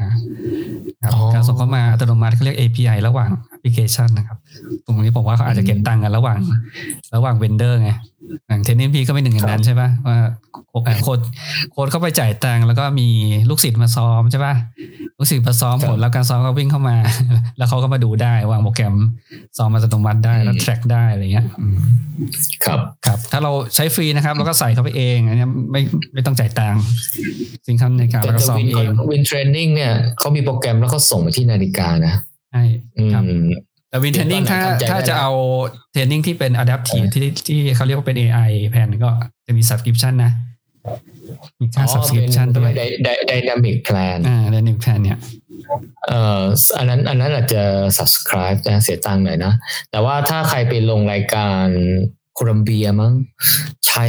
[1.05, 4.39] ครับการส่งเข้ามาอัตโนมัติเขาเรียก API ระหว่างแอป พลิเคชันนะครับ
[4.85, 6.41] ตรงนี้ผมว่าเขาอาจจะเก็บตังค์กันระหว่าง
[7.15, 7.91] ระหว่าง vendor ไง
[8.49, 10.17] อย่าง TrainingPeaks ก็เป็นหนึ่งในนั้นใช่ป่ะว่า
[10.69, 11.21] โค้ชโค้ช
[11.73, 13.09] โค้ชเข้าไปจ่ายตังค์แล้วก็มี
[13.49, 14.55] ลูกศิษย์มาซ้อมใช่ป่ะ
[15.19, 16.97] ลูกศิษย์มาซ้อมผลแล้วการซ้อมก็วิ่งเข้ามา
[17.59, 18.95] แล้วเขาก็มาดูได้วางโปรแกรม
[19.57, 21.79] ซ้อมมาอัตโนมัติได้แล้ว track ได้อะไรเงี้ยอืม
[22.65, 25.81] ครับครับ ถ้าเราใช้ฟรีนะครับเราก็ใส่เข้าไปเองอันเนี้ยไม่
[26.15, 26.83] ไม่ต้องจ่ายตังค์
[27.67, 32.15] สิ่งคำในการแต่เราก็จะซ้อมวินเองวินเทรนนิ่งเนี่ยเขามีโปรแกรมแล้วเขาส่งมาที่นาฬิกานะ
[32.51, 32.63] ใช่
[32.99, 33.47] อืครับม
[33.91, 35.33] แต่วินเทรนนิ่งถ้าทำใจได้ถ้าจะเอา
[35.93, 39.11] เทรนนิ่งที่เป็น adaptive ที่ที่เขาเรียกว่าเป็น AI แผนก็
[39.47, 40.33] จะมี subscription นะ
[41.61, 42.73] มีค่า subscription ด้วย
[43.29, 45.19] dynamic plan อ่า dynamic plan เนี่ย
[46.09, 46.43] เอ่อ
[46.79, 47.63] อันนั้นอันนั้นอาจจะ
[47.99, 49.53] subscribe นะเสียตังค์หน่อยนะ
[49.91, 51.67] แต่ว่าถ้าใครไปลงรายการ
[52.35, 53.13] โคลัมเบียมั้ง
[53.87, 54.07] ใช้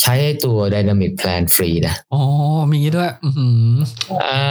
[0.00, 0.14] ใช้
[0.44, 2.22] ตัว Dynamic Plan ฟรีนะอ๋อ
[2.72, 3.74] มีด้วยอือหือ
[4.24, 4.44] อ่า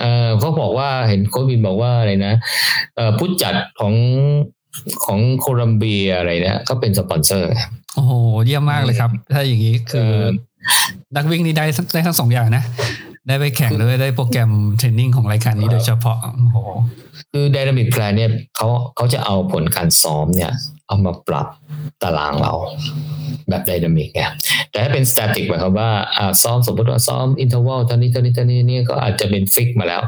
[0.00, 2.34] เออเขาบอกว่าเห็นโค้ชบินบอกว่าอะไรนะ
[2.96, 3.94] เอ่อผู้จัดของ
[5.04, 7.50] ของโคลัมเบียอะไรเนี่ยก็เป็นสปอนเซอร์
[7.94, 8.12] โอ้โห
[8.46, 10.24] เยี่ยมมากเลยครับ ถ้าอย่างนี้คือเออ
[11.16, 12.62] นักวิ่งนี่ได้ได้ทั้งสองอย่างนะ
[13.28, 16.18] ได้ไปแข่งด้วยได้โปรแกรม training ของรายการนี้โดยเฉพาะ
[16.52, 16.70] โอ้โห
[17.32, 20.52] คือ Dynamic Plan เนี่ยเขาเขาจะเอาผลการซ้อมเนี่ย
[20.90, 21.48] เอามาปรับ
[22.02, 22.52] ตารางเรา
[23.48, 24.22] แบบ dynamic ไง
[24.70, 25.90] แต่ถ้าเป็น static หมายความว่า
[26.42, 30.02] ซ้อมสมมติว่าซ้อม interval ตอนนี้ตอนนี้ตอนนี้เนี่ยก็อาจจะเป็น fix มาแล้ว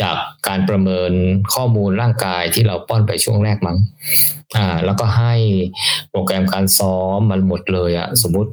[0.00, 0.16] จาก
[0.48, 1.12] การประเมิน
[1.54, 3.78] ข้อมูลร่างกายที่เราป้อนไปช่วงแรกมั้ง
[4.56, 5.34] อ่า แล้วก็ให้
[6.10, 8.50] โปรแกรมการซ้อมมันหมดเลยอะสมมติ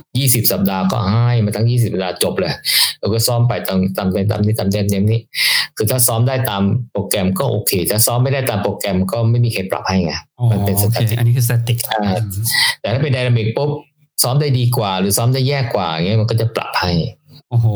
[0.00, 2.54] 20สัปดาห์ก็ให้มาทั้ง20สัปดาห์จบเลย
[3.00, 5.20] แล้วก็ซ้อมไปตามตามตามนี้ตามเดนอย่างนี้
[5.76, 6.62] คือถ้าซ้อมได้ตาม
[6.92, 12.00] โปรแกรมก็โอเค ถ้าซ้อมไม่ได้ตามโปรแกรมก็ไม่มีใครปรับให้ไงอ๋อมันเป็นโอเค static อันนี้คือ static อ่า
[12.80, 13.70] แต่ถ้าเป็นไดนามิกปุ๊บ
[14.22, 16.92] ซ้อมได้ดีกว่า หรือซ้อมได้แย่กว่าอย่างเงี้ยมันก็จะปรับให้
[17.54, 17.70] โอ้โห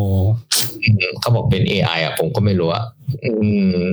[0.85, 2.85] อืมเขาบอกเป็น AI อะ ผมก็ไม่รู้อะ
[3.25, 3.33] อื
[3.83, 3.87] ม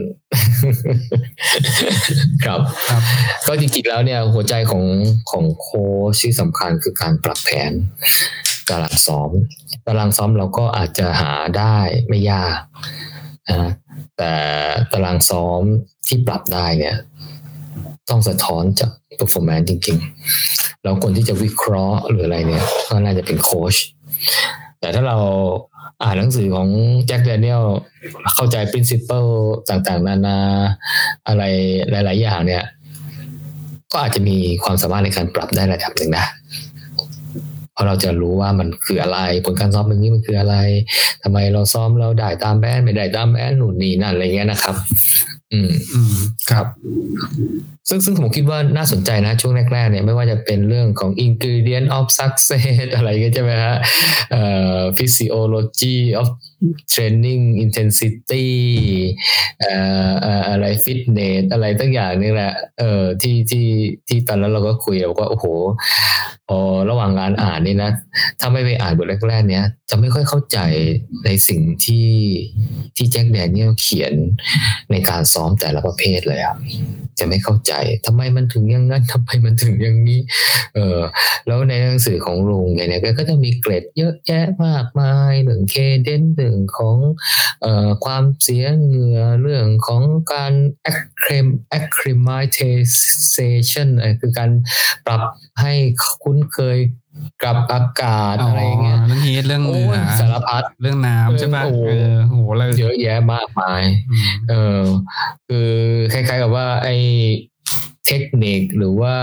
[2.46, 2.60] ครับ
[2.90, 3.02] ครับ
[3.48, 4.86] ก็จริงๆแล้วเนี่ย หัวใจของ
[5.32, 7.72] ของโค้ชที่สำคัญคือการปรับแผน
[8.70, 9.32] ตารางซ้อม
[9.86, 12.58] ตารางซ้อมเราก็อาจจะหาได้ไม่ยาก
[13.50, 13.72] นะ
[14.18, 14.34] แต่
[14.94, 15.62] ตารางซ้อม
[16.08, 16.96] ที่ปรับได้เนี่ย
[18.10, 23.76] ต้องสะท้อนจาก performance จริงๆ แล้วคนที่จะวิเคราะห์หรืออะไรเนี่ย ก็น่าจะเป็นโค้ช
[24.80, 25.18] แต่ถ้าเรา
[26.02, 26.70] อ่านหนังสือของ
[27.08, 27.64] แจ็คแดเนียล
[28.36, 29.30] เข้าใจ principle
[29.70, 30.38] ต่างๆ นานา
[31.28, 31.44] อะไร
[31.90, 32.64] หลาย ๆ อย่างเนี่ย
[33.92, 36.26] ก็อาจจะมีความสามารถในการปรับได้ระดับหนึ่งนะ
[37.76, 40.56] เพราะเราจะรู้ว่ามันคืออะไร ผลการซ้อมแบบนี้มันคืออะไร
[41.24, 44.76] ทำไมเราซ้อมเราได้ตามแบนไม่ได้ตามแบนหนุนนี่นั่นอะไรเงี้ยนะครับ
[45.54, 46.16] อืมอืม
[46.50, 46.66] ครับ
[47.90, 53.76] ซึ่งซึ่งผมคิดว่าน่าสนใจนะ ช่วงแรกๆเนี่ยไม่ว่าจะเป็นเรื่องของ ingredient of success อะไรก็ใช่ไหมฮะ
[54.32, 54.44] เอ่
[54.78, 56.28] อ physiology of
[56.94, 58.48] training intensity
[59.62, 59.76] เอ่
[60.10, 63.68] อเอ่ออะไร fitness อะไรตั้งอย่างนี่แหละเออที่ที่
[64.08, 65.46] ที่ตอนนั้นเราก็คุยเราก็โอ้โห
[66.50, 66.60] พอ
[66.90, 67.92] ระหว่างงานอ่านนี่นะ
[68.40, 70.60] ถ้าไม่ไปอ่านบทแรกๆเนี้ยจะไม่ค่อยเข้าใจ
[71.26, 72.10] ในสิ่งที่
[72.98, 74.14] ที่แจ็คแดเนียลเขียน
[74.92, 76.58] ในการซ้อมแต่ละประเภทเลยครับ
[77.20, 77.74] จะไม่เข้าใจ
[78.06, 80.20] ทำไมมันถึงอย่างนั้นทำไมมันถึงอย่างนี้
[80.76, 81.00] เออ
[81.48, 86.98] แล้วในหนังสือของลุงเนี่ยก็จะมีเกรดเยอะแยะมากมายเรื่งเคเดนเรื่องของ
[87.62, 90.04] เอ่อความเสียเหงื่อเรื่องของ
[90.34, 90.54] การ
[90.92, 91.48] acclim
[91.78, 94.52] acclimatization เอ่อคือการ
[95.08, 95.22] ปรับ
[95.62, 95.74] ให้
[96.24, 96.78] คุ้นเคย
[97.44, 104.80] กับอากาศอะไรอย่างเงี้ยเรื่องฮีทเรื่องเหโอ้งื่อยสารพัดเรื่องน้ำใช่ปะโอ้เออโหเลยเยอะแยะมากมายอืมเออ
[105.48, 105.70] คือ
[106.14, 106.96] คล้ายๆกับว่าไอ้
[108.08, 109.16] เทคนิคหรือว่า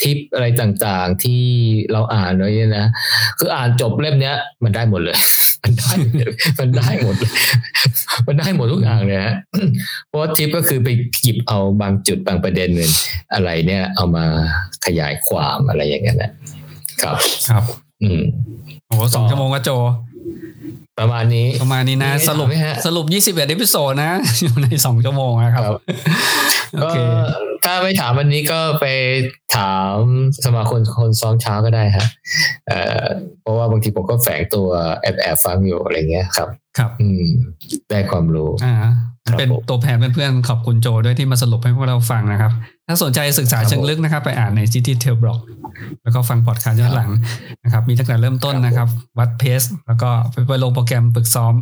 [0.00, 1.44] ทิปอะไรต่างๆ ที่
[1.92, 2.86] เราอ่านไว้เนี่ยนะ
[3.38, 5.18] คืออ่านจบเล่มเนี้ย มันได้หมดเลย
[5.62, 5.90] มันได้
[6.58, 7.32] มันได้หมดเลย
[8.26, 9.34] มันได้หมดทุกอย่างเลยฮะ
[10.06, 10.88] เพราะว่าทิปก็คือไป
[11.22, 12.90] หยิบเอาบางจุดบางประเด็นเนี่ย
[13.34, 14.24] อะไรเนี่ย เอามา
[14.86, 16.30] ขยายความอะไรอย่างเงี้ยนะ
[17.02, 17.16] ครับ
[17.48, 17.64] ครับ
[18.02, 18.22] อืม
[18.86, 19.70] โอ้โหสองชั่วโมงก็โจ
[20.98, 24.10] ประมาณนี้ประมาณนี้นะมีอะไรสรุปถามไหมฮะสรุปยี่สิบ episode นะ
[24.42, 26.96] อยู่ในสองชั่วโมงนะครับครับโอเค
[27.64, 28.86] ถ้าไม่ถามวันนี้ก็ไป
[29.56, 29.96] ถาม
[30.44, 32.06] สมาคมคนซ้อมเช้าก็ได้ฮะ
[32.66, 33.04] เอ่อ
[33.42, 34.68] เพราะว่าบางทีผมก็แฝงตัว
[35.02, 37.26] แอบแอบฟังอยู่อะไรเงี้ยครับ ครับ อืม
[37.90, 38.74] ได้ความรู้อ่า
[39.28, 42.52] ครับเป็นผมตัวแทนเพื่อนๆขอบคุณโจด้วยที่มาสรุปให้พวกเราฟังนะครับ
[42.86, 45.40] ถ้าสนใจศึกษาครับเชิงลึกนะครับ ไปอ่านใน City Trail Blog
[46.02, 47.10] แล้วก็ฟังพอดคาสต์ย้อนหลัง
[47.64, 48.88] นะครับ มีตั้งแต่เริ่มต้นนะครับ
[49.18, 50.10] วัดเพสแล้วก็
[50.48, 51.54] ไปลงโปรแกรมฝึกซ้อม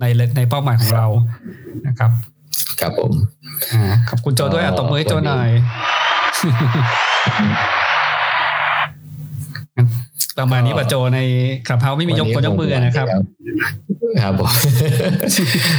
[0.00, 0.04] ใน
[0.36, 1.06] ในเป้าหมายของเรา
[1.88, 2.12] นะครับ
[2.80, 3.12] ครับผม
[3.72, 5.48] อ่าขอบคุณโจด้วยอะตบมือให้โจหน่อย
[10.38, 11.20] ประมาณนี้ป่ะโจใน
[11.66, 13.06] คลับเฮาไม่มียกคนยกมือนะครับ
[14.22, 14.50] ครับผม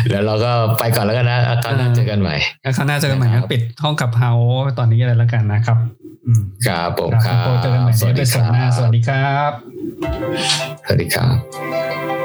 [0.10, 4.32] แล้วเราก็ไปก่อนแล้วกันนะคราวหน้าเจอกันใหม่แล้วคราวหน้าเจอกันใหม่คครัรับบปิดห้องขับเฮา
[4.78, 5.78] ตอนนี้อะไรแล้วกันนะครับ
[6.26, 9.52] อืมครับผมคครับเจอกันใหม่ใน episode หน้าสวัสดีครับ
[10.86, 12.19] สวัสดีครับ